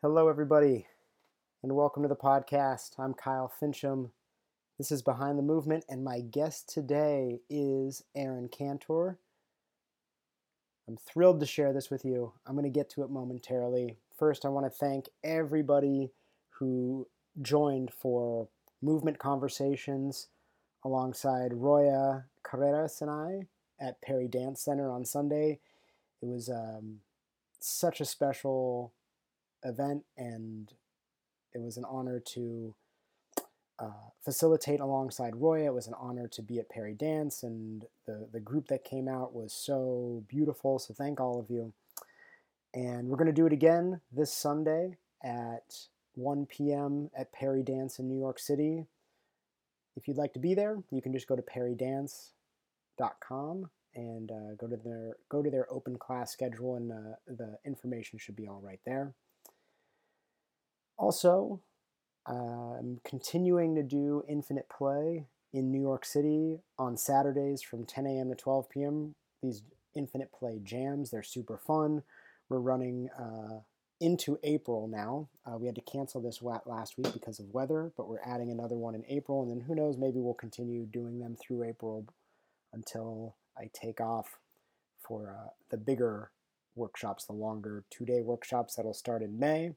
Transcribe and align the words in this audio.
Hello, 0.00 0.28
everybody, 0.28 0.86
and 1.60 1.74
welcome 1.74 2.04
to 2.04 2.08
the 2.08 2.14
podcast. 2.14 2.90
I'm 3.00 3.14
Kyle 3.14 3.52
Fincham. 3.60 4.12
This 4.78 4.92
is 4.92 5.02
Behind 5.02 5.36
the 5.36 5.42
Movement, 5.42 5.84
and 5.88 6.04
my 6.04 6.20
guest 6.20 6.72
today 6.72 7.40
is 7.50 8.04
Aaron 8.14 8.48
Cantor. 8.48 9.18
I'm 10.86 10.98
thrilled 10.98 11.40
to 11.40 11.46
share 11.46 11.72
this 11.72 11.90
with 11.90 12.04
you. 12.04 12.32
I'm 12.46 12.54
going 12.54 12.62
to 12.62 12.70
get 12.70 12.88
to 12.90 13.02
it 13.02 13.10
momentarily. 13.10 13.96
First, 14.16 14.44
I 14.44 14.50
want 14.50 14.66
to 14.66 14.70
thank 14.70 15.06
everybody 15.24 16.12
who 16.60 17.08
joined 17.42 17.92
for 17.92 18.46
movement 18.80 19.18
conversations 19.18 20.28
alongside 20.84 21.54
Roya 21.54 22.26
Carreras 22.44 23.02
and 23.02 23.10
I 23.10 23.48
at 23.84 24.00
Peridance 24.00 24.62
Center 24.62 24.92
on 24.92 25.04
Sunday. 25.04 25.58
It 26.22 26.26
was 26.26 26.48
um, 26.48 27.00
such 27.58 28.00
a 28.00 28.04
special 28.04 28.92
event, 29.64 30.04
and 30.16 30.72
it 31.54 31.60
was 31.60 31.76
an 31.76 31.84
honor 31.88 32.20
to 32.34 32.74
uh, 33.78 34.10
facilitate 34.24 34.80
alongside 34.80 35.36
Roy. 35.36 35.64
It 35.64 35.74
was 35.74 35.86
an 35.86 35.94
honor 35.98 36.28
to 36.28 36.42
be 36.42 36.58
at 36.58 36.68
Peridance, 36.68 37.42
and 37.42 37.84
the, 38.06 38.28
the 38.32 38.40
group 38.40 38.68
that 38.68 38.84
came 38.84 39.08
out 39.08 39.34
was 39.34 39.52
so 39.52 40.24
beautiful. 40.28 40.78
So, 40.78 40.94
thank 40.94 41.20
all 41.20 41.38
of 41.38 41.50
you. 41.50 41.72
And 42.74 43.08
we're 43.08 43.16
going 43.16 43.26
to 43.26 43.32
do 43.32 43.46
it 43.46 43.52
again 43.52 44.00
this 44.12 44.32
Sunday 44.32 44.96
at 45.24 45.88
1 46.14 46.46
p.m. 46.46 47.10
at 47.16 47.32
Peridance 47.32 47.98
in 47.98 48.08
New 48.08 48.18
York 48.18 48.38
City. 48.38 48.86
If 49.96 50.06
you'd 50.06 50.18
like 50.18 50.32
to 50.34 50.38
be 50.38 50.54
there, 50.54 50.76
you 50.90 51.02
can 51.02 51.12
just 51.12 51.26
go 51.26 51.34
to 51.34 51.42
peridance.com 51.42 53.70
and 53.94 54.30
uh, 54.30 54.54
go 54.56 54.68
to 54.68 54.76
their 54.76 55.16
go 55.28 55.42
to 55.42 55.50
their 55.50 55.66
open 55.72 55.96
class 55.96 56.30
schedule, 56.30 56.76
and 56.76 56.92
uh, 56.92 57.16
the 57.26 57.58
information 57.64 58.18
should 58.18 58.36
be 58.36 58.46
all 58.46 58.60
right 58.62 58.80
there. 58.84 59.14
Also, 60.98 61.60
I'm 62.26 63.00
continuing 63.04 63.74
to 63.76 63.82
do 63.82 64.22
Infinite 64.28 64.68
Play 64.68 65.26
in 65.52 65.70
New 65.70 65.80
York 65.80 66.04
City 66.04 66.58
on 66.78 66.96
Saturdays 66.96 67.62
from 67.62 67.86
10 67.86 68.06
a.m. 68.06 68.28
to 68.28 68.34
12 68.34 68.68
p.m. 68.68 69.14
These 69.42 69.62
Infinite 69.94 70.30
Play 70.32 70.60
jams, 70.62 71.10
they're 71.10 71.22
super 71.22 71.56
fun. 71.56 72.02
We're 72.48 72.58
running 72.58 73.08
uh, 73.18 73.60
into 74.00 74.38
April 74.42 74.88
now. 74.88 75.28
Uh, 75.46 75.56
we 75.56 75.66
had 75.66 75.74
to 75.76 75.80
cancel 75.80 76.20
this 76.20 76.42
last 76.42 76.98
week 76.98 77.12
because 77.12 77.38
of 77.38 77.52
weather, 77.52 77.92
but 77.96 78.08
we're 78.08 78.22
adding 78.24 78.50
another 78.50 78.76
one 78.76 78.94
in 78.94 79.04
April, 79.08 79.42
and 79.42 79.50
then 79.50 79.60
who 79.66 79.74
knows, 79.74 79.96
maybe 79.96 80.20
we'll 80.20 80.34
continue 80.34 80.84
doing 80.84 81.18
them 81.18 81.36
through 81.40 81.64
April 81.64 82.06
until 82.72 83.36
I 83.56 83.70
take 83.72 84.00
off 84.00 84.38
for 85.00 85.34
uh, 85.38 85.48
the 85.70 85.78
bigger 85.78 86.30
workshops, 86.74 87.24
the 87.24 87.32
longer 87.32 87.84
two 87.90 88.04
day 88.04 88.20
workshops 88.20 88.74
that'll 88.74 88.94
start 88.94 89.22
in 89.22 89.38
May. 89.38 89.72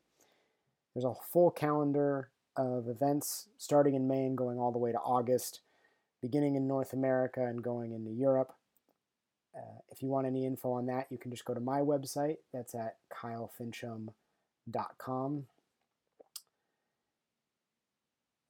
There's 0.93 1.05
a 1.05 1.13
full 1.31 1.51
calendar 1.51 2.29
of 2.55 2.89
events 2.89 3.47
starting 3.57 3.95
in 3.95 4.07
May 4.07 4.25
and 4.25 4.37
going 4.37 4.59
all 4.59 4.71
the 4.71 4.77
way 4.77 4.91
to 4.91 4.99
August, 4.99 5.61
beginning 6.21 6.55
in 6.55 6.67
North 6.67 6.93
America 6.93 7.43
and 7.45 7.63
going 7.63 7.93
into 7.93 8.11
Europe. 8.11 8.53
Uh, 9.55 9.79
if 9.89 10.01
you 10.01 10.09
want 10.09 10.27
any 10.27 10.45
info 10.45 10.73
on 10.73 10.85
that, 10.87 11.07
you 11.09 11.17
can 11.17 11.31
just 11.31 11.45
go 11.45 11.53
to 11.53 11.59
my 11.59 11.79
website. 11.79 12.37
That's 12.53 12.75
at 12.75 12.97
kylefincham.com. 13.13 15.45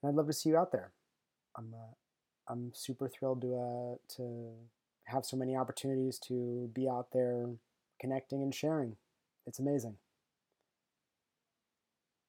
And 0.03 0.09
I'd 0.09 0.15
love 0.15 0.27
to 0.27 0.33
see 0.33 0.49
you 0.49 0.57
out 0.57 0.71
there. 0.71 0.91
I'm, 1.55 1.73
uh, 1.73 1.93
I'm 2.47 2.71
super 2.73 3.07
thrilled 3.07 3.41
to, 3.41 3.55
uh, 3.55 3.95
to 4.15 4.51
have 5.05 5.25
so 5.25 5.37
many 5.37 5.55
opportunities 5.55 6.17
to 6.19 6.69
be 6.73 6.89
out 6.89 7.11
there 7.13 7.49
connecting 7.99 8.41
and 8.41 8.53
sharing. 8.53 8.95
It's 9.45 9.59
amazing 9.59 9.97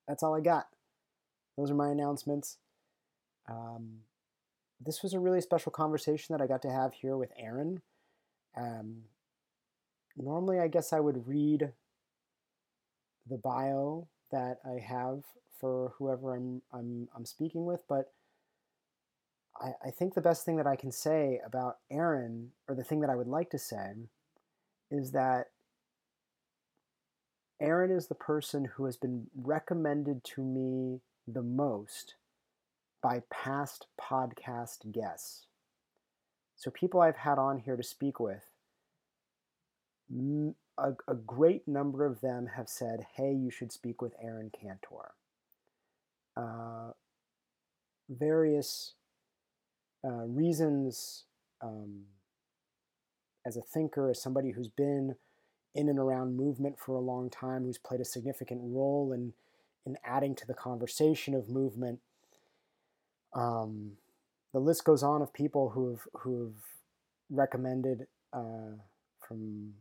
that's 0.07 0.23
all 0.23 0.35
I 0.35 0.41
got. 0.41 0.67
Those 1.57 1.71
are 1.71 1.75
my 1.75 1.91
announcements. 1.91 2.59
Um, 3.49 4.01
this 4.85 5.03
was 5.03 5.15
a 5.15 5.21
really 5.21 5.41
special 5.41 5.73
conversation 5.73 6.35
that 6.35 6.43
I 6.43 6.47
got 6.47 6.63
to 6.63 6.71
have 6.71 6.95
here 6.95 7.17
with 7.17 7.33
Aaron. 7.39 7.83
Um, 8.57 9.03
normally, 10.17 10.59
I 10.59 10.69
guess 10.69 10.93
I 10.93 11.01
would 11.01 11.27
read 11.27 11.73
the 13.29 13.39
bio 13.39 14.09
that 14.31 14.59
I 14.65 14.81
have 14.81 15.25
for 15.61 15.93
whoever 15.99 16.35
I'm 16.35 16.63
I'm, 16.73 17.09
I'm 17.15 17.25
speaking 17.25 17.65
with, 17.65 17.81
but 17.89 18.13
I, 19.61 19.73
I 19.87 19.91
think 19.91 20.15
the 20.15 20.21
best 20.21 20.45
thing 20.45 20.57
that 20.57 20.67
I 20.67 20.77
can 20.77 20.91
say 20.91 21.41
about 21.47 21.79
Aaron, 21.91 22.51
or 22.69 22.75
the 22.75 22.85
thing 22.85 23.01
that 23.01 23.11
I 23.11 23.17
would 23.17 23.29
like 23.29 23.51
to 23.51 23.59
say, 23.59 24.09
is 24.91 25.13
that 25.13 25.52
Aaron 27.63 27.93
is 27.93 28.09
the 28.09 28.17
person 28.17 28.65
who 28.75 28.87
has 28.87 28.97
been 28.97 29.29
recommended 29.37 30.25
to 30.25 30.43
me 30.43 31.01
the 31.29 31.43
most 31.43 32.17
by 33.01 33.23
past 33.31 33.87
podcast 34.01 34.91
guests. 34.91 35.47
So, 36.57 36.73
people 36.73 37.01
I've 37.01 37.17
had 37.17 37.39
on 37.39 37.59
here 37.59 37.77
to 37.77 37.83
speak 37.83 38.19
with, 38.19 38.43
a, 40.77 40.93
a 41.07 41.15
great 41.15 41.69
number 41.69 42.05
of 42.05 42.21
them 42.21 42.49
have 42.57 42.69
said, 42.69 43.07
Hey, 43.17 43.33
you 43.33 43.51
should 43.51 43.71
speak 43.71 44.03
with 44.03 44.15
Aaron 44.21 44.51
Cantor. 44.51 45.13
Uh, 46.37 46.93
various 48.09 48.95
uh, 50.05 50.27
reasons 50.27 51.25
um, 51.61 52.03
as 53.47 53.57
a 53.57 53.63
thinker, 53.63 54.11
as 54.11 54.21
somebody 54.21 54.51
who's 54.51 54.69
been 54.69 55.15
in 55.75 55.89
and 55.89 55.99
around 55.99 56.37
movement 56.37 56.79
for 56.79 56.95
a 56.95 57.01
long 57.01 57.31
time, 57.31 57.65
who's 57.65 57.79
played 57.79 58.01
a 58.01 58.05
significant 58.05 58.61
role 58.63 59.13
in 59.13 59.33
in 59.85 59.97
adding 60.05 60.35
to 60.37 60.47
the 60.47 60.55
conversation 60.55 61.35
of 61.35 61.49
movement. 61.49 61.99
Um, 63.35 63.93
the 64.53 64.61
list 64.61 64.85
goes 64.85 65.03
on 65.03 65.23
of 65.23 65.33
people 65.33 65.71
who 65.71 65.91
have 65.91 66.01
who 66.23 66.45
have 66.45 66.55
recommended 67.31 68.07
uh, 68.33 68.77
from. 69.27 69.75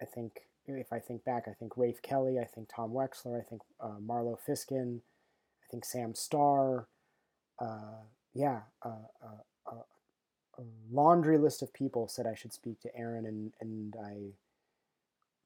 I 0.00 0.04
think 0.06 0.40
if 0.66 0.92
I 0.92 0.98
think 0.98 1.24
back, 1.24 1.44
I 1.48 1.52
think 1.52 1.76
Rafe 1.76 2.00
Kelly, 2.02 2.38
I 2.38 2.44
think 2.44 2.68
Tom 2.74 2.92
Weksler, 2.92 3.38
I 3.38 3.42
think 3.42 3.62
uh, 3.80 3.98
Marlo 4.00 4.38
Fisken, 4.48 4.98
I 4.98 5.66
think 5.70 5.84
Sam 5.84 6.14
Starr. 6.14 6.86
Uh, 7.58 8.04
yeah, 8.32 8.60
a 8.82 8.90
laundry 10.90 11.38
list 11.38 11.62
of 11.62 11.72
people 11.72 12.08
said 12.08 12.26
I 12.26 12.34
should 12.34 12.52
speak 12.52 12.80
to 12.80 12.96
Aaron, 12.96 13.26
and 13.26 13.52
and 13.60 13.94
I 14.04 14.32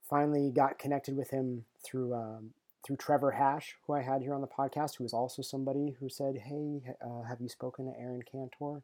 finally 0.09 0.51
got 0.55 0.79
connected 0.79 1.17
with 1.17 1.31
him 1.31 1.65
through 1.85 2.15
um, 2.15 2.51
through 2.85 2.97
Trevor 2.97 3.33
Hash, 3.33 3.77
who 3.87 3.95
I 3.95 4.03
had 4.03 4.23
here 4.23 4.35
on 4.35 4.43
the 4.43 4.47
podcast, 4.47 4.97
who 4.97 5.05
was 5.05 5.15
also 5.15 5.43
somebody 5.43 5.97
who 5.99 6.09
said, 6.09 6.37
"Hey, 6.45 6.83
uh, 7.05 7.23
have 7.29 7.41
you 7.41 7.49
spoken 7.49 7.87
to 7.87 7.99
Aaron 7.99 8.23
Cantor?" 8.31 8.83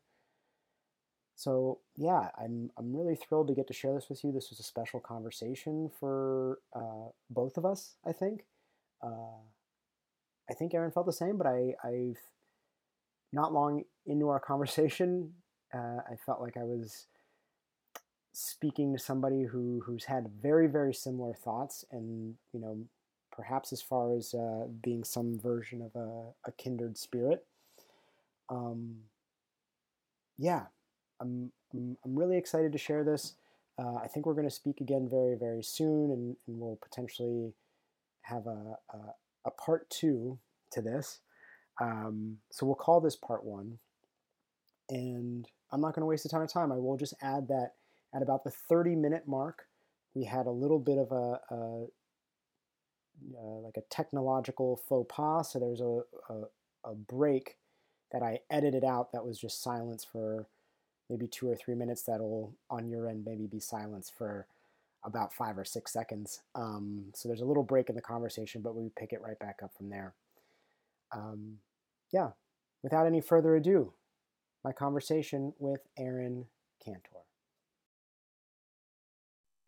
So 1.37 1.79
yeah, 1.97 2.29
I'm 2.39 2.71
I'm 2.79 2.95
really 2.95 3.17
thrilled 3.17 3.49
to 3.49 3.55
get 3.55 3.67
to 3.69 3.75
share 3.75 3.95
this 3.95 4.09
with 4.09 4.23
you. 4.25 4.33
This 4.33 4.51
was 4.51 4.61
a 4.61 4.65
special 4.65 5.01
conversation 5.01 5.91
for 5.99 6.59
uh, 6.75 7.11
both 7.29 7.57
of 7.57 7.65
us. 7.65 7.97
I 8.07 8.13
think. 8.13 8.45
Uh, 9.03 9.41
I 10.51 10.55
think 10.55 10.75
Aaron 10.75 10.91
felt 10.91 11.07
the 11.07 11.13
same, 11.13 11.39
but 11.39 11.47
I 11.47 11.75
I've 11.85 12.19
not 13.33 13.53
long 13.53 13.85
into 14.07 14.29
our 14.29 14.41
conversation, 14.51 15.33
uh, 15.75 15.99
I 16.11 16.17
felt 16.27 16.41
like 16.41 16.57
I 16.57 16.65
was 16.65 17.07
speaking 18.33 18.93
to 18.93 18.99
somebody 18.99 19.45
who 19.45 19.83
who's 19.85 20.05
had 20.05 20.31
very 20.41 20.67
very 20.67 20.95
similar 20.95 21.35
thoughts 21.35 21.85
and 21.91 22.35
you 22.53 22.61
know 22.61 22.79
perhaps 23.33 23.73
as 23.73 23.83
far 23.83 24.15
as 24.15 24.35
uh, 24.35 24.67
being 24.83 25.03
some 25.05 25.39
version 25.39 25.83
of 25.83 25.95
a, 25.97 26.49
a 26.49 26.53
kindred 26.53 26.97
spirit 26.97 27.45
um, 28.49 28.97
yeah 30.39 30.67
I'm, 31.21 31.53
I'm, 31.73 31.97
I'm 32.05 32.19
really 32.19 32.39
excited 32.39 32.73
to 32.73 32.79
share 32.79 33.05
this. 33.05 33.35
Uh, 33.79 33.97
I 33.97 34.09
think 34.09 34.27
we're 34.27 34.35
going 34.35 34.49
to 34.49 34.55
speak 34.55 34.81
again 34.81 35.09
very 35.11 35.37
very 35.37 35.63
soon 35.63 36.11
and, 36.11 36.37
and 36.47 36.61
we'll 36.61 36.79
potentially 36.83 37.53
have 38.23 38.47
a, 38.47 38.77
a, 38.93 38.99
a 39.47 39.51
part 39.51 39.89
two 39.91 40.39
to 40.73 40.83
this. 40.83 41.21
Um, 41.81 42.39
so 42.51 42.67
we'll 42.67 42.75
call 42.75 43.01
this 43.01 43.17
part 43.17 43.45
one. 43.45 43.79
And 44.89 45.49
I'm 45.73 45.81
not 45.81 45.95
going 45.95 46.03
to 46.03 46.07
waste 46.07 46.27
a 46.27 46.29
ton 46.29 46.43
of 46.43 46.53
time. 46.53 46.73
I 46.73 46.77
will 46.77 46.97
just 46.97 47.15
add 47.23 47.49
that 47.49 47.75
at 48.15 48.23
about 48.23 48.45
the 48.45 48.51
30 48.51 48.97
minute 48.97 49.27
mark, 49.27 49.67
we 50.15 50.25
had 50.25 50.47
a 50.47 50.51
little 50.51 50.79
bit 50.79 50.99
of 50.99 51.13
a, 51.13 51.41
a 51.55 51.87
uh, 53.37 53.61
like 53.63 53.77
a 53.77 53.83
technological 53.91 54.77
faux 54.77 55.15
pas. 55.15 55.53
So 55.53 55.59
there's 55.59 55.81
a, 55.81 56.01
a, 56.33 56.91
a 56.91 56.95
break 56.95 57.57
that 58.13 58.23
I 58.23 58.41
edited 58.51 58.85
out 58.85 59.13
that 59.13 59.25
was 59.25 59.39
just 59.39 59.63
silence 59.63 60.05
for 60.05 60.47
maybe 61.09 61.27
two 61.27 61.49
or 61.49 61.57
three 61.57 61.75
minutes. 61.75 62.03
That'll 62.03 62.55
on 62.69 62.89
your 62.89 63.09
end 63.09 63.25
maybe 63.25 63.47
be 63.47 63.61
silence 63.61 64.11
for 64.17 64.47
about 65.05 65.33
five 65.33 65.59
or 65.59 65.65
six 65.65 65.93
seconds. 65.93 66.43
Um, 66.55 67.07
so 67.15 67.29
there's 67.29 67.41
a 67.41 67.47
little 67.47 67.63
break 67.63 67.89
in 67.89 67.95
the 67.95 68.03
conversation, 68.03 68.63
but 68.63 68.75
we 68.75 68.91
pick 68.97 69.13
it 69.13 69.23
right 69.23 69.39
back 69.39 69.61
up 69.63 69.73
from 69.77 69.89
there. 69.89 70.15
Um, 71.13 71.59
yeah, 72.13 72.31
without 72.83 73.07
any 73.07 73.21
further 73.21 73.57
ado, 73.57 73.93
my 74.65 74.73
conversation 74.73 75.55
with 75.59 75.81
Aaron 75.99 76.47
Cantor. 76.85 77.20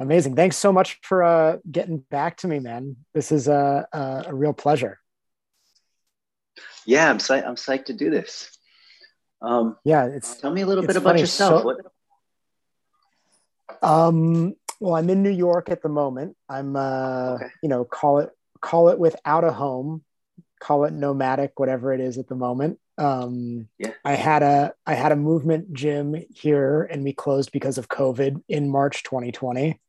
Amazing. 0.00 0.36
Thanks 0.36 0.56
so 0.56 0.72
much 0.72 0.98
for 1.02 1.22
uh, 1.22 1.58
getting 1.70 1.98
back 1.98 2.38
to 2.38 2.48
me, 2.48 2.58
man. 2.58 2.96
This 3.14 3.30
is 3.30 3.48
a, 3.48 3.86
a, 3.92 4.24
a 4.28 4.34
real 4.34 4.52
pleasure. 4.52 4.98
Yeah, 6.84 7.08
I'm 7.08 7.18
psyched. 7.18 7.46
I'm 7.46 7.54
psyched 7.54 7.86
to 7.86 7.92
do 7.92 8.10
this. 8.10 8.50
Um, 9.40 9.76
yeah, 9.84 10.06
it's. 10.06 10.36
Tell 10.36 10.52
me 10.52 10.62
a 10.62 10.66
little 10.66 10.84
bit 10.84 10.96
about 10.96 11.10
funny. 11.10 11.20
yourself. 11.20 11.62
So, 11.62 11.66
what... 11.66 11.76
Um. 13.82 14.54
Well, 14.80 14.96
I'm 14.96 15.08
in 15.10 15.22
New 15.22 15.30
York 15.30 15.70
at 15.70 15.82
the 15.82 15.88
moment. 15.88 16.36
I'm. 16.48 16.74
Uh, 16.74 17.34
okay. 17.34 17.46
You 17.62 17.68
know, 17.68 17.84
call 17.84 18.18
it 18.18 18.30
call 18.60 18.88
it 18.88 18.98
without 18.98 19.44
a 19.44 19.52
home, 19.52 20.02
call 20.60 20.84
it 20.84 20.92
nomadic, 20.92 21.60
whatever 21.60 21.92
it 21.92 22.00
is 22.00 22.16
at 22.16 22.28
the 22.28 22.34
moment. 22.34 22.78
Um, 23.02 23.68
yeah. 23.78 23.92
I 24.04 24.14
had 24.14 24.42
a 24.42 24.74
I 24.86 24.94
had 24.94 25.12
a 25.12 25.16
movement 25.16 25.72
gym 25.72 26.14
here, 26.32 26.82
and 26.84 27.02
we 27.02 27.12
closed 27.12 27.52
because 27.52 27.78
of 27.78 27.88
COVID 27.88 28.42
in 28.48 28.70
March 28.70 29.02
2020 29.02 29.80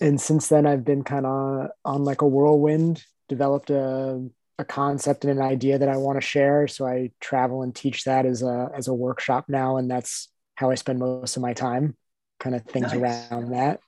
and 0.00 0.20
since 0.20 0.48
then 0.48 0.66
I've 0.66 0.84
been 0.84 1.04
kind 1.04 1.26
of 1.26 1.70
on 1.84 2.04
like 2.04 2.22
a 2.22 2.26
whirlwind, 2.26 3.04
developed 3.28 3.70
a, 3.70 4.26
a 4.58 4.64
concept 4.64 5.24
and 5.24 5.38
an 5.38 5.44
idea 5.44 5.78
that 5.78 5.88
I 5.88 5.98
want 5.98 6.16
to 6.16 6.26
share. 6.26 6.66
So 6.68 6.86
I 6.86 7.10
travel 7.20 7.62
and 7.62 7.74
teach 7.74 8.04
that 8.04 8.26
as 8.26 8.42
a 8.42 8.70
as 8.74 8.88
a 8.88 8.94
workshop 8.94 9.46
now, 9.48 9.76
and 9.76 9.90
that's 9.90 10.28
how 10.54 10.70
I 10.70 10.74
spend 10.74 10.98
most 10.98 11.36
of 11.36 11.42
my 11.42 11.52
time, 11.52 11.96
kind 12.38 12.56
of 12.56 12.64
things 12.64 12.92
nice. 12.92 13.30
around 13.30 13.52
that. 13.52 13.80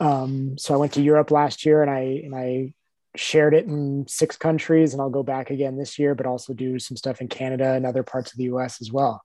Um, 0.00 0.58
so 0.58 0.74
I 0.74 0.76
went 0.76 0.92
to 0.94 1.02
Europe 1.02 1.30
last 1.30 1.64
year, 1.64 1.82
and 1.82 1.90
I 1.90 2.00
and 2.24 2.34
I 2.34 2.74
shared 3.16 3.54
it 3.54 3.66
in 3.66 4.06
six 4.08 4.36
countries, 4.36 4.92
and 4.92 5.00
I'll 5.00 5.10
go 5.10 5.22
back 5.22 5.50
again 5.50 5.76
this 5.76 5.98
year, 5.98 6.14
but 6.14 6.26
also 6.26 6.52
do 6.52 6.78
some 6.78 6.96
stuff 6.96 7.20
in 7.20 7.28
Canada 7.28 7.72
and 7.72 7.86
other 7.86 8.02
parts 8.02 8.32
of 8.32 8.38
the 8.38 8.44
U.S. 8.44 8.80
as 8.80 8.90
well. 8.92 9.22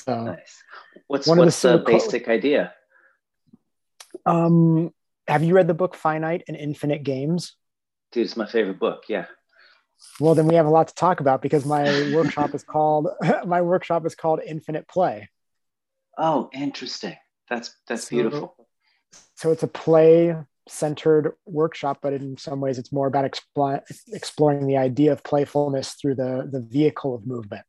So, 0.00 0.24
nice. 0.24 0.62
What's 1.06 1.26
one 1.26 1.38
what's 1.38 1.60
the, 1.62 1.78
the 1.78 1.84
basic 1.84 2.28
idea? 2.28 2.74
Um, 4.26 4.92
have 5.26 5.42
you 5.42 5.54
read 5.54 5.68
the 5.68 5.74
book 5.74 5.94
Finite 5.94 6.44
and 6.48 6.56
Infinite 6.56 7.02
Games? 7.02 7.56
Dude, 8.12 8.26
it's 8.26 8.36
my 8.36 8.46
favorite 8.46 8.78
book. 8.78 9.04
Yeah. 9.08 9.26
Well, 10.20 10.34
then 10.34 10.46
we 10.46 10.54
have 10.56 10.66
a 10.66 10.70
lot 10.70 10.88
to 10.88 10.94
talk 10.94 11.20
about 11.20 11.40
because 11.40 11.64
my 11.64 11.84
workshop 12.14 12.54
is 12.54 12.62
called 12.62 13.08
my 13.46 13.62
workshop 13.62 14.04
is 14.06 14.14
called 14.14 14.40
Infinite 14.44 14.86
Play. 14.86 15.30
Oh, 16.18 16.50
interesting. 16.52 17.16
That's 17.48 17.74
that's 17.88 18.04
so, 18.04 18.10
beautiful. 18.10 18.68
So 19.36 19.50
it's 19.50 19.62
a 19.62 19.68
play 19.68 20.36
centered 20.68 21.32
workshop, 21.46 21.98
but 22.02 22.12
in 22.12 22.36
some 22.36 22.60
ways 22.60 22.78
it's 22.78 22.92
more 22.92 23.06
about 23.06 23.30
expl- 23.30 23.82
exploring 24.12 24.66
the 24.66 24.76
idea 24.76 25.12
of 25.12 25.22
playfulness 25.22 25.92
through 25.92 26.14
the 26.14 26.48
the 26.50 26.60
vehicle 26.60 27.14
of 27.14 27.26
movement. 27.26 27.64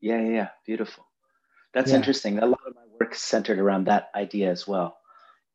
Yeah, 0.00 0.20
yeah, 0.22 0.30
yeah. 0.30 0.48
beautiful. 0.64 1.06
That's 1.74 1.90
yeah. 1.90 1.96
interesting. 1.96 2.38
A 2.38 2.46
lot 2.46 2.60
of 2.66 2.74
my 2.74 2.82
work 3.00 3.14
centered 3.14 3.58
around 3.58 3.86
that 3.86 4.10
idea 4.14 4.50
as 4.50 4.66
well. 4.66 4.96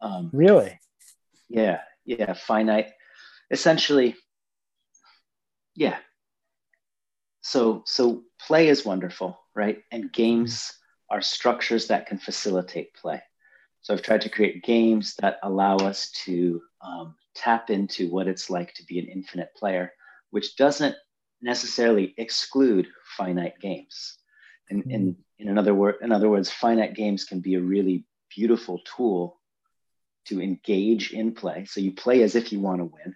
Um, 0.02 0.30
really? 0.34 0.80
Yeah, 1.50 1.82
yeah, 2.06 2.34
finite. 2.34 2.92
Essentially, 3.50 4.16
yeah. 5.76 5.98
So 7.42 7.84
so 7.86 8.24
play 8.40 8.68
is 8.68 8.86
wonderful, 8.86 9.40
right? 9.56 9.82
And 9.92 10.12
games 10.12 10.74
are 11.10 11.22
structures 11.22 11.88
that 11.88 12.08
can 12.08 12.18
facilitate 12.18 12.94
play. 12.96 13.22
So 13.84 13.94
I've 13.94 14.02
tried 14.02 14.22
to 14.22 14.30
create 14.30 14.64
games 14.64 15.16
that 15.22 15.40
allow 15.44 15.76
us 15.76 16.10
to 16.26 16.62
um, 16.82 17.16
tap 17.36 17.70
into 17.70 18.10
what 18.10 18.28
it's 18.28 18.50
like 18.50 18.74
to 18.76 18.86
be 18.86 18.98
an 18.98 19.08
infinite 19.08 19.54
player, 19.56 19.92
which 20.32 20.56
doesn't 20.56 20.96
necessarily 21.42 22.14
exclude 22.18 22.88
finite 23.18 23.60
games. 23.60 24.18
And 24.70 24.84
in, 24.86 24.92
in, 24.92 25.18
in 25.38 25.50
another 25.50 25.74
word, 25.74 25.96
in 26.02 26.14
other 26.14 26.30
words, 26.30 26.50
finite 26.50 26.96
games 26.96 27.26
can 27.26 27.42
be 27.42 27.56
a 27.56 27.62
really 27.62 28.06
beautiful 28.34 28.80
tool 28.86 29.42
to 30.28 30.42
engage 30.42 31.12
in 31.12 31.34
play. 31.34 31.66
So 31.66 31.82
you 31.82 31.92
play 31.92 32.24
as 32.24 32.36
if 32.36 32.54
you 32.54 32.62
want 32.62 32.80
to 32.80 32.86
win, 32.86 33.16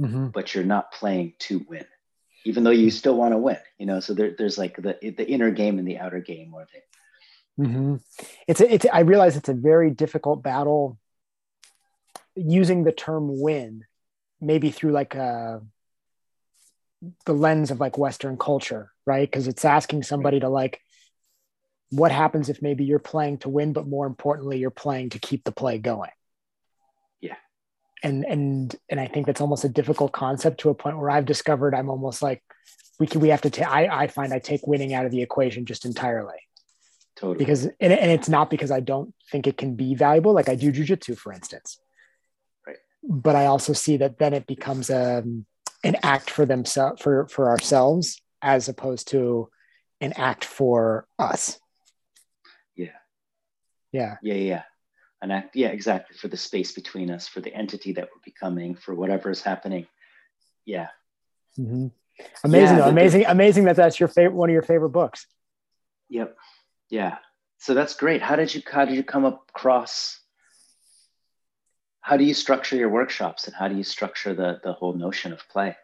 mm-hmm. 0.00 0.26
but 0.28 0.54
you're 0.54 0.62
not 0.62 0.92
playing 0.92 1.34
to 1.40 1.66
win, 1.68 1.86
even 2.44 2.62
though 2.62 2.70
you 2.70 2.92
still 2.92 3.16
want 3.16 3.32
to 3.32 3.38
win. 3.38 3.58
You 3.78 3.86
know, 3.86 3.98
so 3.98 4.14
there, 4.14 4.36
there's 4.38 4.58
like 4.58 4.76
the 4.76 4.96
the 5.02 5.28
inner 5.28 5.50
game 5.50 5.80
and 5.80 5.88
the 5.88 5.98
outer 5.98 6.20
game, 6.20 6.54
or 6.54 6.66
the. 6.72 6.80
Mm-hmm. 7.58 7.96
It's 8.48 8.60
a, 8.60 8.74
it's. 8.74 8.86
I 8.92 9.00
realize 9.00 9.36
it's 9.36 9.48
a 9.48 9.54
very 9.54 9.90
difficult 9.90 10.42
battle. 10.42 10.98
Using 12.34 12.82
the 12.84 12.92
term 12.92 13.40
"win," 13.40 13.84
maybe 14.40 14.70
through 14.70 14.90
like 14.92 15.14
a 15.14 15.22
uh, 15.22 15.60
the 17.26 17.32
lens 17.34 17.70
of 17.70 17.80
like 17.80 17.96
Western 17.98 18.36
culture, 18.36 18.90
right? 19.06 19.30
Because 19.30 19.46
it's 19.46 19.64
asking 19.64 20.02
somebody 20.02 20.40
to 20.40 20.48
like, 20.48 20.80
what 21.90 22.10
happens 22.10 22.48
if 22.48 22.60
maybe 22.62 22.84
you're 22.84 22.98
playing 22.98 23.38
to 23.38 23.48
win, 23.48 23.72
but 23.72 23.86
more 23.86 24.06
importantly, 24.06 24.58
you're 24.58 24.70
playing 24.70 25.10
to 25.10 25.18
keep 25.18 25.44
the 25.44 25.52
play 25.52 25.78
going 25.78 26.10
Yeah. 27.20 27.36
and 28.02 28.24
and 28.24 28.74
and 28.88 28.98
I 28.98 29.06
think 29.06 29.26
that's 29.26 29.40
almost 29.40 29.64
a 29.64 29.68
difficult 29.68 30.12
concept 30.12 30.60
to 30.60 30.70
a 30.70 30.74
point 30.74 30.98
where 30.98 31.10
I've 31.10 31.26
discovered 31.26 31.74
I'm 31.74 31.90
almost 31.90 32.20
like 32.22 32.42
we 32.98 33.06
can 33.06 33.20
we 33.20 33.28
have 33.28 33.42
to 33.42 33.50
take 33.50 33.68
I, 33.68 33.86
I 33.86 34.06
find 34.08 34.32
I 34.32 34.38
take 34.40 34.66
winning 34.66 34.92
out 34.94 35.06
of 35.06 35.12
the 35.12 35.22
equation 35.22 35.66
just 35.66 35.84
entirely. 35.84 36.38
Totally. 37.16 37.38
Because 37.38 37.64
and, 37.64 37.92
and 37.92 38.10
it's 38.10 38.28
not 38.28 38.50
because 38.50 38.70
I 38.70 38.80
don't 38.80 39.14
think 39.30 39.46
it 39.46 39.56
can 39.56 39.76
be 39.76 39.94
valuable. 39.94 40.32
Like 40.32 40.48
I 40.48 40.56
do 40.56 40.72
jujitsu, 40.72 41.16
for 41.16 41.32
instance. 41.32 41.78
Right. 42.66 42.76
But 43.02 43.36
I 43.36 43.46
also 43.46 43.72
see 43.72 43.98
that 43.98 44.18
then 44.18 44.34
it 44.34 44.46
becomes 44.46 44.90
a 44.90 45.18
um, 45.18 45.46
an 45.84 45.96
act 46.02 46.30
for 46.30 46.44
themselves 46.44 47.00
for 47.00 47.28
for 47.28 47.50
ourselves 47.50 48.20
as 48.42 48.68
opposed 48.68 49.08
to 49.08 49.48
an 50.00 50.12
act 50.16 50.44
for 50.44 51.06
us. 51.18 51.58
Yeah. 52.74 52.88
Yeah. 53.92 54.16
Yeah. 54.22 54.34
Yeah 54.34 54.62
an 55.24 55.30
act 55.30 55.56
yeah 55.56 55.68
exactly 55.68 56.16
for 56.16 56.28
the 56.28 56.36
space 56.36 56.72
between 56.72 57.10
us 57.10 57.26
for 57.26 57.40
the 57.40 57.52
entity 57.52 57.92
that 57.92 58.04
we're 58.04 58.20
becoming 58.24 58.74
for 58.74 58.94
whatever 58.94 59.30
is 59.30 59.42
happening 59.42 59.86
yeah 60.66 60.88
mm-hmm. 61.58 61.86
amazing 62.44 62.76
yeah, 62.76 62.88
amazing 62.88 63.24
amazing 63.26 63.64
that 63.64 63.74
that's 63.74 63.98
your 63.98 64.08
favorite 64.08 64.34
one 64.34 64.50
of 64.50 64.52
your 64.52 64.62
favorite 64.62 64.90
books 64.90 65.26
yep 66.10 66.36
yeah. 66.90 67.18
So 67.58 67.74
that's 67.74 67.94
great. 67.94 68.22
How 68.22 68.36
did 68.36 68.54
you 68.54 68.62
how 68.70 68.84
did 68.84 68.94
you 68.94 69.04
come 69.04 69.24
across 69.24 70.20
how 72.00 72.18
do 72.18 72.24
you 72.24 72.34
structure 72.34 72.76
your 72.76 72.90
workshops 72.90 73.46
and 73.46 73.56
how 73.56 73.68
do 73.68 73.76
you 73.76 73.84
structure 73.84 74.34
the 74.34 74.60
the 74.62 74.72
whole 74.72 74.92
notion 74.92 75.32
of 75.32 75.48
play? 75.48 75.76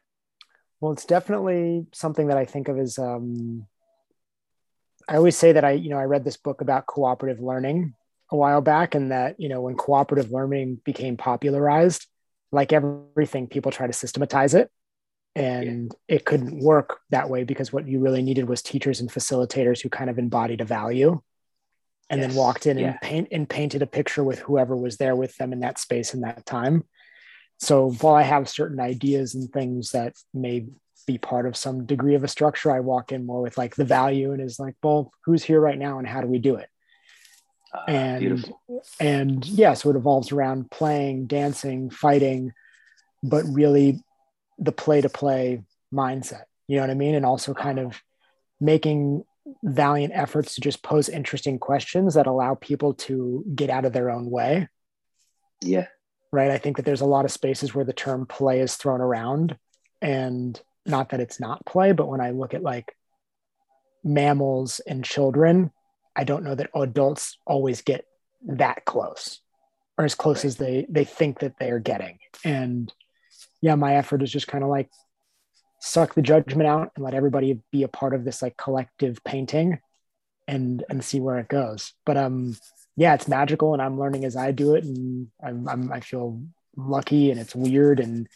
Well 0.80 0.92
it's 0.92 1.06
definitely 1.06 1.86
something 1.92 2.28
that 2.28 2.38
i 2.38 2.44
think 2.44 2.68
of 2.68 2.78
as 2.78 2.98
um 2.98 3.66
I 5.08 5.16
always 5.16 5.36
say 5.36 5.52
that 5.52 5.64
I, 5.64 5.72
you 5.72 5.90
know, 5.90 5.98
I 5.98 6.04
read 6.04 6.24
this 6.24 6.36
book 6.36 6.60
about 6.60 6.86
cooperative 6.86 7.42
learning 7.42 7.94
a 8.30 8.36
while 8.36 8.60
back 8.60 8.94
and 8.94 9.10
that 9.10 9.38
you 9.40 9.48
know 9.48 9.62
when 9.62 9.74
cooperative 9.74 10.30
learning 10.30 10.80
became 10.84 11.16
popularized 11.16 12.06
like 12.52 12.72
everything 12.72 13.46
people 13.46 13.72
try 13.72 13.86
to 13.86 13.92
systematize 13.92 14.54
it 14.54 14.70
and 15.36 15.94
yeah. 16.08 16.16
it 16.16 16.24
couldn't 16.24 16.58
work 16.58 17.00
that 17.10 17.30
way 17.30 17.44
because 17.44 17.72
what 17.72 17.86
you 17.86 18.00
really 18.00 18.22
needed 18.22 18.48
was 18.48 18.62
teachers 18.62 19.00
and 19.00 19.10
facilitators 19.10 19.80
who 19.80 19.88
kind 19.88 20.10
of 20.10 20.18
embodied 20.18 20.60
a 20.60 20.64
value 20.64 21.20
and 22.08 22.20
yes. 22.20 22.28
then 22.28 22.36
walked 22.36 22.66
in 22.66 22.78
yeah. 22.78 22.90
and 22.90 23.00
paint 23.00 23.28
and 23.30 23.48
painted 23.48 23.82
a 23.82 23.86
picture 23.86 24.24
with 24.24 24.40
whoever 24.40 24.76
was 24.76 24.96
there 24.96 25.14
with 25.14 25.36
them 25.36 25.52
in 25.52 25.60
that 25.60 25.78
space 25.78 26.14
in 26.14 26.22
that 26.22 26.44
time 26.44 26.84
so 27.58 27.92
while 28.00 28.16
i 28.16 28.22
have 28.22 28.48
certain 28.48 28.80
ideas 28.80 29.34
and 29.34 29.52
things 29.52 29.90
that 29.90 30.14
may 30.34 30.66
be 31.06 31.16
part 31.16 31.46
of 31.46 31.56
some 31.56 31.86
degree 31.86 32.14
of 32.14 32.24
a 32.24 32.28
structure 32.28 32.70
i 32.70 32.80
walk 32.80 33.12
in 33.12 33.24
more 33.24 33.40
with 33.40 33.56
like 33.56 33.76
the 33.76 33.84
value 33.84 34.32
and 34.32 34.42
is 34.42 34.58
like 34.58 34.74
well 34.82 35.12
who's 35.24 35.44
here 35.44 35.60
right 35.60 35.78
now 35.78 35.98
and 35.98 36.08
how 36.08 36.20
do 36.20 36.26
we 36.26 36.38
do 36.38 36.56
it 36.56 36.68
uh, 37.72 37.84
and 37.86 38.20
beautiful. 38.20 38.60
and 38.98 39.46
yeah, 39.46 39.74
so 39.74 39.90
it 39.90 39.96
evolves 39.96 40.32
around 40.32 40.70
playing, 40.70 41.26
dancing, 41.26 41.90
fighting, 41.90 42.52
but 43.22 43.44
really 43.44 44.02
the 44.60 44.72
play 44.72 45.00
to 45.00 45.08
play 45.08 45.62
mindset. 45.92 46.44
You 46.68 46.76
know 46.76 46.82
what 46.82 46.90
I 46.90 46.94
mean? 46.94 47.14
And 47.14 47.26
also 47.26 47.54
kind 47.54 47.78
of 47.78 48.00
making 48.60 49.24
valiant 49.64 50.12
efforts 50.14 50.54
to 50.54 50.60
just 50.60 50.82
pose 50.82 51.08
interesting 51.08 51.58
questions 51.58 52.14
that 52.14 52.26
allow 52.26 52.54
people 52.54 52.94
to 52.94 53.44
get 53.54 53.70
out 53.70 53.84
of 53.84 53.92
their 53.92 54.10
own 54.10 54.30
way. 54.30 54.68
Yeah. 55.62 55.86
Right. 56.32 56.50
I 56.50 56.58
think 56.58 56.76
that 56.76 56.84
there's 56.84 57.00
a 57.00 57.06
lot 57.06 57.24
of 57.24 57.32
spaces 57.32 57.74
where 57.74 57.84
the 57.84 57.92
term 57.92 58.26
play 58.26 58.60
is 58.60 58.76
thrown 58.76 59.00
around. 59.00 59.56
And 60.00 60.60
not 60.86 61.10
that 61.10 61.20
it's 61.20 61.40
not 61.40 61.66
play, 61.66 61.92
but 61.92 62.08
when 62.08 62.20
I 62.20 62.30
look 62.30 62.54
at 62.54 62.62
like 62.62 62.94
mammals 64.04 64.80
and 64.80 65.04
children, 65.04 65.72
I 66.14 66.24
don't 66.24 66.44
know 66.44 66.54
that 66.54 66.70
adults 66.74 67.36
always 67.46 67.82
get 67.82 68.04
that 68.46 68.84
close 68.84 69.40
or 69.98 70.04
as 70.04 70.14
close 70.14 70.38
right. 70.38 70.44
as 70.46 70.56
they 70.56 70.86
they 70.88 71.04
think 71.04 71.40
that 71.40 71.58
they 71.58 71.70
are 71.70 71.78
getting. 71.78 72.18
And 72.44 72.92
yeah, 73.60 73.74
my 73.74 73.96
effort 73.96 74.22
is 74.22 74.30
just 74.30 74.48
kind 74.48 74.64
of 74.64 74.70
like 74.70 74.90
suck 75.80 76.14
the 76.14 76.22
judgment 76.22 76.68
out 76.68 76.92
and 76.94 77.04
let 77.04 77.14
everybody 77.14 77.60
be 77.72 77.82
a 77.82 77.88
part 77.88 78.14
of 78.14 78.24
this 78.24 78.42
like 78.42 78.56
collective 78.56 79.22
painting 79.24 79.78
and 80.46 80.84
and 80.88 81.04
see 81.04 81.20
where 81.20 81.38
it 81.38 81.48
goes. 81.48 81.94
But 82.04 82.16
um 82.16 82.56
yeah, 82.96 83.14
it's 83.14 83.28
magical 83.28 83.72
and 83.72 83.80
I'm 83.80 83.98
learning 83.98 84.24
as 84.24 84.36
I 84.36 84.50
do 84.50 84.74
it 84.74 84.84
and 84.84 85.28
I'm, 85.42 85.68
I'm 85.68 85.92
I 85.92 86.00
feel 86.00 86.42
lucky 86.76 87.30
and 87.30 87.40
it's 87.40 87.54
weird 87.54 88.00
and 88.00 88.28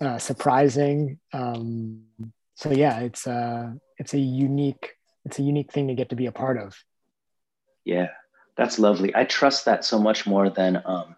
uh, 0.00 0.18
surprising. 0.18 1.18
Um, 1.32 2.02
so 2.54 2.70
yeah, 2.70 3.00
it's 3.00 3.26
uh 3.26 3.72
it's 3.98 4.14
a 4.14 4.18
unique 4.18 4.94
it's 5.24 5.38
a 5.38 5.42
unique 5.42 5.72
thing 5.72 5.88
to 5.88 5.94
get 5.94 6.10
to 6.10 6.16
be 6.16 6.26
a 6.26 6.32
part 6.32 6.58
of. 6.58 6.76
Yeah, 7.84 8.08
that's 8.56 8.78
lovely. 8.78 9.14
I 9.14 9.24
trust 9.24 9.64
that 9.64 9.84
so 9.84 9.98
much 9.98 10.26
more 10.26 10.50
than 10.50 10.82
um, 10.84 11.16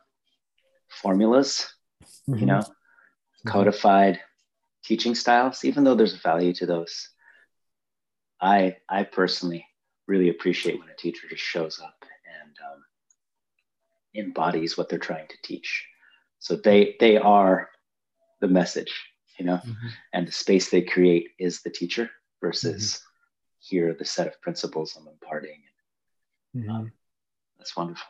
formulas, 0.89 1.73
mm-hmm. 2.29 2.39
you 2.39 2.47
know. 2.47 2.63
Codified 3.47 4.21
teaching 4.85 5.15
styles, 5.15 5.65
even 5.65 5.85
though 5.85 5.95
there's 5.95 6.15
a 6.15 6.19
value 6.19 6.53
to 6.55 6.67
those. 6.67 7.09
I 8.41 8.77
I 8.89 9.05
personally 9.05 9.67
really 10.07 10.29
appreciate 10.29 10.79
when 10.79 10.89
a 10.89 10.95
teacher 10.95 11.27
just 11.29 11.43
shows 11.43 11.81
up 11.81 12.05
and 12.43 12.57
um, 12.73 12.85
embodies 14.15 14.77
what 14.77 14.89
they're 14.89 14.99
trying 14.99 15.29
to 15.29 15.37
teach. 15.43 15.87
So 16.39 16.57
they 16.57 16.97
they 17.01 17.17
are 17.17 17.71
the 18.41 18.49
message, 18.49 18.93
you 19.39 19.47
know, 19.47 19.57
mm-hmm. 19.57 19.89
and 20.13 20.29
the 20.29 20.33
space 20.33 20.71
they 20.71 20.83
create 20.83 21.31
is 21.39 21.63
the 21.63 21.71
teacher 21.71 22.11
versus 22.41 22.93
mm-hmm. 22.93 23.77
here 23.77 23.97
the 23.99 24.05
set 24.05 24.27
of 24.27 24.41
principles 24.43 24.97
I'm 24.97 25.09
imparting. 25.09 25.63
Mm-hmm. 26.55 26.71
Um, 26.71 26.93
that's 27.59 27.77
wonderful. 27.77 28.07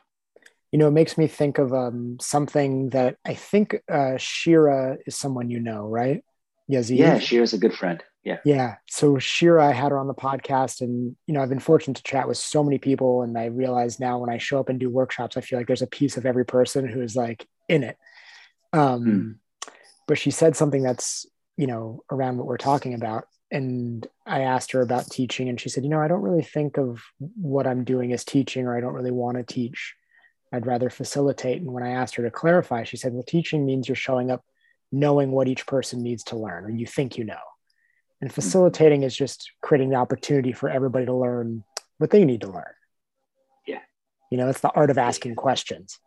You 0.76 0.80
know, 0.80 0.88
it 0.88 0.92
makes 0.92 1.16
me 1.16 1.26
think 1.26 1.56
of 1.56 1.72
um, 1.72 2.18
something 2.20 2.90
that 2.90 3.16
I 3.24 3.32
think 3.32 3.76
uh, 3.90 4.18
Shira 4.18 4.98
is 5.06 5.16
someone 5.16 5.48
you 5.48 5.58
know, 5.58 5.86
right? 5.86 6.22
Yaziv. 6.70 6.98
Yeah, 6.98 7.18
Shira's 7.18 7.54
a 7.54 7.58
good 7.58 7.72
friend. 7.72 8.04
Yeah. 8.24 8.40
Yeah. 8.44 8.74
So 8.86 9.18
Shira, 9.18 9.66
I 9.66 9.72
had 9.72 9.90
her 9.90 9.98
on 9.98 10.06
the 10.06 10.12
podcast, 10.12 10.82
and 10.82 11.16
you 11.26 11.32
know, 11.32 11.40
I've 11.40 11.48
been 11.48 11.60
fortunate 11.60 11.96
to 11.96 12.02
chat 12.02 12.28
with 12.28 12.36
so 12.36 12.62
many 12.62 12.76
people, 12.76 13.22
and 13.22 13.38
I 13.38 13.46
realize 13.46 13.98
now 13.98 14.18
when 14.18 14.28
I 14.28 14.36
show 14.36 14.60
up 14.60 14.68
and 14.68 14.78
do 14.78 14.90
workshops, 14.90 15.38
I 15.38 15.40
feel 15.40 15.58
like 15.58 15.66
there's 15.66 15.80
a 15.80 15.86
piece 15.86 16.18
of 16.18 16.26
every 16.26 16.44
person 16.44 16.86
who 16.86 17.00
is 17.00 17.16
like 17.16 17.48
in 17.70 17.82
it. 17.82 17.96
Um, 18.74 19.04
mm. 19.06 19.72
But 20.06 20.18
she 20.18 20.30
said 20.30 20.56
something 20.56 20.82
that's 20.82 21.24
you 21.56 21.66
know 21.66 22.02
around 22.12 22.36
what 22.36 22.46
we're 22.46 22.58
talking 22.58 22.92
about, 22.92 23.24
and 23.50 24.06
I 24.26 24.42
asked 24.42 24.72
her 24.72 24.82
about 24.82 25.08
teaching, 25.08 25.48
and 25.48 25.58
she 25.58 25.70
said, 25.70 25.84
you 25.84 25.88
know, 25.88 26.02
I 26.02 26.08
don't 26.08 26.20
really 26.20 26.44
think 26.44 26.76
of 26.76 27.02
what 27.18 27.66
I'm 27.66 27.82
doing 27.82 28.12
as 28.12 28.26
teaching, 28.26 28.66
or 28.66 28.76
I 28.76 28.82
don't 28.82 28.92
really 28.92 29.10
want 29.10 29.38
to 29.38 29.42
teach. 29.42 29.94
I'd 30.52 30.66
rather 30.66 30.90
facilitate. 30.90 31.60
And 31.60 31.72
when 31.72 31.82
I 31.82 31.90
asked 31.90 32.14
her 32.16 32.22
to 32.22 32.30
clarify, 32.30 32.84
she 32.84 32.96
said, 32.96 33.12
well, 33.12 33.24
teaching 33.26 33.66
means 33.66 33.88
you're 33.88 33.96
showing 33.96 34.30
up 34.30 34.44
knowing 34.92 35.32
what 35.32 35.48
each 35.48 35.66
person 35.66 36.02
needs 36.02 36.24
to 36.24 36.36
learn, 36.36 36.64
or 36.64 36.70
you 36.70 36.86
think 36.86 37.18
you 37.18 37.24
know 37.24 37.36
and 38.20 38.32
facilitating 38.32 39.02
is 39.02 39.14
just 39.14 39.52
creating 39.62 39.90
the 39.90 39.96
opportunity 39.96 40.52
for 40.52 40.68
everybody 40.68 41.06
to 41.06 41.14
learn 41.14 41.64
what 41.98 42.10
they 42.10 42.24
need 42.24 42.40
to 42.42 42.50
learn. 42.50 42.64
Yeah. 43.66 43.80
You 44.30 44.38
know, 44.38 44.48
it's 44.48 44.60
the 44.60 44.70
art 44.70 44.90
of 44.90 44.98
asking 44.98 45.34
questions. 45.34 45.98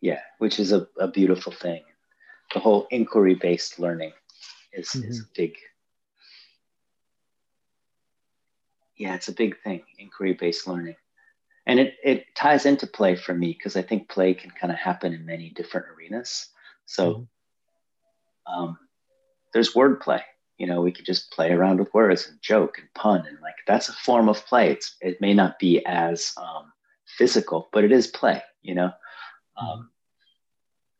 Yeah, 0.00 0.20
which 0.38 0.58
is 0.58 0.72
a, 0.72 0.86
a 0.98 1.08
beautiful 1.08 1.52
thing. 1.52 1.82
The 2.52 2.60
whole 2.60 2.86
inquiry 2.90 3.34
based 3.34 3.78
learning 3.78 4.12
is, 4.72 4.88
mm-hmm. 4.88 5.08
is 5.08 5.20
a 5.20 5.24
big, 5.34 5.54
yeah, 8.96 9.14
it's 9.14 9.28
a 9.28 9.32
big 9.32 9.56
thing, 9.62 9.82
inquiry 9.98 10.34
based 10.34 10.66
learning. 10.66 10.96
And 11.66 11.78
it, 11.78 11.94
it 12.02 12.34
ties 12.34 12.66
into 12.66 12.86
play 12.86 13.14
for 13.14 13.34
me 13.34 13.52
because 13.52 13.76
I 13.76 13.82
think 13.82 14.08
play 14.08 14.34
can 14.34 14.50
kind 14.50 14.72
of 14.72 14.78
happen 14.78 15.12
in 15.12 15.24
many 15.24 15.50
different 15.50 15.86
arenas. 15.88 16.48
So 16.86 17.14
mm-hmm. 17.14 18.52
um, 18.52 18.78
there's 19.52 19.74
wordplay 19.74 20.22
you 20.62 20.68
know 20.68 20.80
we 20.80 20.92
could 20.92 21.04
just 21.04 21.32
play 21.32 21.50
around 21.50 21.80
with 21.80 21.92
words 21.92 22.28
and 22.28 22.40
joke 22.40 22.78
and 22.78 22.86
pun 22.94 23.26
and 23.26 23.38
like 23.42 23.56
that's 23.66 23.88
a 23.88 23.92
form 23.92 24.28
of 24.28 24.46
play 24.46 24.70
it's, 24.70 24.96
it 25.00 25.20
may 25.20 25.34
not 25.34 25.58
be 25.58 25.84
as 25.86 26.32
um, 26.36 26.72
physical 27.18 27.68
but 27.72 27.82
it 27.82 27.90
is 27.90 28.06
play 28.06 28.40
you 28.62 28.74
know 28.74 28.92
um, 29.60 29.90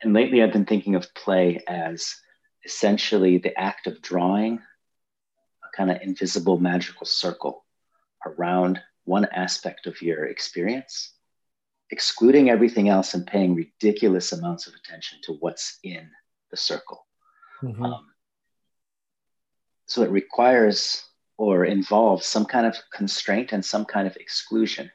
and 0.02 0.12
lately 0.12 0.42
i've 0.42 0.52
been 0.52 0.66
thinking 0.66 0.95
of 0.95 1.14
play 1.14 1.62
as 1.69 2.16
essentially 2.64 3.38
the 3.38 3.57
act 3.59 3.87
of 3.87 4.02
drawing 4.02 4.54
a 4.59 5.76
kind 5.76 5.90
of 5.90 6.02
invisible 6.02 6.59
magical 6.59 7.07
circle 7.07 7.64
around 8.26 8.81
one 9.05 9.27
aspect 9.33 9.87
of 9.87 10.01
your 10.03 10.27
experience 10.27 11.13
excluding 11.91 12.49
everything 12.49 12.89
else 12.89 13.15
and 13.15 13.27
paying 13.27 13.55
ridiculous 13.55 14.33
amounts 14.33 14.67
of 14.67 14.75
attention 14.75 15.19
to 15.23 15.35
what's 15.41 15.79
in 15.83 16.09
the 16.51 16.57
circle 16.57 17.07
mm-hmm. 17.63 17.85
um, 17.85 18.07
so 19.87 20.03
it 20.03 20.11
requires 20.11 21.05
or 21.43 21.65
involves 21.65 22.25
some 22.25 22.45
kind 22.45 22.67
of 22.67 22.77
constraint 22.93 23.53
and 23.53 23.65
some 23.65 23.85
kind 23.85 24.07
of 24.07 24.17
exclusion. 24.17 24.91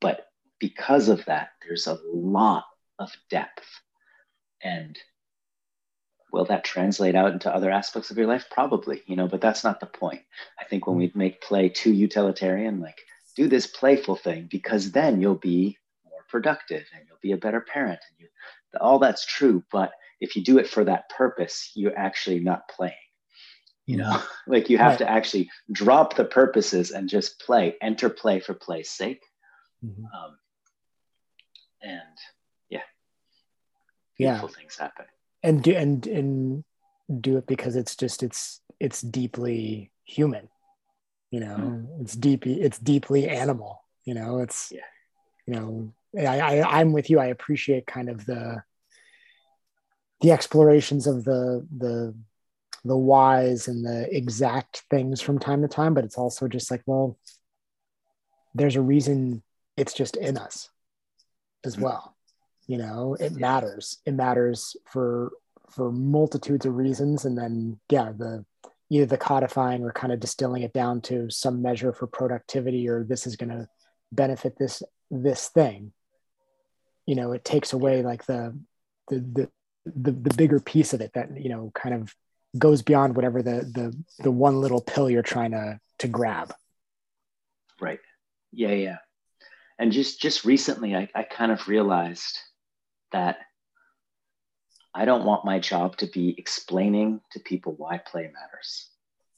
But 0.00 0.26
because 0.58 1.08
of 1.08 1.24
that, 1.26 1.50
there's 1.62 1.86
a 1.86 1.98
lot 2.12 2.64
of 2.98 3.12
depth. 3.30 3.68
And 4.62 4.98
will 6.32 6.46
that 6.46 6.64
translate 6.64 7.14
out 7.14 7.32
into 7.32 7.54
other 7.54 7.70
aspects 7.70 8.10
of 8.10 8.16
your 8.16 8.26
life? 8.26 8.46
Probably, 8.50 9.02
you 9.06 9.16
know, 9.16 9.28
but 9.28 9.40
that's 9.40 9.62
not 9.62 9.80
the 9.80 9.86
point. 9.86 10.22
I 10.58 10.64
think 10.64 10.86
when 10.86 10.96
we 10.96 11.12
make 11.14 11.42
play 11.42 11.68
too 11.68 11.92
utilitarian, 11.92 12.80
like 12.80 12.98
do 13.36 13.48
this 13.48 13.66
playful 13.66 14.16
thing 14.16 14.48
because 14.50 14.92
then 14.92 15.20
you'll 15.20 15.34
be 15.34 15.78
more 16.08 16.24
productive 16.28 16.84
and 16.94 17.04
you'll 17.06 17.18
be 17.22 17.32
a 17.32 17.36
better 17.36 17.60
parent 17.60 18.00
and 18.10 18.20
you 18.20 18.28
all 18.80 18.98
that's 18.98 19.26
true, 19.26 19.62
but 19.70 19.92
if 20.20 20.34
you 20.34 20.42
do 20.42 20.58
it 20.58 20.66
for 20.66 20.84
that 20.84 21.10
purpose, 21.10 21.72
you're 21.74 21.98
actually 21.98 22.40
not 22.40 22.68
playing. 22.68 22.94
You 23.84 23.98
know, 23.98 24.22
like 24.46 24.70
you 24.70 24.78
have 24.78 24.92
right. 24.92 24.98
to 25.00 25.10
actually 25.10 25.50
drop 25.70 26.16
the 26.16 26.24
purposes 26.24 26.90
and 26.90 27.08
just 27.08 27.40
play, 27.40 27.74
enter 27.82 28.08
play 28.08 28.40
for 28.40 28.54
play's 28.54 28.90
sake. 28.90 29.22
Mm-hmm. 29.84 30.04
Um, 30.04 30.38
and 31.82 32.00
yeah, 32.70 32.80
beautiful 34.16 34.48
yeah. 34.48 34.56
things 34.56 34.76
happen. 34.78 35.06
And 35.42 35.62
do 35.62 35.72
and 35.72 36.06
and 36.06 36.64
do 37.20 37.36
it 37.36 37.46
because 37.46 37.76
it's 37.76 37.96
just 37.96 38.22
it's 38.22 38.60
it's 38.78 39.00
deeply 39.00 39.90
human. 40.04 40.48
You 41.30 41.40
know, 41.40 41.56
mm-hmm. 41.56 42.02
it's 42.02 42.14
deeply 42.14 42.60
it's 42.60 42.78
deeply 42.78 43.28
animal. 43.28 43.82
You 44.04 44.14
know, 44.14 44.38
it's 44.38 44.72
yeah. 44.72 44.80
you 45.46 45.54
know 45.54 45.92
I, 46.18 46.40
I 46.60 46.80
I'm 46.80 46.92
with 46.92 47.10
you. 47.10 47.18
I 47.18 47.26
appreciate 47.26 47.86
kind 47.86 48.08
of 48.08 48.24
the 48.26 48.62
the 50.20 50.30
explorations 50.30 51.06
of 51.06 51.24
the 51.24 51.66
the 51.76 52.14
the 52.84 52.96
whys 52.96 53.68
and 53.68 53.84
the 53.84 54.08
exact 54.14 54.82
things 54.90 55.20
from 55.20 55.38
time 55.38 55.62
to 55.62 55.68
time, 55.68 55.94
but 55.94 56.04
it's 56.04 56.18
also 56.18 56.48
just 56.48 56.70
like, 56.70 56.82
well, 56.86 57.16
there's 58.54 58.76
a 58.76 58.82
reason 58.82 59.42
it's 59.76 59.94
just 59.94 60.16
in 60.16 60.36
us 60.36 60.68
as 61.64 61.74
mm-hmm. 61.74 61.84
well. 61.84 62.16
You 62.66 62.78
know, 62.78 63.16
it 63.18 63.32
matters. 63.32 63.98
It 64.06 64.14
matters 64.14 64.76
for 64.86 65.32
for 65.70 65.90
multitudes 65.90 66.66
of 66.66 66.76
reasons. 66.76 67.24
And 67.24 67.36
then 67.36 67.80
yeah, 67.90 68.12
the 68.16 68.44
either 68.90 69.06
the 69.06 69.16
codifying 69.16 69.82
or 69.82 69.92
kind 69.92 70.12
of 70.12 70.20
distilling 70.20 70.62
it 70.62 70.72
down 70.72 71.00
to 71.00 71.30
some 71.30 71.62
measure 71.62 71.92
for 71.92 72.06
productivity 72.06 72.88
or 72.88 73.04
this 73.04 73.26
is 73.26 73.36
gonna 73.36 73.68
benefit 74.12 74.58
this 74.58 74.82
this 75.10 75.48
thing. 75.48 75.92
You 77.06 77.16
know, 77.16 77.32
it 77.32 77.44
takes 77.44 77.72
away 77.72 78.02
like 78.02 78.26
the 78.26 78.56
the 79.08 79.18
the 79.18 79.50
the, 79.84 80.12
the 80.12 80.34
bigger 80.34 80.60
piece 80.60 80.92
of 80.92 81.00
it 81.00 81.12
that 81.14 81.40
you 81.40 81.48
know 81.48 81.70
kind 81.74 81.94
of 81.94 82.14
goes 82.58 82.82
beyond 82.82 83.16
whatever 83.16 83.42
the 83.42 83.62
the 83.72 83.96
the 84.22 84.30
one 84.30 84.60
little 84.60 84.80
pill 84.80 85.10
you're 85.10 85.22
trying 85.22 85.52
to 85.52 85.80
to 85.98 86.08
grab 86.08 86.54
right 87.80 88.00
yeah 88.52 88.72
yeah 88.72 88.96
and 89.78 89.92
just 89.92 90.20
just 90.20 90.44
recently 90.44 90.94
i, 90.94 91.08
I 91.14 91.22
kind 91.22 91.50
of 91.50 91.66
realized 91.68 92.38
that 93.12 93.38
i 94.94 95.04
don't 95.04 95.24
want 95.24 95.44
my 95.44 95.58
job 95.58 95.96
to 95.96 96.06
be 96.06 96.34
explaining 96.38 97.20
to 97.30 97.40
people 97.40 97.74
why 97.76 97.98
play 97.98 98.22
matters 98.22 98.88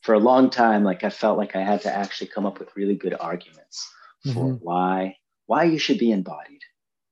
for 0.03 0.15
a 0.15 0.19
long 0.19 0.51
time 0.51 0.85
like 0.85 1.05
i 1.05 1.11
felt 1.11 1.39
like 1.39 1.57
i 1.57 1.63
had 1.63 1.83
to 1.83 1.95
actually 1.95 2.27
come 2.27 2.47
up 2.47 2.59
with 2.59 2.77
really 2.77 2.95
good 2.95 3.15
arguments 3.19 3.89
for 4.25 4.31
mm-hmm. 4.31 4.65
why 4.65 5.17
why 5.47 5.65
you 5.65 5.79
should 5.79 5.99
be 5.99 6.13
embodied 6.13 6.63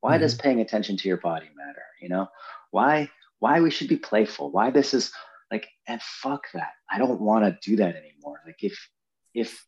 why 0.00 0.14
mm-hmm. 0.14 0.22
does 0.22 0.34
paying 0.34 0.60
attention 0.60 0.96
to 0.96 1.08
your 1.08 1.18
body 1.18 1.48
matter 1.56 1.84
you 2.00 2.08
know 2.08 2.28
why 2.70 3.08
why 3.42 3.60
we 3.60 3.72
should 3.72 3.88
be 3.88 3.96
playful, 3.96 4.52
why 4.52 4.70
this 4.70 4.94
is 4.94 5.12
like, 5.50 5.66
and 5.88 6.00
fuck 6.00 6.44
that. 6.54 6.70
I 6.88 6.98
don't 6.98 7.20
want 7.20 7.44
to 7.44 7.70
do 7.70 7.74
that 7.78 7.96
anymore. 7.96 8.40
Like 8.46 8.62
if, 8.62 8.88
if, 9.34 9.66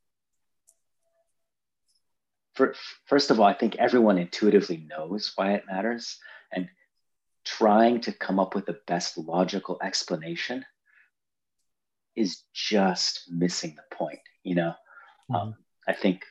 for, 2.54 2.76
first 3.06 3.32
of 3.32 3.40
all, 3.40 3.46
I 3.46 3.52
think 3.52 3.74
everyone 3.74 4.16
intuitively 4.16 4.86
knows 4.88 5.32
why 5.34 5.54
it 5.54 5.64
matters. 5.68 6.18
And 6.52 6.68
trying 7.44 8.00
to 8.02 8.12
come 8.12 8.40
up 8.40 8.54
with 8.54 8.66
the 8.66 8.78
best 8.86 9.18
logical 9.18 9.78
explanation 9.82 10.64
is 12.16 12.42
just 12.52 13.30
missing 13.30 13.76
the 13.76 13.96
point, 13.96 14.20
you 14.42 14.54
know? 14.54 14.74
Mm-hmm. 15.30 15.34
Um, 15.34 15.54
I 15.86 15.92
think 15.92 16.24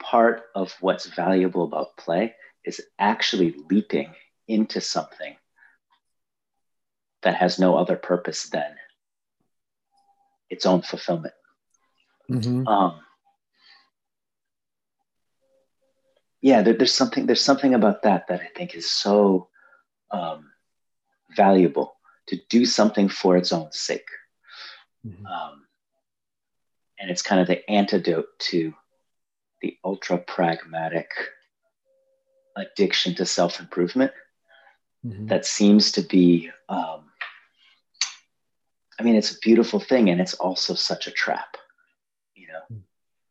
part 0.00 0.42
of 0.54 0.74
what's 0.80 1.06
valuable 1.06 1.64
about 1.64 1.96
play 1.96 2.34
is 2.64 2.80
actually 2.98 3.54
leaping 3.70 4.12
into 4.48 4.80
something 4.80 5.36
that 7.22 7.36
has 7.36 7.58
no 7.58 7.76
other 7.76 7.96
purpose 7.96 8.48
than 8.48 8.74
its 10.50 10.66
own 10.66 10.82
fulfillment. 10.82 11.34
Mm-hmm. 12.30 12.66
Um, 12.66 13.00
yeah, 16.40 16.62
there, 16.62 16.74
there's 16.74 16.94
something 16.94 17.26
there's 17.26 17.40
something 17.40 17.74
about 17.74 18.02
that 18.02 18.26
that 18.28 18.40
I 18.40 18.50
think 18.56 18.74
is 18.74 18.90
so 18.90 19.48
um, 20.12 20.50
valuable 21.36 21.94
to 22.28 22.38
do 22.48 22.64
something 22.64 23.08
for 23.08 23.36
its 23.36 23.52
own 23.52 23.72
sake, 23.72 24.08
mm-hmm. 25.06 25.26
um, 25.26 25.64
and 26.98 27.10
it's 27.10 27.22
kind 27.22 27.40
of 27.40 27.46
the 27.46 27.68
antidote 27.70 28.26
to 28.38 28.72
the 29.60 29.76
ultra 29.84 30.18
pragmatic 30.18 31.10
addiction 32.56 33.14
to 33.14 33.24
self 33.24 33.60
improvement 33.60 34.12
mm-hmm. 35.06 35.26
that 35.26 35.46
seems 35.46 35.92
to 35.92 36.02
be, 36.02 36.50
um, 36.68 37.04
I 38.98 39.02
mean, 39.02 39.16
it's 39.16 39.34
a 39.34 39.38
beautiful 39.40 39.80
thing 39.80 40.10
and 40.10 40.20
it's 40.20 40.34
also 40.34 40.74
such 40.74 41.06
a 41.06 41.12
trap. 41.12 41.56
You 42.34 42.48
know, 42.48 42.60
mm-hmm. 42.72 42.82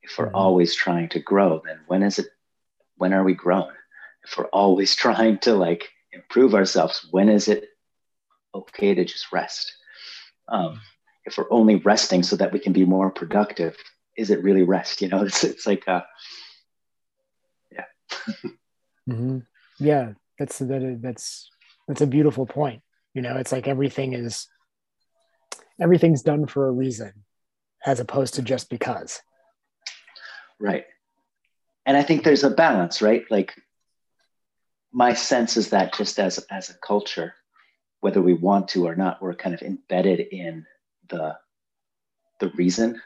if 0.02 0.18
we're 0.18 0.28
mm-hmm. 0.28 0.36
always 0.36 0.76
trying 0.76 1.10
to 1.10 1.20
grow, 1.20 1.62
then 1.66 1.80
when 1.88 2.04
is 2.04 2.20
it, 2.20 2.28
when 2.98 3.14
are 3.14 3.24
we 3.24 3.34
grown? 3.34 3.72
If 4.24 4.38
we're 4.38 4.46
always 4.48 4.96
trying 5.06 5.40
to 5.40 5.54
like 5.54 5.90
improve 6.14 6.56
ourselves, 6.56 7.08
when 7.12 7.30
is 7.30 7.48
it 7.48 7.70
okay 8.54 8.94
to 8.94 9.06
just 9.06 9.32
rest? 9.32 9.74
Um, 10.48 10.80
if 11.26 11.38
we're 11.38 11.52
only 11.52 11.76
resting 11.76 12.24
so 12.24 12.36
that 12.36 12.52
we 12.52 12.60
can 12.60 12.74
be 12.74 12.86
more 12.86 13.10
productive, 13.10 13.76
is 14.18 14.30
it 14.30 14.44
really 14.44 14.64
rest? 14.64 15.02
You 15.02 15.10
know, 15.10 15.24
it's, 15.26 15.44
it's 15.44 15.66
like, 15.68 15.88
uh, 15.88 16.02
yeah. 17.72 17.86
mm-hmm. 19.10 19.40
Yeah. 19.80 20.14
That's, 20.40 20.60
that, 20.60 21.00
that's, 21.02 21.50
that's 21.88 22.02
a 22.02 22.08
beautiful 22.08 22.46
point. 22.46 22.82
You 23.14 23.22
know, 23.22 23.38
it's 23.38 23.52
like 23.52 23.68
everything 23.68 24.14
is, 24.14 24.48
everything's 25.80 26.24
done 26.24 26.48
for 26.48 26.68
a 26.68 26.72
reason 26.72 27.14
as 27.86 28.00
opposed 28.00 28.36
to 28.36 28.42
just 28.42 28.70
because. 28.70 29.22
Right. 30.60 30.86
And 31.86 31.98
I 31.98 32.04
think 32.04 32.24
there's 32.24 32.44
a 32.44 32.50
balance, 32.50 33.02
right? 33.02 33.24
Like 33.30 33.56
my 34.92 35.14
sense 35.14 35.58
is 35.58 35.70
that 35.70 35.94
just 35.94 36.20
as, 36.20 36.38
as 36.50 36.70
a 36.70 36.76
culture, 36.86 37.34
whether 38.02 38.22
we 38.22 38.34
want 38.34 38.68
to 38.70 38.88
or 38.88 38.96
not, 38.96 39.22
we're 39.22 39.36
kind 39.36 39.56
of 39.56 39.62
embedded 39.62 40.20
in 40.20 40.66
the, 41.10 41.38
the 42.40 42.50
reason 42.50 43.02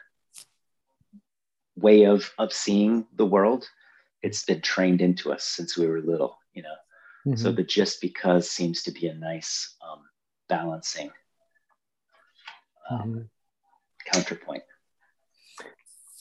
way 1.76 2.04
of 2.04 2.32
of 2.38 2.52
seeing 2.52 3.06
the 3.16 3.26
world 3.26 3.68
it's 4.22 4.44
been 4.44 4.60
trained 4.60 5.00
into 5.00 5.32
us 5.32 5.44
since 5.44 5.76
we 5.76 5.86
were 5.86 6.00
little 6.00 6.38
you 6.54 6.62
know 6.62 6.74
mm-hmm. 7.26 7.36
so 7.36 7.52
the 7.52 7.62
just 7.62 8.00
because 8.00 8.50
seems 8.50 8.82
to 8.82 8.90
be 8.90 9.06
a 9.06 9.14
nice 9.14 9.76
um, 9.86 10.00
balancing 10.48 11.10
um, 12.90 12.98
mm-hmm. 13.00 13.20
counterpoint 14.12 14.62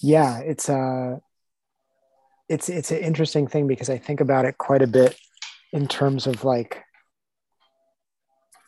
yeah 0.01 0.39
it's 0.39 0.69
a 0.69 0.77
uh, 0.77 1.19
it's 2.47 2.69
it's 2.69 2.91
an 2.91 2.99
interesting 2.99 3.47
thing 3.47 3.65
because 3.65 3.89
i 3.89 3.97
think 3.97 4.19
about 4.19 4.45
it 4.45 4.57
quite 4.57 4.81
a 4.81 4.87
bit 4.87 5.17
in 5.75 5.87
terms 5.87 6.25
of 6.25 6.43
like 6.43 6.81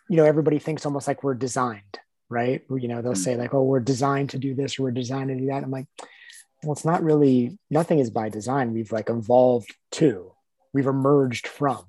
you 0.10 0.18
know 0.18 0.26
everybody 0.26 0.60
thinks 0.60 0.86
almost 0.86 1.08
like 1.08 1.24
we're 1.24 1.34
designed 1.34 2.00
right? 2.30 2.64
You 2.70 2.88
know 2.88 3.02
they'll 3.02 3.14
mm-hmm. 3.14 3.22
say 3.22 3.36
like 3.36 3.54
oh 3.54 3.64
we're 3.64 3.80
designed 3.80 4.32
to 4.32 4.38
do 4.38 4.54
this 4.54 4.78
or 4.78 4.84
we're 4.84 4.92
designed 4.92 5.30
to 5.30 5.36
do 5.36 5.48
that. 5.48 5.64
I'm 5.64 5.72
like 5.72 5.88
well 6.64 6.74
it's 6.74 6.86
not 6.86 7.04
really 7.04 7.58
nothing 7.70 8.00
is 8.00 8.10
by 8.10 8.30
design. 8.30 8.74
We've 8.74 8.92
like 8.92 9.10
evolved 9.10 9.74
to 9.94 10.34
we've 10.74 10.88
emerged 10.88 11.48
from 11.48 11.86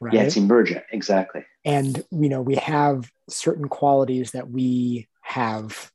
right 0.00 0.14
yeah 0.14 0.22
it's 0.22 0.36
emergent. 0.36 0.84
Exactly. 0.92 1.44
And 1.64 2.04
you 2.10 2.28
know 2.28 2.42
we 2.42 2.56
have 2.56 3.10
certain 3.28 3.68
qualities 3.68 4.32
that 4.32 4.50
we 4.50 5.08
have 5.22 5.90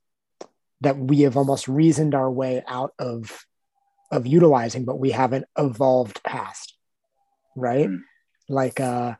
that 0.82 0.98
we 0.98 1.22
have 1.22 1.38
almost 1.38 1.68
reasoned 1.68 2.16
our 2.16 2.32
way 2.32 2.64
out 2.68 2.94
of 3.00 3.46
of 4.12 4.26
utilizing 4.28 4.86
but 4.86 5.00
we 5.00 5.12
haven't 5.12 5.46
evolved 5.58 6.24
past 6.24 6.76
right? 7.56 7.88
Mm. 7.88 8.02
Like 8.50 8.80
uh 8.80 9.16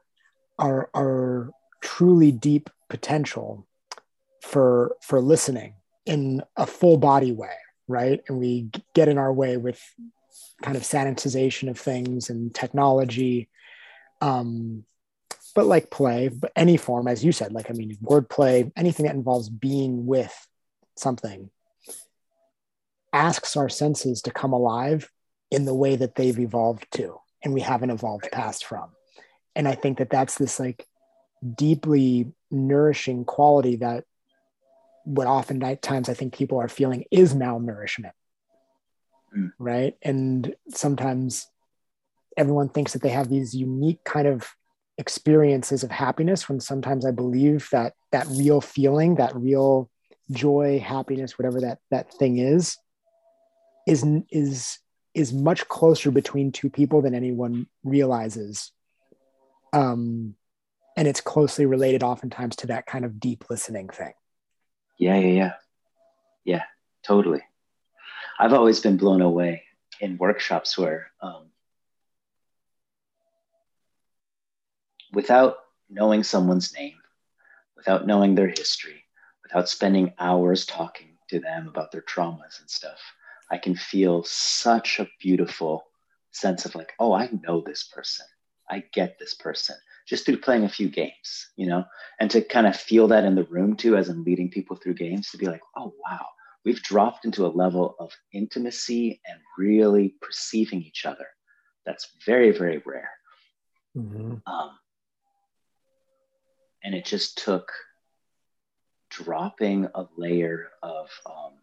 our 0.60 0.90
our 0.96 1.52
truly 1.82 2.32
deep 2.32 2.70
potential 2.90 3.68
for 4.42 4.96
for 5.02 5.20
listening 5.20 5.76
in 6.06 6.42
a 6.56 6.66
full 6.66 6.98
body 6.98 7.32
way 7.32 7.56
right? 7.88 8.22
And 8.28 8.40
we 8.40 8.70
get 8.94 9.08
in 9.08 9.18
our 9.18 9.32
way 9.32 9.58
with 9.58 9.82
kind 10.62 10.78
of 10.78 10.84
sanitization 10.84 11.70
of 11.70 11.80
things 11.80 12.30
and 12.30 12.54
technology. 12.54 13.50
Um, 14.22 14.86
but 15.54 15.66
like 15.66 15.90
play, 15.90 16.28
but 16.30 16.52
any 16.56 16.78
form, 16.78 17.08
as 17.08 17.24
you 17.24 17.32
said, 17.32 17.54
like 17.54 17.70
I 17.70 17.74
mean, 17.74 17.98
wordplay, 18.04 18.72
anything 18.76 19.06
that 19.06 19.16
involves 19.16 19.50
being 19.50 20.06
with 20.06 20.48
something 20.98 21.50
asks 23.14 23.56
our 23.56 23.70
senses 23.70 24.24
to 24.24 24.32
come 24.32 24.52
alive 24.52 25.10
in 25.52 25.64
the 25.64 25.74
way 25.74 25.96
that 25.96 26.16
they've 26.16 26.40
evolved 26.40 26.86
to 26.92 27.18
and 27.44 27.54
we 27.54 27.62
haven't 27.62 27.92
evolved 27.92 28.28
past 28.32 28.66
from. 28.66 28.90
And 29.56 29.68
I 29.68 29.76
think 29.76 29.98
that 30.00 30.10
that's 30.10 30.38
this 30.38 30.60
like 30.60 30.86
deeply 31.56 32.32
nourishing 32.52 33.26
quality 33.26 33.78
that 33.78 34.06
what 35.04 35.28
oftentimes 35.28 36.10
I 36.10 36.14
think 36.14 36.36
people 36.36 36.60
are 36.60 36.68
feeling 36.68 37.06
is 37.12 37.34
malnourishment. 37.34 38.12
Mm. 39.36 39.52
Right. 39.60 39.96
And 40.02 40.56
sometimes 40.70 41.48
everyone 42.38 42.70
thinks 42.70 42.94
that 42.94 43.02
they 43.02 43.10
have 43.10 43.30
these 43.30 43.54
unique 43.54 44.04
kind 44.04 44.28
of 44.28 44.56
experiences 44.98 45.84
of 45.84 45.92
happiness 45.92 46.48
when 46.48 46.60
sometimes 46.60 47.06
I 47.06 47.12
believe 47.12 47.68
that 47.72 47.94
that 48.12 48.28
real 48.28 48.62
feeling, 48.62 49.16
that 49.16 49.36
real 49.36 49.90
joy, 50.32 50.80
happiness, 50.80 51.38
whatever 51.38 51.62
that 51.62 51.80
that 51.92 52.14
thing 52.14 52.38
is, 52.38 52.78
is 53.88 54.06
is 54.32 54.80
is 55.14 55.34
much 55.34 55.68
closer 55.68 56.12
between 56.12 56.52
two 56.52 56.70
people 56.70 57.02
than 57.02 57.14
anyone 57.14 57.68
realizes. 57.84 58.72
Um, 59.76 60.36
and 60.96 61.08
it's 61.08 61.20
closely 61.20 61.66
related 61.66 62.02
oftentimes 62.02 62.56
to 62.58 62.68
that 62.68 62.86
kind 62.86 63.04
of 63.04 63.20
deep 63.20 63.50
listening 63.50 63.90
thing. 63.90 64.14
Yeah, 64.98 65.18
yeah, 65.18 65.34
yeah. 65.34 65.54
Yeah, 66.46 66.64
totally. 67.04 67.44
I've 68.40 68.54
always 68.54 68.80
been 68.80 68.96
blown 68.96 69.22
away 69.22 69.64
in 70.00 70.18
workshops 70.18 70.78
where, 70.78 71.12
um, 71.22 71.48
without 75.12 75.58
knowing 75.90 76.24
someone's 76.24 76.74
name, 76.74 76.96
without 77.76 78.08
knowing 78.08 78.36
their 78.36 78.48
history, 78.48 79.04
without 79.44 79.68
spending 79.68 80.14
hours 80.20 80.66
talking 80.66 81.18
to 81.30 81.40
them 81.40 81.68
about 81.68 81.92
their 81.92 82.02
traumas 82.02 82.62
and 82.62 82.70
stuff, 82.70 83.00
I 83.52 83.58
can 83.58 83.76
feel 83.76 84.24
such 84.24 85.00
a 85.00 85.10
beautiful 85.20 85.86
sense 86.32 86.66
of 86.66 86.76
like, 86.76 86.94
oh, 87.00 87.12
I 87.12 87.30
know 87.44 87.62
this 87.62 87.84
person. 87.84 88.26
I 88.70 88.84
get 88.94 89.18
this 89.20 89.34
person 89.34 89.76
just 90.06 90.26
through 90.26 90.38
playing 90.38 90.64
a 90.64 90.70
few 90.70 90.88
games, 90.88 91.50
you 91.56 91.68
know, 91.68 91.84
and 92.20 92.30
to 92.32 92.42
kind 92.42 92.68
of 92.68 92.76
feel 92.76 93.08
that 93.08 93.24
in 93.24 93.36
the 93.36 93.44
room 93.46 93.76
too, 93.76 93.98
as 93.98 94.08
I'm 94.08 94.24
leading 94.24 94.50
people 94.50 94.76
through 94.76 94.94
games, 94.96 95.32
to 95.32 95.38
be 95.38 95.48
like, 95.48 95.62
oh, 95.76 95.94
wow, 96.06 96.26
we've 96.64 96.82
dropped 96.82 97.26
into 97.26 97.46
a 97.46 97.48
level 97.48 97.96
of 98.00 98.12
intimacy 98.32 99.20
and 99.28 99.40
really 99.58 100.16
perceiving 100.22 100.82
each 100.84 101.06
other. 101.06 101.26
That's 101.86 102.08
very, 102.26 102.52
very 102.52 102.82
rare. 102.86 103.10
Mm-hmm. 103.98 104.36
Um, 104.46 104.72
and 106.84 106.94
it 106.94 107.06
just 107.06 107.44
took 107.44 107.72
dropping 109.10 109.88
a 109.96 110.06
layer 110.18 110.70
of 110.84 111.10
um, 111.26 111.54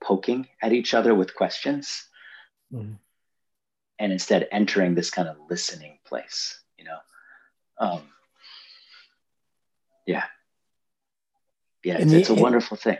poking 0.00 0.46
at 0.62 0.72
each 0.72 0.94
other 0.94 1.14
with 1.14 1.34
questions. 1.34 2.04
Mm-hmm 2.72 2.94
and 3.98 4.12
instead 4.12 4.48
entering 4.52 4.94
this 4.94 5.10
kind 5.10 5.28
of 5.28 5.36
listening 5.50 5.98
place 6.06 6.60
you 6.76 6.84
know? 6.84 6.98
Um, 7.80 8.02
yeah. 10.06 10.24
Yeah 11.84 11.98
it's, 11.98 12.10
the, 12.10 12.18
it's 12.18 12.30
a 12.30 12.34
wonderful 12.34 12.76
thing. 12.76 12.98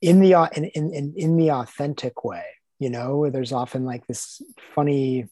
In 0.00 0.20
the 0.20 0.32
in, 0.54 0.64
in, 0.64 0.94
in, 0.94 1.14
in 1.16 1.36
the 1.36 1.50
authentic 1.50 2.24
way 2.24 2.44
you 2.78 2.90
know 2.90 3.30
there's 3.30 3.52
often 3.52 3.84
like 3.84 4.06
this 4.06 4.42
funny 4.74 5.26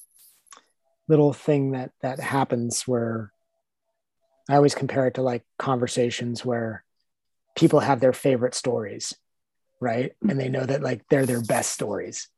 little 1.08 1.32
thing 1.32 1.72
that 1.72 1.92
that 2.00 2.20
happens 2.20 2.88
where 2.88 3.32
i 4.48 4.56
always 4.56 4.74
compare 4.74 5.06
it 5.06 5.14
to 5.14 5.22
like 5.22 5.44
conversations 5.58 6.44
where 6.44 6.84
people 7.54 7.80
have 7.80 8.00
their 8.00 8.14
favorite 8.14 8.54
stories 8.54 9.14
right? 9.84 10.12
And 10.28 10.40
they 10.40 10.48
know 10.48 10.64
that 10.64 10.82
like 10.82 11.04
they're 11.10 11.26
their 11.26 11.42
best 11.42 11.72
stories 11.72 12.28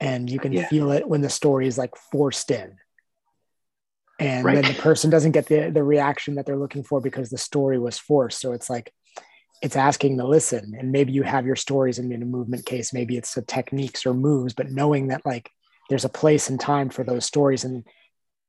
and 0.00 0.30
you 0.30 0.38
can 0.38 0.52
yeah. 0.52 0.68
feel 0.68 0.90
it 0.92 1.08
when 1.08 1.20
the 1.20 1.30
story 1.30 1.66
is 1.66 1.78
like 1.78 1.96
forced 1.96 2.50
in. 2.50 2.76
And 4.20 4.44
right. 4.44 4.54
then 4.54 4.72
the 4.72 4.80
person 4.80 5.10
doesn't 5.10 5.32
get 5.32 5.46
the, 5.46 5.70
the 5.70 5.82
reaction 5.82 6.34
that 6.36 6.46
they're 6.46 6.56
looking 6.56 6.82
for 6.82 7.00
because 7.00 7.30
the 7.30 7.38
story 7.38 7.78
was 7.78 7.98
forced. 7.98 8.40
So 8.40 8.52
it's 8.52 8.68
like 8.68 8.92
it's 9.62 9.76
asking 9.76 10.18
to 10.18 10.26
listen. 10.26 10.74
And 10.78 10.92
maybe 10.92 11.12
you 11.12 11.22
have 11.22 11.46
your 11.46 11.56
stories 11.56 11.98
in, 11.98 12.10
in 12.12 12.22
a 12.22 12.26
movement 12.26 12.66
case. 12.66 12.92
Maybe 12.92 13.16
it's 13.16 13.34
the 13.34 13.42
techniques 13.42 14.06
or 14.06 14.14
moves 14.14 14.54
but 14.54 14.70
knowing 14.70 15.08
that 15.08 15.24
like 15.24 15.50
there's 15.88 16.04
a 16.04 16.10
place 16.10 16.50
and 16.50 16.60
time 16.60 16.90
for 16.90 17.04
those 17.04 17.24
stories 17.24 17.64
and 17.64 17.84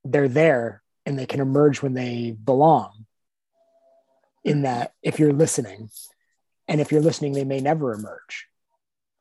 they're 0.04 0.28
there 0.28 0.82
and 1.06 1.18
they 1.18 1.26
can 1.26 1.40
emerge 1.40 1.82
when 1.82 1.94
they 1.94 2.36
belong 2.44 3.06
in 4.44 4.58
mm-hmm. 4.58 4.64
that 4.64 4.94
if 5.04 5.20
you're 5.20 5.34
listening. 5.34 5.90
And 6.68 6.82
if 6.82 6.92
you're 6.92 7.02
listening 7.02 7.34
they 7.34 7.44
may 7.44 7.60
never 7.60 7.94
emerge. 7.94 8.48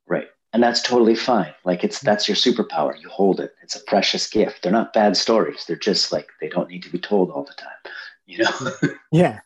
Right 0.07 0.29
and 0.53 0.63
that's 0.63 0.83
totally 0.83 1.15
fine. 1.15 1.55
Like 1.65 1.85
it's 1.85 2.01
that's 2.01 2.29
your 2.29 2.37
superpower. 2.37 3.01
You 3.01 3.09
hold 3.09 3.41
it. 3.41 3.55
It's 3.63 3.77
a 3.77 3.85
precious 3.85 4.29
gift. 4.29 4.63
They're 4.63 4.73
not 4.73 4.93
bad 4.93 5.17
stories. 5.17 5.65
They're 5.67 5.77
just 5.77 6.13
like 6.13 6.29
they 6.41 6.49
don't 6.49 6.71
need 6.71 6.83
to 6.85 6.91
be 6.91 6.99
told 6.99 7.31
all 7.31 7.45
the 7.45 7.55
time 7.55 7.93
you 8.29 8.45
know? 8.45 8.73
Yeah. 9.13 9.41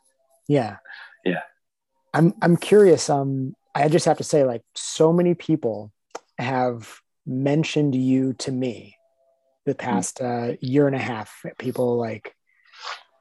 Yeah. 0.48 0.76
Yeah. 1.24 1.42
I'm 2.12 2.34
i'm 2.42 2.56
curious 2.58 3.08
um 3.08 3.54
i 3.74 3.88
just 3.88 4.04
have 4.04 4.18
to 4.18 4.24
say 4.24 4.44
like 4.44 4.62
so 4.74 5.12
many 5.14 5.32
people 5.34 5.92
have 6.38 7.00
mentioned 7.24 7.94
you 7.94 8.34
to 8.34 8.52
me 8.52 8.96
the 9.64 9.74
past 9.74 10.20
uh, 10.20 10.54
year 10.60 10.88
and 10.88 10.96
a 10.96 10.98
half. 10.98 11.44
People 11.56 11.96
like 11.96 12.34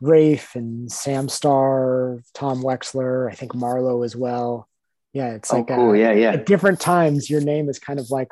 Rafe 0.02 0.56
and 0.56 0.92
Sam 0.92 1.30
Starr, 1.30 2.24
Tom 2.34 2.64
Weksler, 2.64 3.32
I 3.32 3.36
think 3.36 3.52
Marlo 3.52 4.04
as 4.04 4.16
well. 4.16 4.68
Yeah, 5.14 5.34
it's 5.34 5.54
oh, 5.54 5.58
like 5.58 5.68
cool. 5.68 5.92
uh, 5.92 5.94
yeah, 5.94 6.14
yeah. 6.14 6.32
at 6.32 6.46
different 6.46 6.80
times 6.80 7.30
your 7.30 7.42
name 7.42 7.70
is 7.70 7.80
kind 7.80 8.00
of 8.00 8.10
like 8.12 8.32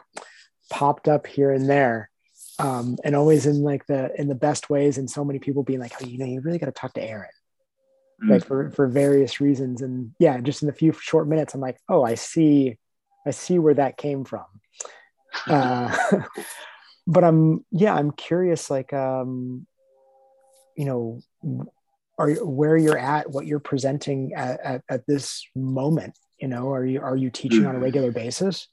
popped 0.69 1.07
up 1.07 1.27
here 1.27 1.51
and 1.51 1.69
there. 1.69 2.09
Um, 2.59 2.97
and 3.05 3.15
always 3.15 3.45
in 3.45 3.61
like 3.63 3.85
the 3.87 4.11
in 4.19 4.27
the 4.27 4.35
best 4.35 4.69
ways 4.69 4.97
and 4.97 5.09
so 5.09 5.23
many 5.23 5.39
people 5.39 5.63
being 5.63 5.79
like 5.79 5.93
oh 6.01 6.05
you 6.05 6.17
know 6.17 6.25
you 6.25 6.41
really 6.41 6.57
got 6.57 6.65
to 6.65 6.73
talk 6.73 6.93
to 6.95 7.01
aaron 7.01 7.29
mm. 8.21 8.31
like 8.31 8.45
for 8.45 8.69
for 8.71 8.85
various 8.87 9.39
reasons 9.39 9.81
and 9.81 10.11
yeah 10.19 10.37
just 10.41 10.61
in 10.61 10.67
the 10.67 10.73
few 10.73 10.91
short 10.91 11.25
minutes 11.25 11.53
i'm 11.53 11.61
like 11.61 11.77
oh 11.87 12.03
i 12.03 12.15
see 12.15 12.77
i 13.25 13.31
see 13.31 13.59
where 13.59 13.75
that 13.75 13.95
came 13.95 14.25
from 14.25 14.43
uh, 15.47 15.95
but 17.07 17.23
i'm 17.23 17.63
yeah 17.71 17.95
i'm 17.95 18.11
curious 18.11 18.69
like 18.69 18.91
um 18.91 19.65
you 20.75 20.83
know 20.83 21.21
are 22.17 22.31
where 22.43 22.75
you're 22.75 22.97
at 22.97 23.31
what 23.31 23.45
you're 23.47 23.61
presenting 23.61 24.33
at, 24.33 24.59
at, 24.59 24.81
at 24.89 25.07
this 25.07 25.47
moment 25.55 26.13
you 26.39 26.47
know 26.47 26.71
are 26.71 26.86
you 26.86 27.02
are 27.02 27.15
you 27.15 27.30
teaching 27.30 27.65
on 27.65 27.75
a 27.75 27.80
mm. 27.80 27.84
regular 27.84 28.12
basis 28.12 28.67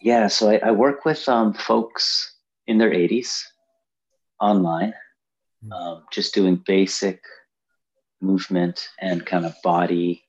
yeah 0.00 0.26
so 0.26 0.50
i, 0.50 0.56
I 0.58 0.70
work 0.70 1.04
with 1.04 1.28
um, 1.28 1.54
folks 1.54 2.36
in 2.66 2.78
their 2.78 2.90
80s 2.90 3.42
online 4.40 4.94
mm. 5.64 5.72
um, 5.72 6.04
just 6.12 6.34
doing 6.34 6.62
basic 6.66 7.20
movement 8.20 8.88
and 9.00 9.24
kind 9.24 9.44
of 9.44 9.54
body 9.62 10.24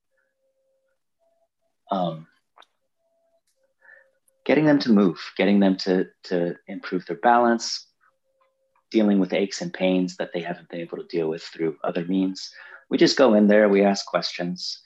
um, 1.92 2.28
getting 4.46 4.66
them 4.66 4.80
to 4.80 4.92
move 4.92 5.20
getting 5.38 5.60
them 5.60 5.78
to 5.78 6.08
to 6.24 6.56
improve 6.68 7.06
their 7.06 7.18
balance 7.18 7.88
dealing 8.92 9.20
with 9.20 9.34
aches 9.34 9.62
and 9.62 9.74
pains 9.74 10.16
that 10.18 10.32
they 10.34 10.42
haven't 10.42 10.70
been 10.70 10.80
able 10.80 10.98
to 10.98 11.08
deal 11.08 11.28
with 11.28 11.44
through 11.44 11.76
other 11.84 12.06
means 12.06 12.52
we 12.90 12.98
just 12.98 13.18
go 13.18 13.34
in 13.34 13.48
there 13.48 13.68
we 13.68 13.84
ask 13.84 14.06
questions 14.06 14.80
we 14.80 14.85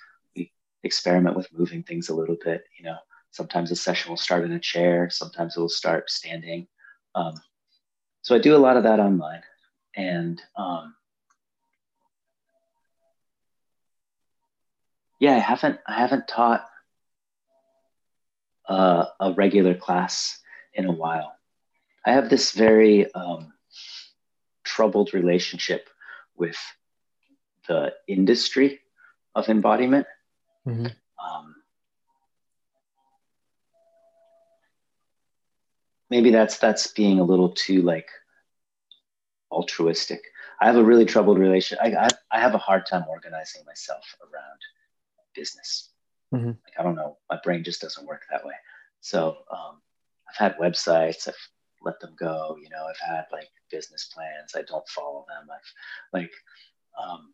experiment 0.83 1.35
with 1.35 1.51
moving 1.53 1.83
things 1.83 2.09
a 2.09 2.15
little 2.15 2.37
bit 2.43 2.63
you 2.77 2.85
know. 2.85 2.97
Sometimes 3.31 3.69
a 3.69 3.75
session 3.75 4.09
will 4.09 4.17
start 4.17 4.43
in 4.43 4.51
a 4.53 4.59
chair 4.59 5.09
sometimes 5.09 5.55
it 5.55 5.59
will 5.59 5.69
start 5.69 6.09
standing. 6.09 6.67
Um, 7.15 7.35
so 8.21 8.35
i 8.35 8.39
do 8.39 8.55
a 8.55 8.57
lot 8.57 8.77
of 8.77 8.83
that 8.83 8.99
online 8.99 9.41
and 9.95 10.41
um, 10.55 10.95
yeah 15.19 15.35
i 15.35 15.39
haven't 15.39 15.79
i 15.87 15.93
haven't 15.99 16.27
taught 16.27 16.69
uh, 18.69 19.05
a 19.19 19.33
regular 19.33 19.73
class 19.73 20.39
in 20.73 20.85
a 20.85 20.91
while. 20.91 21.33
I 22.05 22.11
have 22.11 22.29
this 22.29 22.51
very 22.51 23.11
um, 23.13 23.51
troubled 24.63 25.13
relationship 25.13 25.89
with 26.37 26.57
the 27.67 27.93
industry 28.07 28.79
of 29.35 29.49
embodiment. 29.49 30.05
Mm-hmm. 30.69 30.85
Um, 31.25 31.55
maybe 36.09 36.31
that's 36.31 36.57
that's 36.57 36.87
being 36.87 37.19
a 37.19 37.23
little 37.23 37.49
too 37.49 37.81
like 37.81 38.09
altruistic. 39.51 40.21
I 40.61 40.67
have 40.67 40.75
a 40.75 40.83
really 40.83 41.05
troubled 41.05 41.39
relation. 41.39 41.77
I, 41.81 41.93
I, 41.95 42.07
I 42.31 42.39
have 42.39 42.53
a 42.53 42.59
hard 42.59 42.85
time 42.85 43.05
organizing 43.09 43.63
myself 43.65 44.03
around 44.21 44.59
business. 45.35 45.89
Mm-hmm. 46.33 46.47
Like 46.47 46.73
I 46.77 46.83
don't 46.83 46.95
know, 46.95 47.17
my 47.29 47.39
brain 47.43 47.63
just 47.63 47.81
doesn't 47.81 48.05
work 48.05 48.23
that 48.29 48.45
way. 48.45 48.53
So 49.01 49.37
um, 49.51 49.81
I've 50.29 50.35
had 50.35 50.57
websites. 50.57 51.27
I've 51.27 51.35
let 51.81 51.99
them 51.99 52.15
go. 52.19 52.57
You 52.61 52.69
know, 52.69 52.85
I've 52.87 52.99
had 52.99 53.25
like 53.31 53.49
business 53.71 54.11
plans. 54.13 54.53
I 54.55 54.63
don't 54.63 54.87
follow 54.89 55.25
them. 55.27 55.47
I've 55.49 56.19
like, 56.19 56.31
um, 57.01 57.33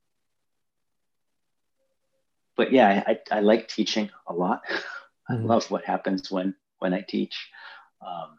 but 2.58 2.72
yeah, 2.72 3.04
I, 3.06 3.20
I 3.32 3.40
like 3.42 3.68
teaching 3.68 4.10
a 4.28 4.34
lot. 4.34 4.62
Mm-hmm. 5.28 5.42
I 5.50 5.56
love 5.56 5.72
what 5.72 5.84
happens 5.84 6.30
when 6.30 6.54
when 6.78 6.94
I 6.94 7.02
teach. 7.02 7.50
Um, 8.00 8.38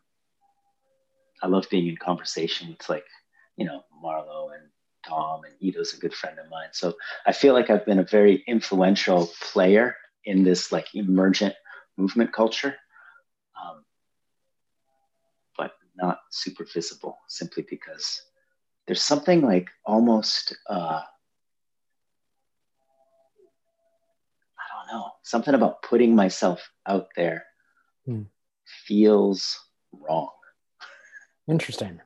I 1.43 1.49
love 1.49 1.67
being 1.69 1.89
in 1.89 1.97
conversation 1.97 2.69
with 2.69 2.89
like, 2.89 3.05
you 3.57 3.67
know, 3.67 3.83
Marlo 4.05 4.55
and 4.55 4.69
Tom 5.05 5.41
and 5.45 5.55
Ido's 5.61 5.95
a 5.95 5.99
good 5.99 6.15
friend 6.15 6.39
of 6.39 6.49
mine. 6.49 6.69
So 6.71 6.95
I 7.27 7.33
feel 7.33 7.55
like 7.55 7.71
I've 7.71 7.85
been 7.85 7.99
a 7.99 8.05
very 8.05 8.45
influential 8.47 9.29
player 9.53 9.97
in 10.25 10.45
this 10.45 10.71
like 10.71 10.95
emergent 10.95 11.55
movement 11.97 12.33
culture 12.33 12.77
um, 13.61 13.85
but 15.57 15.73
not 15.97 16.21
super 16.31 16.65
visible 16.73 17.19
simply 17.29 17.65
because 17.69 18.23
there's 18.87 19.03
something 19.03 19.43
like 19.43 19.69
almost 19.85 20.57
uh, 20.69 21.03
don't 24.90 24.99
know 24.99 25.11
something 25.22 25.55
about 25.55 25.83
putting 25.83 26.14
myself 26.14 26.70
out 26.87 27.09
there 27.16 27.44
hmm. 28.05 28.22
feels 28.87 29.59
wrong. 29.92 30.31
Interesting. 31.49 32.01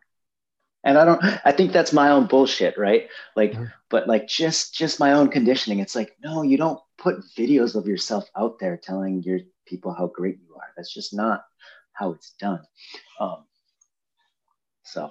And 0.83 0.97
I 0.97 1.05
don't 1.05 1.23
I 1.45 1.53
think 1.53 1.73
that's 1.73 1.93
my 1.93 2.11
own 2.11 2.27
bullshit, 2.27 2.79
right? 2.79 3.09
Like 3.37 3.53
mm-hmm. 3.53 3.65
but 3.91 4.09
like 4.09 4.27
just 4.27 4.75
just 4.75 5.01
my 5.01 5.13
own 5.13 5.29
conditioning. 5.29 5.81
It's 5.81 5.95
like 5.95 6.17
no, 6.23 6.43
you 6.43 6.57
don't 6.57 6.81
put 6.97 7.25
videos 7.37 7.75
of 7.75 7.87
yourself 7.87 8.29
out 8.37 8.59
there 8.59 8.77
telling 8.77 9.23
your 9.23 9.41
people 9.67 9.93
how 9.93 10.07
great 10.07 10.39
you 10.41 10.55
are. 10.55 10.73
That's 10.77 10.93
just 10.93 11.15
not 11.15 11.45
how 11.93 12.13
it's 12.13 12.33
done. 12.39 12.63
Um, 13.19 13.45
so, 14.85 15.11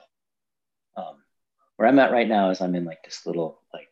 um, 0.97 1.15
where 1.77 1.87
I'm 1.87 1.99
at 1.99 2.11
right 2.11 2.27
now 2.27 2.49
is 2.49 2.61
I'm 2.61 2.75
in 2.75 2.85
like 2.85 3.03
this 3.03 3.25
little 3.25 3.61
like 3.73 3.89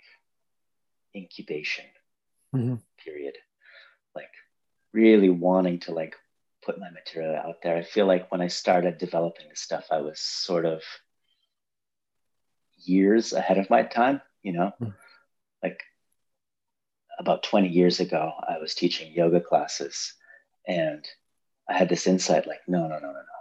incubation 1.16 1.86
mm-hmm. 2.56 2.76
period, 3.04 3.36
like 4.18 4.34
really 4.94 5.30
wanting 5.30 5.80
to 5.82 5.94
like 5.94 6.16
put 6.66 6.80
my 6.80 6.90
material 6.90 7.36
out 7.36 7.62
there. 7.64 7.78
I 7.78 7.84
feel 7.84 8.06
like 8.06 8.32
when 8.32 8.42
I 8.42 8.48
started 8.48 8.98
developing 8.98 9.48
this 9.50 9.62
stuff, 9.62 9.86
I 9.92 10.02
was 10.02 10.20
sort 10.20 10.66
of 10.66 10.82
years 12.78 13.34
ahead 13.34 13.58
of 13.58 13.70
my 13.70 13.84
time, 13.84 14.22
you 14.44 14.54
know, 14.54 14.72
mm-hmm. 14.82 14.92
like 15.64 15.82
about 17.20 17.44
20 17.44 17.70
years 17.70 18.00
ago, 18.00 18.32
I 18.48 18.58
was 18.60 18.76
teaching 18.76 19.14
yoga 19.14 19.42
classes 19.42 20.14
and 20.68 21.06
I 21.70 21.78
had 21.78 21.90
this 21.90 22.08
insight 22.08 22.48
like, 22.48 22.62
no, 22.68 22.82
no, 22.82 23.00
no, 23.00 23.08
no, 23.08 23.14
no. 23.14 23.38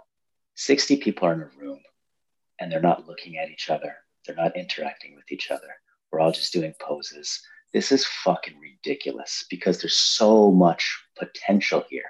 60 0.55 0.97
people 0.97 1.27
are 1.27 1.33
in 1.33 1.41
a 1.41 1.49
room 1.59 1.79
and 2.59 2.71
they're 2.71 2.81
not 2.81 3.07
looking 3.07 3.37
at 3.37 3.49
each 3.49 3.69
other. 3.69 3.95
They're 4.25 4.35
not 4.35 4.57
interacting 4.57 5.15
with 5.15 5.31
each 5.31 5.51
other. 5.51 5.69
We're 6.11 6.19
all 6.19 6.31
just 6.31 6.53
doing 6.53 6.73
poses. 6.81 7.41
This 7.73 7.91
is 7.91 8.05
fucking 8.05 8.59
ridiculous 8.59 9.45
because 9.49 9.79
there's 9.79 9.97
so 9.97 10.51
much 10.51 10.99
potential 11.17 11.83
here 11.89 12.09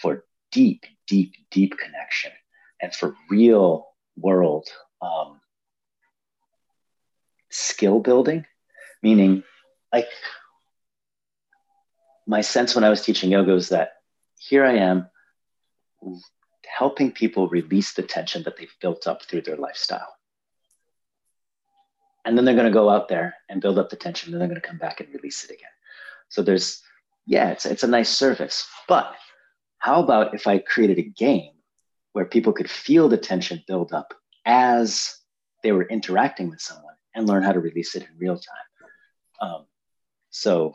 for 0.00 0.24
deep, 0.52 0.84
deep, 1.06 1.34
deep 1.50 1.76
connection 1.78 2.32
and 2.80 2.94
for 2.94 3.14
real 3.30 3.86
world 4.16 4.68
um, 5.02 5.40
skill 7.50 8.00
building. 8.00 8.44
Meaning, 9.02 9.44
like, 9.92 10.08
my 12.26 12.40
sense 12.40 12.74
when 12.74 12.84
I 12.84 12.90
was 12.90 13.02
teaching 13.02 13.30
yoga 13.30 13.52
was 13.52 13.68
that 13.68 13.92
here 14.38 14.64
I 14.64 14.74
am 14.74 15.08
helping 16.66 17.12
people 17.12 17.48
release 17.48 17.94
the 17.94 18.02
tension 18.02 18.42
that 18.42 18.56
they've 18.56 18.74
built 18.80 19.06
up 19.06 19.22
through 19.22 19.42
their 19.42 19.56
lifestyle. 19.56 20.15
And 22.26 22.36
then 22.36 22.44
they're 22.44 22.54
going 22.54 22.66
to 22.66 22.72
go 22.72 22.90
out 22.90 23.08
there 23.08 23.34
and 23.48 23.62
build 23.62 23.78
up 23.78 23.88
the 23.88 23.96
tension, 23.96 24.26
and 24.26 24.34
then 24.34 24.40
they're 24.40 24.48
going 24.48 24.60
to 24.60 24.68
come 24.68 24.78
back 24.78 25.00
and 25.00 25.08
release 25.14 25.44
it 25.44 25.50
again. 25.50 25.70
So 26.28 26.42
there's, 26.42 26.82
yeah, 27.24 27.50
it's, 27.50 27.64
it's 27.64 27.84
a 27.84 27.88
nice 27.88 28.10
service. 28.10 28.68
But 28.88 29.14
how 29.78 30.02
about 30.02 30.34
if 30.34 30.48
I 30.48 30.58
created 30.58 30.98
a 30.98 31.02
game 31.02 31.52
where 32.12 32.24
people 32.24 32.52
could 32.52 32.68
feel 32.68 33.08
the 33.08 33.16
tension 33.16 33.62
build 33.68 33.92
up 33.92 34.12
as 34.44 35.16
they 35.62 35.70
were 35.70 35.84
interacting 35.88 36.50
with 36.50 36.60
someone 36.60 36.94
and 37.14 37.28
learn 37.28 37.44
how 37.44 37.52
to 37.52 37.60
release 37.60 37.94
it 37.94 38.02
in 38.02 38.18
real 38.18 38.36
time? 38.36 39.48
Um, 39.48 39.66
so, 40.30 40.74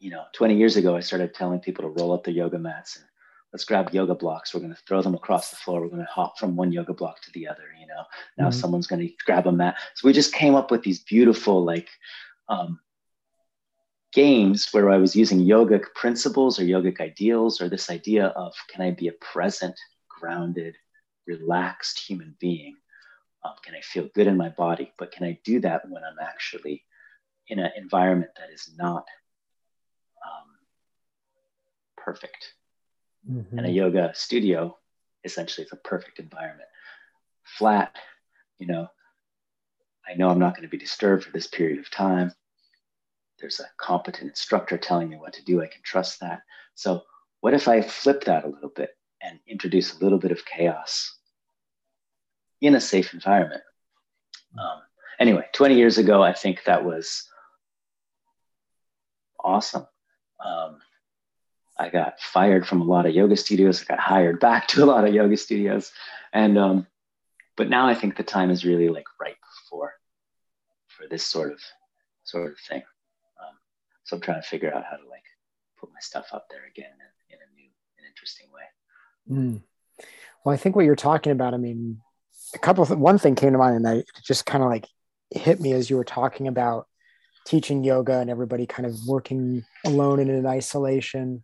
you 0.00 0.10
know, 0.10 0.24
20 0.34 0.56
years 0.56 0.76
ago, 0.76 0.96
I 0.96 1.00
started 1.00 1.32
telling 1.32 1.60
people 1.60 1.84
to 1.84 2.00
roll 2.00 2.12
up 2.12 2.24
their 2.24 2.34
yoga 2.34 2.58
mats 2.58 2.96
and 2.96 3.06
let's 3.52 3.64
grab 3.64 3.92
yoga 3.92 4.14
blocks. 4.14 4.54
We're 4.54 4.60
going 4.60 4.74
to 4.74 4.82
throw 4.86 5.02
them 5.02 5.14
across 5.14 5.50
the 5.50 5.56
floor. 5.56 5.80
We're 5.80 5.88
going 5.88 6.00
to 6.00 6.12
hop 6.12 6.38
from 6.38 6.56
one 6.56 6.72
yoga 6.72 6.94
block 6.94 7.20
to 7.22 7.32
the 7.32 7.48
other. 7.48 7.64
You 7.78 7.86
know, 7.86 8.02
now 8.38 8.48
mm-hmm. 8.48 8.58
someone's 8.58 8.86
going 8.86 9.06
to 9.06 9.14
grab 9.24 9.46
a 9.46 9.52
mat. 9.52 9.76
So 9.94 10.06
we 10.06 10.12
just 10.12 10.32
came 10.32 10.54
up 10.54 10.70
with 10.70 10.82
these 10.82 11.00
beautiful 11.00 11.64
like 11.64 11.88
um, 12.48 12.80
games 14.12 14.68
where 14.72 14.90
I 14.90 14.98
was 14.98 15.16
using 15.16 15.40
yogic 15.40 15.94
principles 15.94 16.58
or 16.58 16.64
yogic 16.64 17.00
ideals 17.00 17.60
or 17.60 17.68
this 17.68 17.90
idea 17.90 18.26
of 18.26 18.54
can 18.68 18.82
I 18.82 18.90
be 18.92 19.08
a 19.08 19.12
present, 19.12 19.78
grounded, 20.08 20.76
relaxed 21.26 21.98
human 21.98 22.36
being? 22.40 22.76
Um, 23.44 23.54
can 23.64 23.74
I 23.74 23.80
feel 23.80 24.08
good 24.14 24.26
in 24.26 24.36
my 24.36 24.50
body? 24.50 24.92
But 24.98 25.12
can 25.12 25.26
I 25.26 25.38
do 25.44 25.60
that 25.60 25.88
when 25.88 26.04
I'm 26.04 26.18
actually 26.20 26.84
in 27.48 27.58
an 27.58 27.72
environment 27.76 28.32
that 28.36 28.50
is 28.52 28.70
not 28.76 29.06
um, 30.24 30.48
perfect? 31.96 32.54
Mm-hmm. 33.28 33.58
And 33.58 33.66
a 33.66 33.70
yoga 33.70 34.12
studio 34.14 34.76
essentially 35.24 35.66
is 35.66 35.72
a 35.72 35.76
perfect 35.76 36.18
environment. 36.18 36.68
flat. 37.44 37.96
You 38.58 38.66
know, 38.66 38.88
I 40.08 40.14
know 40.14 40.28
I'm 40.28 40.38
not 40.38 40.54
going 40.54 40.62
to 40.62 40.70
be 40.70 40.78
disturbed 40.78 41.24
for 41.24 41.32
this 41.32 41.46
period 41.46 41.78
of 41.78 41.90
time. 41.90 42.32
There's 43.38 43.60
a 43.60 43.70
competent 43.78 44.28
instructor 44.28 44.76
telling 44.76 45.08
me 45.08 45.16
what 45.16 45.32
to 45.34 45.44
do. 45.44 45.62
I 45.62 45.66
can 45.66 45.82
trust 45.82 46.20
that. 46.20 46.42
So, 46.74 47.02
what 47.40 47.54
if 47.54 47.68
I 47.68 47.80
flip 47.80 48.24
that 48.24 48.44
a 48.44 48.48
little 48.48 48.68
bit 48.68 48.90
and 49.22 49.38
introduce 49.46 49.94
a 49.94 50.02
little 50.02 50.18
bit 50.18 50.30
of 50.30 50.44
chaos 50.44 51.16
in 52.60 52.74
a 52.74 52.80
safe 52.80 53.14
environment? 53.14 53.62
Um, 54.58 54.80
anyway, 55.18 55.46
20 55.52 55.76
years 55.76 55.96
ago, 55.96 56.22
I 56.22 56.34
think 56.34 56.64
that 56.64 56.84
was 56.84 57.26
awesome. 59.42 59.86
Um, 60.44 60.78
I 61.80 61.88
got 61.88 62.20
fired 62.20 62.66
from 62.66 62.82
a 62.82 62.84
lot 62.84 63.06
of 63.06 63.14
yoga 63.14 63.36
studios. 63.36 63.82
I 63.82 63.94
got 63.94 63.98
hired 63.98 64.38
back 64.38 64.68
to 64.68 64.84
a 64.84 64.86
lot 64.86 65.08
of 65.08 65.14
yoga 65.14 65.36
studios, 65.38 65.92
and 66.30 66.58
um, 66.58 66.86
but 67.56 67.70
now 67.70 67.88
I 67.88 67.94
think 67.94 68.16
the 68.16 68.22
time 68.22 68.50
is 68.50 68.66
really 68.66 68.90
like 68.90 69.06
ripe 69.18 69.36
for 69.70 69.94
for 70.88 71.08
this 71.08 71.26
sort 71.26 71.52
of 71.52 71.60
sort 72.24 72.52
of 72.52 72.58
thing. 72.68 72.82
Um, 73.40 73.56
so 74.04 74.16
I'm 74.16 74.20
trying 74.20 74.42
to 74.42 74.46
figure 74.46 74.72
out 74.74 74.84
how 74.84 74.96
to 74.96 75.08
like 75.08 75.24
put 75.78 75.90
my 75.90 76.00
stuff 76.00 76.26
up 76.32 76.48
there 76.50 76.66
again 76.70 76.90
in, 77.30 77.34
in 77.34 77.38
a 77.40 77.54
new 77.56 77.70
and 77.96 78.06
interesting 78.06 78.48
way. 78.52 78.62
Mm. 79.30 79.62
Well, 80.44 80.52
I 80.52 80.58
think 80.58 80.76
what 80.76 80.84
you're 80.84 80.96
talking 80.96 81.32
about. 81.32 81.54
I 81.54 81.56
mean, 81.56 82.02
a 82.54 82.58
couple 82.58 82.84
of 82.84 82.90
one 82.90 83.16
thing 83.16 83.36
came 83.36 83.52
to 83.52 83.58
mind, 83.58 83.76
and 83.76 83.88
I 83.88 84.04
just 84.22 84.44
kind 84.44 84.62
of 84.62 84.68
like 84.68 84.86
hit 85.30 85.60
me 85.60 85.72
as 85.72 85.88
you 85.88 85.96
were 85.96 86.04
talking 86.04 86.46
about 86.46 86.86
teaching 87.46 87.84
yoga 87.84 88.18
and 88.18 88.28
everybody 88.28 88.66
kind 88.66 88.84
of 88.84 88.94
working 89.06 89.64
alone 89.86 90.20
and 90.20 90.28
in 90.28 90.44
isolation 90.44 91.42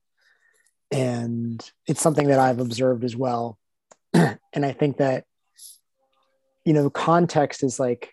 and 0.91 1.69
it's 1.87 2.01
something 2.01 2.29
that 2.29 2.39
I've 2.39 2.61
observed 2.61 3.05
as 3.05 3.17
well. 3.17 3.59
and 4.15 4.39
I 4.55 4.73
think 4.73 4.99
that 4.99 5.25
you 6.65 6.73
know 6.73 6.91
context 6.91 7.63
is 7.63 7.79
like 7.79 8.13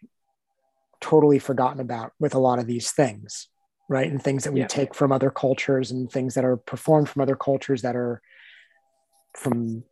totally 1.01 1.39
forgotten 1.39 1.79
about 1.79 2.13
with 2.19 2.33
a 2.33 2.39
lot 2.39 2.59
of 2.59 2.67
these 2.67 2.91
things, 2.91 3.47
right? 3.89 4.09
And 4.09 4.21
things 4.21 4.45
that 4.45 4.53
we 4.53 4.61
yeah. 4.61 4.67
take 4.67 4.95
from 4.95 5.11
other 5.11 5.29
cultures 5.29 5.91
and 5.91 6.09
things 6.09 6.35
that 6.35 6.45
are 6.45 6.57
performed 6.57 7.09
from 7.09 7.21
other 7.21 7.35
cultures 7.35 7.81
that 7.81 7.95
are 7.95 8.21
from 9.35 9.83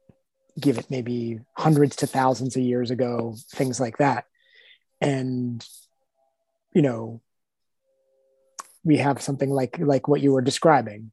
give 0.60 0.78
it 0.78 0.88
maybe 0.90 1.40
hundreds 1.58 1.96
to 1.98 2.08
thousands 2.08 2.56
of 2.56 2.62
years 2.62 2.92
ago, 2.92 3.36
things 3.52 3.80
like 3.80 3.98
that. 3.98 4.26
And 5.00 5.66
you 6.74 6.82
know, 6.82 7.22
we 8.84 8.98
have 8.98 9.22
something 9.22 9.50
like 9.50 9.78
like 9.80 10.08
what 10.08 10.22
you 10.22 10.32
were 10.32 10.42
describing 10.42 11.12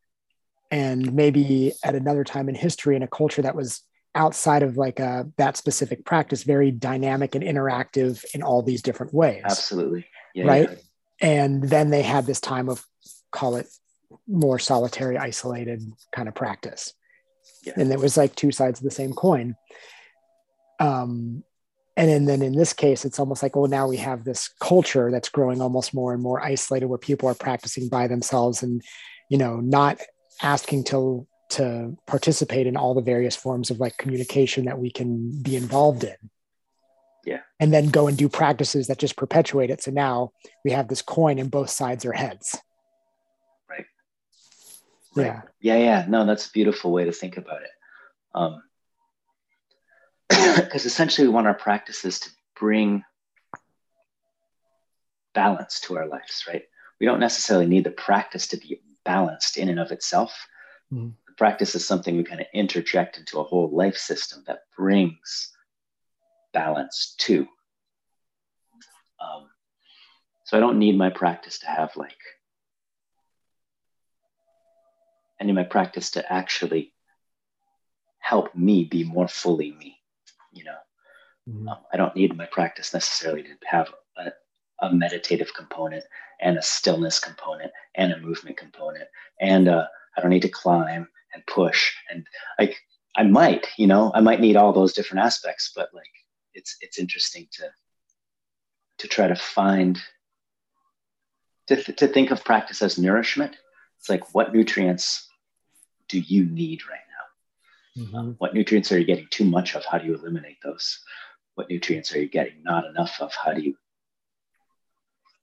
and 0.70 1.12
maybe 1.14 1.72
at 1.84 1.94
another 1.94 2.24
time 2.24 2.48
in 2.48 2.54
history 2.54 2.96
in 2.96 3.02
a 3.02 3.08
culture 3.08 3.42
that 3.42 3.56
was 3.56 3.82
outside 4.14 4.62
of 4.62 4.76
like 4.76 5.00
a, 5.00 5.06
uh, 5.06 5.24
that 5.36 5.56
specific 5.56 6.04
practice 6.04 6.42
very 6.42 6.70
dynamic 6.70 7.34
and 7.34 7.44
interactive 7.44 8.24
in 8.34 8.42
all 8.42 8.62
these 8.62 8.82
different 8.82 9.14
ways. 9.14 9.42
Absolutely. 9.44 10.06
Yeah, 10.34 10.46
right? 10.46 10.70
Yeah. 10.70 10.76
and 11.20 11.62
then 11.62 11.90
they 11.90 12.02
had 12.02 12.26
this 12.26 12.40
time 12.40 12.68
of 12.68 12.84
call 13.30 13.56
it 13.56 13.68
more 14.26 14.58
solitary 14.58 15.16
isolated 15.18 15.82
kind 16.14 16.28
of 16.28 16.34
practice. 16.34 16.92
Yeah. 17.64 17.74
and 17.76 17.92
it 17.92 17.98
was 17.98 18.16
like 18.16 18.34
two 18.34 18.52
sides 18.52 18.80
of 18.80 18.84
the 18.84 18.90
same 18.90 19.12
coin. 19.12 19.56
Um 20.80 21.44
and 21.96 22.08
then, 22.08 22.24
then 22.26 22.42
in 22.42 22.54
this 22.54 22.72
case 22.72 23.04
it's 23.04 23.18
almost 23.18 23.42
like 23.42 23.56
well 23.56 23.66
now 23.66 23.88
we 23.88 23.96
have 23.98 24.24
this 24.24 24.48
culture 24.60 25.10
that's 25.10 25.28
growing 25.28 25.60
almost 25.60 25.94
more 25.94 26.12
and 26.12 26.22
more 26.22 26.40
isolated 26.40 26.86
where 26.86 26.98
people 26.98 27.28
are 27.28 27.34
practicing 27.34 27.88
by 27.88 28.06
themselves 28.06 28.62
and 28.62 28.82
you 29.28 29.38
know 29.38 29.56
not 29.56 30.00
asking 30.42 30.84
to 30.84 31.26
to 31.50 31.96
participate 32.06 32.66
in 32.66 32.76
all 32.76 32.94
the 32.94 33.00
various 33.00 33.34
forms 33.34 33.70
of 33.70 33.80
like 33.80 33.96
communication 33.96 34.66
that 34.66 34.78
we 34.78 34.90
can 34.90 35.42
be 35.42 35.56
involved 35.56 36.04
in. 36.04 36.16
Yeah. 37.24 37.40
And 37.58 37.72
then 37.72 37.88
go 37.88 38.06
and 38.06 38.16
do 38.16 38.28
practices 38.28 38.86
that 38.88 38.98
just 38.98 39.16
perpetuate 39.16 39.70
it. 39.70 39.82
So 39.82 39.90
now 39.90 40.32
we 40.64 40.72
have 40.72 40.88
this 40.88 41.02
coin 41.02 41.38
and 41.38 41.50
both 41.50 41.70
sides 41.70 42.04
are 42.04 42.12
heads. 42.12 42.58
Right, 43.68 43.86
right. 45.16 45.26
yeah 45.60 45.76
yeah. 45.76 45.78
Yeah 45.78 46.06
no 46.08 46.26
that's 46.26 46.46
a 46.46 46.52
beautiful 46.52 46.92
way 46.92 47.04
to 47.04 47.12
think 47.12 47.36
about 47.36 47.62
it. 47.62 47.70
Um 48.34 48.62
because 50.28 50.84
essentially 50.84 51.26
we 51.26 51.32
want 51.32 51.46
our 51.46 51.54
practices 51.54 52.20
to 52.20 52.30
bring 52.58 53.04
balance 55.34 55.80
to 55.80 55.96
our 55.96 56.06
lives 56.06 56.44
right? 56.46 56.64
We 57.00 57.06
don't 57.06 57.20
necessarily 57.20 57.66
need 57.66 57.84
the 57.84 57.90
practice 57.90 58.48
to 58.48 58.56
be 58.56 58.80
balanced 59.08 59.56
in 59.56 59.70
and 59.70 59.80
of 59.80 59.90
itself. 59.90 60.46
Mm. 60.92 61.14
The 61.26 61.32
practice 61.32 61.74
is 61.74 61.86
something 61.86 62.14
we 62.14 62.24
kind 62.24 62.42
of 62.42 62.46
interject 62.52 63.16
into 63.16 63.40
a 63.40 63.42
whole 63.42 63.70
life 63.74 63.96
system 63.96 64.44
that 64.46 64.64
brings 64.76 65.50
balance 66.52 67.14
to. 67.20 67.48
Um, 69.18 69.48
so 70.44 70.58
I 70.58 70.60
don't 70.60 70.78
need 70.78 70.98
my 70.98 71.08
practice 71.08 71.60
to 71.60 71.66
have 71.68 71.96
like, 71.96 72.20
I 75.40 75.44
need 75.44 75.54
my 75.54 75.64
practice 75.64 76.10
to 76.12 76.32
actually 76.32 76.92
help 78.18 78.54
me 78.54 78.84
be 78.84 79.04
more 79.04 79.28
fully 79.28 79.72
me. 79.72 79.96
You 80.52 80.64
know, 80.64 80.80
mm-hmm. 81.48 81.68
um, 81.68 81.78
I 81.90 81.96
don't 81.96 82.14
need 82.14 82.36
my 82.36 82.46
practice 82.46 82.92
necessarily 82.92 83.42
to 83.44 83.54
have 83.64 83.88
a, 84.18 84.32
a 84.86 84.92
meditative 84.92 85.54
component 85.54 86.04
and 86.40 86.56
a 86.56 86.62
stillness 86.62 87.18
component 87.18 87.70
and 87.94 88.12
a 88.12 88.20
movement 88.20 88.56
component 88.56 89.08
and 89.40 89.68
uh, 89.68 89.86
i 90.16 90.20
don't 90.20 90.30
need 90.30 90.42
to 90.42 90.48
climb 90.48 91.08
and 91.34 91.46
push 91.46 91.92
and 92.10 92.26
like 92.58 92.76
i 93.16 93.22
might 93.22 93.66
you 93.76 93.86
know 93.86 94.12
i 94.14 94.20
might 94.20 94.40
need 94.40 94.56
all 94.56 94.72
those 94.72 94.92
different 94.92 95.24
aspects 95.24 95.72
but 95.74 95.88
like 95.94 96.10
it's 96.54 96.76
it's 96.80 96.98
interesting 96.98 97.46
to 97.52 97.64
to 98.98 99.08
try 99.08 99.28
to 99.28 99.36
find 99.36 100.00
to, 101.68 101.76
th- 101.76 101.98
to 101.98 102.08
think 102.08 102.30
of 102.30 102.44
practice 102.44 102.82
as 102.82 102.98
nourishment. 102.98 103.56
It's 103.98 104.08
like 104.08 104.34
what 104.34 104.52
nutrients 104.52 105.28
do 106.08 106.18
you 106.18 106.44
need 106.44 106.80
right 106.88 106.98
now? 106.98 108.02
Mm-hmm. 108.02 108.16
um, 108.16 108.34
what 108.38 108.54
nutrients 108.54 108.92
are 108.92 108.98
you 108.98 109.04
getting 109.04 109.28
too 109.30 109.44
much 109.44 109.74
of? 109.74 109.84
How 109.84 109.98
do 109.98 110.06
you 110.06 110.14
eliminate 110.14 110.58
those? 110.62 111.00
What 111.54 111.68
nutrients 111.68 112.14
are 112.14 112.20
you 112.20 112.28
getting 112.28 112.62
not 112.62 112.84
enough 112.84 113.16
of? 113.20 113.32
How 113.34 113.52
do 113.52 113.60
you 113.60 113.76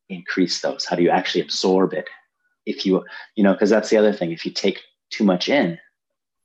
increase 0.10 0.62
those? 0.62 0.86
How 0.86 0.96
do 0.96 1.04
you 1.04 1.10
actually 1.10 1.42
absorb 1.42 1.94
it? 1.94 2.08
If 2.66 2.86
you, 2.86 3.06
you 3.36 3.44
know, 3.44 3.54
because 3.54 3.70
that's 3.70 3.90
the 3.90 3.98
other 3.98 4.14
thing. 4.14 4.32
If 4.32 4.46
you 4.46 4.52
take 4.52 4.82
too 5.12 5.24
much 5.24 5.50
in, 5.50 5.78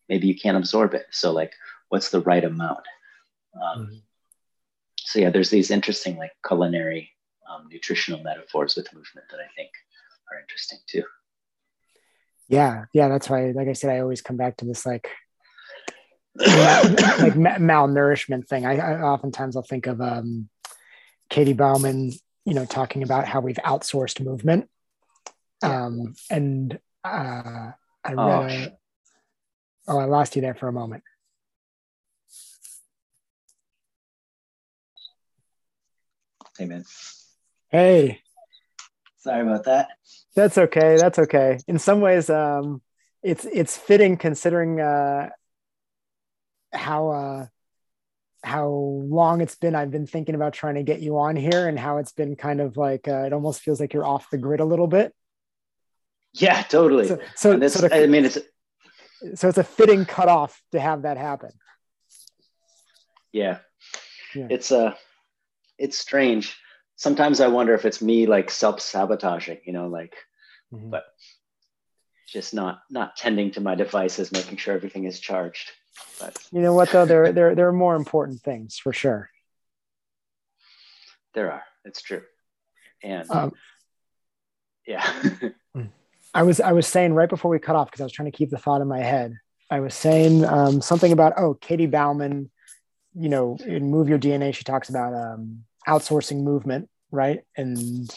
maybe 0.08 0.26
you 0.26 0.38
can't 0.38 0.56
absorb 0.56 0.94
it. 0.94 1.06
So, 1.10 1.32
like, 1.32 1.52
what's 1.88 2.10
the 2.10 2.20
right 2.20 2.44
amount? 2.44 2.86
Um, 3.54 3.86
mm-hmm. 3.86 3.96
So, 4.98 5.18
yeah, 5.20 5.30
there's 5.30 5.50
these 5.50 5.70
interesting, 5.70 6.16
like, 6.16 6.32
culinary, 6.46 7.10
um, 7.50 7.68
nutritional 7.70 8.22
metaphors 8.22 8.76
with 8.76 8.92
movement 8.92 9.26
that 9.30 9.40
I 9.40 9.48
think 9.56 9.70
are 10.30 10.40
interesting 10.40 10.78
too. 10.86 11.04
Yeah, 12.48 12.84
yeah, 12.92 13.08
that's 13.08 13.30
why. 13.30 13.52
Like 13.52 13.68
I 13.68 13.72
said, 13.72 13.90
I 13.90 14.00
always 14.00 14.22
come 14.22 14.36
back 14.36 14.56
to 14.58 14.64
this, 14.64 14.84
like, 14.84 15.08
like 16.36 17.34
malnourishment 17.34 18.46
thing. 18.46 18.66
I, 18.66 18.76
I 18.76 19.02
oftentimes 19.02 19.56
I'll 19.56 19.62
think 19.62 19.86
of 19.86 20.00
um, 20.00 20.48
Katy 21.28 21.54
Bowman 21.54 22.12
you 22.44 22.54
know, 22.54 22.64
talking 22.64 23.02
about 23.02 23.26
how 23.26 23.40
we've 23.40 23.56
outsourced 23.56 24.24
movement. 24.24 24.68
Um, 25.62 26.14
and 26.30 26.78
uh, 27.04 27.72
I 28.04 28.12
read, 28.12 28.18
oh. 28.18 28.46
A, 28.48 28.78
oh, 29.88 29.98
I 29.98 30.04
lost 30.04 30.36
you 30.36 30.42
there 30.42 30.54
for 30.54 30.68
a 30.68 30.72
moment. 30.72 31.02
Hey, 36.58 36.66
man. 36.66 36.84
Hey. 37.68 38.20
Sorry 39.18 39.42
about 39.42 39.64
that. 39.64 39.88
That's 40.34 40.56
okay. 40.56 40.96
That's 40.96 41.18
okay. 41.18 41.58
In 41.66 41.78
some 41.78 42.00
ways, 42.00 42.30
um, 42.30 42.80
it's 43.22 43.44
it's 43.44 43.76
fitting 43.76 44.16
considering 44.16 44.80
uh, 44.80 45.28
how 46.72 47.10
uh, 47.10 47.46
how 48.42 48.68
long 48.68 49.40
it's 49.40 49.54
been 49.54 49.74
I've 49.74 49.90
been 49.90 50.06
thinking 50.06 50.34
about 50.34 50.52
trying 50.52 50.76
to 50.76 50.82
get 50.82 51.00
you 51.00 51.18
on 51.18 51.36
here 51.36 51.68
and 51.68 51.78
how 51.78 51.98
it's 51.98 52.12
been 52.12 52.36
kind 52.36 52.60
of 52.60 52.76
like 52.76 53.06
uh, 53.06 53.24
it 53.24 53.32
almost 53.32 53.60
feels 53.60 53.80
like 53.80 53.92
you're 53.92 54.06
off 54.06 54.30
the 54.30 54.38
grid 54.38 54.60
a 54.60 54.64
little 54.64 54.86
bit. 54.86 55.14
Yeah, 56.32 56.62
totally. 56.62 57.08
So, 57.08 57.18
so, 57.34 57.58
this, 57.58 57.74
so 57.74 57.88
I 57.90 58.06
mean, 58.06 58.24
it's 58.24 58.38
so 59.34 59.48
it's 59.48 59.58
a 59.58 59.64
fitting 59.64 60.04
cutoff 60.04 60.60
to 60.72 60.80
have 60.80 61.02
that 61.02 61.18
happen. 61.18 61.50
Yeah, 63.32 63.58
yeah. 64.34 64.46
it's 64.50 64.72
uh, 64.72 64.94
it's 65.78 65.98
strange. 65.98 66.56
Sometimes 66.96 67.40
I 67.40 67.48
wonder 67.48 67.74
if 67.74 67.84
it's 67.84 68.00
me 68.00 68.26
like 68.26 68.50
self 68.50 68.80
sabotaging, 68.80 69.60
you 69.64 69.72
know, 69.72 69.88
like, 69.88 70.14
mm-hmm. 70.72 70.90
but 70.90 71.04
just 72.28 72.54
not 72.54 72.80
not 72.90 73.16
tending 73.16 73.50
to 73.52 73.60
my 73.60 73.74
devices, 73.74 74.32
making 74.32 74.56
sure 74.56 74.74
everything 74.74 75.04
is 75.04 75.20
charged. 75.20 75.70
But 76.18 76.36
you 76.52 76.60
know 76.60 76.74
what 76.74 76.90
though, 76.90 77.06
there 77.06 77.32
there 77.32 77.54
there 77.54 77.68
are 77.68 77.72
more 77.72 77.96
important 77.96 78.40
things 78.40 78.78
for 78.78 78.92
sure. 78.92 79.30
There 81.34 81.52
are. 81.52 81.62
It's 81.84 82.02
true. 82.02 82.22
And 83.02 83.30
um, 83.30 83.52
yeah. 84.86 85.06
I 86.34 86.42
was 86.42 86.60
I 86.60 86.72
was 86.72 86.86
saying 86.86 87.14
right 87.14 87.28
before 87.28 87.50
we 87.50 87.58
cut 87.58 87.76
off 87.76 87.88
because 87.88 88.00
I 88.00 88.04
was 88.04 88.12
trying 88.12 88.30
to 88.30 88.36
keep 88.36 88.50
the 88.50 88.58
thought 88.58 88.82
in 88.82 88.88
my 88.88 89.00
head. 89.00 89.34
I 89.70 89.80
was 89.80 89.94
saying 89.94 90.44
um, 90.44 90.80
something 90.80 91.12
about 91.12 91.34
oh 91.36 91.54
Katy 91.54 91.86
Bowman, 91.86 92.50
you 93.14 93.28
know, 93.28 93.56
in 93.64 93.90
Move 93.90 94.08
Your 94.08 94.18
DNA, 94.18 94.54
she 94.54 94.64
talks 94.64 94.88
about 94.88 95.14
um, 95.14 95.64
outsourcing 95.86 96.42
movement, 96.42 96.88
right? 97.10 97.40
And, 97.56 98.08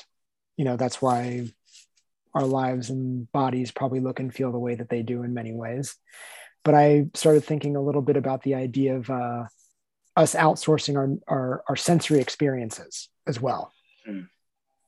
you 0.57 0.65
know, 0.65 0.77
that's 0.77 1.01
why 1.01 1.47
our 2.33 2.45
lives 2.45 2.89
and 2.89 3.31
bodies 3.31 3.71
probably 3.71 3.99
look 3.99 4.19
and 4.19 4.33
feel 4.33 4.51
the 4.51 4.59
way 4.59 4.75
that 4.75 4.89
they 4.89 5.03
do 5.03 5.23
in 5.23 5.33
many 5.33 5.53
ways. 5.53 5.95
But 6.63 6.75
I 6.75 7.07
started 7.13 7.43
thinking 7.43 7.75
a 7.75 7.81
little 7.81 8.01
bit 8.01 8.17
about 8.17 8.43
the 8.43 8.55
idea 8.55 8.95
of 8.95 9.09
uh, 9.09 9.43
us 10.15 10.35
outsourcing 10.35 10.95
our, 10.95 11.17
our, 11.27 11.63
our 11.67 11.75
sensory 11.75 12.19
experiences 12.19 13.09
as 13.27 13.41
well. 13.41 13.73
Mm. 14.07 14.27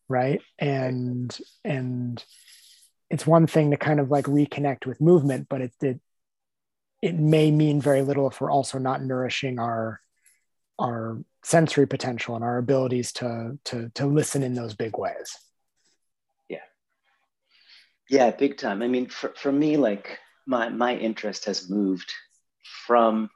Right. 0.07 0.41
And, 0.59 1.37
and, 1.63 2.23
it's 3.07 3.25
one 3.25 3.45
thing 3.45 3.69
to 3.69 3.77
kind 3.77 3.99
of 3.99 4.09
like 4.09 4.25
reconnect 4.25 4.87
with 4.87 4.99
movement, 4.99 5.47
but 5.47 5.61
it, 5.61 5.73
it 5.79 6.01
it 7.05 7.13
may 7.13 7.51
mean 7.51 7.79
very 7.79 8.01
little 8.01 8.27
if 8.27 8.41
we're 8.41 8.49
also 8.49 8.79
not 8.79 9.03
nourishing 9.03 9.59
our 9.59 10.01
our 10.79 11.19
sensory 11.43 11.85
potential 11.85 12.35
and 12.35 12.43
our 12.43 12.57
abilities 12.57 13.11
to 13.11 13.59
to 13.63 13.89
to 13.93 14.07
listen 14.07 14.41
in 14.41 14.55
those 14.55 14.73
big 14.73 14.97
ways 14.97 15.37
yeah 16.49 16.65
yeah 18.09 18.31
big 18.31 18.57
time 18.57 18.81
i 18.81 18.87
mean 18.87 19.07
for, 19.07 19.31
for 19.37 19.51
me 19.51 19.77
like 19.77 20.17
my 20.45 20.69
my 20.69 20.95
interest 20.95 21.45
has 21.45 21.69
moved 21.69 22.11
from 22.85 23.29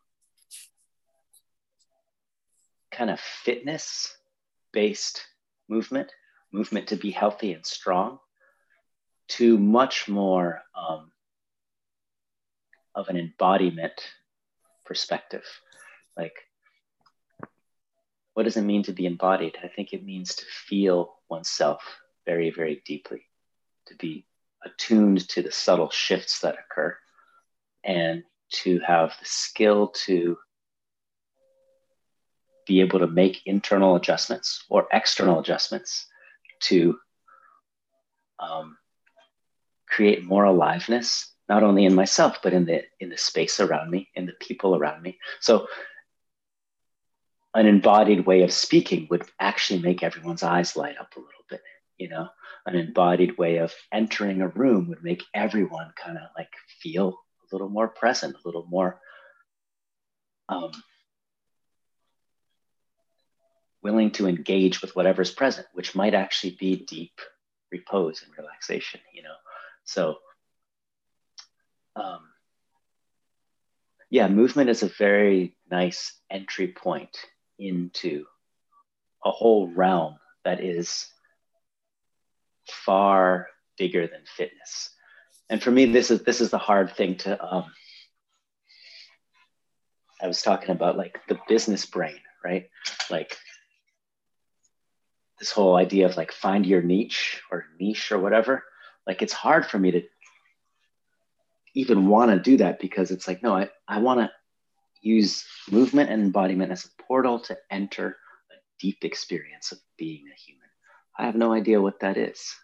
kind 2.91 3.09
of 3.09 3.19
fitness 3.19 4.15
based 4.71 5.25
movement 5.67 6.11
movement 6.51 6.87
to 6.87 6.95
be 6.95 7.11
healthy 7.11 7.53
and 7.53 7.65
strong 7.65 8.19
to 9.27 9.57
much 9.57 10.07
more 10.07 10.63
um, 10.75 11.11
of 12.95 13.07
an 13.09 13.17
embodiment 13.17 13.93
perspective. 14.85 15.45
Like, 16.17 16.33
what 18.33 18.43
does 18.43 18.57
it 18.57 18.63
mean 18.63 18.83
to 18.83 18.91
be 18.91 19.05
embodied? 19.05 19.57
I 19.63 19.67
think 19.67 19.93
it 19.93 20.03
means 20.03 20.35
to 20.35 20.45
feel 20.45 21.19
oneself 21.29 21.83
very, 22.25 22.49
very 22.49 22.81
deeply, 22.85 23.21
to 23.85 23.95
be 23.95 24.25
attuned 24.63 25.27
to 25.29 25.41
the 25.41 25.51
subtle 25.51 25.89
shifts 25.89 26.39
that 26.41 26.55
occur, 26.55 26.97
and 27.83 28.23
to 28.51 28.79
have 28.79 29.13
the 29.19 29.25
skill 29.25 29.89
to 29.89 30.37
be 32.67 32.81
able 32.81 32.99
to 32.99 33.07
make 33.07 33.45
internal 33.45 33.95
adjustments 33.95 34.63
or 34.69 34.87
external 34.93 35.39
adjustments 35.39 36.05
to 36.59 36.99
um, 38.39 38.77
create 39.87 40.23
more 40.23 40.43
aliveness 40.43 41.33
not 41.49 41.63
only 41.63 41.85
in 41.85 41.95
myself 41.95 42.37
but 42.43 42.53
in 42.53 42.65
the 42.65 42.83
in 42.99 43.09
the 43.09 43.17
space 43.17 43.59
around 43.59 43.89
me 43.89 44.07
in 44.13 44.27
the 44.27 44.33
people 44.39 44.75
around 44.75 45.01
me. 45.01 45.17
So 45.39 45.67
an 47.55 47.65
embodied 47.65 48.25
way 48.25 48.43
of 48.43 48.53
speaking 48.53 49.07
would 49.09 49.25
actually 49.39 49.81
make 49.81 50.03
everyone's 50.03 50.43
eyes 50.43 50.75
light 50.75 50.97
up 50.99 51.15
a 51.15 51.19
little 51.19 51.45
bit 51.49 51.61
you 51.99 52.09
know 52.09 52.27
an 52.65 52.75
embodied 52.75 53.37
way 53.37 53.57
of 53.57 53.73
entering 53.91 54.41
a 54.41 54.47
room 54.47 54.87
would 54.89 55.03
make 55.03 55.23
everyone 55.33 55.91
kind 56.01 56.17
of 56.17 56.23
like 56.37 56.49
feel 56.81 57.09
a 57.09 57.55
little 57.55 57.69
more 57.69 57.87
present 57.87 58.35
a 58.35 58.47
little 58.47 58.65
more 58.69 58.99
um, 60.49 60.71
willing 63.83 64.09
to 64.11 64.27
engage 64.27 64.81
with 64.81 64.95
whatever's 64.95 65.31
present 65.31 65.67
which 65.73 65.95
might 65.95 66.15
actually 66.15 66.57
be 66.59 66.75
deep 66.75 67.19
repose 67.71 68.23
and 68.23 68.35
relaxation 68.37 68.99
you 69.13 69.21
know? 69.21 69.35
So 69.83 70.17
um, 71.95 72.21
yeah, 74.09 74.27
movement 74.27 74.69
is 74.69 74.83
a 74.83 74.87
very 74.87 75.55
nice 75.69 76.13
entry 76.29 76.69
point 76.69 77.15
into 77.59 78.25
a 79.23 79.31
whole 79.31 79.67
realm 79.67 80.15
that 80.45 80.63
is 80.63 81.07
far 82.69 83.47
bigger 83.77 84.07
than 84.07 84.21
fitness. 84.25 84.89
And 85.49 85.61
for 85.61 85.71
me, 85.71 85.85
this 85.85 86.11
is 86.11 86.23
this 86.23 86.41
is 86.41 86.51
the 86.51 86.57
hard 86.57 86.95
thing 86.95 87.17
to. 87.17 87.43
Um, 87.43 87.65
I 90.21 90.27
was 90.27 90.41
talking 90.41 90.71
about 90.71 90.97
like 90.97 91.19
the 91.27 91.39
business 91.47 91.85
brain, 91.85 92.19
right? 92.43 92.69
Like 93.09 93.37
this 95.39 95.51
whole 95.51 95.75
idea 95.75 96.05
of 96.05 96.17
like 96.17 96.31
find 96.31 96.65
your 96.65 96.81
niche 96.81 97.41
or 97.51 97.65
niche 97.79 98.11
or 98.11 98.19
whatever. 98.19 98.63
Like 99.07 99.21
it's 99.21 99.33
hard 99.33 99.65
for 99.65 99.79
me 99.79 99.91
to 99.91 100.01
even 101.73 102.07
want 102.07 102.31
to 102.31 102.39
do 102.39 102.57
that 102.57 102.79
because 102.79 103.11
it's 103.11 103.27
like, 103.27 103.41
no, 103.41 103.55
I, 103.55 103.69
I 103.87 103.99
want 103.99 104.19
to 104.19 104.29
use 105.01 105.45
movement 105.71 106.09
and 106.09 106.21
embodiment 106.21 106.71
as 106.71 106.85
a 106.85 107.03
portal 107.03 107.39
to 107.39 107.57
enter 107.71 108.17
a 108.51 108.55
deep 108.79 109.03
experience 109.03 109.71
of 109.71 109.79
being 109.97 110.25
a 110.27 110.35
human. 110.35 110.58
I 111.19 111.25
have 111.25 111.35
no 111.35 111.53
idea 111.53 111.81
what 111.81 111.99
that 111.99 112.17
is 112.17 112.55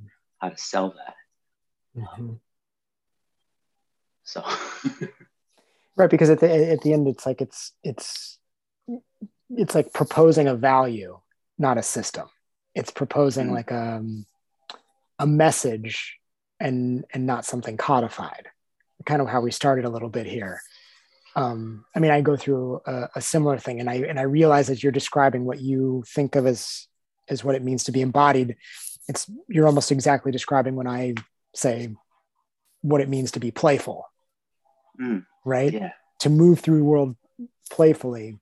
and 0.00 0.08
how 0.38 0.48
to 0.48 0.58
sell 0.58 0.94
that. 0.96 1.14
Mm-hmm. 1.96 2.22
Um, 2.22 2.40
so, 4.24 4.42
right, 5.96 6.10
because 6.10 6.30
at 6.30 6.40
the 6.40 6.72
at 6.72 6.80
the 6.80 6.92
end, 6.94 7.06
it's 7.06 7.26
like 7.26 7.42
it's 7.42 7.72
it's 7.84 8.38
it's 9.50 9.74
like 9.74 9.92
proposing 9.92 10.48
a 10.48 10.54
value, 10.54 11.18
not 11.58 11.76
a 11.76 11.82
system. 11.82 12.28
It's 12.74 12.90
proposing 12.90 13.46
mm-hmm. 13.46 13.54
like 13.54 13.70
a 13.70 13.96
um, 13.96 14.26
a 15.18 15.26
message 15.26 16.18
and 16.58 17.04
and 17.12 17.26
not 17.26 17.44
something 17.44 17.76
codified 17.76 18.48
kind 19.04 19.20
of 19.20 19.28
how 19.28 19.40
we 19.40 19.50
started 19.50 19.84
a 19.84 19.88
little 19.88 20.08
bit 20.08 20.26
here 20.26 20.60
um, 21.36 21.84
i 21.94 21.98
mean 21.98 22.10
i 22.10 22.20
go 22.20 22.36
through 22.36 22.80
a, 22.86 23.08
a, 23.16 23.20
similar 23.20 23.58
thing 23.58 23.80
and 23.80 23.90
i 23.90 23.94
and 23.94 24.18
i 24.18 24.22
realize 24.22 24.68
that 24.68 24.82
you're 24.82 24.92
describing 24.92 25.44
what 25.44 25.60
you 25.60 26.04
think 26.06 26.36
of 26.36 26.46
as 26.46 26.86
as 27.32 27.42
what 27.42 27.54
it 27.54 27.62
means 27.62 27.84
to 27.84 27.92
be 27.92 28.00
embodied. 28.00 28.56
It's 29.08 29.28
you're 29.48 29.66
almost 29.66 29.90
exactly 29.90 30.30
describing 30.30 30.76
when 30.76 30.86
i 30.86 31.14
say 31.54 31.94
what 32.82 33.00
it 33.00 33.08
means 33.08 33.32
to 33.32 33.40
be 33.40 33.50
playful 33.50 34.06
mm, 35.00 35.24
right? 35.44 35.72
Yeah. 35.72 35.92
to 36.20 36.30
move 36.30 36.60
through 36.60 36.78
the 36.78 36.84
world 36.84 37.16
playfully 37.70 38.38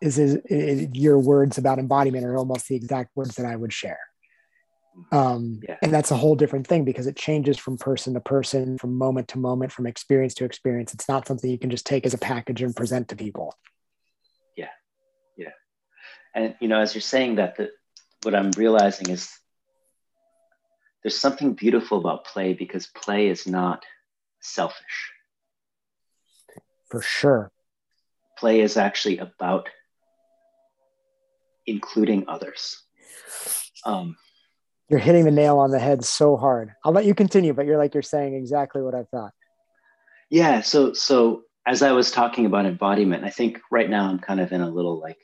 is, 0.00 0.18
is, 0.18 0.36
is 0.46 0.88
your 0.92 1.18
words 1.18 1.58
about 1.58 1.78
embodiment 1.78 2.24
are 2.24 2.36
almost 2.36 2.68
the 2.68 2.76
exact 2.76 3.10
words 3.16 3.36
that 3.36 3.46
i 3.46 3.56
would 3.56 3.72
share. 3.72 3.98
Um, 5.12 5.60
yeah. 5.68 5.76
and 5.82 5.92
that's 5.92 6.10
a 6.10 6.16
whole 6.16 6.36
different 6.36 6.66
thing 6.66 6.86
because 6.86 7.06
it 7.06 7.16
changes 7.16 7.58
from 7.58 7.76
person 7.76 8.14
to 8.14 8.20
person 8.20 8.78
from 8.78 8.96
moment 8.96 9.28
to 9.28 9.38
moment 9.38 9.70
from 9.70 9.86
experience 9.86 10.32
to 10.34 10.46
experience. 10.46 10.94
It's 10.94 11.06
not 11.06 11.28
something 11.28 11.50
you 11.50 11.58
can 11.58 11.68
just 11.68 11.84
take 11.84 12.06
as 12.06 12.14
a 12.14 12.18
package 12.18 12.62
and 12.62 12.74
present 12.74 13.08
to 13.08 13.16
people. 13.16 13.54
Yeah. 14.56 14.70
Yeah. 15.36 15.50
And 16.34 16.54
you 16.62 16.68
know 16.68 16.80
as 16.80 16.94
you're 16.94 17.02
saying 17.02 17.34
that 17.34 17.56
the, 17.58 17.68
what 18.22 18.34
i'm 18.34 18.50
realizing 18.52 19.10
is 19.10 19.30
there's 21.02 21.16
something 21.16 21.54
beautiful 21.54 21.98
about 21.98 22.24
play 22.24 22.52
because 22.52 22.86
play 22.88 23.28
is 23.28 23.46
not 23.46 23.84
selfish 24.40 25.12
for 26.90 27.02
sure 27.02 27.50
play 28.38 28.60
is 28.60 28.76
actually 28.76 29.18
about 29.18 29.68
including 31.66 32.24
others 32.28 32.82
um, 33.84 34.16
you're 34.88 35.00
hitting 35.00 35.24
the 35.24 35.30
nail 35.30 35.58
on 35.58 35.70
the 35.70 35.78
head 35.78 36.04
so 36.04 36.36
hard. 36.36 36.72
I'll 36.84 36.92
let 36.92 37.06
you 37.06 37.14
continue, 37.14 37.52
but 37.52 37.66
you're 37.66 37.78
like 37.78 37.94
you're 37.94 38.02
saying 38.02 38.34
exactly 38.34 38.82
what 38.82 38.94
I 38.94 39.04
thought. 39.04 39.32
Yeah. 40.30 40.60
So 40.60 40.92
so 40.92 41.42
as 41.66 41.82
I 41.82 41.92
was 41.92 42.10
talking 42.10 42.46
about 42.46 42.66
embodiment, 42.66 43.24
I 43.24 43.30
think 43.30 43.60
right 43.70 43.90
now 43.90 44.08
I'm 44.08 44.20
kind 44.20 44.40
of 44.40 44.52
in 44.52 44.60
a 44.60 44.70
little 44.70 45.00
like 45.00 45.18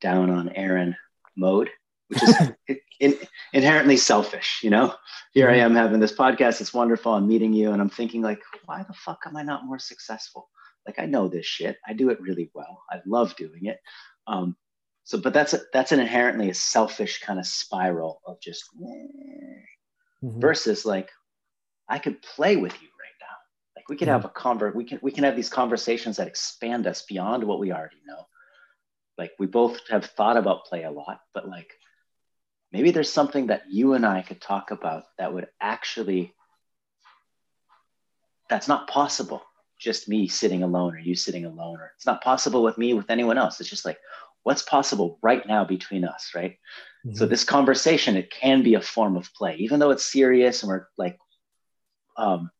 down 0.00 0.30
on 0.30 0.48
Aaron 0.50 0.96
mode, 1.36 1.70
which 2.08 2.22
is 2.22 2.52
in, 3.00 3.16
inherently 3.52 3.96
selfish. 3.96 4.60
You 4.62 4.70
know, 4.70 4.94
here 5.32 5.48
I 5.48 5.54
mm-hmm. 5.54 5.66
am 5.66 5.74
having 5.74 6.00
this 6.00 6.14
podcast. 6.14 6.60
It's 6.60 6.74
wonderful. 6.74 7.14
I'm 7.14 7.26
meeting 7.28 7.52
you, 7.52 7.72
and 7.72 7.80
I'm 7.80 7.90
thinking 7.90 8.22
like, 8.22 8.40
why 8.64 8.84
the 8.86 8.94
fuck 8.94 9.20
am 9.26 9.36
I 9.36 9.42
not 9.42 9.66
more 9.66 9.78
successful? 9.78 10.48
Like 10.86 10.98
I 10.98 11.06
know 11.06 11.28
this 11.28 11.46
shit. 11.46 11.78
I 11.86 11.92
do 11.92 12.10
it 12.10 12.20
really 12.20 12.50
well. 12.54 12.82
I 12.90 13.00
love 13.06 13.34
doing 13.36 13.66
it. 13.66 13.78
Um, 14.26 14.56
so 15.06 15.16
but 15.16 15.32
that's 15.32 15.54
a, 15.54 15.60
that's 15.72 15.92
an 15.92 16.00
inherently 16.00 16.50
a 16.50 16.54
selfish 16.54 17.20
kind 17.20 17.38
of 17.38 17.46
spiral 17.46 18.20
of 18.26 18.38
just 18.40 18.64
mm-hmm. 18.76 20.40
versus 20.40 20.84
like 20.84 21.08
i 21.88 21.98
could 21.98 22.20
play 22.20 22.56
with 22.56 22.72
you 22.82 22.88
right 22.88 23.18
now 23.20 23.36
like 23.76 23.88
we 23.88 23.96
could 23.96 24.08
mm-hmm. 24.08 24.16
have 24.16 24.24
a 24.24 24.28
convert 24.30 24.76
we 24.76 24.84
can 24.84 24.98
we 25.02 25.12
can 25.12 25.24
have 25.24 25.36
these 25.36 25.48
conversations 25.48 26.16
that 26.16 26.26
expand 26.26 26.86
us 26.86 27.02
beyond 27.08 27.42
what 27.42 27.60
we 27.60 27.72
already 27.72 28.02
know 28.06 28.26
like 29.16 29.30
we 29.38 29.46
both 29.46 29.78
have 29.88 30.04
thought 30.04 30.36
about 30.36 30.66
play 30.66 30.82
a 30.82 30.90
lot 30.90 31.20
but 31.32 31.48
like 31.48 31.70
maybe 32.72 32.90
there's 32.90 33.12
something 33.12 33.48
that 33.48 33.64
you 33.70 33.94
and 33.94 34.06
i 34.06 34.22
could 34.22 34.40
talk 34.40 34.70
about 34.70 35.04
that 35.18 35.32
would 35.32 35.48
actually 35.60 36.34
that's 38.48 38.68
not 38.68 38.88
possible 38.88 39.42
just 39.78 40.08
me 40.08 40.26
sitting 40.26 40.62
alone 40.62 40.94
or 40.94 40.98
you 40.98 41.14
sitting 41.14 41.44
alone 41.44 41.78
or 41.78 41.92
it's 41.96 42.06
not 42.06 42.22
possible 42.22 42.62
with 42.62 42.78
me 42.78 42.94
with 42.94 43.10
anyone 43.10 43.38
else 43.38 43.60
it's 43.60 43.68
just 43.70 43.84
like 43.84 43.98
what's 44.46 44.62
possible 44.62 45.18
right 45.22 45.44
now 45.48 45.64
between 45.64 46.04
us, 46.04 46.30
right? 46.32 46.52
Mm-hmm. 47.04 47.16
So 47.16 47.26
this 47.26 47.42
conversation, 47.42 48.16
it 48.16 48.30
can 48.30 48.62
be 48.62 48.74
a 48.74 48.80
form 48.80 49.16
of 49.16 49.34
play, 49.34 49.56
even 49.56 49.80
though 49.80 49.90
it's 49.90 50.04
serious 50.04 50.62
and 50.62 50.68
we're 50.68 50.86
like, 50.96 51.18
um, 52.16 52.52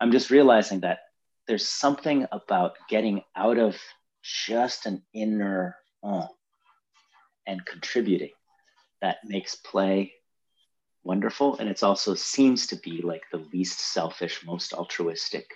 I'm 0.00 0.10
just 0.10 0.32
realizing 0.32 0.80
that 0.80 0.98
there's 1.46 1.68
something 1.68 2.26
about 2.32 2.72
getting 2.88 3.22
out 3.36 3.56
of 3.56 3.76
just 4.20 4.86
an 4.86 5.04
inner 5.14 5.76
uh, 6.02 6.26
and 7.46 7.64
contributing 7.64 8.32
that 9.02 9.18
makes 9.24 9.56
play 9.56 10.14
wonderful. 11.04 11.58
And 11.58 11.68
it's 11.68 11.82
also 11.82 12.14
seems 12.14 12.66
to 12.68 12.76
be 12.76 13.02
like 13.02 13.22
the 13.30 13.44
least 13.52 13.80
selfish, 13.80 14.44
most 14.46 14.72
altruistic 14.72 15.46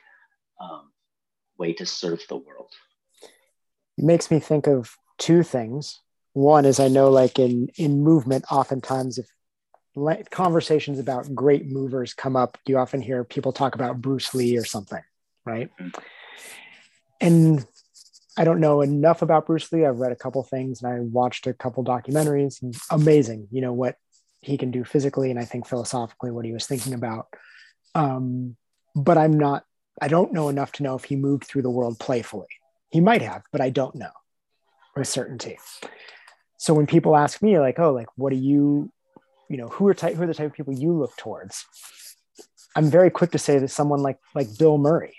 um, 0.60 0.90
way 1.56 1.72
to 1.74 1.86
serve 1.86 2.20
the 2.28 2.36
world. 2.36 2.72
It 3.96 4.04
makes 4.04 4.30
me 4.30 4.40
think 4.40 4.66
of 4.66 4.96
two 5.16 5.42
things. 5.42 6.00
One 6.34 6.66
is 6.66 6.78
I 6.78 6.88
know, 6.88 7.10
like 7.10 7.38
in 7.38 7.70
in 7.76 8.02
movement, 8.02 8.44
oftentimes 8.50 9.18
if 9.18 9.26
conversations 10.30 10.98
about 10.98 11.34
great 11.34 11.66
movers 11.66 12.12
come 12.12 12.36
up, 12.36 12.58
you 12.66 12.76
often 12.76 13.00
hear 13.00 13.24
people 13.24 13.52
talk 13.52 13.74
about 13.74 14.02
Bruce 14.02 14.34
Lee 14.34 14.58
or 14.58 14.64
something, 14.66 15.02
right? 15.46 15.70
Mm-hmm. 15.80 16.00
And 17.22 17.66
I 18.36 18.44
don't 18.44 18.60
know 18.60 18.82
enough 18.82 19.22
about 19.22 19.46
Bruce 19.46 19.72
Lee. 19.72 19.86
I've 19.86 19.98
read 19.98 20.12
a 20.12 20.16
couple 20.16 20.42
things 20.42 20.82
and 20.82 20.92
I 20.92 21.00
watched 21.00 21.46
a 21.46 21.54
couple 21.54 21.84
documentaries. 21.84 22.62
Amazing, 22.90 23.48
you 23.50 23.60
know 23.60 23.72
what 23.72 23.96
he 24.40 24.58
can 24.58 24.70
do 24.70 24.84
physically, 24.84 25.30
and 25.30 25.40
I 25.40 25.44
think 25.44 25.66
philosophically 25.66 26.30
what 26.30 26.44
he 26.44 26.52
was 26.52 26.66
thinking 26.66 26.94
about. 26.94 27.26
Um, 27.94 28.56
but 28.94 29.18
I'm 29.18 29.38
not. 29.38 29.64
I 30.00 30.08
don't 30.08 30.32
know 30.32 30.50
enough 30.50 30.72
to 30.72 30.82
know 30.82 30.94
if 30.94 31.04
he 31.04 31.16
moved 31.16 31.44
through 31.44 31.62
the 31.62 31.70
world 31.70 31.98
playfully. 31.98 32.48
He 32.90 33.00
might 33.00 33.22
have, 33.22 33.42
but 33.50 33.60
I 33.62 33.70
don't 33.70 33.94
know 33.94 34.10
with 34.94 35.08
certainty. 35.08 35.58
So 36.58 36.74
when 36.74 36.86
people 36.86 37.16
ask 37.16 37.42
me, 37.42 37.58
like, 37.58 37.78
"Oh, 37.78 37.92
like, 37.92 38.08
what 38.16 38.30
do 38.30 38.36
you 38.36 38.92
you 39.48 39.56
know 39.56 39.68
who 39.68 39.86
are 39.88 39.94
type 39.94 40.14
who 40.14 40.22
are 40.22 40.26
the 40.26 40.34
type 40.34 40.46
of 40.46 40.52
people 40.52 40.74
you 40.74 40.92
look 40.92 41.16
towards 41.16 41.64
i'm 42.74 42.90
very 42.90 43.10
quick 43.10 43.30
to 43.30 43.38
say 43.38 43.58
that 43.58 43.68
someone 43.68 44.00
like 44.00 44.18
like 44.34 44.48
bill 44.58 44.78
murray 44.78 45.16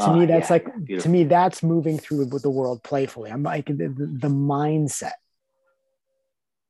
to 0.00 0.14
me 0.14 0.26
that's 0.26 0.48
yeah, 0.48 0.54
like 0.54 0.84
beautiful. 0.84 1.02
to 1.02 1.08
me 1.08 1.24
that's 1.24 1.62
moving 1.62 1.98
through 1.98 2.26
with 2.26 2.42
the 2.42 2.50
world 2.50 2.82
playfully. 2.82 3.30
I'm 3.30 3.42
like 3.42 3.66
the, 3.66 3.74
the 3.74 4.28
mindset. 4.28 5.12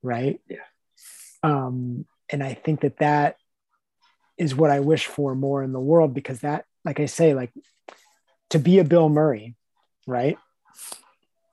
Right? 0.02 0.40
Yeah. 0.48 0.58
Um 1.42 2.06
and 2.30 2.42
i 2.42 2.54
think 2.54 2.80
that 2.80 2.96
that 2.98 3.36
is 4.38 4.54
what 4.54 4.70
i 4.70 4.80
wish 4.80 5.06
for 5.06 5.34
more 5.34 5.62
in 5.62 5.72
the 5.72 5.80
world 5.80 6.14
because 6.14 6.40
that 6.40 6.64
like 6.84 6.98
i 6.98 7.06
say 7.06 7.34
like 7.34 7.52
to 8.50 8.58
be 8.58 8.78
a 8.78 8.84
bill 8.84 9.08
murray 9.08 9.54
right? 10.06 10.38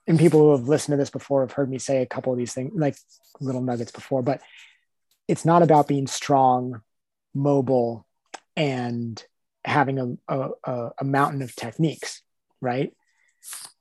And 0.06 0.18
people 0.18 0.40
who 0.40 0.50
have 0.52 0.68
listened 0.68 0.92
to 0.94 0.96
this 0.96 1.10
before 1.10 1.42
have 1.42 1.52
heard 1.52 1.70
me 1.70 1.78
say 1.78 2.02
a 2.02 2.06
couple 2.06 2.32
of 2.32 2.38
these 2.38 2.52
things 2.52 2.72
like 2.74 2.96
little 3.40 3.62
nuggets 3.62 3.92
before 3.92 4.22
but 4.22 4.40
it's 5.28 5.44
not 5.44 5.62
about 5.62 5.86
being 5.86 6.08
strong, 6.08 6.82
mobile, 7.32 8.06
and 8.56 9.22
having 9.64 10.18
a, 10.28 10.48
a, 10.64 10.90
a 10.98 11.04
mountain 11.04 11.42
of 11.42 11.54
techniques, 11.54 12.22
right? 12.60 12.92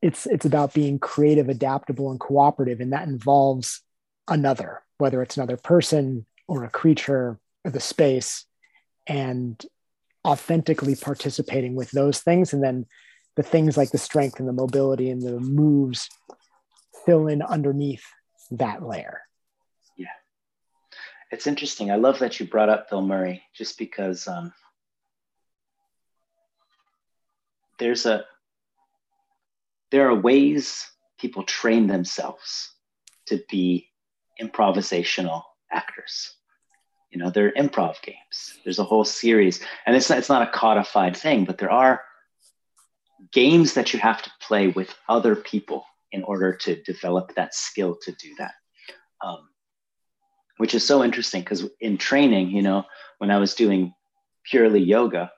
It's 0.01 0.25
it's 0.25 0.45
about 0.45 0.73
being 0.73 0.99
creative, 0.99 1.49
adaptable, 1.49 2.11
and 2.11 2.19
cooperative, 2.19 2.79
and 2.79 2.93
that 2.93 3.07
involves 3.07 3.81
another, 4.27 4.81
whether 4.97 5.21
it's 5.21 5.35
another 5.37 5.57
person 5.57 6.25
or 6.47 6.63
a 6.63 6.69
creature 6.69 7.39
or 7.65 7.71
the 7.71 7.79
space, 7.81 8.45
and 9.07 9.63
authentically 10.25 10.95
participating 10.95 11.75
with 11.75 11.91
those 11.91 12.19
things, 12.21 12.53
and 12.53 12.63
then 12.63 12.85
the 13.35 13.43
things 13.43 13.77
like 13.77 13.91
the 13.91 13.97
strength 13.97 14.39
and 14.39 14.47
the 14.47 14.53
mobility 14.53 15.09
and 15.09 15.21
the 15.21 15.39
moves 15.39 16.09
fill 17.05 17.27
in 17.27 17.41
underneath 17.41 18.03
that 18.51 18.83
layer 18.83 19.21
Yeah. 19.95 20.07
it's 21.31 21.47
interesting. 21.47 21.91
I 21.91 21.95
love 21.95 22.19
that 22.19 22.39
you 22.39 22.47
brought 22.47 22.69
up 22.69 22.89
Bill 22.89 23.01
Murray, 23.01 23.43
just 23.53 23.77
because 23.77 24.27
um, 24.27 24.51
there's 27.79 28.05
a 28.05 28.25
there 29.91 30.07
are 30.09 30.15
ways 30.15 30.85
people 31.17 31.43
train 31.43 31.87
themselves 31.87 32.73
to 33.27 33.41
be 33.49 33.89
improvisational 34.39 35.43
actors. 35.71 36.33
You 37.09 37.19
know, 37.19 37.31
there 37.31 37.47
are 37.47 37.51
improv 37.51 38.01
games. 38.03 38.59
There's 38.63 38.79
a 38.79 38.83
whole 38.83 39.03
series, 39.03 39.61
and 39.85 39.95
it's 39.95 40.09
not, 40.09 40.19
it's 40.19 40.29
not 40.29 40.47
a 40.47 40.51
codified 40.51 41.17
thing, 41.17 41.45
but 41.45 41.57
there 41.57 41.71
are 41.71 42.03
games 43.31 43.73
that 43.73 43.93
you 43.93 43.99
have 43.99 44.21
to 44.21 44.31
play 44.39 44.67
with 44.67 44.93
other 45.07 45.35
people 45.35 45.83
in 46.11 46.23
order 46.23 46.55
to 46.55 46.81
develop 46.83 47.33
that 47.35 47.55
skill 47.55 47.97
to 48.03 48.11
do 48.13 48.35
that. 48.37 48.53
Um, 49.21 49.49
which 50.57 50.75
is 50.75 50.85
so 50.85 51.03
interesting 51.03 51.41
because 51.41 51.65
in 51.79 51.97
training, 51.97 52.49
you 52.49 52.61
know, 52.61 52.85
when 53.17 53.31
I 53.31 53.37
was 53.37 53.55
doing 53.55 53.93
purely 54.43 54.81
yoga, 54.81 55.31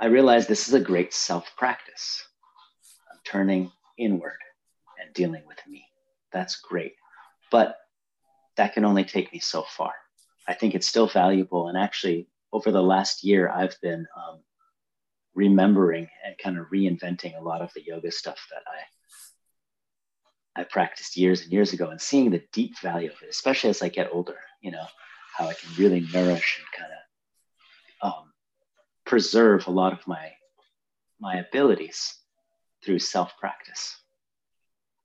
I 0.00 0.06
realized 0.06 0.48
this 0.48 0.68
is 0.68 0.74
a 0.74 0.80
great 0.80 1.12
self 1.12 1.50
practice. 1.56 2.24
I'm 3.10 3.18
turning 3.24 3.72
inward 3.98 4.38
and 5.00 5.12
dealing 5.14 5.42
with 5.46 5.58
me. 5.66 5.84
That's 6.32 6.56
great. 6.60 6.94
But 7.50 7.76
that 8.56 8.74
can 8.74 8.84
only 8.84 9.04
take 9.04 9.32
me 9.32 9.38
so 9.38 9.62
far. 9.62 9.92
I 10.46 10.54
think 10.54 10.74
it's 10.74 10.86
still 10.86 11.08
valuable. 11.08 11.68
And 11.68 11.76
actually, 11.76 12.28
over 12.52 12.70
the 12.70 12.82
last 12.82 13.24
year, 13.24 13.48
I've 13.48 13.76
been 13.82 14.06
um, 14.16 14.40
remembering 15.34 16.08
and 16.24 16.36
kind 16.38 16.58
of 16.58 16.66
reinventing 16.66 17.38
a 17.38 17.42
lot 17.42 17.62
of 17.62 17.72
the 17.74 17.82
yoga 17.84 18.10
stuff 18.10 18.38
that 18.50 18.62
I 18.66 18.80
I 20.58 20.64
practiced 20.64 21.16
years 21.16 21.42
and 21.42 21.52
years 21.52 21.72
ago 21.72 21.90
and 21.90 22.00
seeing 22.00 22.30
the 22.30 22.42
deep 22.52 22.76
value 22.80 23.10
of 23.10 23.22
it, 23.22 23.28
especially 23.30 23.70
as 23.70 23.80
I 23.80 23.88
get 23.88 24.10
older, 24.12 24.38
you 24.60 24.72
know, 24.72 24.86
how 25.36 25.46
I 25.46 25.54
can 25.54 25.70
really 25.78 26.00
nourish 26.12 26.60
and 26.60 26.82
kind 26.82 26.92
of 26.92 28.12
um, 28.12 28.27
preserve 29.08 29.66
a 29.66 29.70
lot 29.70 29.92
of 29.92 30.06
my 30.06 30.32
my 31.18 31.36
abilities 31.36 32.14
through 32.84 33.00
self 33.00 33.36
practice. 33.38 33.96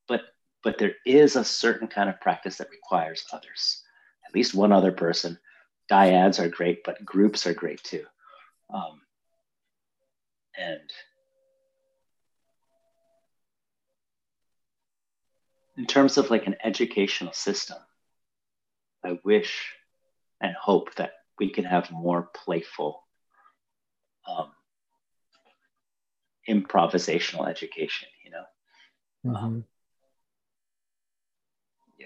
But 0.08 0.22
but 0.64 0.78
there 0.78 0.96
is 1.06 1.36
a 1.36 1.44
certain 1.44 1.88
kind 1.88 2.10
of 2.10 2.22
practice 2.22 2.58
that 2.58 2.70
requires 2.70 3.26
others, 3.32 3.82
at 4.28 4.36
least 4.36 4.54
one 4.54 4.72
other 4.72 4.92
person. 4.92 5.40
Dyads 5.90 6.40
are 6.40 6.50
great, 6.50 6.84
but 6.84 7.04
groups 7.04 7.48
are 7.48 7.54
great 7.54 7.82
too. 7.84 8.06
Um, 8.74 9.02
and 10.58 10.90
in 15.78 15.86
terms 15.86 16.18
of 16.18 16.30
like 16.30 16.46
an 16.46 16.56
educational 16.64 17.34
system, 17.34 17.78
I 19.04 19.18
wish 19.24 19.74
and 20.42 20.54
hope 20.56 20.94
that 20.96 21.14
we 21.40 21.50
can 21.50 21.64
have 21.64 21.90
more 21.90 22.30
playful 22.34 23.03
um, 24.28 24.52
improvisational 26.50 27.48
education, 27.48 28.08
you 28.24 28.32
know? 28.32 28.44
Mm-hmm. 29.26 29.36
Um, 29.36 29.66
yeah. 32.00 32.06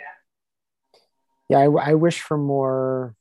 Yeah, 1.49 1.57
I, 1.59 1.91
I 1.91 1.93
wish 1.95 2.21
for 2.21 2.37
more. 2.37 3.15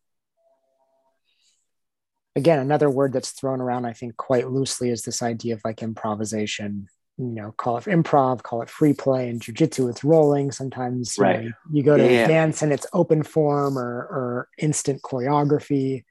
Again, 2.34 2.58
another 2.58 2.90
word 2.90 3.14
that's 3.14 3.30
thrown 3.30 3.62
around, 3.62 3.86
I 3.86 3.94
think, 3.94 4.18
quite 4.18 4.50
loosely 4.50 4.90
is 4.90 5.02
this 5.02 5.22
idea 5.22 5.54
of 5.54 5.62
like 5.64 5.82
improvisation 5.82 6.88
you 7.18 7.24
know, 7.24 7.52
call 7.52 7.78
it 7.78 7.84
improv, 7.84 8.42
call 8.42 8.62
it 8.62 8.68
free 8.68 8.92
play. 8.92 9.30
And 9.30 9.40
jujitsu, 9.40 9.88
it's 9.88 10.04
rolling. 10.04 10.52
Sometimes 10.52 11.16
right. 11.18 11.44
you, 11.44 11.48
know, 11.48 11.54
you, 11.72 11.82
go 11.82 11.96
to 11.96 12.12
yeah. 12.12 12.26
dance 12.26 12.62
and 12.62 12.72
it's 12.72 12.86
open 12.92 13.22
form 13.22 13.78
or, 13.78 13.84
or 13.84 14.48
instant 14.58 15.00
choreography. 15.02 16.04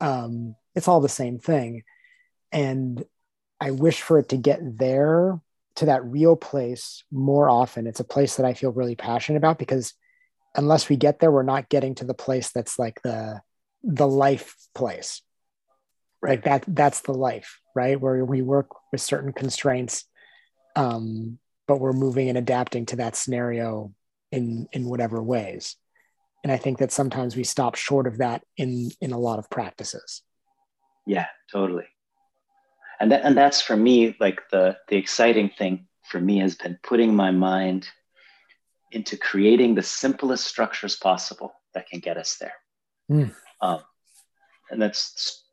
Um, 0.00 0.54
it's 0.74 0.88
all 0.88 1.00
the 1.00 1.08
same 1.08 1.38
thing. 1.38 1.84
And 2.52 3.04
I 3.60 3.70
wish 3.70 4.02
for 4.02 4.18
it 4.18 4.28
to 4.30 4.36
get 4.36 4.60
there 4.78 5.40
to 5.76 5.86
that 5.86 6.04
real 6.04 6.36
place 6.36 7.04
more 7.10 7.48
often. 7.48 7.86
It's 7.86 8.00
a 8.00 8.04
place 8.04 8.36
that 8.36 8.46
I 8.46 8.54
feel 8.54 8.72
really 8.72 8.96
passionate 8.96 9.38
about 9.38 9.58
because 9.58 9.94
unless 10.54 10.88
we 10.88 10.96
get 10.96 11.18
there, 11.18 11.30
we're 11.30 11.42
not 11.42 11.68
getting 11.68 11.94
to 11.96 12.04
the 12.04 12.14
place 12.14 12.50
that's 12.50 12.78
like 12.78 13.00
the 13.02 13.40
the 13.82 14.06
life 14.06 14.54
place. 14.74 15.22
Right. 16.20 16.32
Like 16.32 16.44
that 16.44 16.64
that's 16.68 17.00
the 17.00 17.14
life, 17.14 17.60
right? 17.74 18.00
Where 18.00 18.24
we 18.24 18.42
work 18.42 18.68
with 18.92 19.00
certain 19.00 19.32
constraints 19.32 20.04
um, 20.76 21.38
but 21.66 21.80
we're 21.80 21.92
moving 21.92 22.28
and 22.28 22.38
adapting 22.38 22.86
to 22.86 22.96
that 22.96 23.16
scenario 23.16 23.92
in 24.30 24.66
in 24.72 24.88
whatever 24.88 25.22
ways 25.22 25.76
and 26.42 26.50
i 26.50 26.56
think 26.56 26.78
that 26.78 26.90
sometimes 26.90 27.36
we 27.36 27.44
stop 27.44 27.74
short 27.74 28.06
of 28.06 28.18
that 28.18 28.42
in 28.56 28.90
in 29.00 29.12
a 29.12 29.18
lot 29.18 29.38
of 29.38 29.50
practices 29.50 30.22
yeah 31.06 31.26
totally 31.50 31.84
and 33.02 33.12
that, 33.12 33.22
and 33.24 33.36
that's 33.36 33.60
for 33.60 33.76
me 33.76 34.16
like 34.18 34.48
the 34.50 34.78
the 34.88 34.96
exciting 34.96 35.50
thing 35.58 35.86
for 36.08 36.20
me 36.20 36.38
has 36.38 36.54
been 36.54 36.78
putting 36.82 37.14
my 37.14 37.30
mind 37.30 37.86
into 38.92 39.18
creating 39.18 39.74
the 39.74 39.82
simplest 39.82 40.46
structures 40.46 40.96
possible 40.96 41.52
that 41.74 41.86
can 41.88 42.00
get 42.00 42.16
us 42.16 42.38
there 42.40 42.54
mm. 43.10 43.34
um, 43.60 43.80
and 44.70 44.80
that's 44.80 45.44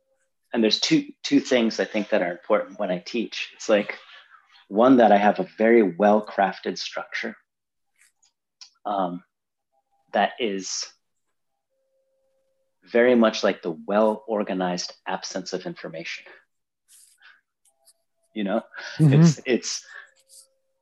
and 0.54 0.64
there's 0.64 0.80
two 0.80 1.08
two 1.24 1.42
things 1.42 1.82
i 1.82 1.86
think 1.86 2.10
that 2.10 2.22
are 2.22 2.32
important 2.32 2.80
when 2.80 2.90
i 2.90 3.00
teach 3.00 3.52
it's 3.56 3.68
like 3.68 4.00
one, 4.70 4.98
that 4.98 5.12
I 5.12 5.18
have 5.18 5.40
a 5.40 5.48
very 5.58 5.82
well 5.82 6.26
crafted 6.26 6.78
structure 6.78 7.36
um, 8.86 9.24
that 10.14 10.34
is 10.40 10.86
very 12.84 13.16
much 13.16 13.44
like 13.44 13.62
the 13.62 13.72
well 13.72 14.24
organized 14.28 14.94
absence 15.08 15.54
of 15.54 15.66
information. 15.66 16.26
You 18.34 18.44
know? 18.44 18.62
Mm-hmm. 18.98 19.14
it's 19.14 19.42
it's 19.46 19.86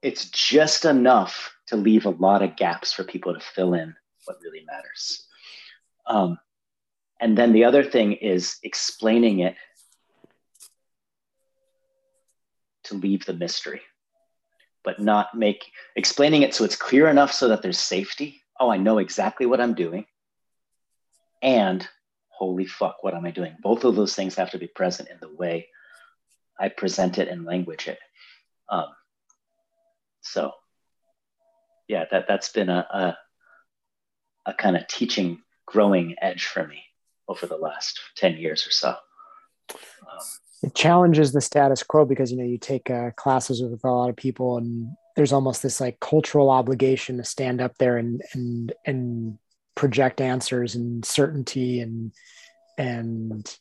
it's 0.01 0.29
just 0.29 0.85
enough 0.85 1.53
to 1.67 1.75
leave 1.75 2.05
a 2.05 2.11
lot 2.11 2.41
of 2.41 2.55
gaps 2.55 2.93
for 2.93 3.03
people 3.03 3.33
to 3.33 3.39
fill 3.39 3.73
in 3.73 3.95
what 4.25 4.37
really 4.43 4.63
matters. 4.65 5.25
Um, 6.05 6.37
and 7.19 7.37
then 7.37 7.51
the 7.51 7.65
other 7.65 7.83
thing 7.83 8.13
is 8.13 8.57
explaining 8.63 9.39
it 9.39 9.55
to 12.83 12.93
leave 12.93 13.25
the 13.25 13.33
mystery 13.33 13.81
but 14.87 15.01
not 15.01 15.35
make 15.35 15.69
explaining 15.97 16.43
it 16.43 16.55
so 16.55 16.63
it's 16.63 16.77
clear 16.77 17.09
enough 17.09 17.33
so 17.33 17.49
that 17.49 17.61
there's 17.61 17.77
safety. 17.77 18.41
Oh 18.57 18.69
i 18.69 18.77
know 18.77 18.99
exactly 18.99 19.45
what 19.45 19.59
i'm 19.59 19.73
doing. 19.73 20.05
And 21.41 21.85
holy 22.29 22.65
fuck 22.65 23.03
what 23.03 23.13
am 23.13 23.25
i 23.25 23.31
doing? 23.31 23.57
Both 23.61 23.83
of 23.83 23.97
those 23.97 24.15
things 24.15 24.35
have 24.35 24.51
to 24.51 24.57
be 24.57 24.67
present 24.67 25.09
in 25.09 25.17
the 25.19 25.35
way 25.35 25.67
i 26.59 26.69
present 26.69 27.17
it 27.17 27.27
and 27.27 27.45
language 27.45 27.87
it. 27.87 27.99
Um, 28.69 28.87
so 30.21 30.51
yeah 31.87 32.05
that 32.11 32.25
that's 32.27 32.51
been 32.51 32.69
a, 32.69 32.85
a, 32.89 33.17
a 34.47 34.53
kind 34.53 34.75
of 34.75 34.87
teaching 34.87 35.41
growing 35.65 36.15
edge 36.21 36.45
for 36.45 36.65
me 36.67 36.83
over 37.27 37.45
the 37.45 37.57
last 37.57 37.99
10 38.15 38.37
years 38.37 38.65
or 38.65 38.71
so. 38.71 38.95
Um, 39.69 40.25
it 40.63 40.73
challenges 40.73 41.33
the 41.33 41.41
status 41.41 41.83
quo 41.83 42.05
because 42.05 42.31
you 42.31 42.37
know 42.37 42.43
you 42.43 42.57
take 42.57 42.89
uh, 42.89 43.11
classes 43.11 43.61
with 43.61 43.83
a 43.83 43.91
lot 43.91 44.09
of 44.09 44.15
people 44.15 44.57
and 44.57 44.95
there's 45.15 45.33
almost 45.33 45.63
this 45.63 45.81
like 45.81 45.99
cultural 45.99 46.49
obligation 46.49 47.17
to 47.17 47.23
stand 47.23 47.61
up 47.61 47.77
there 47.77 47.97
and 47.97 48.21
and 48.33 48.73
and 48.85 49.37
project 49.75 50.21
answers 50.21 50.75
and 50.75 51.05
certainty 51.05 51.79
and 51.81 52.11
and 52.77 53.57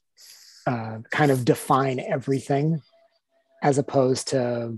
uh, 0.67 0.99
kind 1.11 1.31
of 1.31 1.45
define 1.45 2.01
everything 2.01 2.83
as 3.63 3.79
opposed 3.79 4.29
to 4.29 4.77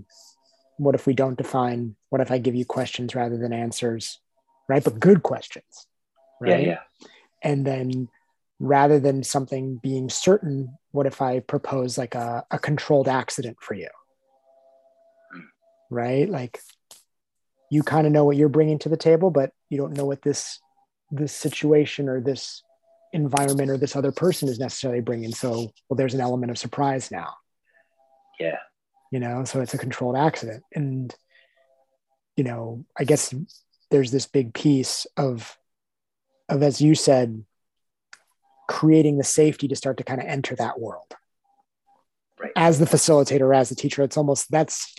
what 0.77 0.95
if 0.95 1.05
we 1.05 1.13
don't 1.13 1.37
define 1.37 1.95
what 2.09 2.21
if 2.21 2.31
i 2.31 2.37
give 2.37 2.55
you 2.55 2.65
questions 2.65 3.15
rather 3.15 3.37
than 3.37 3.51
answers 3.51 4.19
right? 4.69 4.83
But 4.83 4.99
good 4.99 5.23
questions 5.23 5.87
right? 6.39 6.61
yeah, 6.61 6.67
yeah. 6.67 6.79
and 7.43 7.65
then 7.65 8.07
rather 8.59 8.99
than 8.99 9.23
something 9.23 9.77
being 9.77 10.09
certain 10.09 10.77
what 10.91 11.05
if 11.05 11.21
i 11.21 11.39
propose 11.39 11.97
like 11.97 12.15
a, 12.15 12.45
a 12.51 12.59
controlled 12.59 13.07
accident 13.07 13.57
for 13.59 13.73
you? 13.73 13.89
Right? 15.89 16.29
Like 16.29 16.59
you 17.71 17.83
kind 17.83 18.05
of 18.05 18.13
know 18.13 18.25
what 18.25 18.37
you're 18.37 18.49
bringing 18.49 18.79
to 18.79 18.89
the 18.89 18.97
table 18.97 19.31
but 19.31 19.51
you 19.69 19.77
don't 19.77 19.97
know 19.97 20.05
what 20.05 20.21
this 20.21 20.59
this 21.11 21.33
situation 21.33 22.07
or 22.07 22.21
this 22.21 22.63
environment 23.13 23.69
or 23.69 23.77
this 23.77 23.95
other 23.95 24.11
person 24.11 24.49
is 24.49 24.59
necessarily 24.59 25.01
bringing. 25.01 25.33
So 25.33 25.71
well 25.89 25.97
there's 25.97 26.13
an 26.13 26.21
element 26.21 26.51
of 26.51 26.57
surprise 26.57 27.11
now. 27.11 27.33
Yeah. 28.39 28.59
You 29.11 29.19
know 29.19 29.43
so 29.45 29.61
it's 29.61 29.73
a 29.73 29.77
controlled 29.77 30.15
accident. 30.17 30.63
And 30.73 31.15
you 32.39 32.45
know 32.45 32.85
i 32.97 33.03
guess 33.03 33.35
there's 33.91 34.11
this 34.11 34.25
big 34.25 34.53
piece 34.53 35.05
of 35.17 35.57
of 36.47 36.63
as 36.63 36.79
you 36.79 36.95
said 36.95 37.43
creating 38.69 39.17
the 39.17 39.25
safety 39.25 39.67
to 39.67 39.75
start 39.75 39.97
to 39.97 40.05
kind 40.05 40.21
of 40.21 40.27
enter 40.27 40.55
that 40.55 40.79
world. 40.79 41.13
Right. 42.39 42.53
as 42.55 42.79
the 42.79 42.85
facilitator 42.85 43.53
as 43.53 43.67
the 43.67 43.75
teacher 43.75 44.01
it's 44.03 44.15
almost 44.15 44.49
that's 44.49 44.95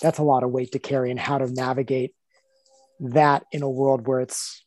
that's 0.00 0.18
a 0.18 0.22
lot 0.22 0.42
of 0.42 0.50
weight 0.50 0.72
to 0.72 0.78
carry 0.78 1.10
and 1.10 1.20
how 1.20 1.36
to 1.36 1.46
navigate 1.46 2.14
that 3.00 3.44
in 3.52 3.60
a 3.62 3.68
world 3.68 4.06
where 4.06 4.20
it's 4.20 4.64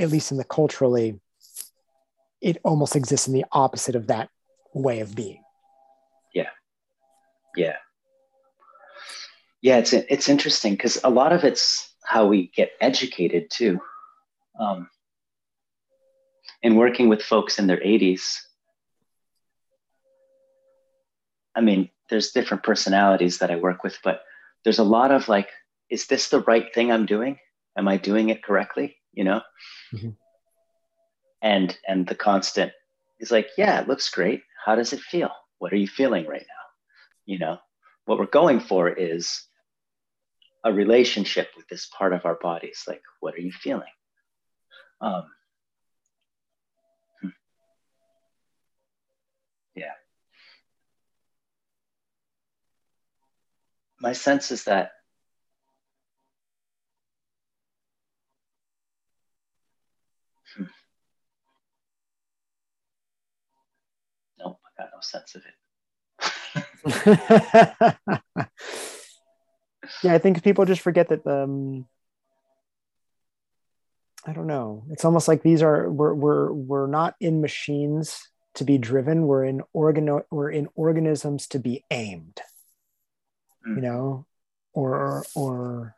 at 0.00 0.10
least 0.10 0.32
in 0.32 0.38
the 0.38 0.44
culturally 0.44 1.20
it 2.40 2.58
almost 2.64 2.96
exists 2.96 3.26
in 3.26 3.34
the 3.34 3.44
opposite 3.52 3.96
of 3.96 4.06
that 4.08 4.28
way 4.74 5.00
of 5.00 5.14
being 5.14 5.42
yeah 6.34 6.50
yeah 7.56 7.76
yeah 9.62 9.78
it's 9.78 9.92
it's 9.92 10.28
interesting 10.28 10.72
because 10.72 10.98
a 11.04 11.10
lot 11.10 11.32
of 11.32 11.44
it's 11.44 11.94
how 12.04 12.26
we 12.26 12.48
get 12.54 12.70
educated 12.80 13.50
too 13.50 13.80
um, 14.58 14.88
in 16.62 16.76
working 16.76 17.08
with 17.08 17.22
folks 17.22 17.58
in 17.58 17.66
their 17.66 17.78
80s, 17.78 18.38
I 21.54 21.60
mean, 21.60 21.90
there's 22.10 22.32
different 22.32 22.62
personalities 22.62 23.38
that 23.38 23.50
I 23.50 23.56
work 23.56 23.82
with, 23.82 23.98
but 24.02 24.22
there's 24.64 24.78
a 24.78 24.84
lot 24.84 25.10
of 25.10 25.28
like, 25.28 25.48
is 25.90 26.06
this 26.06 26.28
the 26.28 26.40
right 26.40 26.72
thing 26.74 26.90
I'm 26.90 27.06
doing? 27.06 27.38
Am 27.76 27.88
I 27.88 27.96
doing 27.96 28.30
it 28.30 28.42
correctly? 28.42 28.96
You 29.12 29.24
know? 29.24 29.40
Mm-hmm. 29.94 30.10
And 31.46 31.78
and 31.86 32.06
the 32.06 32.16
constant 32.16 32.72
is 33.20 33.30
like, 33.30 33.48
yeah, 33.56 33.80
it 33.80 33.86
looks 33.88 34.10
great. 34.10 34.42
How 34.64 34.74
does 34.74 34.92
it 34.92 35.00
feel? 35.00 35.30
What 35.58 35.72
are 35.72 35.76
you 35.76 35.86
feeling 35.86 36.26
right 36.26 36.46
now? 36.46 36.64
You 37.24 37.38
know, 37.38 37.58
what 38.06 38.18
we're 38.18 38.26
going 38.26 38.58
for 38.60 38.88
is 38.88 39.42
a 40.64 40.72
relationship 40.72 41.50
with 41.56 41.68
this 41.68 41.86
part 41.96 42.12
of 42.12 42.24
our 42.26 42.34
bodies. 42.42 42.82
Like, 42.88 43.02
what 43.20 43.34
are 43.34 43.40
you 43.40 43.52
feeling? 43.52 43.94
Um, 45.00 45.26
Yeah. 49.76 49.92
My 54.00 54.12
sense 54.12 54.50
is 54.50 54.64
that 54.64 54.90
hmm. 60.56 60.64
Nope, 64.38 64.58
I 64.64 64.65
got 64.78 64.90
no 64.92 65.00
sense 65.00 65.34
of 65.34 65.42
it. 65.46 65.54
yeah, 70.02 70.14
I 70.14 70.18
think 70.18 70.42
people 70.42 70.64
just 70.64 70.80
forget 70.80 71.08
that 71.08 71.26
um 71.26 71.86
I 74.28 74.32
don't 74.32 74.48
know. 74.48 74.84
It's 74.90 75.04
almost 75.04 75.28
like 75.28 75.42
these 75.42 75.62
are 75.62 75.88
we're 75.90 76.14
we're 76.14 76.52
we're 76.52 76.86
not 76.86 77.14
in 77.20 77.40
machines 77.40 78.28
to 78.56 78.64
be 78.64 78.78
driven 78.78 79.26
we're 79.26 79.44
in 79.44 79.62
organ 79.72 80.20
we're 80.30 80.50
in 80.50 80.68
organisms 80.74 81.46
to 81.46 81.58
be 81.58 81.84
aimed 81.90 82.40
mm. 83.66 83.76
you 83.76 83.82
know 83.82 84.26
or 84.72 85.24
or 85.34 85.94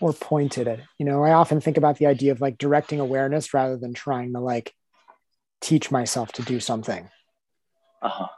or 0.00 0.12
pointed 0.12 0.68
at 0.68 0.80
you 0.98 1.06
know 1.06 1.24
i 1.24 1.32
often 1.32 1.60
think 1.60 1.76
about 1.76 1.98
the 1.98 2.06
idea 2.06 2.32
of 2.32 2.40
like 2.40 2.58
directing 2.58 3.00
awareness 3.00 3.52
rather 3.52 3.76
than 3.76 3.94
trying 3.94 4.32
to 4.32 4.40
like 4.40 4.74
teach 5.60 5.90
myself 5.90 6.30
to 6.32 6.42
do 6.42 6.60
something 6.60 7.08
uh-huh. 8.02 8.28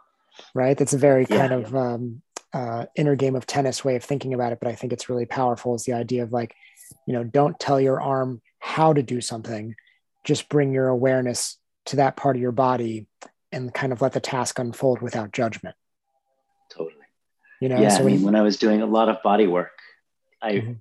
right 0.54 0.76
that's 0.78 0.94
a 0.94 0.98
very 0.98 1.26
yeah, 1.28 1.36
kind 1.36 1.52
of 1.52 1.76
um, 1.76 2.22
uh, 2.52 2.86
inner 2.96 3.16
game 3.16 3.36
of 3.36 3.46
tennis 3.46 3.84
way 3.84 3.96
of 3.96 4.04
thinking 4.04 4.34
about 4.34 4.52
it 4.52 4.58
but 4.60 4.68
i 4.68 4.74
think 4.74 4.92
it's 4.92 5.08
really 5.08 5.26
powerful 5.26 5.74
is 5.74 5.84
the 5.84 5.92
idea 5.92 6.22
of 6.22 6.32
like 6.32 6.54
you 7.06 7.12
know 7.12 7.24
don't 7.24 7.58
tell 7.58 7.80
your 7.80 8.00
arm 8.00 8.40
how 8.58 8.92
to 8.92 9.02
do 9.02 9.20
something 9.20 9.74
just 10.24 10.48
bring 10.48 10.72
your 10.72 10.88
awareness 10.88 11.58
to 11.86 11.96
that 11.96 12.16
part 12.16 12.36
of 12.36 12.42
your 12.42 12.52
body 12.52 13.06
and 13.50 13.72
kind 13.72 13.92
of 13.92 14.00
let 14.00 14.12
the 14.12 14.20
task 14.20 14.58
unfold 14.58 15.02
without 15.02 15.32
judgment. 15.32 15.76
Totally. 16.70 16.94
You 17.60 17.68
know, 17.68 17.80
yeah. 17.80 17.90
So 17.90 18.02
I 18.02 18.04
mean, 18.04 18.22
when 18.22 18.34
I 18.34 18.42
was 18.42 18.56
doing 18.56 18.82
a 18.82 18.86
lot 18.86 19.08
of 19.08 19.22
body 19.22 19.46
work, 19.46 19.78
I 20.40 20.52
mm-hmm. 20.52 20.72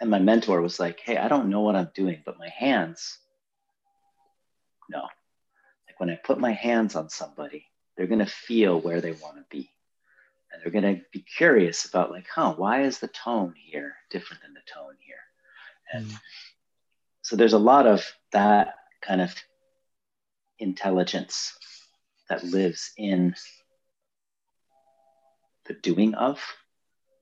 and 0.00 0.10
my 0.10 0.18
mentor 0.18 0.60
was 0.60 0.78
like, 0.78 1.00
"Hey, 1.00 1.16
I 1.16 1.28
don't 1.28 1.48
know 1.48 1.60
what 1.60 1.74
I'm 1.74 1.90
doing, 1.94 2.22
but 2.24 2.38
my 2.38 2.48
hands, 2.48 3.18
no. 4.88 5.00
Like 5.00 5.98
when 5.98 6.10
I 6.10 6.16
put 6.22 6.38
my 6.38 6.52
hands 6.52 6.94
on 6.94 7.08
somebody, 7.08 7.66
they're 8.00 8.08
gonna 8.08 8.24
feel 8.24 8.80
where 8.80 9.02
they 9.02 9.12
want 9.12 9.36
to 9.36 9.44
be, 9.50 9.70
and 10.50 10.62
they're 10.62 10.72
gonna 10.72 11.02
be 11.12 11.20
curious 11.20 11.84
about 11.84 12.10
like, 12.10 12.26
huh, 12.34 12.54
why 12.56 12.84
is 12.84 12.98
the 12.98 13.08
tone 13.08 13.52
here 13.54 13.94
different 14.08 14.40
than 14.40 14.54
the 14.54 14.60
tone 14.72 14.94
here, 15.00 15.16
and 15.92 16.06
mm-hmm. 16.06 16.16
so 17.20 17.36
there's 17.36 17.52
a 17.52 17.58
lot 17.58 17.86
of 17.86 18.10
that 18.32 18.76
kind 19.02 19.20
of 19.20 19.34
intelligence 20.58 21.58
that 22.30 22.42
lives 22.42 22.92
in 22.96 23.34
the 25.66 25.74
doing 25.74 26.14
of. 26.14 26.40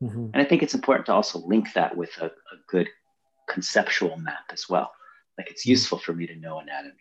Mm-hmm. 0.01 0.27
And 0.33 0.37
I 0.37 0.45
think 0.45 0.63
it's 0.63 0.75
important 0.75 1.07
to 1.07 1.13
also 1.13 1.41
link 1.41 1.73
that 1.73 1.97
with 1.97 2.17
a, 2.21 2.27
a 2.27 2.57
good 2.69 2.89
conceptual 3.49 4.17
map 4.17 4.45
as 4.53 4.69
well. 4.69 4.93
Like 5.37 5.51
it's 5.51 5.63
mm-hmm. 5.63 5.71
useful 5.71 5.99
for 5.99 6.13
me 6.13 6.29
to 6.29 6.37
know 6.37 6.61
anatomy 6.61 6.95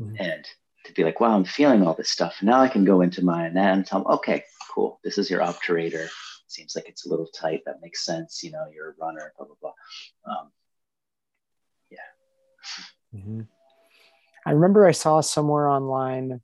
mm-hmm. 0.00 0.16
and 0.18 0.46
to 0.86 0.92
be 0.92 1.04
like, 1.04 1.20
wow, 1.20 1.34
I'm 1.34 1.44
feeling 1.44 1.86
all 1.86 1.94
this 1.94 2.10
stuff. 2.10 2.36
Now 2.42 2.60
I 2.60 2.68
can 2.68 2.84
go 2.84 3.00
into 3.00 3.24
my 3.24 3.46
anatomy 3.46 3.78
and 3.78 3.86
tell 3.86 4.02
them, 4.02 4.12
okay, 4.14 4.44
cool. 4.72 5.00
This 5.04 5.18
is 5.18 5.30
your 5.30 5.40
obturator. 5.40 6.08
Seems 6.48 6.74
like 6.76 6.88
it's 6.88 7.06
a 7.06 7.08
little 7.08 7.26
tight. 7.26 7.62
That 7.66 7.80
makes 7.82 8.04
sense. 8.04 8.42
You 8.42 8.52
know, 8.52 8.66
you're 8.72 8.90
a 8.90 8.94
runner, 9.00 9.32
blah, 9.36 9.46
blah, 9.46 9.56
blah. 9.60 9.72
Um, 10.32 10.52
yeah. 11.90 13.18
Mm-hmm. 13.18 13.40
I 14.46 14.50
remember 14.52 14.86
I 14.86 14.92
saw 14.92 15.20
somewhere 15.20 15.68
online 15.68 16.40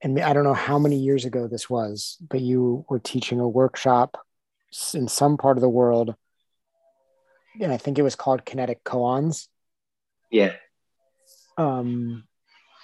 and 0.00 0.20
I 0.20 0.32
don't 0.32 0.44
know 0.44 0.54
how 0.54 0.78
many 0.78 0.96
years 0.96 1.24
ago 1.24 1.48
this 1.48 1.68
was, 1.68 2.16
but 2.28 2.40
you 2.40 2.84
were 2.88 3.00
teaching 3.00 3.40
a 3.40 3.48
workshop 3.48 4.16
in 4.94 5.08
some 5.08 5.36
part 5.36 5.56
of 5.56 5.60
the 5.60 5.68
world, 5.68 6.14
and 7.60 7.72
I 7.72 7.78
think 7.78 7.98
it 7.98 8.02
was 8.02 8.14
called 8.14 8.44
kinetic 8.44 8.84
koans. 8.84 9.48
Yeah. 10.30 10.52
Um, 11.56 12.27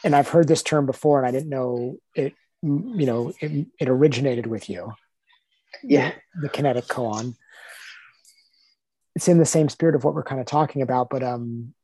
and 0.04 0.14
I've 0.14 0.28
heard 0.28 0.46
this 0.46 0.62
term 0.62 0.86
before, 0.86 1.18
and 1.18 1.26
I 1.26 1.32
didn't 1.32 1.48
know 1.48 1.98
it. 2.14 2.34
You 2.62 3.06
know, 3.06 3.32
it, 3.40 3.66
it 3.78 3.88
originated 3.88 4.46
with 4.46 4.70
you. 4.70 4.94
yeah 5.82 6.12
the, 6.34 6.42
the 6.42 6.48
kinetic 6.48 6.86
koan 6.86 7.34
it's 9.14 9.28
in 9.28 9.38
the 9.38 9.44
same 9.44 9.68
spirit 9.68 9.94
of 9.94 10.04
what 10.04 10.14
we're 10.14 10.22
kind 10.24 10.40
of 10.40 10.46
talking 10.46 10.82
about 10.82 11.10
but 11.10 11.22
um 11.22 11.74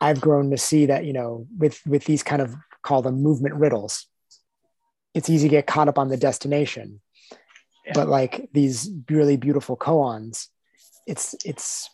i've 0.00 0.20
grown 0.20 0.50
to 0.50 0.58
see 0.58 0.86
that 0.86 1.04
you 1.04 1.12
know 1.12 1.46
with 1.56 1.80
with 1.86 2.04
these 2.04 2.22
kind 2.22 2.42
of 2.42 2.54
call 2.82 3.02
them 3.02 3.22
movement 3.22 3.54
riddles 3.54 4.06
it's 5.14 5.30
easy 5.30 5.48
to 5.48 5.56
get 5.56 5.66
caught 5.66 5.88
up 5.88 5.98
on 5.98 6.08
the 6.08 6.16
destination 6.16 7.00
yeah. 7.86 7.92
but 7.94 8.08
like 8.08 8.48
these 8.52 8.90
really 9.10 9.36
beautiful 9.36 9.76
koans 9.76 10.46
it's 11.06 11.34
it's 11.44 11.90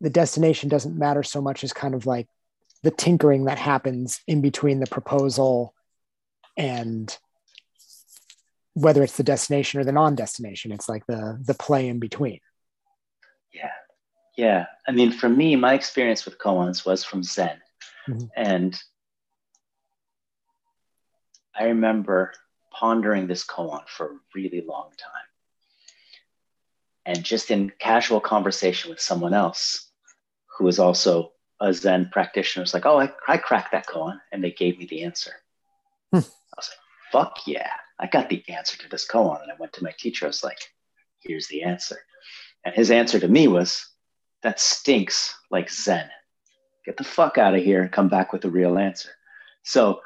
the 0.00 0.10
destination 0.10 0.68
doesn't 0.68 0.98
matter 0.98 1.22
so 1.22 1.40
much 1.40 1.64
as 1.64 1.72
kind 1.72 1.94
of 1.94 2.06
like 2.06 2.28
the 2.84 2.90
tinkering 2.90 3.46
that 3.46 3.58
happens 3.58 4.20
in 4.28 4.42
between 4.42 4.78
the 4.78 4.86
proposal 4.86 5.74
and 6.56 7.16
whether 8.74 9.02
it's 9.02 9.16
the 9.16 9.22
destination 9.22 9.80
or 9.80 9.84
the 9.84 9.92
non-destination 9.92 10.70
it's 10.70 10.88
like 10.88 11.06
the 11.06 11.40
the 11.44 11.54
play 11.54 11.88
in 11.88 11.98
between. 11.98 12.40
Yeah. 13.52 13.70
Yeah. 14.36 14.66
I 14.86 14.92
mean 14.92 15.12
for 15.12 15.30
me 15.30 15.56
my 15.56 15.72
experience 15.72 16.26
with 16.26 16.38
koans 16.38 16.84
was 16.84 17.02
from 17.04 17.22
zen. 17.22 17.56
Mm-hmm. 18.06 18.26
and 18.36 18.78
i 21.58 21.64
remember 21.64 22.32
pondering 22.70 23.26
this 23.26 23.46
koan 23.46 23.80
for 23.88 24.06
a 24.06 24.18
really 24.34 24.60
long 24.60 24.90
time. 24.98 25.28
And 27.06 27.24
just 27.24 27.50
in 27.50 27.72
casual 27.78 28.20
conversation 28.20 28.90
with 28.90 29.00
someone 29.00 29.32
else 29.32 29.90
who 30.58 30.64
was 30.64 30.78
also 30.78 31.33
a 31.64 31.72
zen 31.72 32.08
practitioner 32.12 32.62
was 32.62 32.74
like 32.74 32.86
oh 32.86 33.00
i, 33.00 33.10
I 33.26 33.36
cracked 33.36 33.72
that 33.72 33.86
koan 33.86 34.20
and 34.32 34.42
they 34.42 34.52
gave 34.52 34.78
me 34.78 34.86
the 34.86 35.02
answer 35.04 35.32
hmm. 36.10 36.18
i 36.18 36.56
was 36.56 36.70
like 36.70 37.12
fuck 37.12 37.38
yeah 37.46 37.70
I 37.98 38.06
got 38.06 38.28
the 38.28 38.42
answer 38.48 38.76
to 38.78 38.88
this 38.88 39.06
koan. 39.06 39.42
And 39.42 39.50
I 39.50 39.54
went 39.58 39.72
to 39.74 39.84
my 39.84 39.92
teacher. 39.98 40.26
I 40.26 40.28
was 40.28 40.44
like, 40.44 40.58
here's 41.20 41.48
the 41.48 41.62
answer. 41.62 41.98
And 42.64 42.74
his 42.74 42.90
answer 42.90 43.20
to 43.20 43.28
me 43.28 43.48
was, 43.48 43.86
that 44.42 44.60
stinks 44.60 45.34
like 45.50 45.70
Zen. 45.70 46.08
Get 46.84 46.96
the 46.96 47.04
fuck 47.04 47.38
out 47.38 47.54
of 47.54 47.62
here 47.62 47.82
and 47.82 47.90
come 47.90 48.08
back 48.08 48.32
with 48.32 48.42
the 48.42 48.50
real 48.50 48.76
answer. 48.76 49.10
So, 49.62 50.00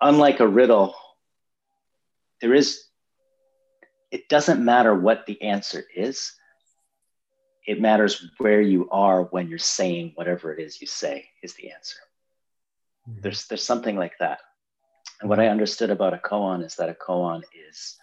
unlike 0.00 0.40
a 0.40 0.48
riddle, 0.48 0.94
there 2.42 2.52
is, 2.52 2.84
it 4.10 4.28
doesn't 4.28 4.62
matter 4.62 4.94
what 4.94 5.24
the 5.24 5.40
answer 5.40 5.84
is. 5.94 6.32
It 7.66 7.80
matters 7.80 8.30
where 8.38 8.60
you 8.60 8.88
are 8.90 9.24
when 9.24 9.48
you're 9.48 9.58
saying 9.58 10.12
whatever 10.14 10.52
it 10.52 10.62
is 10.62 10.80
you 10.80 10.86
say 10.86 11.26
is 11.42 11.54
the 11.54 11.70
answer. 11.70 11.98
Mm-hmm. 13.08 13.20
There's, 13.22 13.46
there's 13.46 13.64
something 13.64 13.96
like 13.96 14.18
that. 14.18 14.40
And 15.20 15.30
what 15.30 15.40
I 15.40 15.48
understood 15.48 15.90
about 15.90 16.14
a 16.14 16.18
koan 16.18 16.64
is 16.64 16.76
that 16.76 16.88
a 16.88 16.94
koan 16.94 17.42
is 17.70 17.96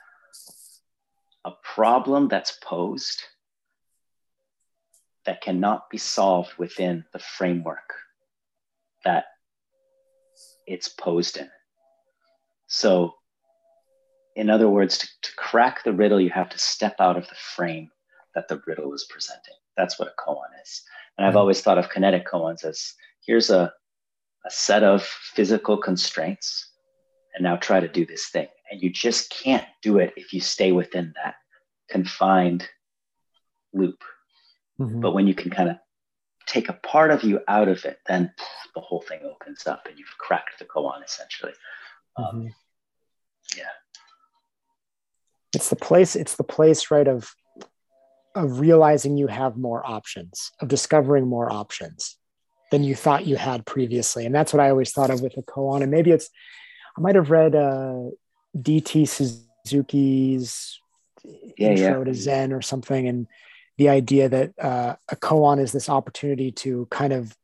a 1.45 1.51
problem 1.63 2.27
that's 2.27 2.57
posed 2.63 3.21
that 5.25 5.41
cannot 5.41 5.89
be 5.89 5.97
solved 5.97 6.53
within 6.57 7.05
the 7.13 7.19
framework 7.19 7.93
that 9.05 9.25
it's 10.65 10.89
posed 10.89 11.37
in. 11.37 11.49
So, 12.67 13.15
in 14.35 14.49
other 14.49 14.69
words, 14.69 14.97
to, 14.99 15.07
to, 15.23 15.31
crack 15.35 15.83
the 15.83 15.91
riddle, 15.91 16.21
you 16.21 16.29
have 16.29 16.49
to 16.49 16.57
step 16.57 16.95
out 16.99 17.17
of 17.17 17.27
the 17.27 17.35
frame 17.35 17.91
that 18.35 18.47
the 18.47 18.61
riddle 18.65 18.93
is 18.93 19.07
presenting. 19.09 19.55
That's 19.77 19.99
what 19.99 20.09
a 20.09 20.21
koan 20.21 20.37
is. 20.61 20.83
And 21.17 21.25
I've 21.25 21.31
mm-hmm. 21.31 21.39
always 21.39 21.61
thought 21.61 21.77
of 21.77 21.89
kinetic 21.89 22.27
koans 22.27 22.63
as 22.63 22.93
here's 23.25 23.49
a, 23.49 23.73
a 24.45 24.51
set 24.51 24.83
of 24.83 25.03
physical 25.03 25.77
constraints 25.77 26.71
and 27.35 27.43
now 27.43 27.55
try 27.55 27.79
to 27.79 27.87
do 27.87 28.05
this 28.05 28.27
thing. 28.29 28.47
And 28.69 28.81
you 28.81 28.89
just 28.89 29.29
can't 29.29 29.65
do 29.81 29.97
it 29.97 30.13
if 30.15 30.33
you 30.33 30.41
stay 30.41 30.71
within 30.71 31.13
that 31.23 31.35
confined 31.89 32.67
loop. 33.73 34.01
Mm-hmm. 34.79 35.01
But 35.01 35.13
when 35.13 35.27
you 35.27 35.35
can 35.35 35.51
kind 35.51 35.69
of 35.69 35.77
take 36.47 36.69
a 36.69 36.73
part 36.73 37.11
of 37.11 37.23
you 37.23 37.39
out 37.47 37.67
of 37.67 37.85
it, 37.85 37.99
then 38.07 38.33
the 38.75 38.81
whole 38.81 39.01
thing 39.01 39.19
opens 39.23 39.67
up 39.67 39.85
and 39.87 39.97
you've 39.97 40.17
cracked 40.17 40.59
the 40.59 40.65
koan 40.65 41.03
essentially. 41.03 41.53
Um, 42.17 42.25
mm-hmm. 42.25 42.37
Um, 42.37 42.53
yeah. 43.57 43.63
It's 45.53 45.69
the 45.69 45.75
place, 45.75 46.15
it's 46.15 46.35
the 46.35 46.43
place, 46.45 46.91
right, 46.91 47.07
of 47.07 47.35
of 48.35 48.59
realizing 48.59 49.17
you 49.17 49.27
have 49.27 49.57
more 49.57 49.85
options, 49.85 50.51
of 50.61 50.67
discovering 50.67 51.27
more 51.27 51.51
options 51.51 52.17
than 52.71 52.83
you 52.83 52.95
thought 52.95 53.25
you 53.25 53.35
had 53.35 53.65
previously. 53.65 54.25
And 54.25 54.33
that's 54.33 54.53
what 54.53 54.61
I 54.61 54.69
always 54.69 54.91
thought 54.91 55.09
of 55.09 55.21
with 55.21 55.35
the 55.35 55.43
koan. 55.43 55.81
And 55.81 55.91
maybe 55.91 56.11
it's 56.11 56.29
I 56.97 57.01
might 57.01 57.15
have 57.15 57.31
read 57.31 57.55
uh, 57.55 58.09
DT 58.57 59.07
Suzuki's 59.07 60.79
yeah, 61.57 61.69
intro 61.69 61.99
yeah. 61.99 62.03
to 62.05 62.13
Zen 62.13 62.53
or 62.53 62.61
something, 62.61 63.07
and 63.07 63.27
the 63.77 63.89
idea 63.89 64.29
that 64.29 64.53
uh, 64.59 64.95
a 65.09 65.15
koan 65.15 65.59
is 65.59 65.71
this 65.71 65.89
opportunity 65.89 66.51
to 66.51 66.87
kind 66.91 67.13
of 67.13 67.35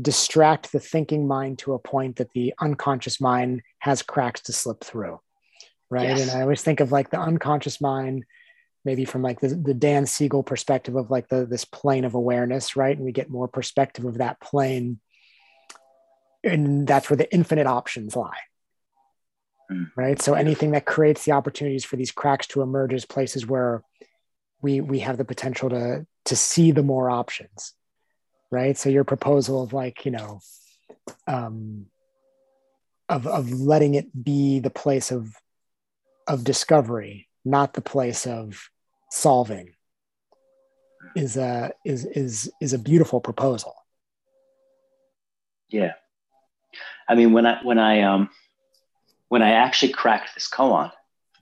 distract 0.00 0.72
the 0.72 0.80
thinking 0.80 1.26
mind 1.26 1.58
to 1.58 1.72
a 1.72 1.78
point 1.78 2.16
that 2.16 2.32
the 2.32 2.52
unconscious 2.60 3.20
mind 3.20 3.62
has 3.78 4.02
cracks 4.02 4.42
to 4.42 4.52
slip 4.52 4.84
through 4.84 5.18
right 5.88 6.08
yes. 6.08 6.20
and 6.20 6.30
i 6.32 6.42
always 6.42 6.62
think 6.62 6.80
of 6.80 6.92
like 6.92 7.08
the 7.10 7.18
unconscious 7.18 7.80
mind 7.80 8.24
maybe 8.86 9.04
from 9.04 9.20
like 9.20 9.40
the, 9.40 9.48
the 9.48 9.74
dan 9.74 10.06
siegel 10.06 10.44
perspective 10.44 10.94
of 10.94 11.10
like 11.10 11.28
the 11.28 11.44
this 11.44 11.64
plane 11.64 12.04
of 12.04 12.14
awareness 12.14 12.76
right? 12.76 12.96
And 12.96 13.04
we 13.04 13.12
get 13.12 13.28
more 13.28 13.48
perspective 13.48 14.04
of 14.06 14.18
that 14.18 14.40
plane. 14.40 15.00
And 16.42 16.86
that's 16.86 17.10
where 17.10 17.16
the 17.16 17.30
infinite 17.34 17.66
options 17.66 18.16
lie. 18.16 18.38
Mm. 19.70 19.90
right? 19.96 20.22
So 20.22 20.34
anything 20.34 20.70
that 20.70 20.86
creates 20.86 21.24
the 21.24 21.32
opportunities 21.32 21.84
for 21.84 21.96
these 21.96 22.12
cracks 22.12 22.46
to 22.48 22.62
emerge 22.62 22.94
as 22.94 23.04
places 23.04 23.44
where 23.44 23.82
we 24.62 24.80
we 24.80 25.00
have 25.00 25.18
the 25.18 25.24
potential 25.24 25.68
to 25.70 26.06
to 26.26 26.36
see 26.36 26.70
the 26.70 26.84
more 26.84 27.10
options. 27.10 27.74
Right? 28.50 28.78
So 28.78 28.88
your 28.88 29.04
proposal 29.04 29.62
of 29.62 29.72
like 29.72 30.06
you 30.06 30.12
know 30.12 30.40
um 31.26 31.86
of 33.08 33.26
of 33.26 33.50
letting 33.52 33.94
it 33.94 34.24
be 34.24 34.60
the 34.60 34.70
place 34.70 35.10
of 35.10 35.34
of 36.28 36.44
discovery 36.44 37.28
not 37.46 37.74
the 37.74 37.80
place 37.80 38.26
of 38.26 38.68
solving 39.10 39.72
is 41.14 41.36
a 41.36 41.72
is 41.84 42.04
is 42.04 42.50
is 42.60 42.72
a 42.72 42.78
beautiful 42.78 43.20
proposal 43.20 43.74
yeah 45.68 45.92
i 47.08 47.14
mean 47.14 47.32
when 47.32 47.46
i 47.46 47.58
when 47.62 47.78
i 47.78 48.02
um 48.02 48.28
when 49.28 49.42
I 49.42 49.52
actually 49.52 49.92
cracked 49.92 50.34
this 50.34 50.48
koan, 50.48 50.92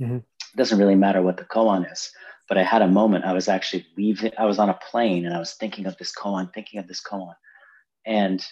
mm-hmm. 0.00 0.16
it 0.16 0.56
doesn't 0.56 0.78
really 0.78 0.94
matter 0.94 1.22
what 1.22 1.36
the 1.36 1.44
koan 1.44 1.90
is, 1.90 2.10
but 2.48 2.58
I 2.58 2.62
had 2.62 2.82
a 2.82 2.88
moment. 2.88 3.24
I 3.24 3.32
was 3.32 3.48
actually 3.48 3.86
leaving, 3.96 4.32
I 4.38 4.46
was 4.46 4.58
on 4.58 4.70
a 4.70 4.78
plane 4.90 5.26
and 5.26 5.34
I 5.34 5.38
was 5.38 5.54
thinking 5.54 5.86
of 5.86 5.96
this 5.98 6.12
koan, 6.12 6.52
thinking 6.52 6.80
of 6.80 6.88
this 6.88 7.02
koan. 7.02 7.34
And 8.06 8.44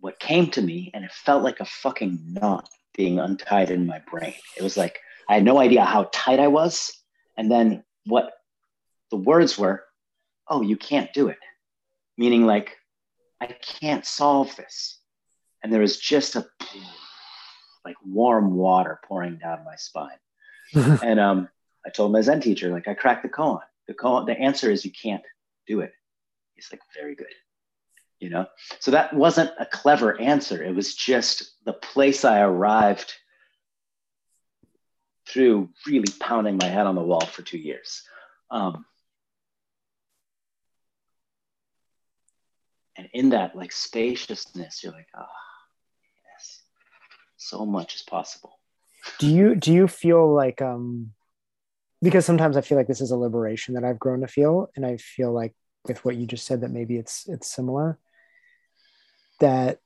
what 0.00 0.18
came 0.18 0.50
to 0.50 0.62
me, 0.62 0.90
and 0.94 1.04
it 1.04 1.12
felt 1.12 1.42
like 1.42 1.60
a 1.60 1.64
fucking 1.64 2.18
knot 2.26 2.68
being 2.94 3.18
untied 3.18 3.70
in 3.70 3.86
my 3.86 4.00
brain. 4.10 4.34
It 4.56 4.62
was 4.62 4.76
like 4.76 4.98
I 5.28 5.34
had 5.34 5.44
no 5.44 5.58
idea 5.58 5.84
how 5.84 6.08
tight 6.12 6.40
I 6.40 6.48
was. 6.48 6.92
And 7.36 7.50
then 7.50 7.84
what 8.06 8.32
the 9.10 9.16
words 9.16 9.58
were, 9.58 9.84
oh, 10.48 10.62
you 10.62 10.76
can't 10.76 11.12
do 11.12 11.28
it. 11.28 11.38
Meaning, 12.18 12.46
like, 12.46 12.76
I 13.40 13.46
can't 13.46 14.04
solve 14.04 14.54
this. 14.56 14.98
And 15.62 15.72
there 15.72 15.80
was 15.80 15.98
just 15.98 16.36
a 16.36 16.46
like 17.84 17.96
warm 18.04 18.54
water 18.54 19.00
pouring 19.04 19.38
down 19.38 19.64
my 19.64 19.76
spine. 19.76 20.18
and 20.74 21.18
um, 21.18 21.48
I 21.84 21.90
told 21.90 22.12
my 22.12 22.20
Zen 22.20 22.40
teacher, 22.40 22.70
like, 22.70 22.88
I 22.88 22.94
cracked 22.94 23.22
the 23.22 23.28
koan. 23.28 23.60
The 23.88 23.94
koan, 23.94 24.26
the 24.26 24.38
answer 24.38 24.70
is 24.70 24.84
you 24.84 24.92
can't 24.92 25.22
do 25.66 25.80
it. 25.80 25.92
He's 26.54 26.68
like, 26.70 26.80
very 26.94 27.14
good. 27.14 27.26
You 28.20 28.30
know? 28.30 28.46
So 28.78 28.92
that 28.92 29.12
wasn't 29.12 29.50
a 29.58 29.66
clever 29.66 30.20
answer. 30.20 30.62
It 30.62 30.74
was 30.74 30.94
just 30.94 31.52
the 31.64 31.72
place 31.72 32.24
I 32.24 32.40
arrived 32.40 33.12
through 35.28 35.70
really 35.86 36.12
pounding 36.20 36.56
my 36.56 36.66
head 36.66 36.86
on 36.86 36.94
the 36.94 37.02
wall 37.02 37.24
for 37.24 37.42
two 37.42 37.58
years. 37.58 38.02
Um, 38.50 38.84
and 42.96 43.08
in 43.12 43.30
that 43.30 43.56
like 43.56 43.72
spaciousness, 43.72 44.82
you're 44.82 44.92
like, 44.92 45.08
ah, 45.14 45.26
oh, 45.26 46.32
yes, 46.34 46.62
so 47.36 47.64
much 47.64 47.94
as 47.94 48.02
possible. 48.02 48.58
Do 49.18 49.28
you 49.28 49.54
do 49.54 49.72
you 49.72 49.88
feel 49.88 50.32
like 50.32 50.62
um 50.62 51.12
because 52.02 52.26
sometimes 52.26 52.56
I 52.56 52.60
feel 52.60 52.76
like 52.76 52.88
this 52.88 53.00
is 53.00 53.12
a 53.12 53.16
liberation 53.16 53.74
that 53.74 53.84
I've 53.84 53.98
grown 53.98 54.20
to 54.20 54.28
feel, 54.28 54.70
and 54.76 54.84
I 54.84 54.96
feel 54.96 55.32
like 55.32 55.54
with 55.86 56.04
what 56.04 56.16
you 56.16 56.26
just 56.26 56.46
said 56.46 56.60
that 56.60 56.70
maybe 56.70 56.96
it's 56.96 57.28
it's 57.28 57.46
similar. 57.52 57.98
That 59.40 59.78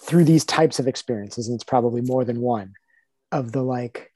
through 0.00 0.24
these 0.24 0.44
types 0.44 0.78
of 0.78 0.88
experiences, 0.88 1.48
and 1.48 1.54
it's 1.54 1.64
probably 1.64 2.00
more 2.00 2.24
than 2.24 2.40
one, 2.40 2.74
of 3.32 3.52
the 3.52 3.62
like 3.62 4.09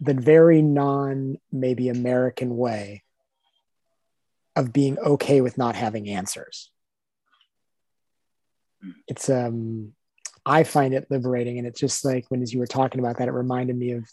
the 0.00 0.14
very 0.14 0.62
non 0.62 1.38
maybe 1.50 1.88
American 1.88 2.56
way 2.56 3.02
of 4.56 4.72
being 4.72 4.98
okay 4.98 5.40
with 5.40 5.58
not 5.58 5.76
having 5.76 6.08
answers. 6.08 6.70
It's 9.06 9.28
um 9.28 9.92
I 10.46 10.64
find 10.64 10.94
it 10.94 11.10
liberating. 11.10 11.58
And 11.58 11.66
it's 11.66 11.80
just 11.80 12.04
like 12.04 12.26
when 12.28 12.42
as 12.42 12.52
you 12.52 12.58
were 12.58 12.66
talking 12.66 13.00
about 13.00 13.18
that, 13.18 13.28
it 13.28 13.32
reminded 13.32 13.76
me 13.76 13.92
of 13.92 14.04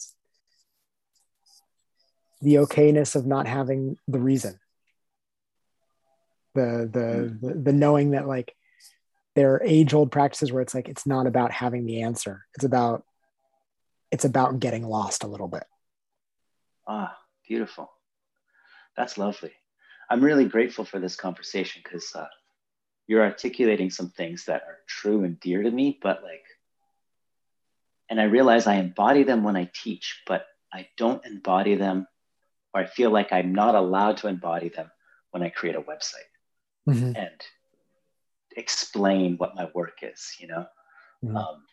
the 2.41 2.55
okayness 2.55 3.15
of 3.15 3.25
not 3.25 3.47
having 3.47 3.97
the 4.07 4.19
reason 4.19 4.59
the 6.55 6.89
the 6.91 7.47
the, 7.47 7.53
the 7.53 7.73
knowing 7.73 8.11
that 8.11 8.27
like 8.27 8.55
there 9.36 9.53
are 9.53 9.63
age 9.63 9.93
old 9.93 10.11
practices 10.11 10.51
where 10.51 10.61
it's 10.61 10.73
like 10.73 10.89
it's 10.89 11.05
not 11.05 11.27
about 11.27 11.51
having 11.51 11.86
the 11.86 12.01
answer 12.01 12.45
it's 12.55 12.63
about 12.63 13.03
it's 14.11 14.25
about 14.25 14.59
getting 14.59 14.88
lost 14.88 15.23
a 15.23 15.27
little 15.27 15.47
bit 15.47 15.65
ah 16.88 17.15
beautiful 17.47 17.91
that's 18.97 19.17
lovely 19.17 19.51
i'm 20.09 20.23
really 20.23 20.45
grateful 20.45 20.86
for 20.86 20.99
this 20.99 21.15
conversation 21.15 21.81
because 21.83 22.11
uh, 22.15 22.27
you're 23.07 23.23
articulating 23.23 23.89
some 23.89 24.09
things 24.09 24.45
that 24.45 24.63
are 24.63 24.79
true 24.88 25.23
and 25.23 25.39
dear 25.39 25.63
to 25.63 25.71
me 25.71 25.97
but 26.01 26.23
like 26.23 26.45
and 28.09 28.19
i 28.19 28.23
realize 28.23 28.67
i 28.67 28.75
embody 28.75 29.23
them 29.23 29.43
when 29.43 29.55
i 29.55 29.69
teach 29.83 30.21
but 30.27 30.45
i 30.73 30.88
don't 30.97 31.25
embody 31.25 31.75
them 31.75 32.07
or 32.73 32.81
i 32.81 32.86
feel 32.86 33.11
like 33.11 33.31
i'm 33.31 33.53
not 33.53 33.75
allowed 33.75 34.17
to 34.17 34.27
embody 34.27 34.69
them 34.69 34.89
when 35.31 35.43
i 35.43 35.49
create 35.49 35.75
a 35.75 35.81
website 35.81 36.31
mm-hmm. 36.88 37.15
and 37.15 37.41
explain 38.55 39.38
what 39.38 39.55
my 39.55 39.69
work 39.73 39.99
is, 40.01 40.36
you 40.39 40.47
know? 40.47 40.65
Mm-hmm. 41.23 41.38
Um, 41.38 41.63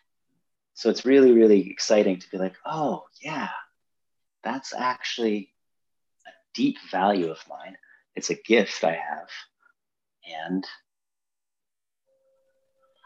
so 0.75 0.91
it's 0.91 1.05
really, 1.05 1.33
really 1.33 1.71
exciting 1.71 2.19
to 2.19 2.31
be 2.31 2.39
like, 2.39 2.55
oh, 2.67 3.05
yeah, 3.21 3.51
that's 4.45 4.73
actually 4.75 5.53
a 6.27 6.31
deep 6.55 6.77
value 6.91 7.31
of 7.31 7.39
mine. 7.49 7.77
It's 8.15 8.31
a 8.31 8.35
gift 8.35 8.85
I 8.85 8.93
have. 8.93 9.29
And 10.45 10.65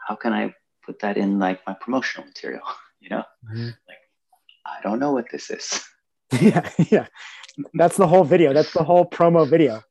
how 0.07 0.15
can 0.15 0.33
I 0.33 0.53
put 0.85 0.99
that 0.99 1.17
in 1.17 1.39
like 1.39 1.65
my 1.67 1.75
promotional 1.79 2.27
material? 2.27 2.63
You 2.99 3.09
know, 3.09 3.23
mm-hmm. 3.45 3.65
like, 3.65 3.99
I 4.65 4.81
don't 4.81 4.99
know 4.99 5.11
what 5.11 5.27
this 5.31 5.51
is. 5.51 5.87
yeah. 6.41 6.67
Yeah. 6.89 7.05
That's 7.75 7.95
the 7.95 8.07
whole 8.07 8.23
video. 8.23 8.53
That's 8.53 8.73
the 8.73 8.83
whole 8.83 9.05
promo 9.05 9.47
video. 9.47 9.83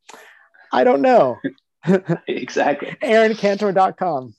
I 0.72 0.82
don't 0.82 1.02
know. 1.02 1.38
exactly. 2.26 2.96
AaronCantor.com. 3.00 4.34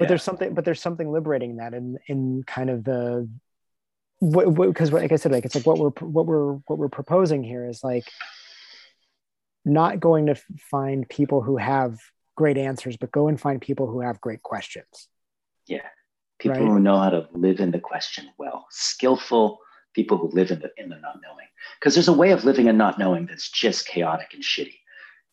but 0.00 0.08
there's 0.08 0.22
something 0.22 0.54
but 0.54 0.64
there's 0.64 0.80
something 0.80 1.10
liberating 1.12 1.50
in 1.50 1.56
that 1.58 1.74
in 1.74 1.98
in 2.08 2.42
kind 2.44 2.70
of 2.70 2.82
the 2.82 3.28
because 4.20 4.92
like 4.92 5.12
i 5.12 5.16
said 5.16 5.32
like 5.32 5.44
it's 5.44 5.54
like 5.54 5.66
what 5.66 5.78
we're 5.78 5.90
what 6.00 6.26
we're 6.26 6.54
what 6.66 6.78
we're 6.78 6.88
proposing 6.88 7.44
here 7.44 7.64
is 7.64 7.84
like 7.84 8.10
not 9.64 10.00
going 10.00 10.26
to 10.26 10.34
find 10.70 11.08
people 11.08 11.42
who 11.42 11.56
have 11.56 11.98
great 12.36 12.56
answers 12.56 12.96
but 12.96 13.12
go 13.12 13.28
and 13.28 13.40
find 13.40 13.60
people 13.60 13.86
who 13.86 14.00
have 14.00 14.20
great 14.20 14.42
questions. 14.42 15.08
Yeah. 15.66 15.86
People 16.38 16.60
right? 16.60 16.68
who 16.68 16.80
know 16.80 16.98
how 16.98 17.10
to 17.10 17.28
live 17.32 17.60
in 17.60 17.70
the 17.70 17.78
question 17.78 18.28
well. 18.38 18.66
Skillful 18.70 19.58
people 19.94 20.16
who 20.16 20.28
live 20.28 20.50
in 20.50 20.60
the 20.60 20.70
in 20.76 20.88
the 20.88 20.96
not 20.96 21.18
knowing. 21.22 21.46
Because 21.78 21.94
there's 21.94 22.08
a 22.08 22.12
way 22.12 22.30
of 22.30 22.44
living 22.44 22.68
and 22.68 22.78
not 22.78 22.98
knowing 22.98 23.26
that's 23.26 23.50
just 23.50 23.86
chaotic 23.86 24.28
and 24.32 24.42
shitty. 24.42 24.76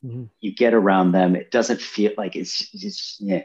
Mm-hmm. 0.05 0.25
you 0.41 0.53
get 0.53 0.75
around 0.75 1.11
them. 1.11 1.35
It 1.35 1.49
doesn't 1.49 1.81
feel 1.81 2.11
like 2.17 2.35
it's 2.35 2.69
just 2.69 3.19
yeah 3.19 3.43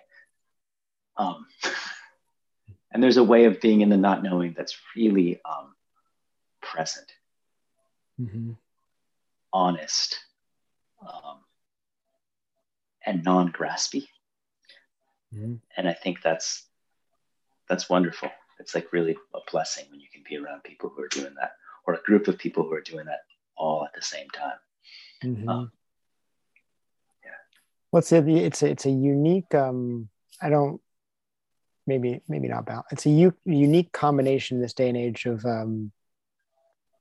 um 1.16 1.46
and 2.92 3.02
there's 3.02 3.16
a 3.16 3.24
way 3.24 3.44
of 3.44 3.60
being 3.60 3.80
in 3.80 3.88
the 3.88 3.96
not 3.96 4.22
knowing 4.22 4.54
that's 4.56 4.76
really 4.96 5.40
um 5.44 5.74
present 6.60 7.12
mm-hmm. 8.20 8.52
honest 9.52 10.18
um, 11.02 11.38
and 13.04 13.24
non-graspy 13.24 14.06
mm-hmm. 15.34 15.54
and 15.76 15.88
i 15.88 15.92
think 15.92 16.18
that's 16.22 16.64
that's 17.68 17.88
wonderful 17.88 18.30
it's 18.58 18.74
like 18.74 18.92
really 18.92 19.16
a 19.34 19.38
blessing 19.50 19.84
when 19.90 20.00
you 20.00 20.06
can 20.12 20.22
be 20.28 20.36
around 20.36 20.62
people 20.62 20.90
who 20.94 21.02
are 21.02 21.08
doing 21.08 21.34
that 21.34 21.52
or 21.86 21.94
a 21.94 22.02
group 22.02 22.28
of 22.28 22.38
people 22.38 22.62
who 22.62 22.72
are 22.72 22.80
doing 22.80 23.06
that 23.06 23.20
all 23.56 23.84
at 23.84 23.94
the 23.94 24.02
same 24.02 24.28
time. 24.30 24.58
Mm-hmm. 25.24 25.48
Um, 25.48 25.72
yeah. 27.24 27.30
Well, 27.90 27.98
it's 27.98 28.12
a, 28.12 28.70
it's 28.70 28.86
a 28.86 28.90
unique. 28.90 29.54
Um, 29.54 30.08
I 30.40 30.48
don't 30.48 30.80
maybe 31.86 32.20
maybe 32.28 32.48
not 32.48 32.66
balance. 32.66 32.86
It's 32.92 33.06
a 33.06 33.10
u- 33.10 33.36
unique 33.44 33.92
combination 33.92 34.56
in 34.56 34.62
this 34.62 34.74
day 34.74 34.88
and 34.88 34.96
age 34.96 35.26
of 35.26 35.44
um, 35.44 35.92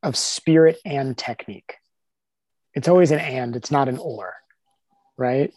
of 0.04 0.18
spirit 0.18 0.80
and 0.86 1.18
technique. 1.18 1.76
It's 2.74 2.88
always 2.88 3.12
an 3.12 3.20
and. 3.20 3.56
It's 3.56 3.72
not 3.72 3.90
an 3.90 3.98
or, 3.98 4.34
right? 5.18 5.54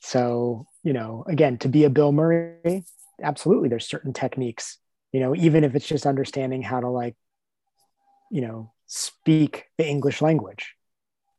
So 0.00 0.66
you 0.82 0.92
know, 0.92 1.24
again, 1.26 1.58
to 1.58 1.68
be 1.68 1.84
a 1.84 1.90
Bill 1.90 2.12
Murray, 2.12 2.84
absolutely, 3.22 3.68
there's 3.68 3.86
certain 3.86 4.12
techniques 4.12 4.78
you 5.12 5.20
know 5.20 5.34
even 5.34 5.64
if 5.64 5.74
it's 5.74 5.86
just 5.86 6.06
understanding 6.06 6.62
how 6.62 6.80
to 6.80 6.88
like 6.88 7.16
you 8.30 8.40
know 8.40 8.72
speak 8.86 9.66
the 9.78 9.86
english 9.86 10.22
language 10.22 10.74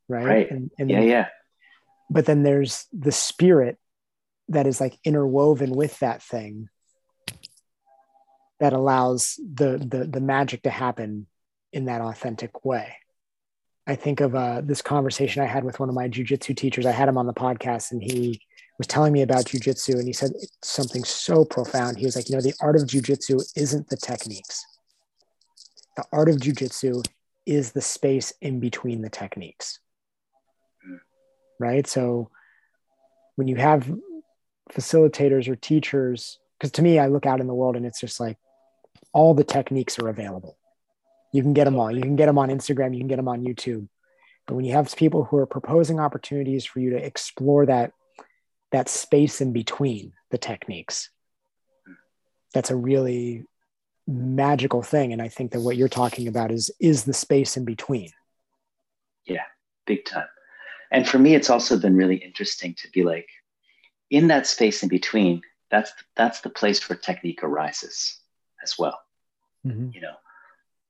right, 0.08 0.26
right. 0.26 0.52
And, 0.52 0.72
and 0.80 0.90
yeah 0.90 1.02
yeah 1.02 1.28
but 2.10 2.26
then 2.26 2.44
there's 2.44 2.86
the 2.92 3.12
spirit 3.12 3.78
that 4.50 4.66
is 4.66 4.82
like 4.82 4.98
interwoven 5.04 5.72
with 5.72 6.00
that 6.00 6.24
thing 6.24 6.70
that 8.60 8.74
allows 8.74 9.40
the 9.54 9.78
the, 9.78 10.06
the 10.06 10.22
magic 10.22 10.64
to 10.64 10.70
happen 10.70 11.28
in 11.72 11.86
that 11.86 12.02
authentic 12.02 12.66
way 12.66 12.96
i 13.88 13.96
think 13.96 14.22
of 14.22 14.36
uh, 14.36 14.62
this 14.62 14.82
conversation 14.82 15.42
i 15.42 15.46
had 15.46 15.64
with 15.64 15.80
one 15.80 15.90
of 15.90 15.96
my 15.96 16.08
jiu-jitsu 16.08 16.54
teachers 16.54 16.86
i 16.86 16.92
had 16.92 17.10
him 17.10 17.18
on 17.18 17.28
the 17.28 17.34
podcast 17.34 17.92
and 17.92 18.02
he 18.02 18.42
was 18.80 18.88
telling 18.88 19.14
me 19.14 19.22
about 19.22 19.46
jujitsu, 19.46 19.96
and 19.96 20.08
he 20.08 20.14
said 20.14 20.32
something 20.64 21.04
so 21.04 21.46
profound. 21.46 21.98
He 21.98 22.06
was 22.06 22.16
like, 22.16 22.30
you 22.30 22.36
know, 22.36 22.42
the 22.42 22.56
art 22.62 22.78
of 22.78 22.84
jujitsu 22.84 23.44
isn't 23.56 23.90
the 23.90 23.98
techniques. 23.98 24.66
The 25.98 26.06
art 26.14 26.30
of 26.30 26.38
jujitsu 26.38 27.06
is 27.46 27.74
the 27.74 27.82
space 27.82 28.34
in 28.42 28.62
between 28.62 29.02
the 29.02 29.10
techniques. 29.10 29.80
Right. 31.60 31.86
So 31.86 32.30
when 33.36 33.50
you 33.50 33.58
have 33.58 33.94
facilitators 34.72 35.50
or 35.50 35.58
teachers, 35.58 36.40
because 36.58 36.72
to 36.74 36.82
me, 36.82 37.00
I 37.00 37.08
look 37.08 37.26
out 37.26 37.42
in 37.42 37.48
the 37.48 37.54
world 37.54 37.76
and 37.76 37.86
it's 37.86 38.00
just 38.00 38.18
like 38.18 38.38
all 39.14 39.34
the 39.34 39.44
techniques 39.44 40.00
are 40.00 40.08
available. 40.08 40.58
You 41.32 41.42
can 41.42 41.54
get 41.54 41.66
them 41.66 41.78
all. 41.78 41.92
You 41.92 42.02
can 42.02 42.16
get 42.16 42.26
them 42.26 42.38
on 42.38 42.50
Instagram. 42.50 42.94
You 42.94 43.00
can 43.00 43.08
get 43.08 43.18
them 43.18 43.28
on 43.28 43.44
YouTube. 43.44 43.88
But 44.48 44.56
when 44.56 44.66
you 44.66 44.74
have 44.74 44.96
people 44.96 45.26
who 45.26 45.38
are 45.38 45.46
proposing 45.46 46.00
opportunities 46.00 46.66
for 46.66 46.80
you 46.80 46.92
to 46.92 46.98
explore 46.98 47.66
that 47.68 47.94
that 48.72 48.90
space 48.90 49.42
in 49.42 49.52
between 49.52 50.14
the 50.32 50.38
techniques 50.38 51.10
that's 52.54 52.72
a 52.72 52.76
really 52.76 53.46
magical 54.08 54.82
thing 54.82 55.14
and 55.14 55.22
i 55.22 55.28
think 55.28 55.52
that 55.52 55.62
what 55.62 55.78
you're 55.78 55.88
talking 55.88 56.28
about 56.28 56.52
is 56.52 56.72
is 56.80 57.04
the 57.04 57.14
space 57.14 57.58
in 57.58 57.66
between 57.66 58.10
yeah 59.26 59.44
big 59.86 60.04
time 60.06 60.28
and 60.92 61.08
for 61.08 61.20
me 61.20 61.36
it's 61.36 61.50
also 61.50 61.78
been 61.78 61.96
really 61.96 62.16
interesting 62.16 62.74
to 62.74 62.90
be 62.90 63.04
like 63.04 63.28
in 64.10 64.28
that 64.28 64.48
space 64.48 64.82
in 64.82 64.90
between 64.90 65.42
that's 65.70 65.94
that's 66.16 66.42
the 66.42 66.50
place 66.50 66.90
where 66.90 66.98
technique 66.98 67.44
arises 67.44 68.19
as 68.64 68.76
well 68.78 69.00
mm-hmm. 69.66 69.90
you 69.94 70.02
know 70.02 70.16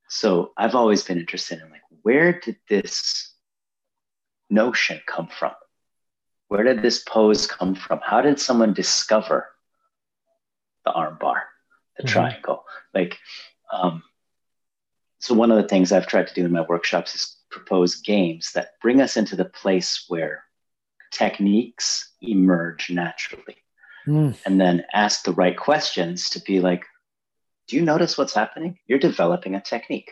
so 0.08 0.52
i've 0.56 0.74
always 0.74 1.02
been 1.02 1.18
interested 1.18 1.60
in 1.60 1.70
like 1.70 1.82
where 2.02 2.38
did 2.40 2.56
this 2.68 3.34
notion 4.50 5.00
come 5.06 5.28
from 5.28 5.52
where 6.50 6.64
did 6.64 6.82
this 6.82 7.04
pose 7.04 7.46
come 7.46 7.76
from? 7.76 8.00
How 8.02 8.20
did 8.20 8.40
someone 8.40 8.74
discover 8.74 9.46
the 10.84 10.90
armbar, 10.90 11.42
the 11.96 12.02
mm-hmm. 12.02 12.06
triangle? 12.08 12.64
Like, 12.92 13.18
um, 13.72 14.02
so 15.20 15.32
one 15.32 15.52
of 15.52 15.62
the 15.62 15.68
things 15.68 15.92
I've 15.92 16.08
tried 16.08 16.26
to 16.26 16.34
do 16.34 16.44
in 16.44 16.50
my 16.50 16.62
workshops 16.62 17.14
is 17.14 17.36
propose 17.52 18.00
games 18.00 18.50
that 18.54 18.72
bring 18.82 19.00
us 19.00 19.16
into 19.16 19.36
the 19.36 19.44
place 19.44 20.06
where 20.08 20.42
techniques 21.12 22.14
emerge 22.20 22.90
naturally. 22.90 23.58
Mm. 24.08 24.36
And 24.44 24.60
then 24.60 24.82
ask 24.92 25.22
the 25.22 25.32
right 25.32 25.56
questions 25.56 26.30
to 26.30 26.40
be 26.40 26.58
like, 26.58 26.84
do 27.70 27.76
you 27.76 27.82
notice 27.82 28.18
what's 28.18 28.34
happening? 28.34 28.78
You're 28.88 28.98
developing 28.98 29.54
a 29.54 29.60
technique. 29.60 30.10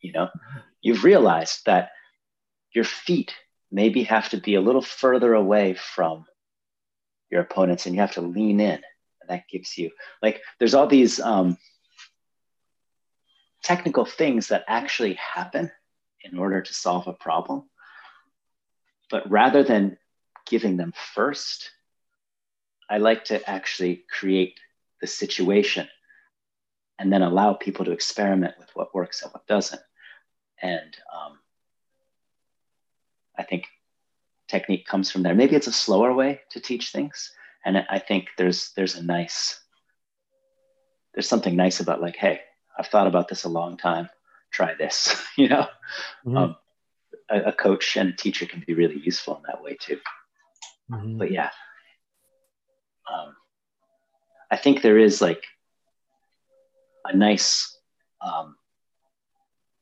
You 0.00 0.12
know, 0.12 0.28
you've 0.80 1.02
realized 1.02 1.66
that 1.66 1.90
your 2.72 2.84
feet 2.84 3.34
maybe 3.72 4.04
have 4.04 4.28
to 4.28 4.36
be 4.36 4.54
a 4.54 4.60
little 4.60 4.82
further 4.82 5.34
away 5.34 5.74
from 5.74 6.24
your 7.28 7.40
opponents 7.40 7.86
and 7.86 7.96
you 7.96 8.00
have 8.00 8.12
to 8.12 8.20
lean 8.20 8.60
in. 8.60 8.80
And 9.20 9.28
that 9.28 9.48
gives 9.50 9.76
you, 9.76 9.90
like, 10.22 10.40
there's 10.60 10.74
all 10.74 10.86
these 10.86 11.18
um, 11.18 11.58
technical 13.64 14.04
things 14.04 14.48
that 14.48 14.64
actually 14.68 15.14
happen 15.14 15.72
in 16.22 16.38
order 16.38 16.62
to 16.62 16.74
solve 16.74 17.08
a 17.08 17.12
problem. 17.12 17.64
But 19.10 19.28
rather 19.28 19.64
than 19.64 19.98
giving 20.46 20.76
them 20.76 20.92
first, 21.14 21.72
I 22.88 22.98
like 22.98 23.24
to 23.26 23.50
actually 23.50 24.04
create 24.08 24.60
the 25.00 25.08
situation 25.08 25.88
and 27.00 27.10
then 27.10 27.22
allow 27.22 27.54
people 27.54 27.86
to 27.86 27.92
experiment 27.92 28.54
with 28.58 28.68
what 28.74 28.94
works 28.94 29.22
and 29.22 29.32
what 29.32 29.46
doesn't. 29.46 29.80
And 30.62 30.94
um, 31.12 31.38
I 33.38 33.42
think 33.42 33.64
technique 34.48 34.86
comes 34.86 35.10
from 35.10 35.22
there. 35.22 35.34
Maybe 35.34 35.56
it's 35.56 35.66
a 35.66 35.72
slower 35.72 36.12
way 36.12 36.42
to 36.50 36.60
teach 36.60 36.92
things, 36.92 37.32
and 37.64 37.78
I 37.88 37.98
think 37.98 38.28
there's 38.36 38.72
there's 38.76 38.96
a 38.96 39.02
nice 39.02 39.58
there's 41.14 41.28
something 41.28 41.56
nice 41.56 41.80
about 41.80 42.02
like, 42.02 42.16
hey, 42.16 42.40
I've 42.78 42.88
thought 42.88 43.06
about 43.06 43.28
this 43.28 43.44
a 43.44 43.48
long 43.48 43.78
time. 43.78 44.10
Try 44.52 44.74
this, 44.74 45.16
you 45.38 45.48
know. 45.48 45.66
Mm-hmm. 46.26 46.36
Um, 46.36 46.56
a, 47.30 47.40
a, 47.44 47.52
coach 47.52 47.96
and 47.96 48.10
a 48.10 48.12
teacher 48.12 48.44
can 48.44 48.62
be 48.66 48.74
really 48.74 48.98
useful 48.98 49.36
in 49.36 49.42
that 49.46 49.62
way 49.62 49.76
too. 49.80 49.98
Mm-hmm. 50.90 51.18
But 51.18 51.30
yeah, 51.30 51.50
um, 53.12 53.34
I 54.50 54.56
think 54.56 54.82
there 54.82 54.98
is 54.98 55.22
like 55.22 55.44
a 57.10 57.16
nice 57.16 57.78
um, 58.20 58.56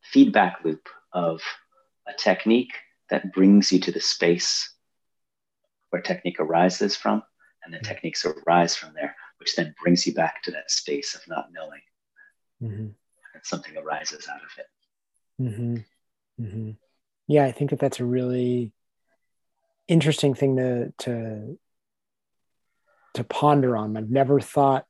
feedback 0.03 0.59
loop 0.64 0.89
of 1.12 1.41
a 2.07 2.12
technique 2.12 2.72
that 3.11 3.33
brings 3.33 3.70
you 3.72 3.81
to 3.81 3.93
the 3.93 4.01
space 4.01 4.74
where 5.91 6.03
technique 6.03 6.41
arises 6.41 6.97
from, 6.97 7.22
and 7.64 7.72
the 7.72 7.79
techniques 7.79 8.24
arise 8.24 8.76
from 8.76 8.93
there, 8.95 9.14
which 9.39 9.57
then 9.57 9.74
brings 9.83 10.07
you 10.07 10.14
back 10.14 10.43
to 10.43 10.51
that 10.51 10.70
space 10.70 11.14
of 11.14 11.22
not 11.26 11.47
knowing. 11.53 11.81
Mm-hmm. 12.62 12.89
And 13.35 13.43
something 13.45 13.76
arises 13.76 14.29
out 14.29 14.43
of 14.43 14.51
it. 14.59 14.66
Mm-hmm. 15.43 16.45
Mm-hmm. 16.45 16.70
Yeah, 17.26 17.45
I 17.45 17.53
think 17.53 17.70
that 17.70 17.79
that's 17.79 18.01
a 18.01 18.05
really 18.05 18.72
interesting 19.87 20.35
thing 20.35 20.57
to 20.57 20.93
to 20.99 21.59
to 23.14 23.24
ponder 23.24 23.76
on. 23.76 23.97
I've 23.97 24.11
never 24.11 24.41
thought 24.41 24.87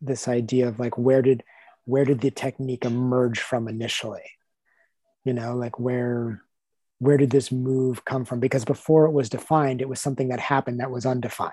this 0.00 0.28
idea 0.28 0.68
of 0.68 0.78
like 0.78 0.96
where 0.96 1.22
did 1.22 1.42
where 1.90 2.04
did 2.04 2.20
the 2.20 2.30
technique 2.30 2.84
emerge 2.84 3.40
from 3.40 3.68
initially? 3.68 4.22
You 5.24 5.32
know, 5.32 5.56
like 5.56 5.78
where 5.78 6.42
where 7.00 7.16
did 7.16 7.30
this 7.30 7.50
move 7.50 8.04
come 8.04 8.24
from? 8.24 8.40
Because 8.40 8.64
before 8.64 9.06
it 9.06 9.12
was 9.12 9.28
defined, 9.28 9.80
it 9.80 9.88
was 9.88 10.00
something 10.00 10.28
that 10.28 10.38
happened 10.38 10.80
that 10.80 10.90
was 10.90 11.06
undefined. 11.06 11.52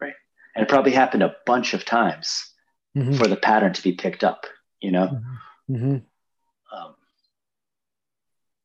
Right. 0.00 0.14
And 0.54 0.64
it 0.64 0.68
probably 0.68 0.90
happened 0.92 1.22
a 1.22 1.36
bunch 1.46 1.72
of 1.72 1.84
times 1.84 2.52
mm-hmm. 2.96 3.14
for 3.14 3.28
the 3.28 3.36
pattern 3.36 3.72
to 3.72 3.82
be 3.82 3.92
picked 3.92 4.24
up, 4.24 4.46
you 4.80 4.90
know? 4.90 5.06
Mm-hmm. 5.70 5.74
mm-hmm. 5.76 6.76
Um, 6.76 6.94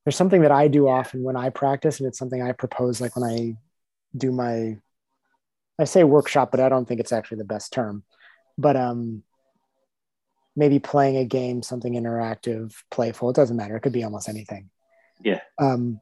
There's 0.03 0.15
something 0.15 0.41
that 0.41 0.51
I 0.51 0.67
do 0.67 0.87
often 0.87 1.21
when 1.21 1.35
I 1.35 1.51
practice, 1.51 1.99
and 1.99 2.07
it's 2.07 2.17
something 2.17 2.41
I 2.41 2.53
propose 2.53 2.99
like 2.99 3.15
when 3.15 3.29
I 3.29 3.57
do 4.17 4.31
my, 4.31 4.77
I 5.77 5.83
say 5.83 6.03
workshop, 6.03 6.49
but 6.49 6.59
I 6.59 6.69
don't 6.69 6.87
think 6.87 6.99
it's 6.99 7.13
actually 7.13 7.37
the 7.37 7.43
best 7.43 7.71
term. 7.71 8.03
But 8.57 8.75
um, 8.75 9.21
maybe 10.55 10.79
playing 10.79 11.17
a 11.17 11.25
game, 11.25 11.61
something 11.63 11.93
interactive, 11.93 12.73
playful, 12.91 13.29
it 13.29 13.35
doesn't 13.35 13.57
matter. 13.57 13.75
It 13.75 13.81
could 13.81 13.93
be 13.93 14.03
almost 14.03 14.29
anything 14.29 14.69
yeah. 15.23 15.41
Um, 15.57 15.99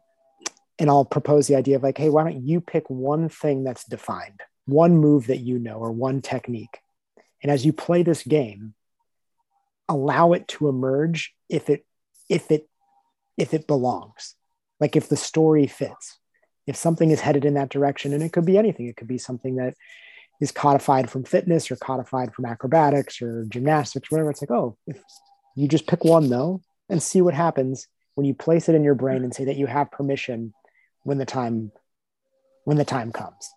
and 0.80 0.90
I'll 0.90 1.06
propose 1.06 1.48
the 1.48 1.56
idea 1.56 1.76
of 1.76 1.84
like, 1.84 1.98
hey, 1.98 2.10
why 2.10 2.24
don't 2.24 2.44
you 2.44 2.62
pick 2.62 2.90
one 2.90 3.30
thing 3.30 3.64
that's 3.64 3.84
defined, 3.84 4.42
one 4.66 4.98
move 4.98 5.28
that 5.28 5.40
you 5.40 5.58
know, 5.60 5.78
or 5.78 5.92
one 5.92 6.22
technique. 6.22 6.80
And 7.42 7.52
as 7.52 7.66
you 7.66 7.74
play 7.74 8.04
this 8.04 8.24
game, 8.24 8.74
allow 9.90 10.34
it 10.34 10.48
to 10.50 10.70
emerge 10.70 11.34
if 11.50 11.70
it 11.70 11.86
if 12.30 12.52
it 12.52 12.68
if 13.38 13.54
it 13.54 13.68
belongs. 13.68 14.36
Like 14.80 14.96
if 14.96 15.10
the 15.10 15.18
story 15.18 15.68
fits. 15.68 16.20
If 16.68 16.76
something 16.76 17.12
is 17.12 17.22
headed 17.22 17.46
in 17.46 17.54
that 17.54 17.70
direction, 17.70 18.14
and 18.14 18.22
it 18.22 18.34
could 18.34 18.46
be 18.46 18.58
anything, 18.58 18.88
it 18.88 18.98
could 18.98 19.08
be 19.08 19.18
something 19.18 19.56
that 19.56 19.76
is 20.40 20.52
codified 20.52 21.10
from 21.10 21.24
fitness 21.24 21.72
or 21.72 21.76
codified 21.76 22.34
from 22.34 22.46
acrobatics 22.46 23.22
or 23.22 23.46
gymnastics, 23.50 24.12
whatever. 24.12 24.30
It's 24.30 24.42
like, 24.42 24.52
oh, 24.52 24.78
if 24.86 25.02
you 25.56 25.68
just 25.68 25.88
pick 25.88 26.04
one 26.04 26.30
though 26.30 26.62
and 26.90 27.02
see 27.02 27.22
what 27.22 27.34
happens 27.34 27.88
when 28.16 28.26
you 28.26 28.34
place 28.34 28.70
it 28.70 28.76
in 28.76 28.84
your 28.84 28.96
brain 28.96 29.24
and 29.24 29.34
say 29.34 29.46
that 29.46 29.58
you 29.58 29.66
have 29.66 29.92
permission 29.92 30.54
when 31.04 31.18
the 31.18 31.26
time 31.26 31.72
when 32.64 32.78
the 32.78 32.86
time 32.86 33.12
comes 33.12 33.50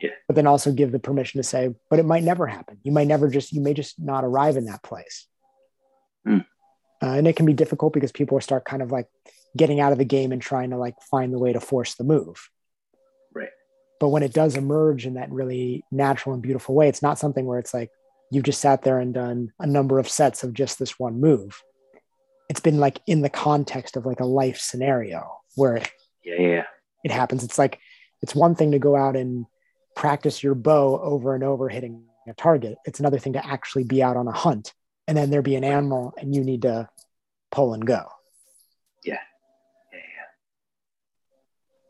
yeah. 0.00 0.10
but 0.26 0.34
then 0.34 0.46
also 0.46 0.72
give 0.72 0.92
the 0.92 0.98
permission 0.98 1.38
to 1.38 1.46
say 1.46 1.74
but 1.88 1.98
it 1.98 2.04
might 2.04 2.24
never 2.24 2.46
happen 2.46 2.78
you 2.82 2.92
might 2.92 3.06
never 3.06 3.28
just 3.28 3.52
you 3.52 3.60
may 3.60 3.74
just 3.74 3.98
not 3.98 4.24
arrive 4.24 4.56
in 4.56 4.66
that 4.66 4.82
place 4.82 5.26
mm. 6.26 6.44
uh, 7.02 7.06
and 7.06 7.28
it 7.28 7.36
can 7.36 7.46
be 7.46 7.52
difficult 7.52 7.92
because 7.92 8.12
people 8.12 8.40
start 8.40 8.64
kind 8.64 8.82
of 8.82 8.90
like 8.90 9.06
getting 9.56 9.80
out 9.80 9.92
of 9.92 9.98
the 9.98 10.04
game 10.04 10.32
and 10.32 10.42
trying 10.42 10.70
to 10.70 10.76
like 10.76 10.94
find 11.10 11.32
the 11.32 11.38
way 11.38 11.52
to 11.52 11.60
force 11.60 11.94
the 11.94 12.04
move 12.04 12.48
but 14.00 14.08
when 14.08 14.22
it 14.22 14.32
does 14.32 14.56
emerge 14.56 15.06
in 15.06 15.14
that 15.14 15.30
really 15.30 15.84
natural 15.90 16.34
and 16.34 16.42
beautiful 16.42 16.74
way 16.74 16.88
it's 16.88 17.02
not 17.02 17.18
something 17.18 17.46
where 17.46 17.58
it's 17.58 17.74
like 17.74 17.90
you've 18.30 18.44
just 18.44 18.60
sat 18.60 18.82
there 18.82 18.98
and 18.98 19.14
done 19.14 19.52
a 19.58 19.66
number 19.66 19.98
of 19.98 20.08
sets 20.08 20.42
of 20.42 20.52
just 20.52 20.78
this 20.78 20.98
one 20.98 21.20
move 21.20 21.62
it's 22.48 22.60
been 22.60 22.78
like 22.78 23.00
in 23.06 23.20
the 23.20 23.28
context 23.28 23.96
of 23.96 24.06
like 24.06 24.20
a 24.20 24.26
life 24.26 24.58
scenario 24.58 25.38
where 25.54 25.82
yeah, 26.24 26.40
yeah. 26.40 26.64
it 27.04 27.10
happens. 27.10 27.44
It's 27.44 27.58
like 27.58 27.78
it's 28.22 28.34
one 28.34 28.54
thing 28.54 28.72
to 28.72 28.78
go 28.78 28.96
out 28.96 29.16
and 29.16 29.46
practice 29.94 30.42
your 30.42 30.54
bow 30.54 31.00
over 31.00 31.34
and 31.34 31.44
over 31.44 31.68
hitting 31.68 32.04
a 32.28 32.32
target. 32.34 32.78
It's 32.84 33.00
another 33.00 33.18
thing 33.18 33.34
to 33.34 33.46
actually 33.46 33.84
be 33.84 34.02
out 34.02 34.16
on 34.16 34.28
a 34.28 34.32
hunt 34.32 34.72
and 35.06 35.16
then 35.16 35.30
there 35.30 35.42
be 35.42 35.56
an 35.56 35.64
animal 35.64 36.14
and 36.18 36.34
you 36.34 36.42
need 36.42 36.62
to 36.62 36.88
pull 37.50 37.74
and 37.74 37.86
go. 37.86 38.06
Yeah. 39.04 39.18
Yeah, 39.92 39.98
yeah. 39.98 40.28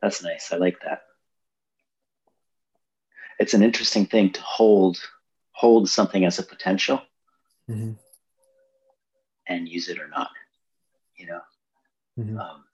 That's 0.02 0.22
nice. 0.22 0.52
I 0.52 0.56
like 0.56 0.78
that. 0.84 1.02
It's 3.38 3.54
an 3.54 3.62
interesting 3.62 4.06
thing 4.06 4.32
to 4.32 4.40
hold 4.42 4.98
hold 5.58 5.88
something 5.88 6.24
as 6.24 6.38
a 6.38 6.44
potential 6.44 7.02
mm-hmm. 7.68 7.92
and 9.48 9.68
use 9.68 9.88
it 9.88 9.98
or 9.98 10.06
not 10.06 10.30
you 11.16 11.26
know 11.26 11.40
mm-hmm. 12.16 12.38
um, 12.38 12.64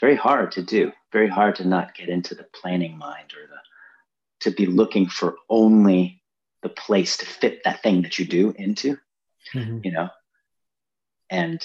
very 0.00 0.14
hard 0.14 0.52
to 0.52 0.62
do 0.62 0.92
very 1.12 1.26
hard 1.26 1.56
to 1.56 1.66
not 1.66 1.96
get 1.96 2.08
into 2.08 2.36
the 2.36 2.46
planning 2.54 2.96
mind 2.96 3.32
or 3.36 3.48
the 3.48 3.56
to 4.38 4.52
be 4.52 4.66
looking 4.66 5.06
for 5.06 5.36
only 5.48 6.22
the 6.62 6.68
place 6.68 7.16
to 7.16 7.26
fit 7.26 7.64
that 7.64 7.82
thing 7.82 8.02
that 8.02 8.20
you 8.20 8.24
do 8.24 8.54
into 8.56 8.96
mm-hmm. 9.52 9.80
you 9.82 9.90
know 9.90 10.08
and 11.28 11.60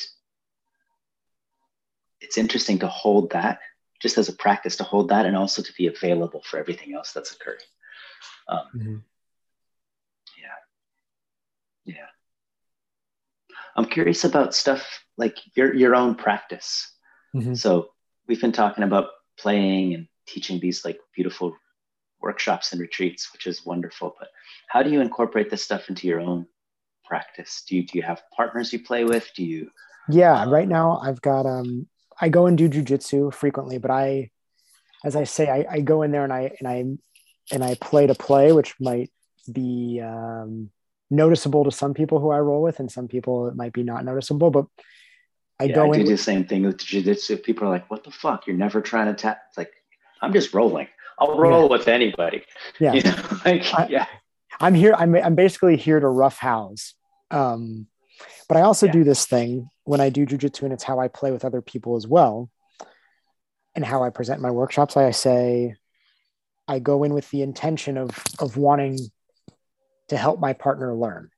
it's 2.20 2.40
interesting 2.40 2.80
to 2.80 2.88
hold 2.88 3.30
that 3.30 3.60
just 4.02 4.18
as 4.18 4.28
a 4.28 4.34
practice 4.34 4.76
to 4.78 4.84
hold 4.84 5.10
that 5.10 5.28
and 5.28 5.38
also 5.38 5.62
to 5.62 5.74
be 5.78 5.86
available 5.86 6.42
for 6.44 6.58
everything 6.58 6.96
else 6.96 7.12
that's 7.12 7.32
occurring 7.32 7.60
um, 8.48 8.60
mm-hmm. 8.76 8.98
yeah 10.42 11.96
yeah 11.96 12.08
i'm 13.76 13.86
curious 13.86 14.24
about 14.24 14.54
stuff 14.54 15.06
like 15.18 15.38
your 15.56 15.74
your 15.74 15.96
own 15.96 16.16
practice. 16.16 16.92
Mm-hmm. 17.36 17.56
So 17.56 17.90
we've 18.28 18.42
been 18.42 18.52
talking 18.52 18.84
about 18.84 19.10
playing 19.38 19.94
and 19.94 20.08
teaching 20.28 20.60
these 20.60 20.86
like 20.86 21.00
beautiful 21.14 21.56
workshops 22.22 22.72
and 22.72 22.82
retreats, 22.82 23.32
which 23.34 23.48
is 23.48 23.66
wonderful. 23.66 24.16
But 24.18 24.30
how 24.68 24.84
do 24.84 24.90
you 24.90 25.02
incorporate 25.02 25.50
this 25.50 25.64
stuff 25.64 25.90
into 25.90 26.08
your 26.08 26.22
own 26.22 26.48
practice? 27.06 27.64
Do 27.68 27.76
you 27.76 27.86
do 27.86 27.98
you 27.98 28.04
have 28.04 28.24
partners 28.36 28.74
you 28.74 28.80
play 28.80 29.04
with? 29.04 29.30
Do 29.36 29.44
you? 29.44 29.70
Yeah, 30.10 30.42
um, 30.42 30.50
right 30.50 30.68
now 30.68 31.00
I've 31.02 31.22
got 31.22 31.46
um 31.46 31.88
I 32.20 32.30
go 32.30 32.46
and 32.46 32.58
do 32.58 32.70
jujitsu 32.70 33.34
frequently, 33.34 33.78
but 33.78 33.92
I, 33.92 34.32
as 35.04 35.18
I 35.18 35.26
say, 35.26 35.50
I, 35.50 35.66
I 35.70 35.80
go 35.82 36.02
in 36.02 36.12
there 36.12 36.24
and 36.24 36.34
I 36.34 36.52
and 36.60 36.68
I 36.68 36.86
and 37.52 37.64
I 37.64 37.76
play 37.76 38.08
to 38.08 38.16
play, 38.16 38.52
which 38.52 38.76
might 38.80 39.12
be 39.52 40.02
um, 40.04 40.70
noticeable 41.10 41.64
to 41.66 41.72
some 41.72 41.94
people 41.94 42.20
who 42.20 42.32
I 42.32 42.40
roll 42.40 42.62
with, 42.62 42.80
and 42.80 42.92
some 42.92 43.08
people 43.08 43.48
it 43.48 43.56
might 43.56 43.74
be 43.74 43.84
not 43.84 44.06
noticeable. 44.06 44.52
But 44.52 44.66
I 45.60 45.66
yeah, 45.66 45.76
go 45.76 45.94
I 45.94 45.98
do 45.98 46.04
the 46.04 46.18
same 46.18 46.46
thing 46.46 46.64
with 46.64 46.78
jiu-jitsu. 46.78 47.38
People 47.38 47.68
are 47.68 47.72
like, 47.72 47.90
what 47.90 48.04
the 48.04 48.12
fuck? 48.12 48.48
You're 48.48 48.58
never 48.58 48.82
trying 48.82 49.08
to 49.08 49.14
tap. 49.14 49.42
It's 49.50 49.58
like, 49.58 49.72
I'm 50.22 50.34
just 50.34 50.54
rolling. 50.54 50.88
I'll 51.18 51.38
roll 51.38 51.64
yeah. 51.64 51.78
with 51.78 51.88
anybody. 51.88 52.44
Yeah. 52.80 52.94
You 52.94 53.02
know? 53.04 53.16
like, 53.46 53.74
I, 53.74 53.88
yeah. 53.90 54.06
I'm 54.60 54.74
here. 54.74 54.94
I'm, 54.98 55.16
I'm 55.16 55.36
basically 55.36 55.78
here 55.78 56.00
to 56.00 56.08
rough 56.08 56.38
house. 56.38 56.94
Um, 57.32 57.88
but 58.48 58.58
I 58.58 58.62
also 58.62 58.86
yeah. 58.88 58.92
do 58.92 59.04
this 59.04 59.26
thing 59.26 59.70
when 59.86 60.02
I 60.02 60.10
do 60.10 60.26
jujitsu 60.26 60.64
and 60.64 60.74
it's 60.74 60.84
how 60.84 61.00
I 61.00 61.08
play 61.08 61.32
with 61.32 61.46
other 61.46 61.62
people 61.62 61.96
as 61.96 62.08
well. 62.08 62.50
And 63.76 63.84
how 63.84 64.04
I 64.04 64.10
present 64.10 64.42
my 64.42 64.52
workshops. 64.52 64.96
I 64.96 65.12
say, 65.12 65.76
I 66.68 66.80
go 66.80 67.04
in 67.04 67.14
with 67.14 67.30
the 67.30 67.42
intention 67.42 67.98
of, 67.98 68.12
of 68.40 68.58
wanting 68.58 68.98
to 70.10 70.18
help 70.18 70.40
my 70.40 70.54
partner 70.54 70.94
learn. 70.96 71.30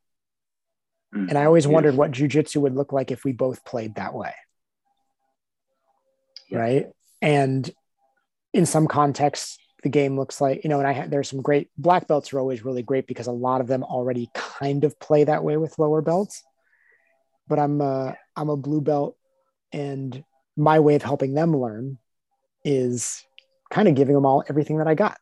Mm, 1.14 1.30
and 1.30 1.38
I 1.38 1.46
always 1.46 1.68
wondered 1.68 1.96
what 1.96 2.12
jujitsu 2.12 2.58
would 2.62 2.76
look 2.76 2.94
like 2.94 3.12
if 3.12 3.24
we 3.24 3.32
both 3.32 3.64
played 3.64 3.96
that 3.96 4.14
way. 4.14 4.34
Yeah. 6.50 6.60
Right. 6.60 6.86
And 7.22 7.70
in 8.54 8.66
some 8.66 8.88
contexts, 8.88 9.58
the 9.84 9.90
game 9.90 10.18
looks 10.18 10.42
like, 10.42 10.64
you 10.64 10.70
know, 10.70 10.80
and 10.80 10.88
I 10.88 10.94
have, 10.94 11.10
there's 11.10 11.30
some 11.30 11.42
great 11.42 11.70
black 11.78 12.08
belts 12.08 12.34
are 12.34 12.40
always 12.40 12.66
really 12.66 12.84
great 12.84 13.06
because 13.06 13.28
a 13.28 13.32
lot 13.32 13.62
of 13.62 13.68
them 13.68 13.84
already 13.84 14.30
kind 14.34 14.84
of 14.84 15.00
play 15.00 15.26
that 15.26 15.44
way 15.44 15.58
with 15.58 15.78
lower 15.78 16.02
belts. 16.02 16.44
But 17.48 17.60
I'm 17.60 17.80
a, 17.82 18.18
I'm 18.36 18.50
a 18.50 18.58
blue 18.58 18.82
belt 18.82 19.18
and 19.72 20.24
my 20.56 20.80
way 20.80 20.96
of 20.96 21.04
helping 21.04 21.34
them 21.34 21.56
learn 21.56 22.00
is 22.66 23.24
kind 23.70 23.88
of 23.88 23.95
giving 23.95 24.15
them 24.15 24.26
all 24.26 24.43
everything 24.49 24.78
that 24.78 24.88
I 24.88 24.95
got. 24.95 25.18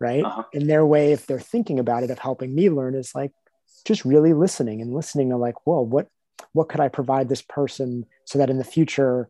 Right. 0.00 0.24
Uh-huh. 0.24 0.44
And 0.52 0.68
their 0.68 0.84
way, 0.84 1.12
if 1.12 1.26
they're 1.26 1.40
thinking 1.40 1.78
about 1.78 2.02
it, 2.02 2.10
of 2.10 2.18
helping 2.18 2.54
me 2.54 2.68
learn 2.68 2.94
is 2.94 3.14
like, 3.14 3.32
just 3.84 4.04
really 4.04 4.32
listening 4.32 4.80
and 4.80 4.94
listening 4.94 5.30
to 5.30 5.36
like, 5.36 5.66
whoa, 5.66 5.82
what 5.82 6.08
what 6.52 6.68
could 6.68 6.80
I 6.80 6.88
provide 6.88 7.28
this 7.28 7.42
person 7.42 8.06
so 8.24 8.38
that 8.38 8.50
in 8.50 8.58
the 8.58 8.64
future 8.64 9.28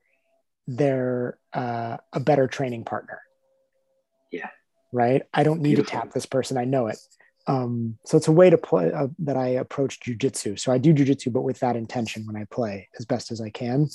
they're 0.66 1.38
uh, 1.52 1.98
a 2.12 2.20
better 2.20 2.46
training 2.46 2.84
partner? 2.84 3.20
Yeah. 4.30 4.48
Right. 4.92 5.22
I 5.32 5.42
don't 5.42 5.60
need 5.60 5.76
Beautiful. 5.76 6.00
to 6.00 6.06
tap 6.06 6.12
this 6.12 6.26
person. 6.26 6.56
I 6.56 6.64
know 6.64 6.86
it. 6.86 6.98
Um, 7.46 7.98
so 8.04 8.16
it's 8.16 8.28
a 8.28 8.32
way 8.32 8.48
to 8.48 8.56
play 8.56 8.92
uh, 8.92 9.08
that 9.20 9.36
I 9.36 9.48
approach 9.48 10.00
jujitsu. 10.00 10.58
So 10.58 10.72
I 10.72 10.78
do 10.78 10.94
jujitsu, 10.94 11.32
but 11.32 11.42
with 11.42 11.60
that 11.60 11.76
intention 11.76 12.26
when 12.26 12.36
I 12.36 12.44
play 12.44 12.88
as 12.98 13.04
best 13.04 13.30
as 13.30 13.40
I 13.40 13.50
can. 13.50 13.88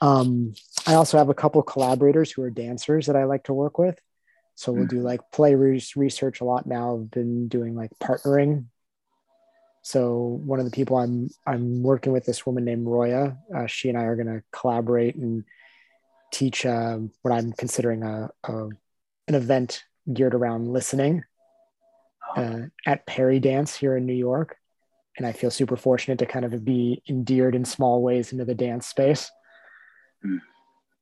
Um, 0.00 0.54
I 0.86 0.94
also 0.94 1.18
have 1.18 1.28
a 1.28 1.34
couple 1.34 1.62
collaborators 1.62 2.30
who 2.30 2.42
are 2.42 2.50
dancers 2.50 3.06
that 3.06 3.16
I 3.16 3.24
like 3.24 3.44
to 3.44 3.54
work 3.54 3.78
with. 3.78 3.98
So 4.54 4.72
we'll 4.72 4.86
do 4.86 4.96
mm-hmm. 4.96 5.06
like 5.06 5.20
play 5.32 5.54
research 5.54 6.40
a 6.40 6.44
lot 6.44 6.66
now. 6.66 6.96
I've 6.96 7.10
been 7.10 7.48
doing 7.48 7.74
like 7.74 7.90
partnering. 8.00 8.66
So 9.82 10.40
one 10.44 10.60
of 10.60 10.64
the 10.64 10.70
people 10.70 10.96
I'm 10.96 11.28
I'm 11.46 11.82
working 11.82 12.12
with 12.12 12.24
this 12.24 12.46
woman 12.46 12.64
named 12.64 12.86
Roya. 12.86 13.36
Uh, 13.54 13.66
she 13.66 13.88
and 13.88 13.98
I 13.98 14.04
are 14.04 14.16
going 14.16 14.28
to 14.28 14.42
collaborate 14.52 15.16
and 15.16 15.44
teach 16.32 16.64
uh, 16.64 16.98
what 17.22 17.32
I'm 17.32 17.52
considering 17.52 18.02
a, 18.02 18.30
a, 18.44 18.68
an 19.28 19.34
event 19.34 19.84
geared 20.12 20.34
around 20.34 20.68
listening 20.68 21.24
uh, 22.36 22.60
at 22.86 23.06
Peridance 23.06 23.76
here 23.76 23.96
in 23.96 24.06
New 24.06 24.14
York. 24.14 24.56
And 25.16 25.26
I 25.26 25.32
feel 25.32 25.50
super 25.50 25.76
fortunate 25.76 26.18
to 26.20 26.26
kind 26.26 26.44
of 26.44 26.64
be 26.64 27.02
endeared 27.08 27.54
in 27.54 27.64
small 27.64 28.02
ways 28.02 28.32
into 28.32 28.44
the 28.44 28.54
dance 28.54 28.86
space. 28.86 29.30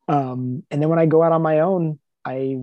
Um, 0.08 0.64
and 0.70 0.82
then 0.82 0.88
when 0.88 0.98
I 0.98 1.06
go 1.06 1.22
out 1.22 1.32
on 1.32 1.42
my 1.42 1.60
own, 1.60 1.98
I 2.24 2.58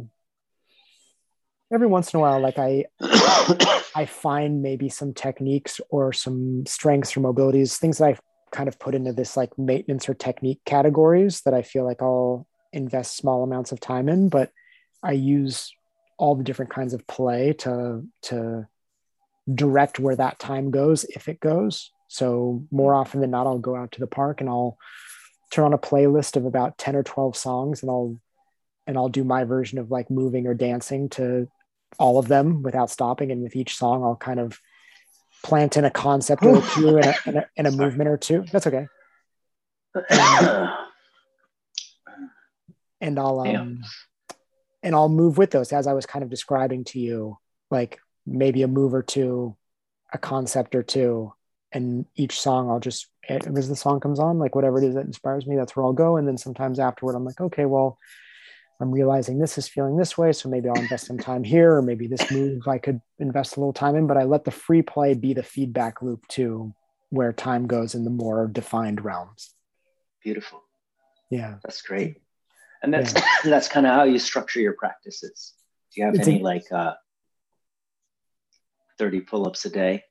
every 1.72 1.88
once 1.88 2.14
in 2.14 2.20
a 2.20 2.22
while, 2.22 2.40
like 2.40 2.58
I 2.58 2.86
I 3.96 4.06
find 4.06 4.62
maybe 4.62 4.90
some 4.90 5.14
techniques 5.14 5.80
or 5.90 6.14
some 6.14 6.66
strengths 6.66 7.16
or 7.16 7.22
mobilities, 7.22 7.78
things 7.78 7.98
that 7.98 8.06
I've 8.06 8.22
kind 8.52 8.68
of 8.68 8.80
put 8.80 8.96
into 8.96 9.14
this 9.14 9.38
like 9.38 9.58
maintenance 9.58 10.10
or 10.10 10.14
technique 10.14 10.62
categories 10.66 11.42
that 11.42 11.54
I 11.54 11.62
feel 11.62 11.86
like 11.86 12.02
I'll 12.02 12.48
invest 12.74 13.18
small 13.18 13.44
amounts 13.44 13.72
of 13.72 13.80
time 13.80 14.10
in, 14.10 14.30
but 14.30 14.52
I 15.04 15.14
use 15.14 15.74
all 16.18 16.36
the 16.36 16.44
different 16.44 16.72
kinds 16.72 16.94
of 16.94 17.08
play 17.08 17.54
to 17.54 18.06
to 18.24 18.68
direct 19.52 20.00
where 20.00 20.16
that 20.16 20.40
time 20.40 20.72
goes 20.72 21.04
if 21.06 21.28
it 21.28 21.40
goes. 21.40 21.92
So 22.08 22.66
more 22.72 22.94
often 22.94 23.22
than 23.22 23.32
not, 23.32 23.48
I'll 23.48 23.60
go 23.60 23.76
out 23.76 23.94
to 23.94 24.00
the 24.00 24.08
park 24.08 24.42
and 24.42 24.50
I'll 24.50 24.78
turn 25.50 25.66
on 25.66 25.74
a 25.74 25.78
playlist 25.78 26.36
of 26.36 26.46
about 26.46 26.78
10 26.78 26.96
or 26.96 27.04
12 27.04 27.36
songs 27.36 27.82
and 27.82 27.90
I'll 27.90 28.20
and 28.88 28.98
I'll 28.98 29.10
do 29.10 29.24
my 29.24 29.44
version 29.44 29.78
of 29.78 29.92
like 29.92 30.10
moving 30.10 30.48
or 30.48 30.54
dancing 30.54 31.10
to 31.10 31.48
all 32.00 32.18
of 32.18 32.28
them 32.28 32.64
without 32.64 32.90
stopping. 32.90 33.32
And 33.32 33.44
with 33.44 33.56
each 33.56 33.76
song, 33.76 34.04
I'll 34.04 34.16
kind 34.16 34.40
of 34.40 34.60
plant 35.44 35.78
in 35.78 35.86
a 35.86 35.92
concept 35.92 36.44
or 36.44 36.62
two 36.74 36.98
and 36.98 37.06
a, 37.06 37.16
and 37.26 37.38
a, 37.38 37.50
and 37.56 37.68
a 37.68 37.72
movement 37.72 38.10
or 38.10 38.18
two. 38.18 38.46
That's 38.52 38.66
okay. 38.66 38.88
And, 40.10 40.70
and 43.02 43.20
I'll 43.20 43.40
um, 43.42 43.48
yeah 43.48 43.88
and 44.84 44.96
I'll 44.96 45.10
move 45.10 45.38
with 45.38 45.52
those 45.52 45.72
as 45.74 45.88
I 45.88 45.94
was 45.94 46.06
kind 46.06 46.24
of 46.24 46.30
describing 46.30 46.84
to 46.86 47.00
you, 47.00 47.38
like 47.70 48.00
maybe 48.26 48.62
a 48.64 48.68
move 48.68 48.94
or 48.94 49.04
two, 49.04 49.56
a 50.14 50.18
concept 50.18 50.76
or 50.76 50.84
two, 50.84 51.34
and 51.72 52.06
each 52.16 52.40
song 52.40 52.70
I'll 52.70 52.80
just 52.80 53.08
as 53.30 53.70
the 53.70 53.76
song 53.76 54.00
comes 54.00 54.20
on, 54.20 54.40
like 54.40 54.56
whatever 54.56 54.78
it 54.78 54.88
is 54.88 54.96
that 54.96 55.06
inspires 55.06 55.46
me, 55.46 55.56
that's 55.56 55.76
where 55.76 55.86
I'll 55.86 55.94
go. 55.94 56.18
And 56.18 56.28
then 56.28 56.38
sometimes 56.38 56.80
afterward, 56.80 57.16
I'm 57.16 57.26
like, 57.26 57.40
okay, 57.40 57.66
well, 57.66 57.98
I'm 58.82 58.92
realizing 58.92 59.40
this 59.40 59.58
is 59.58 59.68
feeling 59.68 59.98
this 59.98 60.18
way, 60.18 60.32
so 60.32 60.48
maybe 60.48 60.70
I'll 60.70 60.82
invest 60.82 61.08
some 61.08 61.18
time 61.18 61.44
here, 61.44 61.76
or 61.76 61.82
maybe 61.82 62.08
this 62.08 62.32
move 62.32 62.68
I 62.68 62.78
could 62.78 63.02
invest 63.20 63.58
a 63.58 63.60
little 63.60 63.74
time 63.74 63.96
in. 63.96 64.08
But 64.08 64.18
I 64.18 64.24
let 64.24 64.46
the 64.46 64.52
free 64.52 64.82
play 64.82 65.14
be 65.14 65.34
the 65.34 65.44
feedback 65.44 66.02
loop 66.02 66.26
to 66.30 66.74
where 67.10 67.34
time 67.34 67.68
goes 67.68 67.96
in 67.96 68.06
the 68.06 68.10
more 68.10 68.48
defined 68.48 69.04
realms. 69.04 69.54
Beautiful. 70.24 70.64
Yeah, 71.30 71.56
that's 71.64 71.82
great 71.82 72.22
and 72.82 72.94
that's 72.94 73.14
yeah. 73.14 73.24
that's 73.46 73.68
kind 73.68 73.86
of 73.86 73.94
how 73.94 74.04
you 74.04 74.20
structure 74.20 74.60
your 74.60 74.74
practices 74.74 75.54
do 75.94 76.02
you 76.02 76.06
have 76.06 76.16
it's 76.16 76.28
any 76.28 76.40
a, 76.40 76.44
like 76.44 76.72
uh 76.72 76.94
30 78.98 79.22
pull-ups 79.22 79.66
a 79.66 79.70
day 79.70 80.04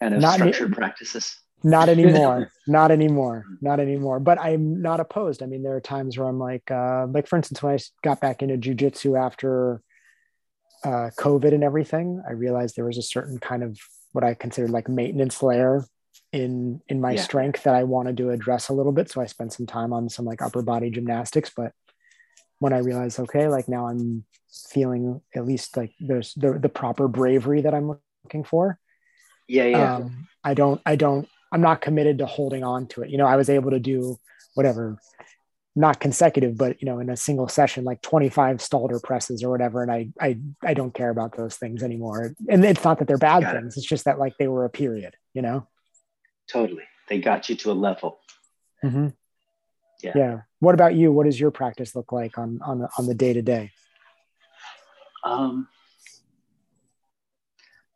kind 0.00 0.14
of 0.14 0.32
structured 0.32 0.72
practices 0.72 1.36
not 1.62 1.88
anymore 1.96 2.50
not 2.66 2.90
anymore 2.90 3.44
not 3.60 3.80
anymore 3.80 4.20
but 4.20 4.38
i'm 4.40 4.80
not 4.82 5.00
opposed 5.00 5.42
i 5.42 5.46
mean 5.46 5.62
there 5.62 5.74
are 5.74 5.80
times 5.80 6.16
where 6.16 6.28
i'm 6.28 6.38
like 6.38 6.70
uh 6.70 7.06
like 7.08 7.26
for 7.26 7.36
instance 7.36 7.62
when 7.62 7.74
i 7.74 7.78
got 8.02 8.20
back 8.20 8.42
into 8.42 8.56
jiu-jitsu 8.56 9.16
after 9.16 9.80
uh 10.84 11.10
covid 11.18 11.52
and 11.52 11.64
everything 11.64 12.22
i 12.28 12.32
realized 12.32 12.76
there 12.76 12.84
was 12.84 12.98
a 12.98 13.02
certain 13.02 13.38
kind 13.38 13.62
of 13.62 13.78
what 14.12 14.24
i 14.24 14.34
considered 14.34 14.70
like 14.70 14.88
maintenance 14.88 15.42
layer 15.42 15.84
in 16.32 16.80
in 16.88 17.00
my 17.00 17.12
yeah. 17.12 17.22
strength 17.22 17.62
that 17.62 17.74
I 17.74 17.84
wanted 17.84 18.16
to 18.18 18.30
address 18.30 18.68
a 18.68 18.72
little 18.72 18.92
bit. 18.92 19.10
So 19.10 19.20
I 19.20 19.26
spent 19.26 19.52
some 19.52 19.66
time 19.66 19.92
on 19.92 20.08
some 20.08 20.24
like 20.24 20.42
upper 20.42 20.62
body 20.62 20.90
gymnastics. 20.90 21.50
But 21.54 21.72
when 22.58 22.72
I 22.72 22.78
realized, 22.78 23.18
okay, 23.20 23.48
like 23.48 23.68
now 23.68 23.86
I'm 23.88 24.24
feeling 24.70 25.20
at 25.34 25.46
least 25.46 25.76
like 25.76 25.92
there's 26.00 26.34
the 26.34 26.58
the 26.58 26.68
proper 26.68 27.08
bravery 27.08 27.62
that 27.62 27.74
I'm 27.74 27.98
looking 28.24 28.44
for. 28.44 28.78
Yeah, 29.48 29.64
yeah. 29.64 29.96
Um, 29.96 30.28
I 30.42 30.54
don't, 30.54 30.80
I 30.84 30.96
don't, 30.96 31.28
I'm 31.56 31.62
not 31.62 31.80
committed 31.80 32.18
to 32.18 32.26
holding 32.26 32.62
on 32.62 32.86
to 32.88 33.02
it. 33.02 33.08
You 33.08 33.16
know, 33.16 33.24
I 33.24 33.36
was 33.36 33.48
able 33.48 33.70
to 33.70 33.80
do 33.80 34.18
whatever, 34.52 34.98
not 35.74 36.00
consecutive, 36.00 36.58
but 36.58 36.82
you 36.82 36.86
know, 36.86 36.98
in 36.98 37.08
a 37.08 37.16
single 37.16 37.48
session, 37.48 37.82
like 37.82 38.02
25 38.02 38.58
Stalder 38.58 39.02
presses 39.02 39.42
or 39.42 39.48
whatever. 39.48 39.82
And 39.82 39.90
I, 39.90 40.10
I, 40.20 40.38
I 40.62 40.74
don't 40.74 40.92
care 40.92 41.08
about 41.08 41.34
those 41.34 41.56
things 41.56 41.82
anymore. 41.82 42.34
And 42.46 42.62
it's 42.62 42.84
not 42.84 42.98
that 42.98 43.08
they're 43.08 43.16
bad 43.16 43.42
Got 43.42 43.54
things. 43.54 43.74
It. 43.74 43.80
It's 43.80 43.88
just 43.88 44.04
that 44.04 44.18
like 44.18 44.36
they 44.38 44.48
were 44.48 44.66
a 44.66 44.68
period, 44.68 45.16
you 45.32 45.40
know? 45.40 45.66
Totally. 46.46 46.82
They 47.08 47.20
got 47.20 47.48
you 47.48 47.56
to 47.56 47.70
a 47.70 47.72
level. 47.72 48.18
Mm-hmm. 48.84 49.08
Yeah. 50.02 50.12
Yeah. 50.14 50.40
What 50.58 50.74
about 50.74 50.94
you? 50.94 51.10
What 51.10 51.24
does 51.24 51.40
your 51.40 51.50
practice 51.50 51.96
look 51.96 52.12
like 52.12 52.36
on 52.36 52.60
on 52.62 52.86
on 52.98 53.06
the 53.06 53.14
day 53.14 53.32
to 53.32 53.40
day? 53.40 53.72
Um, 55.24 55.68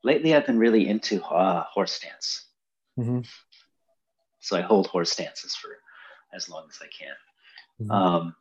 lately, 0.03 0.35
I've 0.35 0.47
been 0.47 0.59
really 0.59 0.89
into 0.89 1.23
uh, 1.23 1.65
horse 1.65 1.93
stance. 1.93 2.47
Mm-hmm. 2.99 3.21
So 4.41 4.57
I 4.57 4.63
hold 4.63 4.87
horse 4.87 5.13
stances 5.13 5.55
for 5.55 5.71
as 6.35 6.49
long 6.49 6.65
as 6.69 6.79
I 6.83 6.87
can. 6.87 7.15
Mm-hmm. 7.81 7.91
Um, 7.91 8.35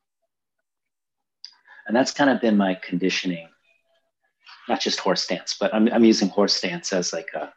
and 1.87 1.95
that's 1.95 2.11
kind 2.11 2.29
of 2.29 2.41
been 2.41 2.57
my 2.57 2.75
conditioning, 2.75 3.47
not 4.67 4.79
just 4.79 4.99
horse 4.99 5.23
stance, 5.23 5.55
but 5.59 5.73
I'm, 5.73 5.87
I'm 5.91 6.05
using 6.05 6.29
horse 6.29 6.53
stance 6.53 6.93
as 6.93 7.13
like 7.13 7.29
a, 7.35 7.51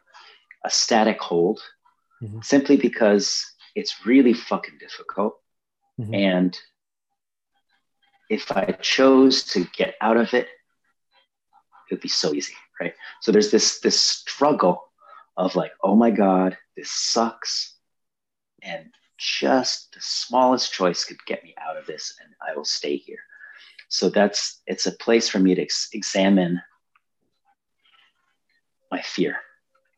a 0.65 0.69
static 0.69 1.21
hold 1.21 1.61
mm-hmm. 2.21 2.39
simply 2.41 2.77
because 2.77 3.45
it's 3.75 4.05
really 4.05 4.33
fucking 4.33 4.77
difficult. 4.79 5.39
Mm-hmm. 5.99 6.13
And 6.13 6.59
if 8.29 8.51
I 8.51 8.71
chose 8.81 9.43
to 9.45 9.67
get 9.75 9.95
out 10.01 10.17
of 10.17 10.33
it, 10.33 10.47
it 10.47 11.95
would 11.95 12.01
be 12.01 12.09
so 12.09 12.33
easy, 12.33 12.53
right? 12.79 12.93
So 13.21 13.31
there's 13.31 13.51
this 13.51 13.79
this 13.79 13.99
struggle 14.01 14.83
of 15.37 15.55
like, 15.55 15.71
oh 15.83 15.95
my 15.95 16.11
God, 16.11 16.57
this 16.75 16.91
sucks. 16.91 17.72
And 18.63 18.89
just 19.17 19.93
the 19.93 20.01
smallest 20.01 20.73
choice 20.73 21.03
could 21.03 21.23
get 21.25 21.43
me 21.43 21.53
out 21.61 21.77
of 21.77 21.85
this 21.85 22.13
and 22.23 22.33
I 22.47 22.55
will 22.55 22.65
stay 22.65 22.97
here. 22.97 23.19
So 23.89 24.09
that's 24.09 24.61
it's 24.65 24.87
a 24.87 24.91
place 24.91 25.29
for 25.29 25.39
me 25.39 25.55
to 25.55 25.61
ex- 25.61 25.89
examine 25.93 26.61
my 28.91 29.01
fear. 29.01 29.37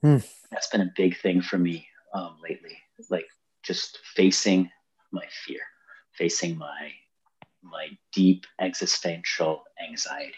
Mm. 0.03 0.27
That's 0.51 0.67
been 0.67 0.81
a 0.81 0.91
big 0.95 1.19
thing 1.19 1.41
for 1.41 1.57
me 1.57 1.87
um, 2.13 2.37
lately, 2.41 2.77
like 3.09 3.25
just 3.63 3.99
facing 4.15 4.69
my 5.11 5.25
fear, 5.45 5.61
facing 6.13 6.57
my 6.57 6.91
my 7.63 7.87
deep 8.13 8.45
existential 8.59 9.63
anxiety. 9.83 10.33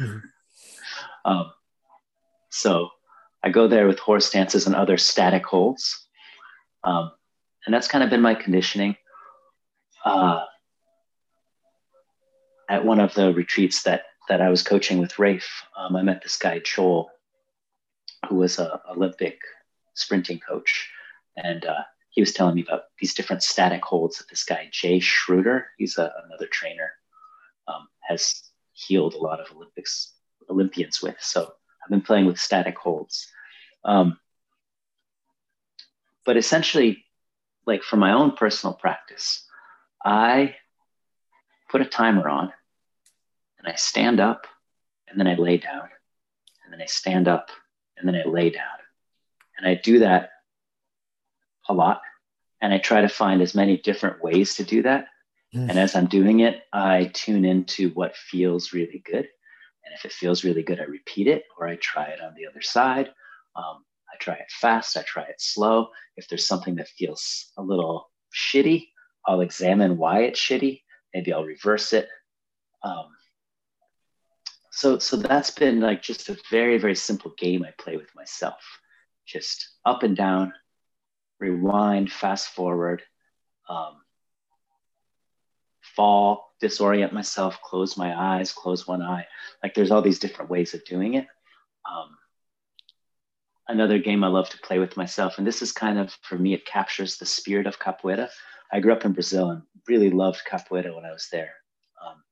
Mm-hmm. 0.00 0.18
um, 1.30 1.52
so 2.50 2.88
I 3.42 3.50
go 3.50 3.68
there 3.68 3.86
with 3.86 3.98
horse 3.98 4.26
stances 4.26 4.66
and 4.66 4.74
other 4.74 4.96
static 4.96 5.44
holds, 5.44 6.06
um, 6.84 7.10
and 7.66 7.74
that's 7.74 7.88
kind 7.88 8.04
of 8.04 8.10
been 8.10 8.20
my 8.20 8.34
conditioning. 8.34 8.96
Uh, 10.04 10.44
at 12.68 12.84
one 12.84 13.00
of 13.00 13.14
the 13.14 13.32
retreats 13.32 13.82
that 13.82 14.04
that 14.28 14.40
I 14.40 14.48
was 14.48 14.62
coaching 14.62 14.98
with 14.98 15.18
Rafe, 15.18 15.64
um, 15.76 15.96
I 15.96 16.02
met 16.02 16.22
this 16.22 16.36
guy 16.36 16.60
Joel, 16.60 17.10
who 18.28 18.36
was 18.36 18.58
a 18.58 18.80
Olympic 18.90 19.38
sprinting 19.94 20.40
coach, 20.40 20.90
and 21.36 21.64
uh, 21.64 21.82
he 22.10 22.22
was 22.22 22.32
telling 22.32 22.54
me 22.54 22.62
about 22.62 22.84
these 22.98 23.12
different 23.12 23.42
static 23.42 23.84
holds 23.84 24.18
that 24.18 24.28
this 24.30 24.44
guy 24.44 24.68
Jay 24.70 24.98
Schroeder, 24.98 25.66
he's 25.76 25.98
a, 25.98 26.12
another 26.26 26.46
trainer, 26.46 26.90
um, 27.68 27.88
has 28.08 28.42
healed 28.72 29.14
a 29.14 29.18
lot 29.18 29.40
of 29.40 29.54
Olympics 29.54 30.14
Olympians 30.48 31.02
with. 31.02 31.16
So 31.20 31.42
I've 31.82 31.90
been 31.90 32.00
playing 32.00 32.26
with 32.26 32.38
static 32.38 32.78
holds. 32.78 33.26
Um, 33.84 34.18
but 36.24 36.36
essentially, 36.36 37.03
like 37.66 37.82
for 37.82 37.96
my 37.96 38.12
own 38.12 38.32
personal 38.32 38.74
practice, 38.74 39.46
I 40.04 40.56
put 41.70 41.80
a 41.80 41.86
timer 41.86 42.28
on 42.28 42.52
and 43.58 43.68
I 43.68 43.74
stand 43.76 44.20
up 44.20 44.46
and 45.08 45.18
then 45.18 45.26
I 45.26 45.34
lay 45.34 45.58
down 45.58 45.88
and 46.64 46.72
then 46.72 46.80
I 46.80 46.86
stand 46.86 47.28
up 47.28 47.50
and 47.96 48.06
then 48.06 48.14
I 48.14 48.28
lay 48.28 48.50
down. 48.50 48.64
And 49.56 49.66
I 49.66 49.74
do 49.74 50.00
that 50.00 50.30
a 51.68 51.74
lot. 51.74 52.02
And 52.60 52.72
I 52.72 52.78
try 52.78 53.02
to 53.02 53.08
find 53.08 53.40
as 53.42 53.54
many 53.54 53.76
different 53.76 54.22
ways 54.22 54.56
to 54.56 54.64
do 54.64 54.82
that. 54.82 55.06
Mm. 55.54 55.70
And 55.70 55.78
as 55.78 55.94
I'm 55.94 56.06
doing 56.06 56.40
it, 56.40 56.62
I 56.72 57.10
tune 57.14 57.44
into 57.44 57.90
what 57.90 58.16
feels 58.16 58.72
really 58.72 59.02
good. 59.04 59.28
And 59.84 59.94
if 59.94 60.04
it 60.04 60.12
feels 60.12 60.44
really 60.44 60.62
good, 60.62 60.80
I 60.80 60.84
repeat 60.84 61.28
it 61.28 61.44
or 61.58 61.68
I 61.68 61.76
try 61.76 62.06
it 62.06 62.20
on 62.20 62.34
the 62.34 62.46
other 62.46 62.62
side 62.62 63.10
Um, 63.56 63.84
I 64.14 64.16
try 64.18 64.34
it 64.34 64.50
fast, 64.50 64.96
I 64.96 65.02
try 65.02 65.24
it 65.24 65.40
slow. 65.40 65.88
If 66.16 66.28
there's 66.28 66.46
something 66.46 66.76
that 66.76 66.88
feels 66.88 67.52
a 67.56 67.62
little 67.62 68.10
shitty, 68.32 68.88
I'll 69.26 69.40
examine 69.40 69.96
why 69.96 70.22
it's 70.22 70.40
shitty. 70.40 70.82
Maybe 71.12 71.32
I'll 71.32 71.44
reverse 71.44 71.92
it. 71.92 72.08
Um, 72.82 73.06
so, 74.70 74.98
so 74.98 75.16
that's 75.16 75.50
been 75.50 75.80
like 75.80 76.02
just 76.02 76.28
a 76.28 76.38
very, 76.50 76.78
very 76.78 76.94
simple 76.94 77.32
game 77.38 77.64
I 77.64 77.72
play 77.78 77.96
with 77.96 78.14
myself. 78.14 78.60
Just 79.26 79.68
up 79.86 80.02
and 80.02 80.16
down, 80.16 80.52
rewind, 81.40 82.12
fast 82.12 82.48
forward, 82.48 83.02
um, 83.68 83.94
fall, 85.96 86.52
disorient 86.62 87.12
myself, 87.12 87.58
close 87.62 87.96
my 87.96 88.36
eyes, 88.36 88.52
close 88.52 88.86
one 88.86 89.02
eye. 89.02 89.26
Like 89.62 89.74
there's 89.74 89.90
all 89.90 90.02
these 90.02 90.18
different 90.18 90.50
ways 90.50 90.74
of 90.74 90.84
doing 90.84 91.14
it. 91.14 91.26
Um, 91.90 92.16
another 93.68 93.98
game 93.98 94.24
I 94.24 94.28
love 94.28 94.48
to 94.50 94.58
play 94.58 94.78
with 94.78 94.96
myself, 94.96 95.38
and 95.38 95.46
this 95.46 95.62
is 95.62 95.72
kind 95.72 95.98
of 95.98 96.16
for 96.22 96.38
me, 96.38 96.54
it 96.54 96.66
captures 96.66 97.16
the 97.16 97.26
spirit 97.26 97.66
of 97.66 97.78
capoeira. 97.78 98.28
I 98.72 98.80
grew 98.80 98.92
up 98.92 99.04
in 99.04 99.12
Brazil 99.12 99.50
and 99.50 99.62
really 99.88 100.10
loved 100.10 100.42
capoeira 100.48 100.94
when 100.94 101.04
I 101.04 101.12
was 101.12 101.28
there. 101.30 101.52
Um, 102.04 102.22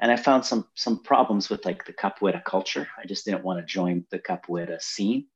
and 0.00 0.10
I 0.10 0.16
found 0.16 0.44
some 0.44 0.68
some 0.74 1.02
problems 1.02 1.48
with 1.48 1.64
like 1.64 1.84
the 1.84 1.92
capoeira 1.92 2.44
culture. 2.44 2.88
I 2.98 3.06
just 3.06 3.24
didn't 3.24 3.44
want 3.44 3.60
to 3.60 3.66
join 3.66 4.04
the 4.10 4.18
capoeira 4.18 4.80
scene. 4.80 5.26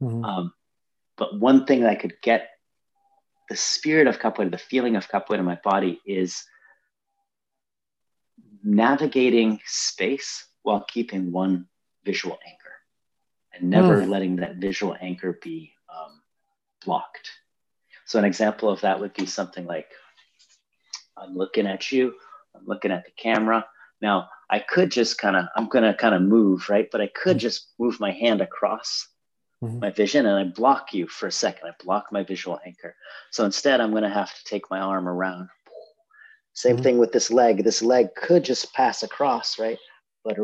Mm-hmm. 0.00 0.24
Um, 0.24 0.52
but 1.16 1.38
one 1.38 1.66
thing 1.66 1.80
that 1.80 1.90
I 1.90 1.96
could 1.96 2.14
get 2.22 2.48
the 3.48 3.56
spirit 3.56 4.06
of 4.06 4.20
capoeira, 4.20 4.50
the 4.50 4.58
feeling 4.58 4.96
of 4.96 5.08
capoeira 5.08 5.40
in 5.40 5.44
my 5.44 5.58
body 5.62 6.00
is 6.06 6.44
navigating 8.62 9.58
space 9.66 10.46
while 10.62 10.84
keeping 10.84 11.32
one 11.32 11.66
visual 12.04 12.38
anchor 12.46 12.59
and 13.52 13.70
never 13.70 14.02
mm. 14.02 14.08
letting 14.08 14.36
that 14.36 14.56
visual 14.56 14.96
anchor 15.00 15.38
be 15.42 15.72
um, 15.88 16.20
blocked. 16.84 17.30
So, 18.06 18.18
an 18.18 18.24
example 18.24 18.68
of 18.68 18.80
that 18.82 19.00
would 19.00 19.14
be 19.14 19.26
something 19.26 19.66
like 19.66 19.88
I'm 21.16 21.34
looking 21.34 21.66
at 21.66 21.92
you, 21.92 22.14
I'm 22.54 22.66
looking 22.66 22.90
at 22.90 23.04
the 23.04 23.12
camera. 23.12 23.66
Now, 24.00 24.28
I 24.48 24.58
could 24.58 24.90
just 24.90 25.18
kind 25.18 25.36
of, 25.36 25.46
I'm 25.54 25.68
going 25.68 25.84
to 25.84 25.94
kind 25.94 26.14
of 26.14 26.22
move, 26.22 26.68
right? 26.68 26.88
But 26.90 27.00
I 27.00 27.08
could 27.08 27.36
mm. 27.36 27.40
just 27.40 27.68
move 27.78 28.00
my 28.00 28.10
hand 28.12 28.40
across 28.40 29.06
mm-hmm. 29.62 29.78
my 29.78 29.90
vision 29.90 30.26
and 30.26 30.36
I 30.36 30.44
block 30.44 30.92
you 30.94 31.06
for 31.06 31.26
a 31.26 31.32
second. 31.32 31.68
I 31.68 31.84
block 31.84 32.06
my 32.10 32.22
visual 32.22 32.58
anchor. 32.66 32.96
So 33.30 33.44
instead, 33.44 33.80
I'm 33.80 33.90
going 33.90 34.02
to 34.02 34.08
have 34.08 34.34
to 34.34 34.44
take 34.44 34.70
my 34.70 34.80
arm 34.80 35.08
around. 35.08 35.48
Same 36.52 36.76
mm-hmm. 36.76 36.82
thing 36.82 36.98
with 36.98 37.12
this 37.12 37.30
leg. 37.30 37.62
This 37.62 37.82
leg 37.82 38.14
could 38.14 38.44
just 38.44 38.72
pass 38.74 39.02
across, 39.02 39.58
right? 39.58 39.78
But 40.24 40.36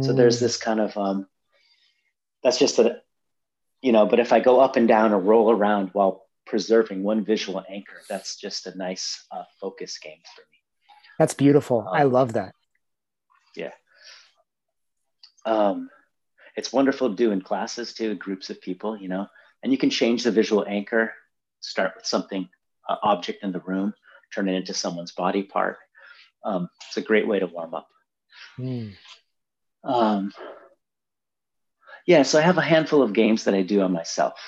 so 0.00 0.12
there's 0.12 0.40
this 0.40 0.56
kind 0.56 0.80
of 0.80 0.96
um, 0.96 1.26
that's 2.42 2.58
just 2.58 2.78
a 2.78 3.02
you 3.80 3.92
know. 3.92 4.06
But 4.06 4.20
if 4.20 4.32
I 4.32 4.40
go 4.40 4.60
up 4.60 4.76
and 4.76 4.88
down 4.88 5.12
or 5.12 5.18
roll 5.18 5.50
around 5.50 5.90
while 5.92 6.26
preserving 6.46 7.02
one 7.02 7.24
visual 7.24 7.62
anchor, 7.68 8.00
that's 8.08 8.36
just 8.36 8.66
a 8.66 8.76
nice 8.76 9.24
uh, 9.30 9.44
focus 9.60 9.98
game 9.98 10.18
for 10.34 10.42
me. 10.42 10.58
That's 11.18 11.34
beautiful. 11.34 11.80
Um, 11.80 11.94
I 11.94 12.02
love 12.04 12.34
that. 12.34 12.54
Yeah. 13.54 13.72
Um, 15.44 15.90
it's 16.56 16.72
wonderful 16.72 17.10
to 17.10 17.16
do 17.16 17.30
in 17.30 17.40
classes 17.40 17.94
too, 17.94 18.14
groups 18.14 18.50
of 18.50 18.60
people, 18.60 18.96
you 18.96 19.08
know, 19.08 19.26
and 19.62 19.72
you 19.72 19.78
can 19.78 19.90
change 19.90 20.24
the 20.24 20.30
visual 20.30 20.64
anchor. 20.66 21.12
Start 21.60 21.92
with 21.96 22.06
something, 22.06 22.48
uh, 22.88 22.96
object 23.02 23.44
in 23.44 23.52
the 23.52 23.60
room, 23.60 23.94
turn 24.34 24.48
it 24.48 24.54
into 24.54 24.74
someone's 24.74 25.12
body 25.12 25.42
part. 25.42 25.78
Um, 26.44 26.68
it's 26.88 26.96
a 26.96 27.02
great 27.02 27.26
way 27.26 27.38
to 27.38 27.46
warm 27.46 27.74
up. 27.74 27.88
Mm. 28.58 28.94
Um, 29.84 30.32
yeah, 32.06 32.22
so 32.22 32.38
I 32.38 32.42
have 32.42 32.58
a 32.58 32.62
handful 32.62 33.02
of 33.02 33.12
games 33.12 33.44
that 33.44 33.54
I 33.54 33.62
do 33.62 33.80
on 33.82 33.92
myself, 33.92 34.38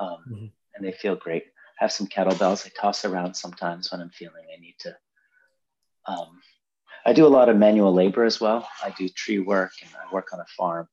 um, 0.00 0.18
mm-hmm. 0.30 0.46
and 0.74 0.84
they 0.84 0.92
feel 0.92 1.16
great. 1.16 1.44
I 1.80 1.84
have 1.84 1.92
some 1.92 2.06
kettlebells 2.06 2.66
I 2.66 2.70
toss 2.78 3.04
around 3.04 3.34
sometimes 3.34 3.90
when 3.90 4.00
I'm 4.00 4.10
feeling 4.10 4.44
I 4.52 4.60
need 4.60 4.76
to. 4.80 4.96
Um, 6.06 6.40
I 7.06 7.12
do 7.12 7.26
a 7.26 7.28
lot 7.28 7.48
of 7.48 7.56
manual 7.56 7.94
labor 7.94 8.24
as 8.24 8.40
well. 8.40 8.68
I 8.82 8.90
do 8.90 9.08
tree 9.08 9.38
work 9.38 9.72
and 9.82 9.90
I 9.94 10.12
work 10.12 10.32
on 10.32 10.40
a 10.40 10.46
farm. 10.56 10.88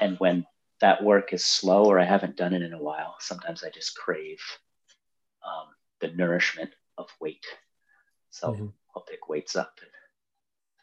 And 0.00 0.18
when 0.18 0.46
that 0.80 1.02
work 1.02 1.32
is 1.32 1.44
slow 1.44 1.84
or 1.84 1.98
I 1.98 2.04
haven't 2.04 2.36
done 2.36 2.54
it 2.54 2.62
in 2.62 2.72
a 2.72 2.82
while, 2.82 3.16
sometimes 3.18 3.62
I 3.62 3.70
just 3.70 3.96
crave 3.96 4.40
um, 5.46 5.68
the 6.00 6.08
nourishment 6.16 6.70
of 6.96 7.08
weight. 7.20 7.44
So 8.30 8.52
mm-hmm. 8.52 8.66
I'll 8.96 9.02
pick 9.02 9.28
weights 9.28 9.56
up 9.56 9.74
and 9.80 9.90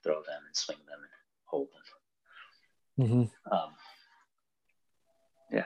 throw 0.03 0.21
them 0.21 0.41
and 0.45 0.55
swing 0.55 0.77
them 0.87 0.99
and 0.99 1.11
hold 1.45 1.69
them. 1.73 1.78
Mm-hmm. 2.99 3.53
Um, 3.53 3.69
yeah. 5.51 5.65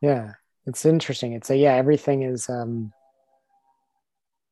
Yeah, 0.00 0.32
it's 0.66 0.84
interesting. 0.86 1.34
It's 1.34 1.50
a 1.50 1.56
yeah, 1.56 1.74
everything 1.74 2.22
is 2.22 2.48
um, 2.48 2.92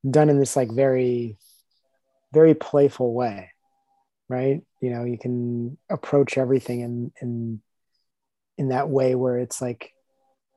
done 0.09 0.29
in 0.29 0.39
this 0.39 0.57
like 0.57 0.71
very, 0.71 1.37
very 2.33 2.55
playful 2.55 3.15
way, 3.15 3.51
right? 4.29 4.61
You 4.81 4.91
know, 4.91 5.05
you 5.05 5.19
can 5.19 5.79
approach 5.91 6.37
everything 6.37 6.81
in 6.81 7.13
in 7.21 7.61
in 8.59 8.69
that 8.69 8.89
way 8.89 9.15
where 9.15 9.39
it's 9.39 9.63
like 9.63 9.93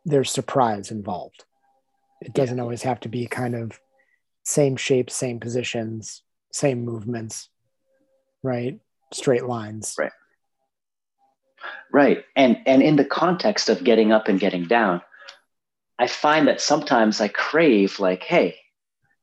there's 0.04 0.30
surprise 0.30 0.92
involved. 0.92 1.46
It 2.22 2.34
doesn't 2.34 2.58
yeah. 2.58 2.64
always 2.64 2.82
have 2.84 3.00
to 3.02 3.10
be 3.10 3.28
kind 3.28 3.56
of 3.56 3.80
same 4.44 4.76
shapes, 4.76 5.16
same 5.16 5.40
positions, 5.40 6.22
same 6.52 6.84
movements, 6.84 7.50
right? 8.44 8.80
Straight 9.14 9.46
lines. 9.46 9.96
Right. 9.98 10.12
Right. 11.92 12.26
And 12.36 12.58
and 12.66 12.82
in 12.82 12.96
the 12.96 13.06
context 13.06 13.70
of 13.70 13.84
getting 13.84 14.12
up 14.12 14.28
and 14.28 14.40
getting 14.40 14.66
down, 14.66 15.02
I 15.98 16.08
find 16.08 16.48
that 16.48 16.62
sometimes 16.62 17.22
I 17.22 17.28
crave 17.30 18.00
like, 18.00 18.24
hey, 18.24 18.58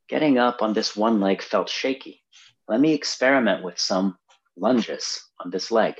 getting 0.08 0.38
up 0.38 0.62
on 0.62 0.72
this 0.72 0.96
one 0.96 1.20
leg 1.20 1.42
felt 1.42 1.68
shaky. 1.68 2.22
Let 2.68 2.80
me 2.80 2.94
experiment 2.94 3.62
with 3.62 3.78
some 3.78 4.16
lunges 4.56 5.20
on 5.40 5.50
this 5.50 5.70
leg. 5.70 5.94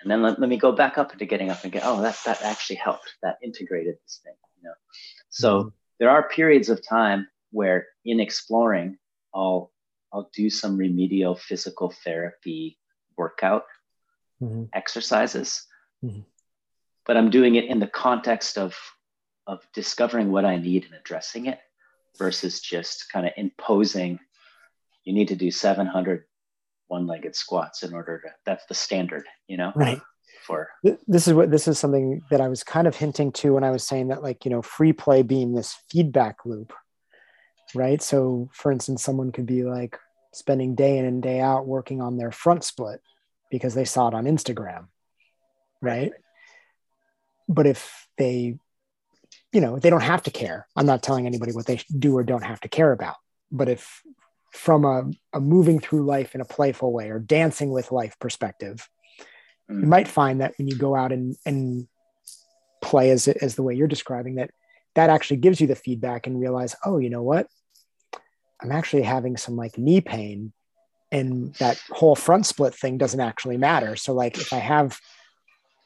And 0.00 0.10
then 0.10 0.22
let, 0.22 0.40
let 0.40 0.48
me 0.48 0.56
go 0.56 0.72
back 0.72 0.96
up 0.96 1.12
into 1.12 1.26
getting 1.26 1.50
up 1.50 1.62
and 1.62 1.72
get, 1.72 1.82
oh, 1.84 2.00
that 2.00 2.18
that 2.24 2.42
actually 2.42 2.76
helped. 2.76 3.14
That 3.22 3.36
integrated 3.42 3.96
this 4.02 4.20
thing, 4.24 4.34
you 4.56 4.68
know. 4.68 4.74
So 5.28 5.58
mm-hmm. 5.58 5.68
there 5.98 6.10
are 6.10 6.28
periods 6.28 6.70
of 6.70 6.86
time 6.86 7.28
where 7.50 7.86
in 8.04 8.20
exploring, 8.20 8.96
I'll 9.34 9.70
I'll 10.12 10.30
do 10.34 10.50
some 10.50 10.76
remedial 10.76 11.36
physical 11.36 11.92
therapy 12.04 12.78
workout 13.16 13.64
mm-hmm. 14.40 14.64
exercises. 14.72 15.64
Mm-hmm. 16.04 16.20
But 17.06 17.16
I'm 17.16 17.30
doing 17.30 17.56
it 17.56 17.64
in 17.64 17.80
the 17.80 17.86
context 17.86 18.58
of 18.58 18.76
of 19.46 19.66
discovering 19.74 20.30
what 20.30 20.44
I 20.44 20.56
need 20.56 20.84
and 20.84 20.94
addressing 20.94 21.46
it 21.46 21.58
versus 22.18 22.60
just 22.60 23.10
kind 23.12 23.26
of 23.26 23.32
imposing 23.36 24.20
you 25.04 25.12
need 25.12 25.28
to 25.28 25.36
do 25.36 25.50
700 25.50 26.24
one-legged 26.88 27.34
squats 27.34 27.82
in 27.82 27.94
order 27.94 28.20
to 28.20 28.28
that's 28.44 28.66
the 28.66 28.74
standard, 28.74 29.24
you 29.46 29.56
know? 29.56 29.72
Right. 29.74 30.00
For 30.46 30.68
this 31.06 31.28
is 31.28 31.34
what 31.34 31.50
this 31.50 31.68
is 31.68 31.78
something 31.78 32.22
that 32.30 32.40
I 32.40 32.48
was 32.48 32.64
kind 32.64 32.86
of 32.86 32.96
hinting 32.96 33.32
to 33.32 33.54
when 33.54 33.64
I 33.64 33.70
was 33.70 33.86
saying 33.86 34.08
that 34.08 34.22
like, 34.22 34.44
you 34.44 34.50
know, 34.50 34.62
free 34.62 34.92
play 34.92 35.22
being 35.22 35.52
this 35.52 35.76
feedback 35.90 36.46
loop, 36.46 36.72
right? 37.74 38.00
So 38.00 38.48
for 38.52 38.72
instance, 38.72 39.02
someone 39.02 39.32
could 39.32 39.46
be 39.46 39.64
like 39.64 39.98
spending 40.32 40.74
day 40.74 40.98
in 40.98 41.04
and 41.04 41.22
day 41.22 41.40
out 41.40 41.66
working 41.66 42.00
on 42.00 42.16
their 42.16 42.32
front 42.32 42.64
split 42.64 43.00
because 43.50 43.74
they 43.74 43.84
saw 43.84 44.08
it 44.08 44.14
on 44.14 44.24
Instagram, 44.24 44.86
right? 45.80 46.12
But 47.48 47.66
if 47.66 48.06
they, 48.16 48.58
you 49.52 49.60
know, 49.60 49.78
they 49.78 49.90
don't 49.90 50.02
have 50.02 50.22
to 50.24 50.30
care. 50.30 50.66
I'm 50.76 50.86
not 50.86 51.02
telling 51.02 51.26
anybody 51.26 51.52
what 51.52 51.66
they 51.66 51.80
do 51.96 52.16
or 52.16 52.22
don't 52.22 52.44
have 52.44 52.60
to 52.60 52.68
care 52.68 52.92
about. 52.92 53.16
But 53.50 53.68
if 53.68 54.02
from 54.52 54.84
a, 54.84 55.10
a 55.32 55.40
moving 55.40 55.80
through 55.80 56.04
life 56.04 56.34
in 56.34 56.40
a 56.40 56.44
playful 56.44 56.92
way 56.92 57.10
or 57.10 57.18
dancing 57.18 57.70
with 57.70 57.92
life 57.92 58.16
perspective, 58.20 58.88
mm. 59.70 59.80
you 59.80 59.86
might 59.86 60.08
find 60.08 60.40
that 60.40 60.54
when 60.58 60.68
you 60.68 60.76
go 60.76 60.94
out 60.94 61.12
and, 61.12 61.36
and 61.44 61.88
play 62.80 63.10
as, 63.10 63.28
as 63.28 63.56
the 63.56 63.62
way 63.62 63.74
you're 63.74 63.88
describing 63.88 64.36
that, 64.36 64.50
that 64.94 65.10
actually 65.10 65.36
gives 65.38 65.60
you 65.60 65.66
the 65.66 65.76
feedback 65.76 66.26
and 66.26 66.40
realize, 66.40 66.74
oh, 66.84 66.98
you 66.98 67.10
know 67.10 67.22
what? 67.22 67.46
I'm 68.62 68.72
actually 68.72 69.02
having 69.02 69.36
some 69.36 69.56
like 69.56 69.78
knee 69.78 70.00
pain 70.00 70.52
and 71.12 71.54
that 71.54 71.82
whole 71.90 72.14
front 72.14 72.46
split 72.46 72.74
thing 72.74 72.98
doesn't 72.98 73.20
actually 73.20 73.56
matter. 73.56 73.96
So 73.96 74.12
like 74.12 74.38
if 74.38 74.52
I 74.52 74.58
have 74.58 74.98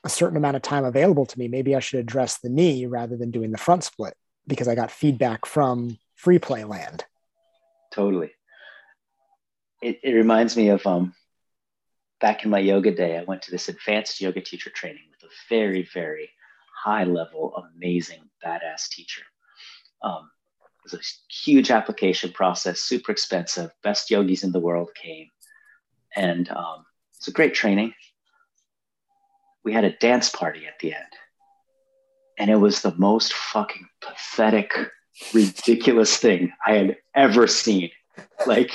a 0.05 0.09
certain 0.09 0.37
amount 0.37 0.57
of 0.57 0.63
time 0.63 0.85
available 0.85 1.27
to 1.27 1.39
me, 1.39 1.49
maybe 1.49 1.75
I 1.75 1.81
should 1.81 2.01
address 2.01 2.39
the 2.39 2.51
knee 2.51 2.87
rather 2.87 3.17
than 3.17 3.31
doing 3.31 3.51
the 3.51 3.59
front 3.59 3.85
split 3.85 4.15
because 4.47 4.69
I 4.69 4.75
got 4.75 4.91
feedback 4.91 5.47
from 5.47 5.99
free 6.15 6.39
play 6.39 6.65
land. 6.65 7.05
Totally. 7.93 8.33
It, 9.81 10.01
it 10.03 10.13
reminds 10.13 10.57
me 10.57 10.69
of 10.69 10.87
um, 10.87 11.15
back 12.21 12.45
in 12.45 12.51
my 12.51 12.59
yoga 12.59 12.91
day, 12.91 13.19
I 13.19 13.25
went 13.25 13.43
to 13.43 13.51
this 13.51 13.69
advanced 13.69 14.21
yoga 14.21 14.41
teacher 14.41 14.71
training 14.71 15.05
with 15.11 15.31
a 15.31 15.33
very, 15.49 15.89
very 15.93 16.31
high 16.85 17.05
level, 17.05 17.55
amazing, 17.75 18.21
badass 18.45 18.89
teacher. 18.91 19.23
Um, 20.03 20.31
it 20.85 20.93
was 20.93 21.01
a 21.01 21.33
huge 21.33 21.71
application 21.71 22.33
process, 22.33 22.81
super 22.81 23.13
expensive. 23.13 23.71
Best 23.83 24.11
yogis 24.11 24.45
in 24.45 24.53
the 24.53 24.61
world 24.61 24.91
came. 24.95 25.31
and 26.17 26.49
um, 26.51 26.85
it's 27.17 27.29
a 27.29 27.33
great 27.33 27.55
training. 27.55 27.95
We 29.65 29.73
had 29.73 29.85
a 29.85 29.97
dance 29.97 30.29
party 30.29 30.67
at 30.67 30.79
the 30.81 30.95
end, 30.95 31.13
and 32.39 32.51
it 32.51 32.57
was 32.57 32.83
the 32.83 32.95
most 32.97 33.33
fucking 33.33 33.89
pathetic, 34.03 34.75
ridiculous 35.33 36.17
thing 36.19 36.53
I 36.67 36.73
had 36.75 36.97
ever 37.15 37.47
seen. 37.47 37.91
Like, 38.47 38.71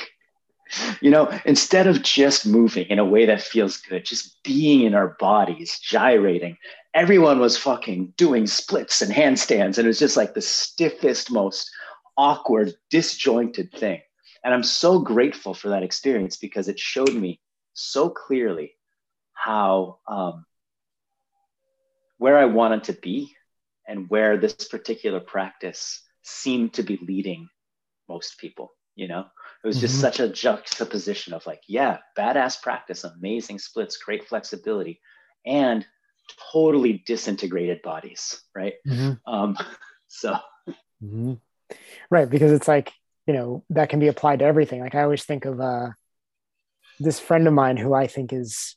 you 0.99 1.11
know, 1.11 1.31
instead 1.45 1.87
of 1.87 2.01
just 2.01 2.45
moving 2.47 2.87
in 2.87 2.99
a 2.99 3.05
way 3.05 3.25
that 3.27 3.41
feels 3.41 3.77
good, 3.77 4.03
just 4.03 4.41
being 4.43 4.81
in 4.81 4.95
our 4.95 5.15
bodies, 5.19 5.79
gyrating, 5.79 6.57
everyone 6.93 7.39
was 7.39 7.57
fucking 7.57 8.13
doing 8.17 8.47
splits 8.47 9.01
and 9.01 9.13
handstands. 9.13 9.77
And 9.77 9.85
it 9.85 9.87
was 9.87 9.99
just 9.99 10.17
like 10.17 10.33
the 10.33 10.41
stiffest, 10.41 11.31
most 11.31 11.69
awkward, 12.19 12.73
disjointed 12.89 13.71
thing. 13.71 14.01
And 14.43 14.53
I'm 14.53 14.63
so 14.63 14.99
grateful 14.99 15.53
for 15.53 15.69
that 15.69 15.83
experience 15.83 16.35
because 16.35 16.67
it 16.67 16.77
showed 16.77 17.13
me 17.13 17.39
so 17.73 18.09
clearly 18.09 18.75
how 19.33 19.99
um, 20.05 20.45
where 22.17 22.37
I 22.37 22.45
wanted 22.45 22.83
to 22.85 22.93
be 22.93 23.33
and 23.87 24.09
where 24.09 24.37
this 24.37 24.67
particular 24.67 25.21
practice 25.21 26.03
seemed 26.21 26.73
to 26.73 26.83
be 26.83 26.99
leading 27.01 27.47
most 28.09 28.37
people. 28.37 28.73
You 28.95 29.07
know, 29.07 29.25
it 29.63 29.67
was 29.67 29.79
just 29.79 29.93
mm-hmm. 29.93 30.01
such 30.01 30.19
a 30.19 30.27
juxtaposition 30.27 31.33
of 31.33 31.47
like, 31.47 31.61
yeah, 31.67 31.99
badass 32.17 32.61
practice, 32.61 33.05
amazing 33.05 33.59
splits, 33.59 33.95
great 33.95 34.27
flexibility, 34.27 34.99
and 35.45 35.85
totally 36.51 37.01
disintegrated 37.05 37.81
bodies, 37.81 38.41
right? 38.53 38.73
Mm-hmm. 38.85 39.33
Um, 39.33 39.57
so, 40.07 40.37
mm-hmm. 41.01 41.35
Right, 42.09 42.29
because 42.29 42.51
it's 42.51 42.67
like 42.67 42.91
you 43.27 43.33
know 43.33 43.63
that 43.69 43.89
can 43.89 43.99
be 43.99 44.07
applied 44.07 44.39
to 44.39 44.45
everything. 44.45 44.81
Like 44.81 44.95
I 44.95 45.03
always 45.03 45.23
think 45.23 45.45
of 45.45 45.59
uh, 45.59 45.89
this 46.99 47.19
friend 47.19 47.47
of 47.47 47.53
mine 47.53 47.77
who 47.77 47.93
I 47.93 48.07
think 48.07 48.33
is 48.33 48.75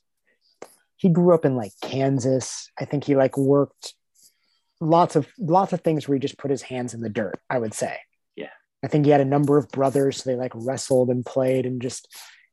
he 0.97 1.09
grew 1.09 1.33
up 1.33 1.45
in 1.45 1.55
like 1.55 1.71
Kansas. 1.81 2.69
I 2.79 2.85
think 2.85 3.03
he 3.03 3.15
like 3.15 3.37
worked 3.37 3.93
lots 4.79 5.15
of 5.15 5.27
lots 5.37 5.73
of 5.73 5.81
things 5.81 6.07
where 6.07 6.15
he 6.15 6.19
just 6.19 6.37
put 6.37 6.51
his 6.51 6.61
hands 6.61 6.93
in 6.93 7.01
the 7.01 7.09
dirt. 7.09 7.39
I 7.49 7.59
would 7.59 7.73
say. 7.73 7.97
Yeah. 8.35 8.49
I 8.83 8.87
think 8.87 9.05
he 9.05 9.11
had 9.11 9.21
a 9.21 9.25
number 9.25 9.57
of 9.57 9.69
brothers. 9.69 10.17
So 10.23 10.29
they 10.29 10.35
like 10.35 10.51
wrestled 10.53 11.09
and 11.09 11.25
played 11.25 11.65
and 11.65 11.81
just 11.81 12.07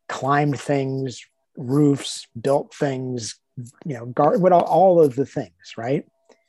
climbed 0.09 0.59
things, 0.59 1.21
roofs, 1.57 2.27
built 2.41 2.75
things, 2.75 3.39
you 3.85 3.95
know, 3.95 4.07
guard, 4.07 4.41
what 4.41 4.53
all, 4.53 4.63
all 4.63 5.01
of 5.01 5.15
the 5.15 5.27
things, 5.27 5.75
right? 5.77 6.05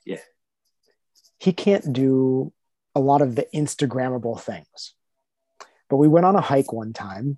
Yeah. 0.06 0.20
He 1.40 1.54
can't 1.54 1.94
do 1.94 2.54
a 2.96 3.00
lot 3.00 3.22
of 3.22 3.36
the 3.36 3.48
Instagrammable 3.54 4.40
things. 4.40 4.94
But 5.90 5.98
we 5.98 6.08
went 6.08 6.26
on 6.26 6.36
a 6.36 6.42
hike 6.42 6.72
one 6.72 6.94
time, 6.94 7.38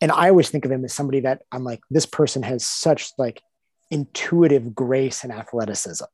and 0.00 0.12
I 0.12 0.28
always 0.28 0.50
think 0.50 0.64
of 0.64 0.70
him 0.70 0.84
as 0.84 0.92
somebody 0.92 1.20
that 1.20 1.42
I'm 1.50 1.64
like, 1.64 1.80
this 1.90 2.06
person 2.06 2.42
has 2.42 2.64
such 2.64 3.10
like 3.18 3.42
intuitive 3.90 4.74
grace 4.74 5.24
and 5.24 5.32
athleticism. 5.32 6.04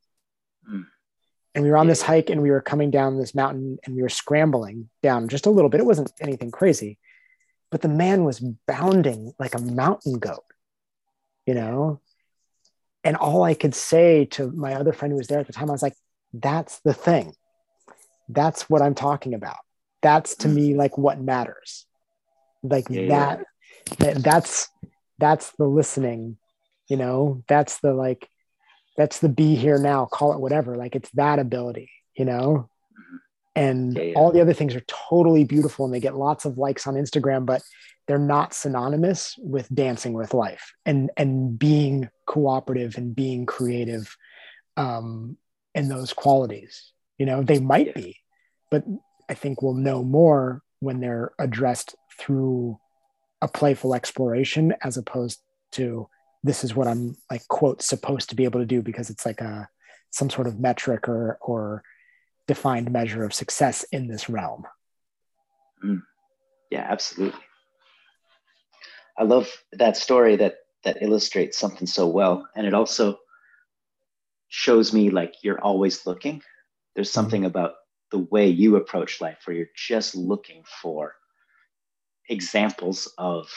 Mm. 0.71 0.87
And 1.55 1.65
we 1.65 1.71
were 1.71 1.77
on 1.77 1.89
this 1.89 2.03
hike 2.03 2.31
and 2.31 2.43
we 2.43 2.51
were 2.51 2.61
coming 2.61 2.91
down 2.91 3.19
this 3.19 3.35
mountain 3.35 3.79
and 3.85 3.97
we 3.97 4.03
were 4.03 4.09
scrambling 4.09 4.89
down 5.03 5.29
just 5.29 5.47
a 5.47 5.51
little 5.51 5.69
bit. 5.69 5.81
It 5.81 5.87
wasn't 5.87 6.13
anything 6.21 6.51
crazy, 6.51 6.99
but 7.71 7.81
the 7.81 7.89
man 7.89 8.25
was 8.25 8.41
bounding 8.69 9.33
like 9.39 9.55
a 9.55 9.61
mountain 9.61 10.19
goat, 10.19 10.45
you 11.47 11.55
know? 11.55 12.01
And 13.03 13.17
all 13.17 13.43
I 13.43 13.55
could 13.55 13.75
say 13.75 14.27
to 14.27 14.51
my 14.53 14.75
other 14.75 14.93
friend 14.93 15.11
who 15.11 15.19
was 15.19 15.27
there 15.27 15.41
at 15.41 15.47
the 15.47 15.53
time, 15.53 15.71
I 15.71 15.73
was 15.73 15.83
like, 15.83 15.97
that's 16.33 16.79
the 16.81 16.95
thing. 16.95 17.35
That's 18.33 18.69
what 18.69 18.83
I'm 18.83 18.95
talking 18.95 19.35
about. 19.35 19.59
That's 20.03 20.37
to 20.37 20.49
me 20.49 20.75
like 20.75 20.97
what 20.97 21.21
matters. 21.21 21.87
Like 22.63 22.89
yeah, 22.89 23.09
that, 23.09 23.39
yeah. 23.39 23.95
that, 23.99 24.23
that's, 24.23 24.69
that's 25.19 25.53
the 25.53 25.67
listening, 25.67 26.39
you 26.89 26.97
know, 26.97 27.43
that's 27.49 27.81
the 27.81 27.93
like, 27.93 28.29
that's 28.97 29.21
the 29.21 29.29
be 29.29 29.55
here 29.55 29.79
now, 29.79 30.07
call 30.07 30.33
it 30.33 30.41
whatever. 30.41 30.77
Like 30.77 30.97
it's 30.97 31.11
that 31.13 31.39
ability, 31.39 31.91
you 32.15 32.25
know? 32.25 32.69
And 33.55 33.97
yeah, 33.97 34.13
all 34.15 34.33
the 34.33 34.41
other 34.41 34.53
things 34.53 34.75
are 34.77 34.85
totally 34.87 35.45
beautiful 35.45 35.85
and 35.85 35.93
they 35.93 36.01
get 36.01 36.17
lots 36.17 36.45
of 36.45 36.57
likes 36.57 36.87
on 36.87 36.95
Instagram, 36.95 37.45
but 37.45 37.63
they're 38.11 38.19
not 38.19 38.55
synonymous 38.55 39.37
with 39.39 39.73
dancing 39.73 40.15
with 40.15 40.35
life 40.35 40.75
and 40.85 41.13
and 41.17 41.57
being 41.57 42.09
cooperative 42.27 42.97
and 42.97 43.15
being 43.15 43.47
creative 43.47 44.17
um 44.77 45.37
in 45.77 45.89
those 45.89 46.13
qualities 46.13 46.91
you 47.21 47.27
know 47.27 47.43
they 47.43 47.61
might 47.61 47.95
be 47.95 48.17
but 48.71 48.83
i 49.29 49.35
think 49.35 49.61
we'll 49.61 49.75
know 49.75 50.03
more 50.03 50.63
when 50.81 51.01
they're 51.01 51.33
addressed 51.39 51.95
through 52.19 52.79
a 53.43 53.49
playful 53.49 53.95
exploration 53.95 54.75
as 54.83 54.97
opposed 54.97 55.41
to 55.71 56.09
this 56.43 56.65
is 56.65 56.75
what 56.75 56.89
i'm 56.89 57.15
like 57.31 57.47
quote 57.49 57.83
supposed 57.83 58.31
to 58.31 58.35
be 58.35 58.45
able 58.45 58.59
to 58.59 58.67
do 58.67 58.81
because 58.81 59.11
it's 59.11 59.27
like 59.27 59.43
a 59.43 59.69
some 60.11 60.31
sort 60.31 60.47
of 60.47 60.59
metric 60.59 61.09
or 61.09 61.39
or 61.43 61.83
defined 62.49 62.91
measure 62.91 63.23
of 63.23 63.35
success 63.35 63.85
in 63.93 64.09
this 64.09 64.31
realm 64.31 64.65
mm. 65.85 66.01
yeah 66.71 66.87
absolutely 66.89 67.39
I 69.21 69.25
love 69.25 69.51
that 69.73 69.99
story 69.99 70.37
that 70.37 70.55
that 70.85 71.03
illustrates 71.03 71.59
something 71.59 71.87
so 71.87 72.07
well, 72.09 72.49
and 72.57 72.67
it 72.67 72.73
also 72.73 73.19
shows 74.49 74.95
me 74.95 75.11
like 75.11 75.35
you're 75.43 75.61
always 75.61 76.07
looking. 76.07 76.43
There's 76.95 77.09
mm-hmm. 77.09 77.15
something 77.15 77.45
about 77.45 77.75
the 78.11 78.19
way 78.19 78.49
you 78.49 78.77
approach 78.77 79.21
life 79.21 79.39
where 79.45 79.57
you're 79.57 79.67
just 79.77 80.15
looking 80.15 80.65
for 80.83 81.15
examples 82.29 83.13
of 83.19 83.49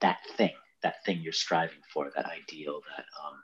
that 0.00 0.18
thing, 0.36 0.54
that 0.82 1.04
thing 1.04 1.20
you're 1.20 1.32
striving 1.32 1.80
for, 1.92 2.10
that 2.14 2.26
ideal, 2.26 2.80
that 2.96 3.04
um, 3.24 3.34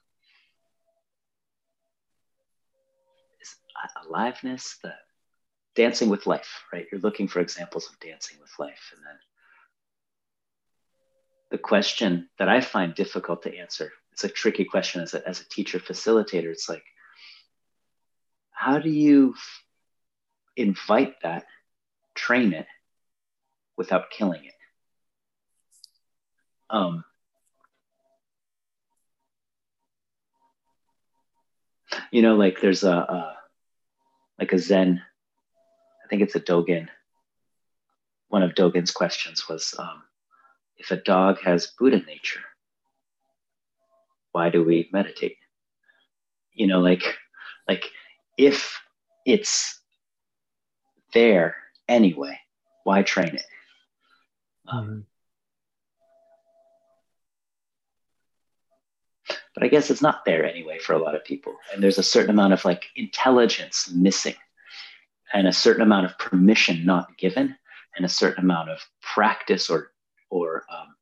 is 3.40 3.56
aliveness, 4.06 4.78
the 4.82 4.92
dancing 5.74 6.08
with 6.08 6.26
life, 6.26 6.62
right? 6.72 6.86
You're 6.90 7.00
looking 7.00 7.28
for 7.28 7.40
examples 7.40 7.88
of 7.90 7.98
dancing 8.00 8.38
with 8.40 8.52
life, 8.58 8.92
and 8.94 9.04
then 9.04 9.18
the 11.50 11.58
question 11.58 12.28
that 12.38 12.48
I 12.48 12.60
find 12.60 12.94
difficult 12.94 13.42
to 13.42 13.56
answer. 13.56 13.92
It's 14.12 14.24
a 14.24 14.28
tricky 14.28 14.64
question 14.64 15.02
as 15.02 15.14
a, 15.14 15.26
as 15.28 15.40
a 15.40 15.48
teacher 15.48 15.78
facilitator. 15.78 16.50
It's 16.50 16.68
like, 16.68 16.84
how 18.64 18.78
do 18.78 18.88
you 18.88 19.34
invite 20.56 21.16
that, 21.22 21.44
train 22.14 22.54
it 22.54 22.66
without 23.76 24.08
killing 24.10 24.42
it? 24.42 24.54
Um, 26.70 27.04
you 32.10 32.22
know, 32.22 32.36
like 32.36 32.62
there's 32.62 32.84
a, 32.84 32.90
a 32.90 33.36
like 34.38 34.54
a 34.54 34.58
Zen, 34.58 35.02
I 36.02 36.08
think 36.08 36.22
it's 36.22 36.34
a 36.34 36.40
Dogen. 36.40 36.88
One 38.28 38.42
of 38.42 38.54
Dogen's 38.54 38.92
questions 38.92 39.46
was, 39.46 39.74
um, 39.78 40.02
if 40.78 40.90
a 40.90 40.96
dog 40.96 41.40
has 41.44 41.72
Buddha 41.78 42.00
nature, 42.06 42.40
why 44.32 44.48
do 44.48 44.64
we 44.64 44.88
meditate? 44.90 45.36
You 46.54 46.66
know, 46.66 46.80
like, 46.80 47.04
like 47.68 47.90
if 48.36 48.80
it's 49.24 49.80
there 51.12 51.56
anyway, 51.88 52.38
why 52.84 53.02
train 53.02 53.34
it? 53.34 53.46
Um, 54.66 55.06
but 59.54 59.62
I 59.62 59.68
guess 59.68 59.90
it's 59.90 60.02
not 60.02 60.24
there 60.24 60.44
anyway 60.44 60.78
for 60.78 60.94
a 60.94 60.98
lot 60.98 61.14
of 61.14 61.24
people. 61.24 61.54
And 61.72 61.82
there's 61.82 61.98
a 61.98 62.02
certain 62.02 62.30
amount 62.30 62.52
of 62.52 62.64
like 62.64 62.84
intelligence 62.96 63.90
missing 63.94 64.34
and 65.32 65.46
a 65.46 65.52
certain 65.52 65.82
amount 65.82 66.06
of 66.06 66.18
permission 66.18 66.84
not 66.84 67.16
given 67.16 67.56
and 67.96 68.04
a 68.04 68.08
certain 68.08 68.44
amount 68.44 68.70
of 68.70 68.80
practice 69.00 69.70
or 69.70 69.92
or 70.30 70.64
um, 70.68 70.96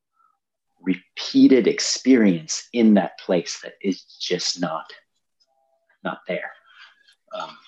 repeated 0.83 1.67
experience 1.67 2.69
in 2.73 2.95
that 2.95 3.19
place 3.19 3.61
that 3.63 3.75
is 3.81 4.03
just 4.21 4.61
not 4.61 4.93
not 6.05 6.19
there. 6.29 6.53
Um, 7.35 7.59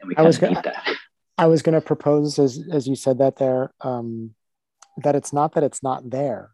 and 0.00 0.08
we 0.08 0.14
of 0.16 0.42
need 0.42 0.64
that. 0.64 0.96
I 1.38 1.46
was 1.46 1.62
going 1.62 1.74
to 1.74 1.80
propose, 1.86 2.38
as 2.38 2.60
as 2.72 2.86
you 2.86 2.96
said 2.96 3.18
that 3.18 3.36
there, 3.36 3.72
um, 3.80 4.34
that 4.98 5.14
it's 5.14 5.32
not 5.32 5.54
that 5.54 5.64
it's 5.64 5.82
not 5.82 6.08
there. 6.08 6.50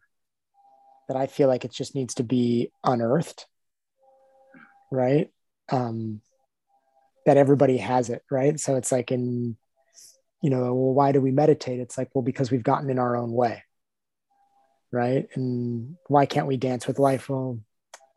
That 1.08 1.16
I 1.16 1.26
feel 1.26 1.48
like 1.48 1.64
it 1.64 1.72
just 1.72 1.94
needs 1.94 2.14
to 2.14 2.22
be 2.22 2.70
unearthed, 2.84 3.46
right? 4.92 5.30
Um, 5.70 6.20
that 7.24 7.36
everybody 7.36 7.78
has 7.78 8.10
it, 8.10 8.22
right? 8.30 8.58
So 8.60 8.76
it's 8.76 8.92
like 8.92 9.10
in, 9.10 9.56
you 10.42 10.50
know, 10.50 10.74
well, 10.74 10.94
why 10.94 11.12
do 11.12 11.20
we 11.20 11.30
meditate? 11.30 11.80
It's 11.80 11.96
like, 11.96 12.10
well, 12.14 12.22
because 12.22 12.50
we've 12.50 12.62
gotten 12.62 12.90
in 12.90 12.98
our 12.98 13.16
own 13.16 13.32
way 13.32 13.62
right? 14.92 15.28
And 15.34 15.96
why 16.06 16.26
can't 16.26 16.46
we 16.46 16.56
dance 16.56 16.86
with 16.86 16.98
life? 16.98 17.28
Well, 17.28 17.60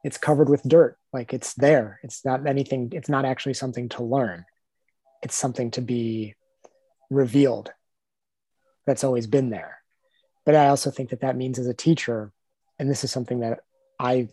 it's 0.03 0.17
covered 0.17 0.49
with 0.49 0.63
dirt. 0.63 0.97
Like 1.13 1.33
it's 1.33 1.53
there. 1.53 1.99
It's 2.03 2.25
not 2.25 2.47
anything, 2.47 2.91
it's 2.93 3.09
not 3.09 3.25
actually 3.25 3.53
something 3.53 3.89
to 3.89 4.03
learn. 4.03 4.45
It's 5.21 5.35
something 5.35 5.71
to 5.71 5.81
be 5.81 6.35
revealed 7.09 7.71
that's 8.85 9.03
always 9.03 9.27
been 9.27 9.49
there. 9.49 9.77
But 10.45 10.55
I 10.55 10.69
also 10.69 10.89
think 10.89 11.09
that 11.09 11.21
that 11.21 11.37
means 11.37 11.59
as 11.59 11.67
a 11.67 11.73
teacher, 11.73 12.31
and 12.79 12.89
this 12.89 13.03
is 13.03 13.11
something 13.11 13.41
that 13.41 13.59
I 13.99 14.29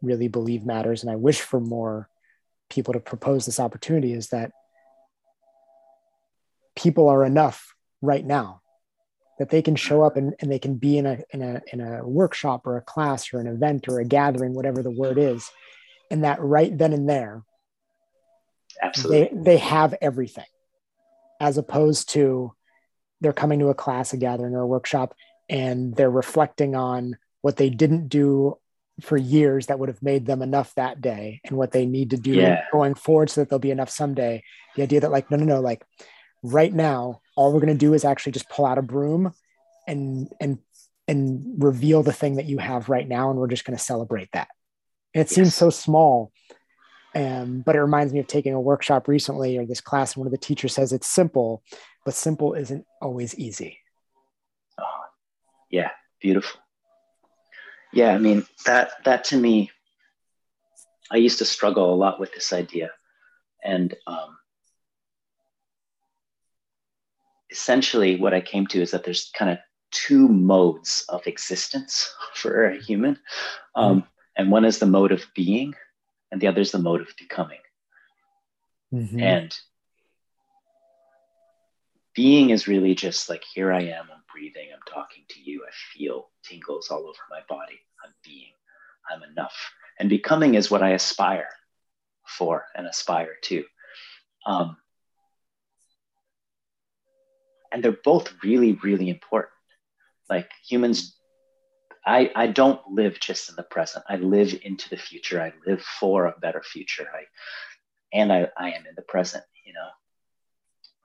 really 0.00 0.28
believe 0.28 0.64
matters, 0.64 1.02
and 1.02 1.10
I 1.10 1.16
wish 1.16 1.40
for 1.42 1.60
more 1.60 2.08
people 2.70 2.94
to 2.94 3.00
propose 3.00 3.44
this 3.44 3.60
opportunity, 3.60 4.14
is 4.14 4.28
that 4.28 4.52
people 6.74 7.08
are 7.08 7.24
enough 7.24 7.74
right 8.00 8.24
now 8.24 8.62
that 9.40 9.48
they 9.48 9.62
can 9.62 9.74
show 9.74 10.02
up 10.02 10.18
and, 10.18 10.34
and 10.40 10.52
they 10.52 10.58
can 10.58 10.74
be 10.74 10.98
in 10.98 11.06
a, 11.06 11.18
in 11.30 11.40
a 11.40 11.62
in 11.72 11.80
a 11.80 12.06
workshop 12.06 12.66
or 12.66 12.76
a 12.76 12.82
class 12.82 13.32
or 13.32 13.40
an 13.40 13.46
event 13.46 13.88
or 13.88 13.98
a 13.98 14.04
gathering 14.04 14.52
whatever 14.52 14.82
the 14.82 14.90
word 14.90 15.16
is. 15.16 15.50
And 16.10 16.24
that 16.24 16.42
right 16.42 16.76
then 16.76 16.92
and 16.92 17.08
there 17.08 17.42
absolutely. 18.82 19.38
they, 19.38 19.42
they 19.52 19.56
have 19.56 19.94
everything 20.02 20.44
as 21.40 21.56
opposed 21.56 22.10
to 22.10 22.52
they're 23.22 23.32
coming 23.32 23.60
to 23.60 23.68
a 23.68 23.74
class 23.74 24.12
a 24.12 24.18
gathering 24.18 24.54
or 24.54 24.60
a 24.60 24.66
workshop 24.66 25.14
and 25.48 25.96
they're 25.96 26.10
reflecting 26.10 26.74
on 26.74 27.16
what 27.40 27.56
they 27.56 27.70
didn't 27.70 28.08
do 28.08 28.58
for 29.00 29.16
years 29.16 29.68
that 29.68 29.78
would 29.78 29.88
have 29.88 30.02
made 30.02 30.26
them 30.26 30.42
enough 30.42 30.74
that 30.74 31.00
day 31.00 31.40
and 31.44 31.56
what 31.56 31.72
they 31.72 31.86
need 31.86 32.10
to 32.10 32.18
do 32.18 32.32
Yeah. 32.32 32.64
going 32.70 32.92
forward 32.94 33.30
so 33.30 33.40
that 33.40 33.48
they'll 33.48 33.58
be 33.58 33.70
enough 33.70 33.88
someday. 33.88 34.42
The 34.76 34.82
idea 34.82 35.00
that 35.00 35.10
like 35.10 35.30
no 35.30 35.38
no 35.38 35.46
no 35.46 35.60
like 35.60 35.82
right 36.42 36.72
now 36.74 37.22
all 37.40 37.54
we're 37.54 37.60
going 37.60 37.72
to 37.72 37.86
do 37.86 37.94
is 37.94 38.04
actually 38.04 38.32
just 38.32 38.50
pull 38.50 38.66
out 38.66 38.76
a 38.76 38.82
broom 38.82 39.32
and 39.88 40.28
and 40.42 40.58
and 41.08 41.42
reveal 41.56 42.02
the 42.02 42.12
thing 42.12 42.36
that 42.36 42.44
you 42.44 42.58
have 42.58 42.90
right 42.90 43.08
now 43.08 43.30
and 43.30 43.38
we're 43.38 43.48
just 43.48 43.64
going 43.64 43.76
to 43.76 43.82
celebrate 43.82 44.28
that. 44.32 44.48
And 45.14 45.22
it 45.22 45.30
seems 45.30 45.54
so 45.54 45.70
small 45.70 46.32
um, 47.14 47.62
but 47.64 47.74
it 47.74 47.80
reminds 47.80 48.12
me 48.12 48.20
of 48.20 48.26
taking 48.26 48.52
a 48.52 48.60
workshop 48.60 49.08
recently 49.08 49.56
or 49.56 49.64
this 49.64 49.80
class 49.80 50.12
and 50.12 50.20
one 50.20 50.26
of 50.26 50.32
the 50.32 50.46
teachers 50.46 50.74
says 50.74 50.92
it's 50.92 51.08
simple 51.08 51.62
but 52.04 52.12
simple 52.12 52.52
isn't 52.52 52.84
always 53.00 53.34
easy. 53.38 53.78
Oh, 54.78 55.04
yeah, 55.70 55.90
beautiful. 56.20 56.60
Yeah, 57.90 58.12
I 58.14 58.18
mean 58.18 58.46
that 58.66 58.92
that 59.04 59.24
to 59.24 59.36
me, 59.36 59.70
I 61.10 61.16
used 61.16 61.38
to 61.38 61.46
struggle 61.46 61.92
a 61.92 61.96
lot 61.96 62.20
with 62.20 62.32
this 62.32 62.52
idea, 62.52 62.90
and 63.64 63.94
um, 64.06 64.36
essentially 67.50 68.16
what 68.16 68.34
I 68.34 68.40
came 68.40 68.66
to 68.68 68.80
is 68.80 68.90
that 68.92 69.04
there's 69.04 69.30
kind 69.34 69.50
of 69.50 69.58
two 69.90 70.28
modes 70.28 71.04
of 71.08 71.26
existence 71.26 72.14
for 72.34 72.66
a 72.66 72.80
human, 72.80 73.18
um, 73.74 74.04
and 74.36 74.50
one 74.50 74.64
is 74.64 74.78
the 74.78 74.86
mode 74.86 75.12
of 75.12 75.24
being, 75.34 75.74
and 76.30 76.40
the 76.40 76.46
other 76.46 76.60
is 76.60 76.72
the 76.72 76.78
mode 76.78 77.00
of 77.00 77.08
becoming. 77.18 77.58
Mhm. 78.92 79.20
And 79.20 79.60
being 82.14 82.50
is 82.50 82.68
really 82.68 82.94
just 82.94 83.28
like, 83.28 83.44
here 83.54 83.72
I 83.72 83.82
am, 83.82 84.08
I'm 84.12 84.22
breathing, 84.32 84.68
I'm 84.74 84.92
talking 84.92 85.24
to 85.28 85.40
you, 85.40 85.64
I 85.66 85.70
feel 85.96 86.30
tingles 86.42 86.90
all 86.90 87.00
over 87.00 87.18
my 87.30 87.40
body. 87.48 87.80
I'm 88.04 88.12
being, 88.24 88.52
I'm 89.10 89.22
enough. 89.22 89.56
And 89.98 90.08
becoming 90.08 90.54
is 90.54 90.70
what 90.70 90.82
I 90.82 90.90
aspire 90.90 91.48
for 92.26 92.64
and 92.74 92.86
aspire 92.86 93.36
to. 93.42 93.64
Um, 94.46 94.76
and 97.72 97.82
they're 97.82 97.98
both 98.04 98.32
really, 98.42 98.72
really 98.82 99.08
important. 99.08 99.52
Like 100.28 100.50
humans, 100.66 101.16
I, 102.06 102.30
I 102.34 102.46
don't 102.46 102.80
live 102.88 103.20
just 103.20 103.50
in 103.50 103.56
the 103.56 103.62
present. 103.62 104.04
I 104.08 104.16
live 104.16 104.58
into 104.62 104.88
the 104.88 104.96
future. 104.96 105.40
I 105.40 105.52
live 105.66 105.82
for 105.82 106.26
a 106.26 106.38
better 106.40 106.62
future. 106.62 107.06
I, 107.12 107.24
and 108.12 108.32
I, 108.32 108.48
I 108.56 108.70
am 108.70 108.86
in 108.86 108.94
the 108.96 109.02
present, 109.02 109.44
you 109.64 109.72
know. 109.72 109.88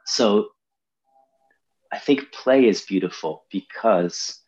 So 0.05 0.49
I 1.91 1.97
think 1.99 2.31
play 2.31 2.67
is 2.67 2.81
beautiful 2.81 3.45
because 3.51 4.39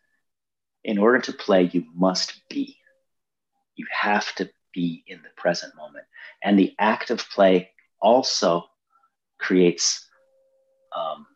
in 0.84 0.98
order 0.98 1.20
to 1.20 1.32
play, 1.32 1.70
you 1.72 1.84
must 1.94 2.40
be. 2.48 2.76
You 3.74 3.86
have 3.92 4.34
to 4.36 4.50
be 4.72 5.04
in 5.06 5.22
the 5.22 5.30
present 5.36 5.74
moment. 5.76 6.04
And 6.42 6.58
the 6.58 6.74
act 6.78 7.10
of 7.10 7.28
play 7.30 7.70
also 8.00 8.64
creates 9.38 10.08
um, 10.96 11.26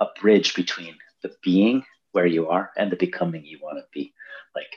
a 0.00 0.06
bridge 0.20 0.54
between 0.54 0.96
the 1.22 1.32
being 1.42 1.84
where 2.12 2.26
you 2.26 2.48
are 2.48 2.72
and 2.76 2.90
the 2.90 2.96
becoming 2.96 3.44
you 3.44 3.58
want 3.62 3.78
to 3.78 3.84
be. 3.92 4.12
Like 4.54 4.72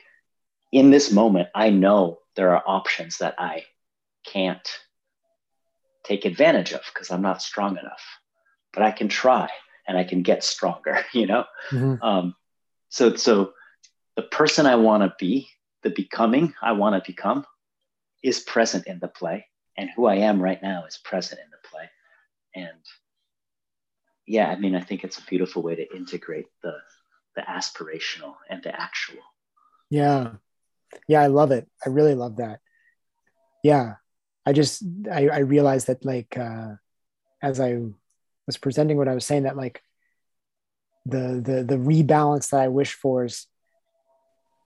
in 0.72 0.90
this 0.90 1.10
moment, 1.10 1.48
I 1.54 1.70
know 1.70 2.20
there 2.36 2.54
are 2.54 2.62
options 2.66 3.18
that 3.18 3.34
I 3.38 3.64
can't 4.24 4.68
take 6.04 6.24
advantage 6.24 6.72
of 6.72 6.82
because 6.92 7.10
I'm 7.10 7.22
not 7.22 7.42
strong 7.42 7.78
enough, 7.78 8.02
but 8.72 8.82
I 8.82 8.90
can 8.90 9.08
try 9.08 9.48
and 9.88 9.96
I 9.98 10.04
can 10.04 10.22
get 10.22 10.44
stronger, 10.44 11.04
you 11.12 11.26
know? 11.26 11.44
Mhm. 11.70 11.98
Um, 12.02 12.36
so, 12.88 13.16
so 13.16 13.54
the 14.16 14.22
person 14.22 14.66
I 14.66 14.76
want 14.76 15.02
to 15.02 15.14
be, 15.18 15.48
the 15.82 15.90
becoming 15.90 16.54
I 16.62 16.72
want 16.72 17.02
to 17.02 17.10
become, 17.10 17.44
is 18.22 18.40
present 18.40 18.86
in 18.86 18.98
the 19.00 19.08
play, 19.08 19.46
and 19.76 19.90
who 19.90 20.06
I 20.06 20.16
am 20.16 20.40
right 20.40 20.62
now 20.62 20.84
is 20.86 20.98
present 20.98 21.40
in 21.44 21.50
the 21.50 21.68
play. 21.68 21.90
And 22.54 22.78
yeah, 24.26 24.48
I 24.48 24.56
mean, 24.56 24.74
I 24.74 24.80
think 24.80 25.04
it's 25.04 25.18
a 25.18 25.24
beautiful 25.24 25.62
way 25.62 25.76
to 25.76 25.96
integrate 25.96 26.46
the 26.62 26.74
the 27.36 27.42
aspirational 27.42 28.34
and 28.48 28.62
the 28.62 28.78
actual. 28.80 29.22
Yeah. 29.90 30.32
Yeah, 31.08 31.20
I 31.20 31.26
love 31.26 31.50
it. 31.50 31.68
I 31.84 31.88
really 31.88 32.14
love 32.14 32.36
that. 32.36 32.60
Yeah. 33.62 33.94
I 34.46 34.52
just 34.52 34.84
I, 35.10 35.28
I 35.28 35.38
realized 35.38 35.88
that 35.88 36.04
like 36.04 36.36
uh 36.36 36.74
as 37.42 37.60
I 37.60 37.78
was 38.46 38.56
presenting 38.56 38.96
what 38.96 39.08
I 39.08 39.14
was 39.14 39.24
saying 39.24 39.44
that 39.44 39.56
like 39.56 39.82
the 41.06 41.42
the 41.44 41.64
the 41.64 41.76
rebalance 41.76 42.50
that 42.50 42.60
I 42.60 42.68
wish 42.68 42.92
for 42.92 43.24
is 43.24 43.46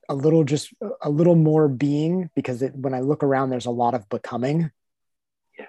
a 0.09 0.15
little 0.15 0.45
just 0.45 0.73
a 1.03 1.11
little 1.11 1.37
more 1.37 1.69
being 1.69 2.31
because 2.35 2.63
it, 2.63 2.75
when 2.75 2.95
I 2.95 3.01
look 3.01 3.23
around 3.23 3.51
there's 3.51 3.67
a 3.67 3.71
lot 3.71 3.95
of 3.95 4.09
becoming. 4.09 4.71
Yeah. 5.59 5.67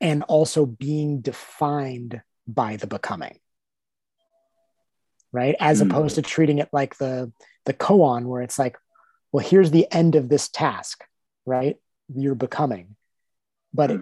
And 0.00 0.22
also 0.24 0.66
being 0.66 1.20
defined 1.20 2.22
by 2.46 2.76
the 2.76 2.86
becoming. 2.86 3.38
Right? 5.32 5.54
As 5.60 5.80
Mm. 5.82 5.90
opposed 5.90 6.16
to 6.16 6.22
treating 6.22 6.58
it 6.58 6.68
like 6.72 6.96
the 6.98 7.32
the 7.64 7.72
koan 7.72 8.24
where 8.26 8.42
it's 8.42 8.58
like 8.58 8.76
well 9.30 9.46
here's 9.46 9.70
the 9.70 9.86
end 9.92 10.16
of 10.16 10.28
this 10.28 10.48
task 10.48 11.04
right 11.46 11.76
you're 12.12 12.34
becoming 12.34 12.96
but 13.72 13.92
it, 13.92 14.00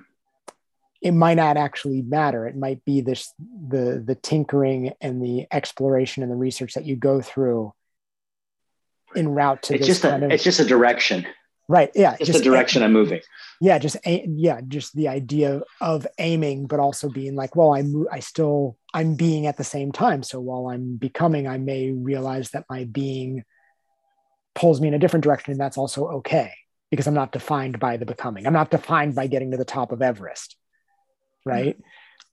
it 1.03 1.11
might 1.13 1.35
not 1.35 1.59
actually 1.59 2.01
matter 2.01 2.47
it 2.49 2.57
might 2.57 2.83
be 2.87 3.03
this 3.03 3.33
the 3.69 4.03
the 4.05 4.15
tinkering 4.15 4.93
and 5.03 5.23
the 5.23 5.47
exploration 5.53 6.23
and 6.23 6.33
the 6.33 6.37
research 6.37 6.73
that 6.73 6.87
you 6.87 6.97
go 6.97 7.21
through 7.21 7.73
in 9.15 9.29
route 9.29 9.63
to 9.63 9.75
It's 9.75 9.87
this 9.87 10.01
just 10.01 10.03
kind 10.03 10.23
a 10.23 10.27
of 10.27 10.33
it's 10.33 10.43
just 10.45 10.59
a 10.61 10.65
direction, 10.65 11.27
right 11.71 11.91
yeah 11.95 12.17
just, 12.17 12.33
the 12.33 12.45
direction 12.45 12.83
I'm 12.83 12.93
moving. 12.93 13.21
yeah 13.61 13.79
just 13.79 13.97
a- 14.05 14.27
yeah 14.29 14.61
just 14.67 14.95
the 14.95 15.09
idea 15.09 15.63
of 15.81 16.07
aiming 16.19 16.67
but 16.67 16.81
also 16.81 17.09
being 17.09 17.35
like 17.37 17.55
well 17.55 17.75
i'm 17.75 18.07
i 18.11 18.21
still 18.21 18.77
i'm 18.93 19.15
being 19.15 19.47
at 19.47 19.57
the 19.57 19.65
same 19.65 19.93
time. 19.93 20.23
So 20.23 20.41
while 20.41 20.69
i'm 20.69 20.97
becoming 20.97 21.47
i 21.47 21.59
may 21.59 21.91
realize 21.91 22.51
that 22.51 22.65
my 22.69 22.85
being 22.85 23.45
pulls 24.55 24.81
me 24.81 24.89
in 24.89 24.95
a 24.95 24.99
different 24.99 25.25
direction 25.25 25.53
and 25.53 25.61
that's 25.61 25.79
also 25.79 26.07
okay 26.09 26.53
because 26.91 27.07
i'm 27.07 27.15
not 27.15 27.33
defined 27.33 27.79
by 27.79 27.97
the 27.97 28.07
becoming. 28.07 28.47
I'm 28.47 28.53
not 28.53 28.71
defined 28.71 29.15
by 29.15 29.29
getting 29.29 29.53
to 29.53 29.57
the 29.57 29.65
top 29.65 29.93
of 29.93 30.03
everest 30.03 30.57
right? 31.45 31.77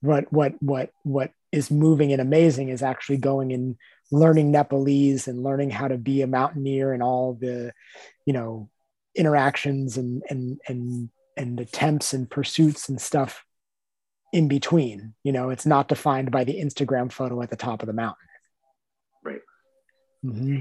What 0.00 0.32
what 0.32 0.54
what 0.60 0.90
what 1.02 1.30
is 1.50 1.70
moving 1.70 2.12
and 2.12 2.20
amazing 2.20 2.68
is 2.68 2.82
actually 2.82 3.16
going 3.16 3.52
and 3.52 3.76
learning 4.10 4.50
nepalese 4.50 5.28
and 5.28 5.42
learning 5.42 5.70
how 5.70 5.88
to 5.88 5.98
be 5.98 6.22
a 6.22 6.26
mountaineer 6.26 6.92
and 6.92 7.02
all 7.02 7.34
the 7.34 7.72
you 8.26 8.32
know 8.32 8.68
interactions 9.18 9.96
and 9.98 10.22
and 10.30 10.60
and 10.68 11.10
and 11.36 11.60
attempts 11.60 12.12
and 12.14 12.30
pursuits 12.30 12.88
and 12.88 13.00
stuff 13.00 13.44
in 14.32 14.48
between 14.48 15.14
you 15.24 15.32
know 15.32 15.50
it's 15.50 15.66
not 15.66 15.88
defined 15.88 16.30
by 16.30 16.44
the 16.44 16.60
instagram 16.60 17.10
photo 17.10 17.40
at 17.42 17.50
the 17.50 17.56
top 17.56 17.82
of 17.82 17.86
the 17.86 17.92
mountain 17.92 18.26
Right. 19.24 19.40
Mm-hmm. 20.24 20.60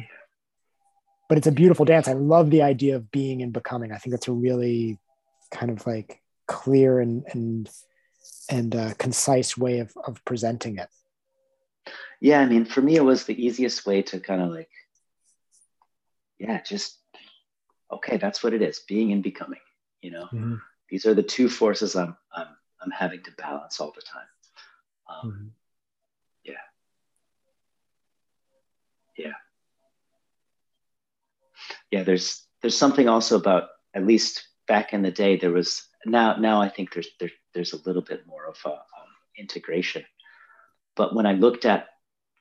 but 1.29 1.37
it's 1.37 1.47
a 1.47 1.51
beautiful 1.51 1.85
dance 1.85 2.07
i 2.07 2.13
love 2.13 2.49
the 2.49 2.63
idea 2.63 2.95
of 2.95 3.11
being 3.11 3.41
and 3.41 3.53
becoming 3.53 3.91
i 3.91 3.97
think 3.97 4.11
that's 4.11 4.27
a 4.27 4.31
really 4.33 4.97
kind 5.51 5.71
of 5.71 5.85
like 5.85 6.21
clear 6.47 6.99
and 6.99 7.23
and 7.33 7.69
and 8.49 8.75
uh, 8.75 8.93
concise 8.97 9.57
way 9.57 9.79
of, 9.79 9.93
of 10.05 10.23
presenting 10.25 10.77
it 10.77 10.89
Yeah, 12.19 12.39
I 12.39 12.45
mean, 12.45 12.65
for 12.65 12.81
me, 12.81 12.95
it 12.95 13.03
was 13.03 13.25
the 13.25 13.45
easiest 13.45 13.85
way 13.85 14.01
to 14.03 14.19
kind 14.19 14.41
of 14.41 14.49
like, 14.49 14.69
yeah, 16.39 16.61
just 16.63 16.97
okay, 17.91 18.17
that's 18.17 18.43
what 18.43 18.53
it 18.53 18.61
is, 18.61 18.79
being 18.87 19.11
and 19.11 19.23
becoming. 19.23 19.59
You 20.01 20.11
know, 20.11 20.29
Mhm. 20.33 20.61
these 20.89 21.05
are 21.05 21.13
the 21.13 21.23
two 21.23 21.49
forces 21.49 21.95
I'm 21.95 22.15
I'm 22.33 22.47
I'm 22.81 22.91
having 22.91 23.23
to 23.23 23.31
balance 23.31 23.79
all 23.79 23.91
the 23.91 24.01
time. 24.01 24.27
Um, 25.09 25.31
Mhm. 25.31 25.51
yeah 26.45 26.61
Yeah, 31.91 32.03
there's 32.03 32.45
there's 32.61 32.77
something 32.77 33.07
also 33.07 33.37
about 33.37 33.69
at 33.93 34.05
least 34.05 34.47
back 34.67 34.93
in 34.93 35.01
the 35.01 35.11
day 35.11 35.37
there 35.37 35.51
was 35.51 35.87
now 36.05 36.35
now 36.35 36.61
i 36.61 36.69
think 36.69 36.93
there's 36.93 37.07
there, 37.19 37.31
there's 37.53 37.73
a 37.73 37.81
little 37.85 38.01
bit 38.01 38.27
more 38.27 38.45
of 38.45 38.57
a 38.65 38.69
um, 38.69 38.77
integration 39.37 40.03
but 40.95 41.15
when 41.15 41.25
i 41.25 41.33
looked 41.33 41.65
at 41.65 41.87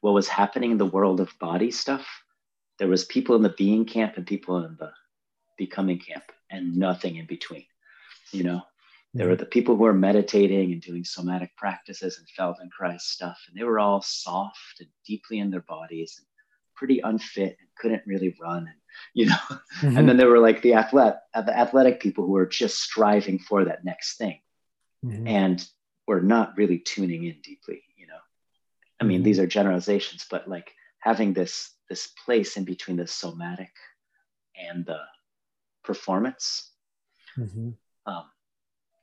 what 0.00 0.14
was 0.14 0.28
happening 0.28 0.72
in 0.72 0.78
the 0.78 0.86
world 0.86 1.20
of 1.20 1.32
body 1.38 1.70
stuff 1.70 2.06
there 2.78 2.88
was 2.88 3.04
people 3.04 3.36
in 3.36 3.42
the 3.42 3.54
being 3.56 3.84
camp 3.84 4.16
and 4.16 4.26
people 4.26 4.64
in 4.64 4.76
the 4.78 4.90
becoming 5.56 5.98
camp 5.98 6.24
and 6.50 6.76
nothing 6.76 7.16
in 7.16 7.26
between. 7.26 7.64
You 8.32 8.44
know, 8.44 8.56
mm-hmm. 8.56 9.18
there 9.18 9.28
were 9.28 9.36
the 9.36 9.46
people 9.46 9.76
who 9.76 9.84
were 9.84 9.94
meditating 9.94 10.72
and 10.72 10.82
doing 10.82 11.04
somatic 11.04 11.56
practices 11.56 12.18
and 12.18 12.26
Feldenkrais 12.28 13.00
stuff, 13.00 13.38
and 13.48 13.58
they 13.58 13.64
were 13.64 13.78
all 13.78 14.02
soft 14.02 14.80
and 14.80 14.88
deeply 15.06 15.38
in 15.38 15.50
their 15.50 15.62
bodies 15.62 16.16
and 16.18 16.26
pretty 16.74 17.00
unfit 17.00 17.56
and 17.58 17.68
couldn't 17.78 18.02
really 18.06 18.36
run. 18.40 18.66
And, 18.66 18.76
you 19.14 19.26
know, 19.26 19.36
mm-hmm. 19.50 19.96
and 19.96 20.08
then 20.08 20.16
there 20.16 20.28
were 20.28 20.38
like 20.38 20.62
the 20.62 20.74
athletic, 20.74 21.18
the 21.34 21.58
athletic 21.58 22.00
people 22.00 22.24
who 22.26 22.32
were 22.32 22.46
just 22.46 22.80
striving 22.80 23.38
for 23.38 23.64
that 23.64 23.84
next 23.84 24.16
thing. 24.16 24.40
Mm-hmm. 25.04 25.26
And 25.26 25.68
were 26.06 26.20
not 26.20 26.56
really 26.56 26.78
tuning 26.78 27.24
in 27.24 27.36
deeply, 27.42 27.82
you 27.96 28.06
know. 28.06 28.14
I 29.00 29.04
mean, 29.04 29.18
mm-hmm. 29.18 29.24
these 29.24 29.38
are 29.38 29.46
generalizations, 29.46 30.26
but 30.30 30.48
like 30.48 30.72
having 31.00 31.32
this 31.32 31.72
this 31.88 32.08
place 32.24 32.56
in 32.56 32.64
between 32.64 32.96
the 32.96 33.06
somatic 33.06 33.72
and 34.56 34.84
the 34.84 34.98
performance. 35.86 36.70
Mm-hmm. 37.38 37.70
Um, 38.06 38.24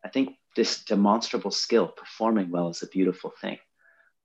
I 0.06 0.10
think 0.10 0.36
this 0.56 0.84
demonstrable 0.84 1.52
skill, 1.52 1.88
performing 1.88 2.52
well, 2.52 2.70
is 2.70 2.84
a 2.84 2.88
beautiful 2.88 3.32
thing. 3.42 3.58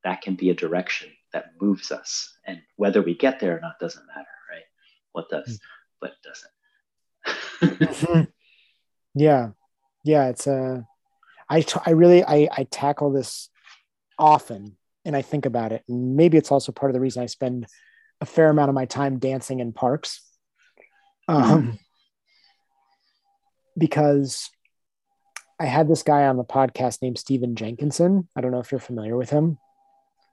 That 0.05 0.21
can 0.23 0.35
be 0.35 0.51
a 0.51 0.55
direction 0.55 1.11
that 1.33 1.53
moves 1.61 1.91
us, 1.91 2.37
and 2.47 2.61
whether 2.77 3.03
we 3.03 3.15
get 3.15 3.41
there 3.41 3.57
or 3.57 3.61
not 3.61 3.79
doesn't 3.81 4.07
matter, 4.07 4.27
right? 4.51 4.63
What 5.13 5.29
does, 5.31 5.59
but 6.01 6.13
it 6.13 6.23
doesn't. 6.29 7.81
mm-hmm. 7.81 8.23
Yeah, 9.15 9.51
yeah. 10.05 10.29
It's 10.29 10.47
a. 10.47 10.87
I, 11.51 11.63
t- 11.63 11.81
I 11.87 11.91
really 11.91 12.23
I, 12.23 12.49
I 12.53 12.65
tackle 12.65 13.11
this 13.11 13.49
often 14.19 14.77
and 15.05 15.17
I 15.17 15.23
think 15.23 15.47
about 15.47 15.73
it. 15.73 15.83
And 15.89 16.17
maybe 16.17 16.37
it's 16.37 16.53
also 16.53 16.73
part 16.73 16.91
of 16.91 16.95
the 16.95 17.01
reason 17.01 17.23
I 17.23 17.27
spend 17.27 17.67
a 18.21 18.27
fair 18.27 18.51
amount 18.51 18.69
of 18.69 18.75
my 18.75 18.85
time 18.85 19.19
dancing 19.19 19.61
in 19.61 19.73
parks. 19.73 20.21
Um, 21.29 21.79
because 23.79 24.51
I 25.61 25.67
had 25.67 25.89
this 25.89 26.03
guy 26.03 26.27
on 26.27 26.37
the 26.37 26.45
podcast 26.45 27.03
named 27.03 27.19
Stephen 27.19 27.57
Jenkinson. 27.57 28.29
I 28.37 28.41
don't 28.41 28.53
know 28.53 28.61
if 28.61 28.71
you're 28.71 28.81
familiar 28.81 29.17
with 29.17 29.31
him. 29.31 29.59